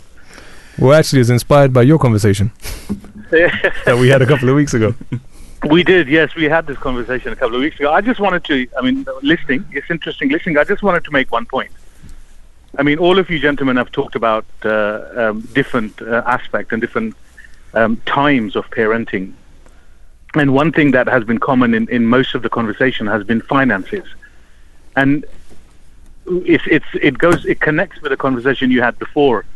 Well, 0.79 0.93
actually, 0.93 1.21
it's 1.21 1.31
inspired 1.31 1.73
by 1.73 1.83
your 1.83 1.99
conversation 1.99 2.53
that 3.31 3.97
we 3.99 4.09
had 4.09 4.21
a 4.21 4.27
couple 4.27 4.49
of 4.49 4.57
weeks 4.57 4.75
ago. 4.75 4.95
we 5.71 5.83
did. 5.83 6.09
Yes, 6.09 6.35
we 6.35 6.45
had 6.45 6.67
this 6.67 6.77
conversation 6.79 7.33
a 7.33 7.37
couple 7.37 7.57
of 7.57 7.63
weeks 7.63 7.79
ago. 7.81 7.93
I 7.93 8.03
just 8.03 8.21
wanted 8.21 8.45
to. 8.45 8.67
I 8.79 8.83
mean, 8.83 9.07
listening. 9.23 9.65
It's 9.73 9.91
interesting 9.91 10.29
listening. 10.29 10.59
I 10.59 10.65
just 10.65 10.83
wanted 10.83 11.05
to 11.05 11.11
make 11.11 11.33
one 11.33 11.47
point. 11.47 11.71
I 12.79 12.83
mean, 12.83 12.99
all 12.99 13.19
of 13.19 13.31
you 13.31 13.39
gentlemen 13.39 13.77
have 13.77 13.91
talked 13.91 14.17
about 14.17 14.45
uh, 14.65 15.05
um, 15.17 15.41
different 15.55 16.01
uh, 16.03 16.23
aspects 16.27 16.73
and 16.73 16.81
different 16.81 17.15
um, 17.73 17.97
times 18.05 18.55
of 18.55 18.69
parenting. 18.71 19.33
And 20.37 20.53
one 20.53 20.71
thing 20.71 20.91
that 20.91 21.09
has 21.09 21.25
been 21.25 21.39
common 21.39 21.73
in, 21.73 21.89
in 21.89 22.05
most 22.07 22.35
of 22.35 22.43
the 22.43 22.51
conversation 22.51 23.07
has 23.07 23.25
been 23.25 23.41
finances. 23.41 24.05
And 24.95 25.25
it's, 26.27 26.65
it's, 26.67 26.87
it 27.01 27.17
goes, 27.17 27.47
it 27.47 27.61
connects 27.61 28.03
with 28.03 28.11
the 28.11 28.19
conversation 28.19 28.71
you 28.71 28.83
had 28.83 28.99
before 28.99 29.47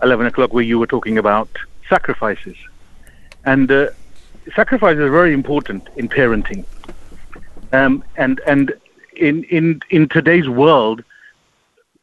11 0.00 0.26
o'clock 0.26 0.52
where 0.52 0.62
you 0.62 0.78
were 0.78 0.86
talking 0.86 1.18
about 1.18 1.48
sacrifices. 1.88 2.56
And 3.44 3.70
uh, 3.70 3.88
sacrifices 4.54 5.00
are 5.00 5.10
very 5.10 5.32
important 5.32 5.88
in 5.96 6.08
parenting. 6.08 6.64
Um, 7.72 8.04
and 8.16 8.40
and 8.46 8.72
in, 9.16 9.42
in, 9.44 9.82
in 9.90 10.08
today's 10.08 10.48
world, 10.48 11.02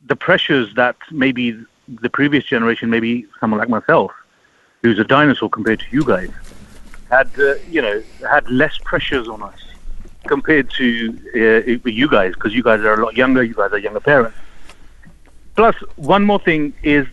the 0.06 0.16
pressures 0.16 0.74
that 0.76 0.98
maybe 1.10 1.58
the 1.88 2.10
previous 2.10 2.44
generation, 2.44 2.90
maybe 2.90 3.26
someone 3.40 3.60
like 3.60 3.70
myself, 3.70 4.12
who's 4.82 5.00
a 5.00 5.06
dinosaur 5.06 5.50
compared 5.50 5.80
to 5.80 5.86
you 5.92 6.04
guys, 6.04 6.30
had 7.10 7.30
uh, 7.40 7.56
you 7.70 7.82
know 7.82 8.02
had 8.30 8.50
less 8.50 8.78
pressures 8.84 9.28
on 9.28 9.42
us 9.42 9.60
compared 10.28 10.70
to 10.72 11.18
uh, 11.36 11.90
you 11.90 12.10
guys 12.10 12.34
because 12.34 12.54
you 12.54 12.64
guys 12.64 12.82
are 12.82 12.94
a 12.94 13.04
lot 13.04 13.16
younger. 13.16 13.44
You 13.44 13.54
guys 13.54 13.72
are 13.72 13.78
younger 13.78 14.00
parents. 14.00 14.38
Plus, 15.56 15.76
one 15.96 16.24
more 16.24 16.40
thing 16.40 16.74
is 16.84 17.08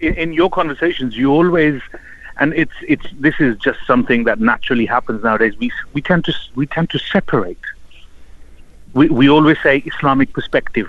in, 0.00 0.14
in 0.14 0.32
your 0.32 0.50
conversations, 0.50 1.16
you 1.16 1.30
always 1.30 1.80
and 2.38 2.54
it's 2.54 2.72
it's 2.88 3.06
this 3.18 3.34
is 3.38 3.56
just 3.58 3.78
something 3.86 4.24
that 4.24 4.40
naturally 4.40 4.86
happens 4.86 5.22
nowadays. 5.22 5.56
We 5.58 5.70
we 5.92 6.00
tend 6.02 6.24
to 6.24 6.34
we 6.54 6.66
tend 6.66 6.90
to 6.90 6.98
separate. 6.98 7.60
We 8.94 9.08
we 9.08 9.28
always 9.28 9.58
say 9.62 9.78
Islamic 9.78 10.32
perspective. 10.32 10.88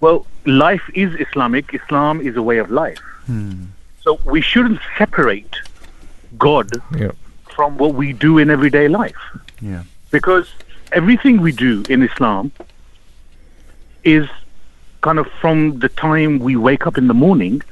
Well, 0.00 0.26
life 0.46 0.88
is 0.94 1.14
Islamic. 1.26 1.74
Islam 1.74 2.20
is 2.20 2.36
a 2.36 2.42
way 2.42 2.58
of 2.58 2.70
life. 2.70 3.00
So 4.02 4.20
we 4.24 4.40
shouldn't 4.40 4.80
separate 4.96 5.54
God 6.36 6.70
Yeah. 6.96 7.12
from 7.56 7.76
what 7.78 7.94
we 7.94 8.12
do 8.12 8.38
in 8.38 8.50
everyday 8.50 8.88
life. 8.88 9.22
Yeah. 9.60 9.82
Because 10.10 10.48
everything 10.92 11.40
we 11.40 11.52
do 11.52 11.84
in 11.88 12.02
Islam 12.02 12.52
is 14.04 14.26
kind 15.00 15.18
of 15.18 15.26
from 15.40 15.78
the 15.80 15.88
time 15.88 16.38
we 16.38 16.56
wake 16.56 16.86
up 16.86 16.98
in 16.98 17.06
the 17.08 17.14
morning, 17.14 17.62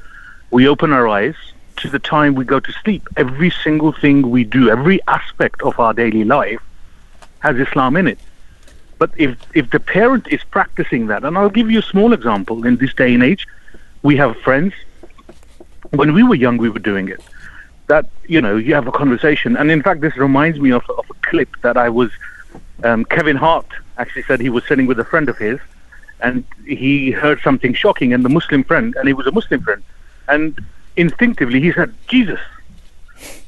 we 0.51 0.67
open 0.67 0.91
our 0.93 1.07
eyes, 1.07 1.35
to 1.77 1.89
the 1.89 1.99
time 1.99 2.33
we 2.35 2.43
go 2.43 2.59
to 2.59 2.71
sleep. 2.83 3.07
Every 3.17 3.51
single 3.51 3.91
thing 3.91 4.31
we 4.31 4.43
do, 4.43 4.69
every 4.69 4.99
aspect 5.07 5.61
of 5.61 5.79
our 5.79 5.93
daily 5.93 6.23
life 6.23 6.59
has 7.39 7.57
Islam 7.59 7.95
in 7.95 8.07
it. 8.07 8.19
But 8.97 9.11
if, 9.15 9.37
if 9.53 9.69
the 9.69 9.79
parent 9.79 10.27
is 10.31 10.43
practicing 10.43 11.05
that, 11.07 11.23
and 11.23 11.37
I'll 11.37 11.51
give 11.51 11.69
you 11.69 11.79
a 11.79 11.83
small 11.83 12.13
example 12.13 12.65
in 12.65 12.77
this 12.77 12.93
day 12.95 13.13
and 13.13 13.23
age, 13.23 13.45
we 14.01 14.15
have 14.17 14.35
friends. 14.37 14.73
When 15.91 16.13
we 16.13 16.23
were 16.23 16.35
young, 16.35 16.57
we 16.57 16.69
were 16.69 16.79
doing 16.79 17.07
it. 17.09 17.21
That, 17.87 18.05
you 18.27 18.41
know, 18.41 18.57
you 18.57 18.73
have 18.75 18.87
a 18.87 18.91
conversation. 18.91 19.55
And 19.55 19.71
in 19.71 19.81
fact, 19.81 20.01
this 20.01 20.15
reminds 20.17 20.59
me 20.59 20.71
of, 20.71 20.83
of 20.89 21.05
a 21.09 21.13
clip 21.21 21.49
that 21.61 21.77
I 21.77 21.89
was, 21.89 22.11
um, 22.83 23.05
Kevin 23.05 23.37
Hart 23.37 23.67
actually 23.97 24.23
said 24.23 24.39
he 24.39 24.49
was 24.49 24.65
sitting 24.67 24.87
with 24.87 24.99
a 24.99 25.05
friend 25.05 25.29
of 25.29 25.37
his 25.37 25.59
and 26.19 26.43
he 26.65 27.11
heard 27.11 27.39
something 27.41 27.73
shocking 27.73 28.13
and 28.13 28.25
the 28.25 28.29
Muslim 28.29 28.63
friend, 28.63 28.95
and 28.97 29.07
he 29.07 29.13
was 29.13 29.27
a 29.27 29.31
Muslim 29.31 29.61
friend. 29.61 29.83
And 30.27 30.59
instinctively 30.95 31.61
he 31.61 31.71
said, 31.71 31.93
Jesus. 32.07 32.39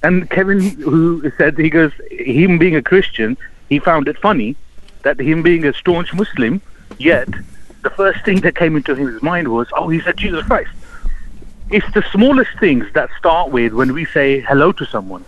And 0.04 0.30
Kevin, 0.30 0.62
who 0.62 1.32
said, 1.38 1.58
he 1.58 1.70
goes, 1.70 1.92
him 2.12 2.58
being 2.58 2.76
a 2.76 2.82
Christian, 2.82 3.38
he 3.70 3.80
found 3.80 4.08
it 4.08 4.18
funny 4.18 4.56
that 5.04 5.20
him 5.20 5.44
being 5.44 5.66
a 5.66 5.74
staunch 5.74 6.14
Muslim, 6.14 6.62
yet 6.98 7.28
the 7.82 7.90
first 7.90 8.24
thing 8.26 8.42
that 8.42 8.56
came 8.56 8.76
into 8.76 8.96
his 8.96 9.22
mind 9.22 9.48
was, 9.48 9.68
oh, 9.74 9.90
he 9.90 10.00
said 10.02 10.18
Jesus 10.18 10.46
Christ. 10.46 10.72
It's 11.72 11.92
the 11.94 12.04
smallest 12.12 12.52
things 12.60 12.86
that 12.94 13.10
start 13.18 13.52
with 13.52 13.74
when 13.74 13.94
we 13.94 14.06
say 14.06 14.40
hello 14.40 14.72
to 14.72 14.86
someone. 14.86 15.24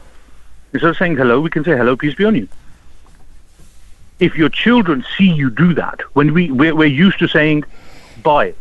Instead 0.73 0.89
of 0.89 0.97
saying 0.97 1.15
hello, 1.15 1.39
we 1.39 1.51
can 1.51 1.63
say 1.63 1.77
hello, 1.77 1.95
peace 1.95 2.15
be 2.15 2.25
on 2.25 2.35
you. 2.35 2.47
If 4.19 4.35
your 4.35 4.49
children 4.49 5.05
see 5.17 5.31
you 5.31 5.51
do 5.51 5.73
that, 5.75 6.01
when 6.13 6.33
we, 6.33 6.49
we're, 6.49 6.73
we're 6.75 6.85
used 6.85 7.19
to 7.19 7.27
saying 7.27 7.63
bye, 8.23 8.55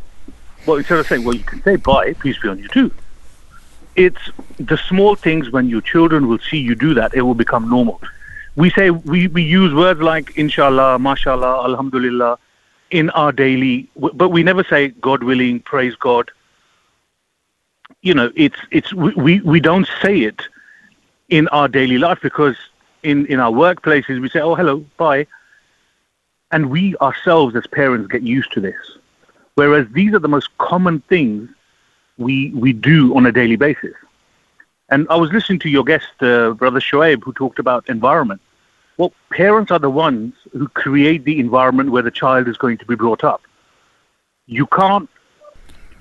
well, 0.67 0.77
instead 0.77 0.99
of 0.99 1.07
saying, 1.07 1.25
well, 1.25 1.35
you 1.35 1.45
can 1.45 1.63
say 1.63 1.77
bye, 1.77 2.13
peace 2.15 2.39
be 2.39 2.49
on 2.49 2.59
you 2.59 2.69
too. 2.69 2.93
It's 3.97 4.31
the 4.59 4.77
small 4.77 5.15
things 5.15 5.51
when 5.51 5.69
your 5.69 5.81
children 5.81 6.29
will 6.29 6.39
see 6.39 6.59
you 6.59 6.75
do 6.75 6.93
that, 6.95 7.15
it 7.15 7.23
will 7.23 7.35
become 7.35 7.71
normal. 7.71 8.01
We 8.57 8.71
say, 8.71 8.91
we, 8.91 9.29
we 9.29 9.43
use 9.43 9.73
words 9.73 10.01
like 10.01 10.37
inshallah, 10.37 10.99
mashallah, 10.99 11.65
alhamdulillah 11.65 12.39
in 12.91 13.09
our 13.11 13.33
daily, 13.33 13.89
but 13.97 14.29
we 14.29 14.43
never 14.43 14.65
say 14.65 14.89
God 14.89 15.23
willing, 15.23 15.61
praise 15.61 15.95
God. 15.95 16.31
You 18.03 18.15
know, 18.15 18.31
it's, 18.35 18.57
it's, 18.71 18.95
we, 18.95 19.41
we, 19.41 19.61
don't 19.61 19.89
say 20.03 20.21
it 20.21 20.43
in 21.29 21.49
our 21.49 21.69
daily 21.69 21.99
life 21.99 22.19
because 22.23 22.57
in, 23.03 23.27
in 23.27 23.41
our 23.41 23.53
workplaces 23.53 24.21
we 24.21 24.29
say, 24.31 24.41
oh, 24.41 24.55
hello, 24.55 24.85
bye. 24.97 25.27
and 26.51 26.71
we 26.71 26.97
ourselves 26.97 27.55
as 27.57 27.67
parents 27.67 28.09
get 28.09 28.23
used 28.23 28.53
to 28.53 28.61
this. 28.61 28.99
Whereas 29.55 29.87
these 29.93 30.15
are 30.15 30.19
the 30.19 30.29
most 30.29 30.57
common 30.59 31.01
things 31.01 31.51
we 32.17 32.51
we 32.51 32.73
do 32.73 33.17
on 33.17 33.27
a 33.27 33.33
daily 33.33 33.57
basis. 33.57 33.95
And 34.91 35.07
I 35.09 35.17
was 35.17 35.31
listening 35.33 35.61
to 35.61 35.69
your 35.69 35.85
guest, 35.85 36.09
uh, 36.21 36.51
Brother 36.53 36.81
Shoaib, 36.81 37.23
who 37.23 37.33
talked 37.33 37.59
about 37.59 37.89
environment. 37.89 38.41
Well, 38.97 39.13
parents 39.31 39.71
are 39.71 39.79
the 39.79 39.91
ones 39.91 40.35
who 40.53 40.69
create 40.69 41.25
the 41.25 41.39
environment 41.39 41.91
where 41.91 42.03
the 42.03 42.11
child 42.11 42.49
is 42.49 42.57
going 42.57 42.79
to 42.79 42.85
be 42.85 42.97
brought 42.97 43.25
up. 43.25 43.41
You 44.47 44.67
can't, 44.67 45.09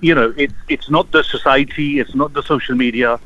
you 0.01 0.15
know, 0.15 0.33
it, 0.37 0.51
it's 0.67 0.89
not 0.89 1.11
the 1.11 1.23
society, 1.23 1.99
it's 1.99 2.15
not 2.15 2.33
the 2.33 2.43
social 2.43 2.75
media, 2.75 3.19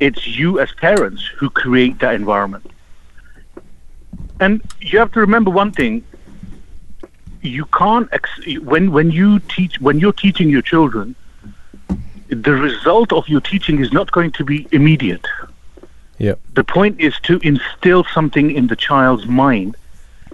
it's 0.00 0.26
you 0.26 0.60
as 0.60 0.70
parents 0.72 1.24
who 1.38 1.48
create 1.50 1.98
that 2.00 2.14
environment. 2.14 2.68
And 4.40 4.60
you 4.80 4.98
have 4.98 5.12
to 5.12 5.20
remember 5.20 5.50
one 5.50 5.72
thing 5.72 6.04
you 7.42 7.64
can't 7.66 8.08
ex- 8.12 8.46
when 8.62 8.90
when 8.90 9.10
you 9.10 9.38
teach 9.38 9.80
when 9.80 10.00
you're 10.00 10.12
teaching 10.12 10.48
your 10.50 10.62
children 10.62 11.14
the 12.28 12.52
result 12.52 13.12
of 13.12 13.28
your 13.28 13.40
teaching 13.40 13.78
is 13.78 13.92
not 13.92 14.10
going 14.10 14.32
to 14.32 14.44
be 14.44 14.66
immediate 14.72 15.24
Yeah. 16.18 16.34
the 16.54 16.64
point 16.64 16.98
is 17.00 17.14
to 17.20 17.38
instill 17.44 18.02
something 18.12 18.50
in 18.50 18.66
the 18.66 18.74
child's 18.74 19.26
mind 19.26 19.76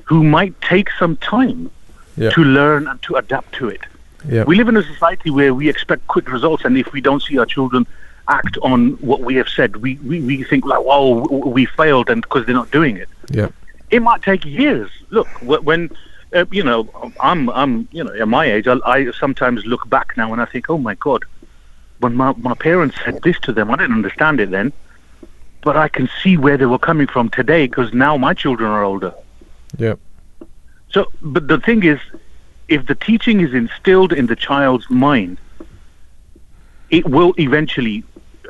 who 0.05 0.25
might 0.25 0.55
take 0.63 0.89
some 0.99 1.17
time 1.17 1.71
Yeah. 2.17 2.31
to 2.31 2.41
learn 2.43 2.87
and 2.89 3.03
to 3.03 3.17
adapt 3.17 3.53
to 3.59 3.69
it 3.69 3.83
Yeah. 4.29 4.45
we 4.45 4.57
live 4.57 4.69
in 4.69 4.77
a 4.77 4.83
society 4.83 5.31
where 5.31 5.53
we 5.55 5.69
expect 5.69 6.07
quick 6.07 6.31
results 6.31 6.65
and 6.65 6.77
if 6.79 6.93
we 6.93 7.01
don't 7.01 7.23
see 7.23 7.39
our 7.39 7.47
children 7.47 7.87
act 8.29 8.57
on 8.63 8.93
what 9.01 9.21
we 9.21 9.35
have 9.35 9.49
said 9.49 9.77
we, 9.77 9.97
we, 9.97 10.21
we 10.21 10.45
think 10.45 10.65
like 10.65 10.83
wow 10.85 11.27
we 11.31 11.67
failed 11.67 12.09
and 12.09 12.23
because 12.23 12.47
they're 12.47 12.55
not 12.55 12.71
doing 12.71 12.97
it 12.97 13.09
Yeah. 13.31 13.49
it 13.91 14.01
might 14.01 14.23
take 14.23 14.45
years. 14.45 14.91
Look, 15.11 15.29
when 15.43 15.91
uh, 16.35 16.47
you 16.51 16.63
know, 16.63 16.89
I'm 17.21 17.51
I'm 17.51 17.89
you 17.93 18.03
know 18.05 18.13
at 18.15 18.27
my 18.29 18.47
age, 18.47 18.67
I, 18.67 18.77
I 18.87 19.11
sometimes 19.11 19.67
look 19.67 19.89
back 19.91 20.17
now 20.17 20.33
and 20.33 20.41
I 20.41 20.47
think, 20.47 20.71
oh 20.71 20.79
my 20.79 20.95
god, 20.95 21.25
when 21.99 22.15
my 22.15 22.33
my 22.39 22.55
parents 22.55 22.97
said 23.05 23.21
this 23.23 23.39
to 23.41 23.53
them, 23.53 23.71
I 23.71 23.77
didn't 23.77 23.93
understand 23.93 24.41
it 24.41 24.51
then, 24.51 24.73
but 25.61 25.77
I 25.77 25.89
can 25.89 26.09
see 26.23 26.37
where 26.39 26.57
they 26.57 26.65
were 26.67 26.79
coming 26.79 27.07
from 27.07 27.29
today 27.29 27.67
because 27.67 27.93
now 27.93 28.17
my 28.17 28.33
children 28.33 28.71
are 28.71 28.83
older. 28.83 29.13
Yeah. 29.77 29.97
So, 30.91 31.07
but 31.21 31.49
the 31.49 31.59
thing 31.59 31.83
is, 31.83 32.01
if 32.73 32.87
the 32.87 32.95
teaching 32.95 33.41
is 33.41 33.53
instilled 33.53 34.13
in 34.21 34.27
the 34.27 34.37
child's 34.49 34.89
mind, 34.89 35.37
it 36.91 37.05
will 37.15 37.33
eventually 37.39 38.03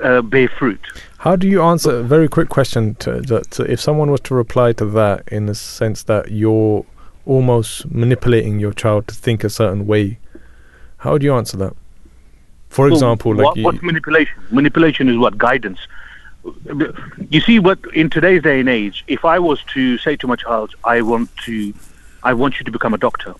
uh, 0.02 0.22
bear 0.22 0.48
fruit. 0.48 0.80
How 1.18 1.34
do 1.36 1.46
you 1.48 1.60
answer 1.62 1.90
a 1.98 2.02
very 2.02 2.28
quick 2.28 2.48
question 2.48 2.94
to, 2.96 3.22
to 3.54 3.60
if 3.70 3.80
someone 3.80 4.10
was 4.10 4.20
to 4.22 4.34
reply 4.34 4.72
to 4.74 4.86
that 4.86 5.28
in 5.28 5.46
the 5.46 5.54
sense 5.54 6.04
that 6.04 6.30
you're 6.30 6.84
almost 7.26 7.90
manipulating 7.90 8.58
your 8.58 8.72
child 8.72 9.08
to 9.08 9.14
think 9.14 9.44
a 9.44 9.50
certain 9.50 9.86
way? 9.86 10.18
How 10.98 11.12
would 11.12 11.22
you 11.22 11.34
answer 11.34 11.56
that? 11.58 11.74
For 12.68 12.86
Well, 12.86 12.94
example, 12.94 13.34
like 13.34 13.44
what, 13.44 13.56
you, 13.56 13.64
what's 13.64 13.82
manipulation? 13.82 14.34
Manipulation 14.50 15.08
is 15.08 15.18
what 15.18 15.36
guidance. 15.36 15.80
You 17.30 17.40
see, 17.40 17.58
what 17.58 17.78
in 17.94 18.08
today's 18.08 18.42
day 18.42 18.60
and 18.60 18.68
age, 18.68 19.04
if 19.06 19.24
I 19.24 19.38
was 19.38 19.62
to 19.74 19.98
say 19.98 20.16
to 20.16 20.26
my 20.26 20.36
child, 20.36 20.74
"I 20.82 21.02
want 21.02 21.28
to, 21.44 21.72
I 22.24 22.32
want 22.34 22.58
you 22.58 22.64
to 22.64 22.72
become 22.72 22.94
a 22.94 22.98
doctor," 22.98 23.34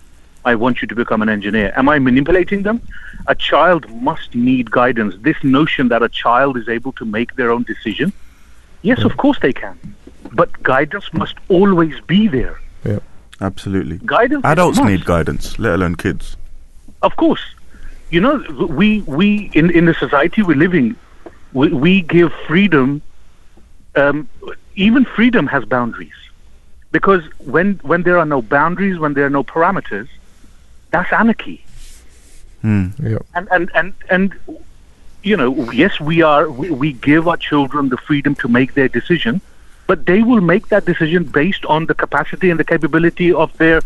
I 0.45 0.55
want 0.55 0.83
you 0.83 0.89
to 0.89 0.95
become 0.95 1.23
an 1.23 1.29
engineer. 1.29 1.73
Am 1.77 1.89
I 1.89 1.99
manipulating 1.99 2.63
them? 2.63 2.83
A 3.27 3.35
child 3.35 3.89
must 4.03 4.35
need 4.35 4.71
guidance. 4.71 5.15
This 5.21 5.37
notion 5.45 5.89
that 5.89 6.03
a 6.03 6.09
child 6.09 6.57
is 6.57 6.69
able 6.69 6.93
to 6.95 7.05
make 7.05 7.37
their 7.37 7.51
own 7.51 7.63
decision, 7.63 8.13
yes, 8.83 9.05
of 9.05 9.17
course 9.17 9.39
they 9.41 9.53
can, 9.53 9.79
but 10.33 10.63
guidance 10.63 11.13
must 11.13 11.37
always 11.49 12.01
be 12.01 12.27
there. 12.27 12.61
Yeah, 12.85 12.99
absolutely. 13.41 14.01
Guidance. 14.05 14.45
Adults 14.45 14.79
must. 14.79 14.91
need 14.91 15.05
guidance, 15.05 15.59
let 15.59 15.75
alone 15.75 15.95
kids. 15.95 16.37
Of 17.03 17.15
course, 17.17 17.45
you 18.11 18.21
know 18.21 18.45
we 18.69 19.03
we 19.03 19.51
in 19.55 19.71
in 19.71 19.85
the 19.85 19.95
society 19.95 20.43
we're 20.43 20.57
living, 20.57 20.97
we, 21.53 21.69
we 21.69 22.03
give 22.03 22.33
freedom. 22.47 23.03
Um, 23.95 24.29
even 24.75 25.05
freedom 25.05 25.47
has 25.49 25.65
boundaries, 25.67 26.15
because 26.91 27.23
when 27.39 27.79
when 27.83 28.03
there 28.03 28.19
are 28.19 28.25
no 28.25 28.43
boundaries, 28.43 28.99
when 28.99 29.15
there 29.15 29.27
are 29.27 29.31
no 29.31 29.45
parameters, 29.45 30.09
that's 30.93 31.13
anarchy. 31.13 31.65
Hmm. 32.61 32.89
Yeah. 33.03 33.19
And 33.35 33.49
and 33.51 33.71
and 33.75 33.95
and 34.09 34.35
you 35.23 35.37
know, 35.37 35.71
yes, 35.73 35.99
we 35.99 36.23
are 36.23 36.49
we, 36.49 36.71
we 36.71 36.93
give 36.93 37.27
our 37.27 37.37
children 37.37 37.89
the 37.89 37.97
freedom 37.97 38.35
to 38.37 38.49
make 38.49 38.75
their 38.75 38.89
decision, 38.89 39.41
but 39.89 40.07
they 40.07 40.23
will 40.23 40.41
make 40.41 40.69
that 40.69 40.85
decision 40.85 41.25
based 41.25 41.65
on 41.67 41.87
the 41.87 41.95
capacity 41.95 42.51
and 42.51 42.61
the 42.61 42.65
capability 42.65 43.33
of 43.33 43.57
their 43.59 43.81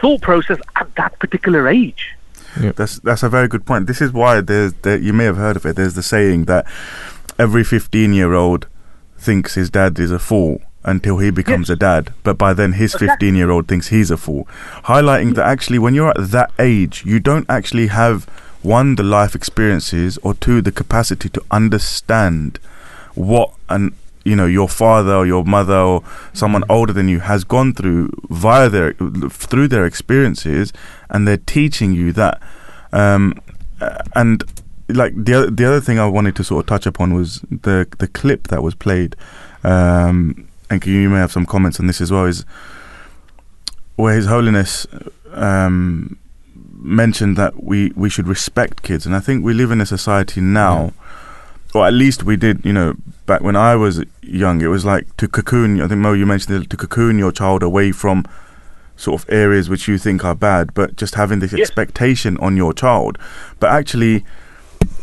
thought 0.00 0.20
process 0.20 0.58
at 0.76 0.94
that 0.96 1.18
particular 1.18 1.66
age. 1.68 2.14
That's 2.56 2.98
that's 3.00 3.22
a 3.22 3.28
very 3.28 3.48
good 3.48 3.64
point. 3.64 3.86
This 3.86 4.00
is 4.00 4.12
why 4.12 4.40
there's 4.40 4.74
there, 4.82 4.98
you 4.98 5.12
may 5.12 5.24
have 5.24 5.36
heard 5.36 5.56
of 5.56 5.64
it. 5.64 5.76
There's 5.76 5.94
the 5.94 6.02
saying 6.02 6.44
that 6.44 6.66
every 7.38 7.64
15 7.64 8.12
year 8.12 8.34
old 8.34 8.68
thinks 9.18 9.54
his 9.54 9.70
dad 9.70 9.98
is 9.98 10.10
a 10.10 10.18
fool 10.18 10.60
until 10.84 11.18
he 11.18 11.30
becomes 11.30 11.70
a 11.70 11.76
dad, 11.76 12.12
but 12.22 12.36
by 12.36 12.52
then 12.52 12.72
his 12.72 12.94
15 12.94 13.34
year 13.34 13.50
old 13.50 13.66
thinks 13.66 13.88
he's 13.88 14.10
a 14.10 14.16
fool. 14.16 14.46
Highlighting 14.84 15.34
that 15.34 15.46
actually, 15.46 15.78
when 15.78 15.94
you're 15.94 16.10
at 16.10 16.30
that 16.30 16.50
age, 16.58 17.04
you 17.06 17.20
don't 17.20 17.48
actually 17.48 17.88
have 17.88 18.24
one 18.62 18.94
the 18.94 19.02
life 19.02 19.34
experiences 19.34 20.18
or 20.18 20.34
two 20.34 20.62
the 20.62 20.72
capacity 20.72 21.28
to 21.28 21.42
understand 21.50 22.58
what 23.14 23.52
an 23.68 23.94
you 24.24 24.34
know 24.34 24.46
your 24.46 24.68
father 24.68 25.14
or 25.14 25.26
your 25.26 25.44
mother 25.44 25.76
or 25.76 26.02
someone 26.32 26.64
older 26.70 26.92
than 26.92 27.08
you 27.08 27.20
has 27.20 27.44
gone 27.44 27.74
through 27.74 28.10
via 28.30 28.68
their 28.70 28.94
through 28.94 29.68
their 29.68 29.84
experiences 29.84 30.72
and 31.10 31.28
they're 31.28 31.36
teaching 31.36 31.92
you 31.92 32.12
that. 32.12 32.40
Um 32.92 33.34
and 34.14 34.42
like 34.88 35.12
the 35.16 35.34
other, 35.34 35.50
the 35.50 35.64
other 35.64 35.80
thing 35.80 35.98
I 35.98 36.06
wanted 36.06 36.36
to 36.36 36.44
sort 36.44 36.64
of 36.64 36.68
touch 36.68 36.86
upon 36.86 37.12
was 37.14 37.40
the 37.50 37.86
the 37.98 38.08
clip 38.08 38.48
that 38.48 38.62
was 38.62 38.74
played. 38.74 39.14
Um 39.62 40.48
and 40.70 40.84
you 40.86 41.08
may 41.08 41.18
have 41.18 41.32
some 41.32 41.46
comments 41.46 41.78
on 41.80 41.86
this 41.86 42.00
as 42.00 42.10
well 42.10 42.24
is 42.24 42.44
where 43.96 44.14
his 44.14 44.26
holiness 44.26 44.86
um 45.32 46.18
mentioned 46.76 47.36
that 47.36 47.62
we 47.62 47.92
we 47.96 48.10
should 48.10 48.28
respect 48.28 48.82
kids 48.82 49.06
and 49.06 49.14
I 49.14 49.20
think 49.20 49.44
we 49.44 49.54
live 49.54 49.70
in 49.70 49.80
a 49.80 49.86
society 49.86 50.40
now 50.40 50.92
or 51.74 51.86
at 51.86 51.92
least 51.92 52.22
we 52.22 52.36
did, 52.36 52.64
you 52.64 52.72
know, 52.72 52.94
back 53.26 53.40
when 53.40 53.56
I 53.56 53.74
was 53.74 54.04
young, 54.22 54.62
it 54.62 54.68
was 54.68 54.84
like 54.84 55.14
to 55.16 55.26
cocoon. 55.26 55.80
I 55.80 55.88
think 55.88 56.00
Mo, 56.00 56.12
you 56.12 56.24
mentioned 56.24 56.62
it, 56.62 56.70
to 56.70 56.76
cocoon 56.76 57.18
your 57.18 57.32
child 57.32 57.64
away 57.64 57.90
from 57.90 58.24
sort 58.96 59.20
of 59.20 59.28
areas 59.28 59.68
which 59.68 59.88
you 59.88 59.98
think 59.98 60.24
are 60.24 60.36
bad, 60.36 60.72
but 60.72 60.94
just 60.94 61.16
having 61.16 61.40
this 61.40 61.52
expectation 61.52 62.38
on 62.38 62.56
your 62.56 62.72
child. 62.72 63.18
But 63.58 63.70
actually, 63.70 64.24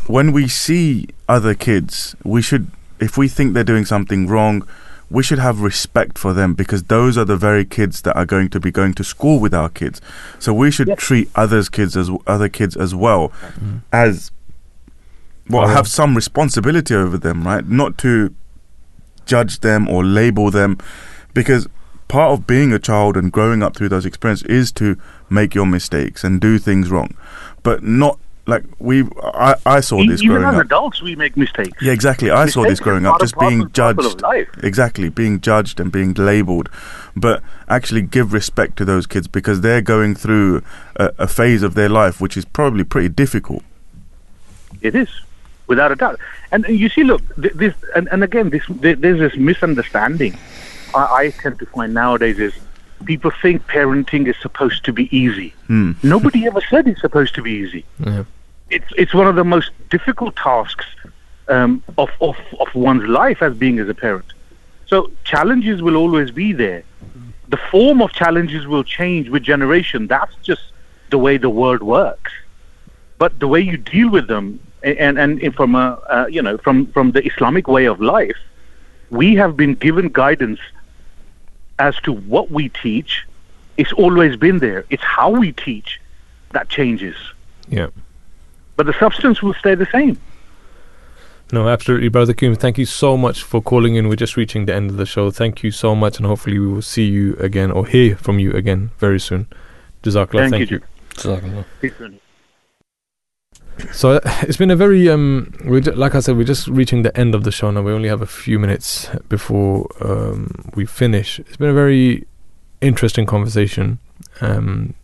when 0.06 0.32
we 0.32 0.48
see 0.48 1.08
other 1.28 1.54
kids, 1.54 2.16
we 2.24 2.40
should, 2.40 2.70
if 3.00 3.18
we 3.18 3.28
think 3.28 3.52
they're 3.52 3.64
doing 3.64 3.84
something 3.84 4.26
wrong, 4.26 4.66
we 5.12 5.22
should 5.22 5.38
have 5.38 5.60
respect 5.60 6.18
for 6.18 6.32
them 6.32 6.54
because 6.54 6.84
those 6.84 7.18
are 7.18 7.24
the 7.24 7.36
very 7.36 7.64
kids 7.64 8.02
that 8.02 8.16
are 8.16 8.24
going 8.24 8.48
to 8.48 8.58
be 8.58 8.70
going 8.70 8.94
to 8.94 9.04
school 9.04 9.38
with 9.38 9.52
our 9.52 9.68
kids. 9.68 10.00
So 10.38 10.54
we 10.54 10.70
should 10.70 10.96
treat 10.96 11.28
others 11.34 11.68
kids 11.68 11.96
as 11.96 12.10
other 12.26 12.48
kids 12.48 12.76
as 12.76 12.94
well 12.94 13.28
mm-hmm. 13.28 13.78
as 13.92 14.30
well, 15.48 15.68
have 15.68 15.88
some 15.88 16.14
responsibility 16.14 16.94
over 16.94 17.18
them, 17.18 17.44
right? 17.44 17.66
Not 17.66 17.98
to 17.98 18.34
judge 19.26 19.60
them 19.60 19.88
or 19.88 20.04
label 20.04 20.50
them, 20.50 20.78
because 21.34 21.68
part 22.08 22.32
of 22.32 22.46
being 22.46 22.72
a 22.72 22.78
child 22.78 23.16
and 23.16 23.30
growing 23.30 23.62
up 23.62 23.76
through 23.76 23.88
those 23.88 24.06
experiences 24.06 24.46
is 24.48 24.72
to 24.72 24.96
make 25.28 25.54
your 25.54 25.66
mistakes 25.66 26.24
and 26.24 26.40
do 26.40 26.58
things 26.58 26.90
wrong, 26.90 27.16
but 27.62 27.82
not 27.82 28.18
like 28.46 28.64
we. 28.78 29.04
I, 29.22 29.54
I 29.64 29.80
saw 29.80 30.00
E- 30.00 30.08
this 30.08 30.22
Even 30.22 30.38
growing 30.38 30.54
as 30.54 30.60
up. 30.60 30.66
adults, 30.66 31.00
we 31.02 31.14
make 31.14 31.36
mistakes. 31.36 31.80
Yeah, 31.80 31.92
exactly. 31.92 32.30
I 32.30 32.46
saw 32.46 32.62
this 32.64 32.80
growing 32.80 33.06
up, 33.06 33.20
just 33.20 33.38
being 33.38 33.70
judged. 33.72 34.22
Exactly, 34.62 35.08
being 35.08 35.40
judged 35.40 35.78
and 35.78 35.92
being 35.92 36.12
labelled. 36.14 36.68
But 37.16 37.42
actually, 37.68 38.02
give 38.02 38.32
respect 38.32 38.76
to 38.78 38.84
those 38.84 39.06
kids 39.06 39.28
because 39.28 39.60
they're 39.60 39.82
going 39.82 40.14
through 40.14 40.62
a, 40.96 41.12
a 41.18 41.28
phase 41.28 41.62
of 41.62 41.74
their 41.74 41.88
life 41.88 42.20
which 42.20 42.36
is 42.36 42.44
probably 42.44 42.84
pretty 42.84 43.08
difficult. 43.08 43.62
It 44.80 44.94
is, 44.96 45.08
without 45.68 45.92
a 45.92 45.96
doubt. 45.96 46.18
And 46.50 46.66
you 46.66 46.88
see, 46.88 47.04
look, 47.04 47.22
this, 47.36 47.74
and, 47.94 48.08
and 48.10 48.24
again, 48.24 48.50
this 48.50 48.64
there's 48.68 49.18
this 49.18 49.36
misunderstanding. 49.36 50.36
I, 50.94 51.14
I 51.14 51.30
tend 51.30 51.58
to 51.60 51.66
find 51.66 51.94
nowadays 51.94 52.38
is 52.38 52.54
people 53.02 53.30
think 53.42 53.66
parenting 53.66 54.28
is 54.28 54.36
supposed 54.40 54.84
to 54.84 54.92
be 54.92 55.14
easy. 55.16 55.54
Hmm. 55.66 55.92
Nobody 56.02 56.46
ever 56.46 56.60
said 56.60 56.86
it's 56.86 57.00
supposed 57.00 57.34
to 57.34 57.42
be 57.42 57.52
easy. 57.52 57.84
Yeah. 57.98 58.24
It's 58.70 58.86
it's 58.96 59.14
one 59.14 59.26
of 59.26 59.36
the 59.36 59.44
most 59.44 59.70
difficult 59.90 60.36
tasks 60.36 60.86
um, 61.48 61.82
of, 61.98 62.10
of 62.20 62.36
of 62.60 62.74
one's 62.74 63.04
life 63.04 63.42
as 63.42 63.54
being 63.54 63.78
as 63.78 63.88
a 63.88 63.94
parent. 63.94 64.32
So 64.86 65.10
challenges 65.24 65.82
will 65.82 65.96
always 65.96 66.30
be 66.30 66.52
there. 66.52 66.82
The 67.48 67.56
form 67.56 68.00
of 68.00 68.12
challenges 68.12 68.66
will 68.66 68.84
change 68.84 69.28
with 69.28 69.42
generation. 69.42 70.06
That's 70.06 70.34
just 70.42 70.62
the 71.10 71.18
way 71.18 71.36
the 71.36 71.50
world 71.50 71.82
works. 71.82 72.32
But 73.18 73.38
the 73.38 73.48
way 73.48 73.60
you 73.60 73.76
deal 73.76 74.10
with 74.10 74.26
them, 74.26 74.58
and 74.82 75.18
and, 75.18 75.40
and 75.42 75.54
from 75.54 75.74
a 75.74 76.00
uh, 76.08 76.26
you 76.28 76.42
know 76.42 76.58
from 76.58 76.86
from 76.86 77.12
the 77.12 77.24
Islamic 77.26 77.68
way 77.68 77.84
of 77.84 78.00
life, 78.00 78.40
we 79.10 79.34
have 79.34 79.56
been 79.56 79.74
given 79.74 80.08
guidance 80.08 80.60
as 81.88 81.94
to 82.06 82.12
what 82.12 82.46
we 82.50 82.68
teach, 82.68 83.12
It's 83.76 83.92
always 83.92 84.36
been 84.36 84.58
there. 84.58 84.84
It's 84.90 85.02
how 85.02 85.30
we 85.30 85.52
teach 85.52 86.00
that 86.52 86.68
changes. 86.68 87.16
Yeah. 87.68 87.88
But 88.76 88.86
the 88.86 88.92
substance 88.92 89.42
will 89.42 89.54
stay 89.54 89.74
the 89.74 89.86
same. 89.86 90.18
No, 91.52 91.68
absolutely, 91.68 92.08
Brother 92.08 92.32
Qayyum. 92.32 92.56
Thank 92.56 92.78
you 92.78 92.86
so 92.86 93.16
much 93.16 93.42
for 93.42 93.60
calling 93.60 93.94
in. 93.94 94.08
We're 94.08 94.16
just 94.16 94.36
reaching 94.36 94.66
the 94.66 94.74
end 94.74 94.90
of 94.90 94.96
the 94.96 95.04
show. 95.06 95.30
Thank 95.30 95.62
you 95.62 95.70
so 95.70 95.94
much, 95.94 96.16
and 96.18 96.26
hopefully 96.26 96.58
we 96.58 96.66
will 96.66 96.82
see 96.82 97.04
you 97.04 97.34
again 97.36 97.70
or 97.70 97.86
hear 97.86 98.16
from 98.16 98.38
you 98.38 98.52
again 98.52 98.90
very 98.98 99.20
soon. 99.20 99.46
Jazakallah. 100.02 100.50
Thank 100.50 100.52
Thank, 100.52 100.70
you, 100.70 100.78
you. 100.78 100.82
Jazakallah. 101.14 102.18
So 103.92 104.12
uh, 104.12 104.20
it's 104.42 104.56
been 104.56 104.70
a 104.70 104.76
very 104.76 105.08
um, 105.08 105.52
ju- 105.64 105.92
like 105.92 106.14
I 106.14 106.20
said, 106.20 106.36
we're 106.36 106.44
just 106.44 106.66
reaching 106.68 107.02
the 107.02 107.16
end 107.16 107.34
of 107.34 107.44
the 107.44 107.52
show 107.52 107.70
now. 107.70 107.82
We 107.82 107.92
only 107.92 108.08
have 108.08 108.22
a 108.22 108.26
few 108.26 108.58
minutes 108.58 109.08
before 109.28 109.88
um, 110.00 110.70
we 110.74 110.86
finish. 110.86 111.38
It's 111.40 111.56
been 111.56 111.70
a 111.70 111.74
very 111.74 112.26
interesting 112.80 113.26
conversation. 113.26 113.98
Um, 114.40 114.94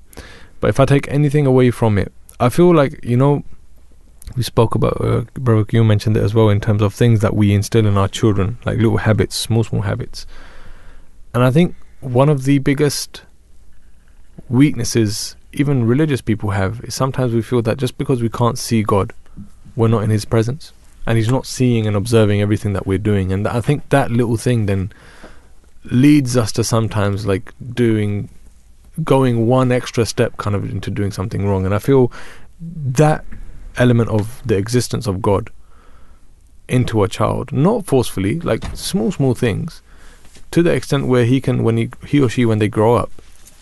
but 0.60 0.68
if 0.68 0.80
I 0.80 0.84
take 0.84 1.08
anything 1.08 1.46
away 1.46 1.70
from 1.70 1.98
it, 1.98 2.12
I 2.40 2.48
feel 2.48 2.74
like 2.74 3.04
you 3.04 3.16
know 3.16 3.42
we 4.36 4.42
spoke 4.42 4.74
about 4.74 5.00
uh, 5.00 5.22
Brother 5.34 5.64
you 5.72 5.84
mentioned 5.84 6.16
it 6.16 6.22
as 6.22 6.34
well 6.34 6.48
in 6.48 6.60
terms 6.60 6.82
of 6.82 6.94
things 6.94 7.20
that 7.20 7.34
we 7.34 7.54
instill 7.54 7.86
in 7.86 7.96
our 7.96 8.08
children, 8.08 8.58
like 8.64 8.76
little 8.76 8.98
habits, 8.98 9.36
small 9.36 9.64
small 9.64 9.82
habits. 9.82 10.26
And 11.34 11.42
I 11.42 11.50
think 11.50 11.74
one 12.00 12.28
of 12.28 12.44
the 12.44 12.58
biggest 12.58 13.22
weaknesses 14.48 15.36
even 15.52 15.86
religious 15.86 16.20
people 16.20 16.50
have 16.50 16.80
is 16.84 16.94
sometimes 16.94 17.32
we 17.32 17.42
feel 17.42 17.62
that 17.62 17.78
just 17.78 17.98
because 17.98 18.22
we 18.22 18.28
can't 18.28 18.58
see 18.58 18.82
God, 18.82 19.12
we're 19.76 19.88
not 19.88 20.02
in 20.02 20.10
His 20.10 20.24
presence, 20.24 20.72
and 21.06 21.16
He's 21.16 21.30
not 21.30 21.46
seeing 21.46 21.86
and 21.86 21.96
observing 21.96 22.40
everything 22.40 22.72
that 22.74 22.86
we're 22.86 22.98
doing. 22.98 23.32
And 23.32 23.46
I 23.48 23.60
think 23.60 23.88
that 23.88 24.10
little 24.10 24.36
thing 24.36 24.66
then 24.66 24.92
leads 25.84 26.36
us 26.36 26.52
to 26.52 26.64
sometimes 26.64 27.26
like 27.26 27.52
doing, 27.74 28.28
going 29.02 29.46
one 29.46 29.72
extra 29.72 30.04
step 30.04 30.36
kind 30.36 30.54
of 30.54 30.70
into 30.70 30.90
doing 30.90 31.12
something 31.12 31.46
wrong. 31.46 31.64
And 31.64 31.74
I 31.74 31.78
feel 31.78 32.12
that 32.60 33.24
element 33.76 34.10
of 34.10 34.42
the 34.44 34.56
existence 34.56 35.06
of 35.06 35.22
God 35.22 35.50
into 36.68 37.02
a 37.02 37.08
child, 37.08 37.52
not 37.52 37.86
forcefully, 37.86 38.40
like 38.40 38.64
small, 38.76 39.10
small 39.10 39.34
things, 39.34 39.80
to 40.50 40.62
the 40.62 40.72
extent 40.72 41.06
where 41.06 41.24
he 41.24 41.40
can, 41.40 41.62
when 41.62 41.76
he, 41.76 41.90
he 42.06 42.20
or 42.20 42.28
she, 42.28 42.44
when 42.44 42.58
they 42.58 42.68
grow 42.68 42.94
up, 42.94 43.10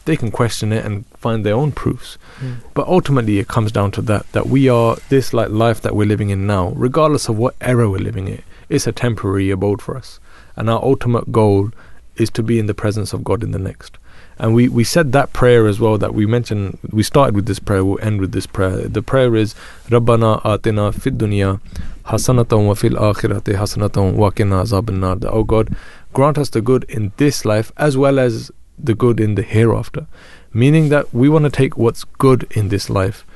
they 0.07 0.17
can 0.17 0.31
question 0.31 0.73
it 0.73 0.85
and 0.85 1.05
find 1.19 1.45
their 1.45 1.55
own 1.55 1.73
proofs. 1.73 2.17
Mm. 2.41 2.57
But 2.75 2.87
ultimately, 2.87 3.39
it 3.39 3.49
comes 3.49 3.71
down 3.71 3.91
to 3.93 4.03
that 4.03 4.31
that 4.33 4.47
we 4.47 4.69
are 4.69 4.97
this 5.11 5.33
like 5.35 5.51
life 5.51 5.83
that 5.83 5.95
we're 5.95 6.07
living 6.07 6.31
in 6.31 6.47
now, 6.47 6.69
regardless 6.71 7.29
of 7.29 7.37
what 7.37 7.55
era 7.61 7.91
we're 7.91 7.99
living 7.99 8.29
in. 8.29 8.43
It's 8.69 8.87
a 8.87 8.93
temporary 8.93 9.51
abode 9.51 9.83
for 9.83 9.97
us, 9.97 10.19
and 10.57 10.71
our 10.71 10.83
ultimate 10.83 11.31
goal 11.31 11.71
is 12.17 12.31
to 12.31 12.43
be 12.43 12.59
in 12.59 12.67
the 12.67 12.75
presence 12.75 13.13
of 13.13 13.23
God 13.23 13.43
in 13.43 13.51
the 13.51 13.59
next. 13.59 13.99
And 14.39 14.55
we, 14.55 14.69
we 14.69 14.85
said 14.85 15.13
that 15.13 15.33
prayer 15.33 15.67
as 15.67 15.81
well 15.81 15.97
that 15.99 16.15
we 16.15 16.27
mentioned. 16.27 16.79
We 16.91 17.03
started 17.03 17.35
with 17.35 17.47
this 17.47 17.59
prayer. 17.59 17.85
We'll 17.85 18.01
end 18.01 18.21
with 18.21 18.33
this 18.33 18.47
prayer. 18.47 18.89
The 18.89 19.03
prayer 19.03 19.35
is 19.35 19.55
Rabbana 19.89 20.43
atina 20.43 20.95
fid 20.95 21.19
dunya 21.19 21.61
hasanatan 22.07 22.67
wa 22.67 22.75
fil 22.75 22.93
akhirati 22.93 23.57
hasanatan 23.57 24.15
wa 24.15 24.31
qina 24.31 24.93
nar. 24.93 25.17
That, 25.17 25.33
Oh 25.33 25.45
God, 25.45 25.75
grant 26.13 26.39
us 26.39 26.51
the 26.51 26.61
good 26.61 26.85
in 26.85 27.13
this 27.17 27.45
life 27.45 27.73
as 27.77 27.97
well 27.97 28.19
as 28.19 28.51
the 28.79 28.95
good 28.95 29.21
in 29.21 29.35
the 29.35 29.43
hereafter. 29.43 30.07
Meaning 30.53 30.89
that 30.89 31.13
we 31.13 31.29
want 31.29 31.45
to 31.45 31.51
take 31.51 31.77
what's 31.77 32.05
good 32.05 32.47
in 32.53 32.69
this 32.69 32.89
life 32.89 33.27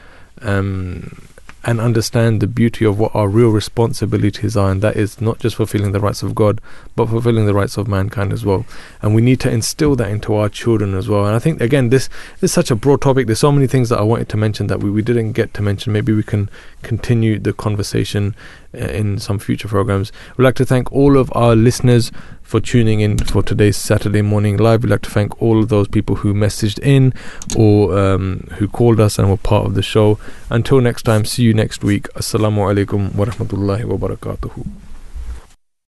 um, 0.40 1.20
and 1.62 1.78
understand 1.78 2.40
the 2.40 2.46
beauty 2.46 2.86
of 2.86 2.98
what 2.98 3.14
our 3.14 3.28
real 3.28 3.50
responsibilities 3.50 4.56
are, 4.56 4.70
and 4.70 4.80
that 4.80 4.96
is 4.96 5.20
not 5.20 5.38
just 5.38 5.56
fulfilling 5.56 5.92
the 5.92 6.00
rights 6.00 6.22
of 6.22 6.34
God, 6.34 6.58
but 6.96 7.10
fulfilling 7.10 7.44
the 7.44 7.52
rights 7.52 7.76
of 7.76 7.86
mankind 7.86 8.32
as 8.32 8.46
well. 8.46 8.64
And 9.02 9.14
we 9.14 9.20
need 9.20 9.40
to 9.40 9.50
instill 9.50 9.94
that 9.96 10.10
into 10.10 10.34
our 10.34 10.48
children 10.48 10.94
as 10.94 11.06
well. 11.06 11.26
And 11.26 11.36
I 11.36 11.38
think, 11.38 11.60
again, 11.60 11.90
this 11.90 12.08
is 12.40 12.50
such 12.50 12.70
a 12.70 12.76
broad 12.76 13.02
topic. 13.02 13.26
There's 13.26 13.40
so 13.40 13.52
many 13.52 13.66
things 13.66 13.90
that 13.90 13.98
I 13.98 14.02
wanted 14.02 14.30
to 14.30 14.38
mention 14.38 14.68
that 14.68 14.80
we, 14.80 14.90
we 14.90 15.02
didn't 15.02 15.32
get 15.32 15.52
to 15.54 15.62
mention. 15.62 15.92
Maybe 15.92 16.14
we 16.14 16.22
can 16.22 16.48
continue 16.82 17.38
the 17.38 17.52
conversation 17.52 18.34
in 18.72 19.18
some 19.18 19.38
future 19.38 19.68
programs. 19.68 20.12
We'd 20.36 20.44
like 20.44 20.54
to 20.56 20.64
thank 20.64 20.92
all 20.92 21.16
of 21.16 21.30
our 21.34 21.56
listeners 21.56 22.12
for 22.42 22.60
tuning 22.60 23.00
in 23.00 23.18
for 23.18 23.42
today's 23.42 23.76
Saturday 23.76 24.22
morning 24.22 24.56
live. 24.56 24.82
We'd 24.82 24.90
like 24.90 25.02
to 25.02 25.10
thank 25.10 25.40
all 25.40 25.60
of 25.60 25.68
those 25.68 25.88
people 25.88 26.16
who 26.16 26.34
messaged 26.34 26.78
in 26.80 27.14
or 27.56 27.96
um, 27.98 28.48
who 28.58 28.68
called 28.68 29.00
us 29.00 29.18
and 29.18 29.30
were 29.30 29.36
part 29.36 29.66
of 29.66 29.74
the 29.74 29.82
show. 29.82 30.18
Until 30.50 30.80
next 30.80 31.02
time, 31.02 31.24
see 31.24 31.42
you 31.42 31.54
next 31.54 31.84
week. 31.84 32.08
Assalamu 32.14 32.58
alaikum 32.68 33.14
wa 33.14 33.26
rahmatullahi 33.26 33.84
wa 33.84 33.96
barakatuhu. 34.08 34.89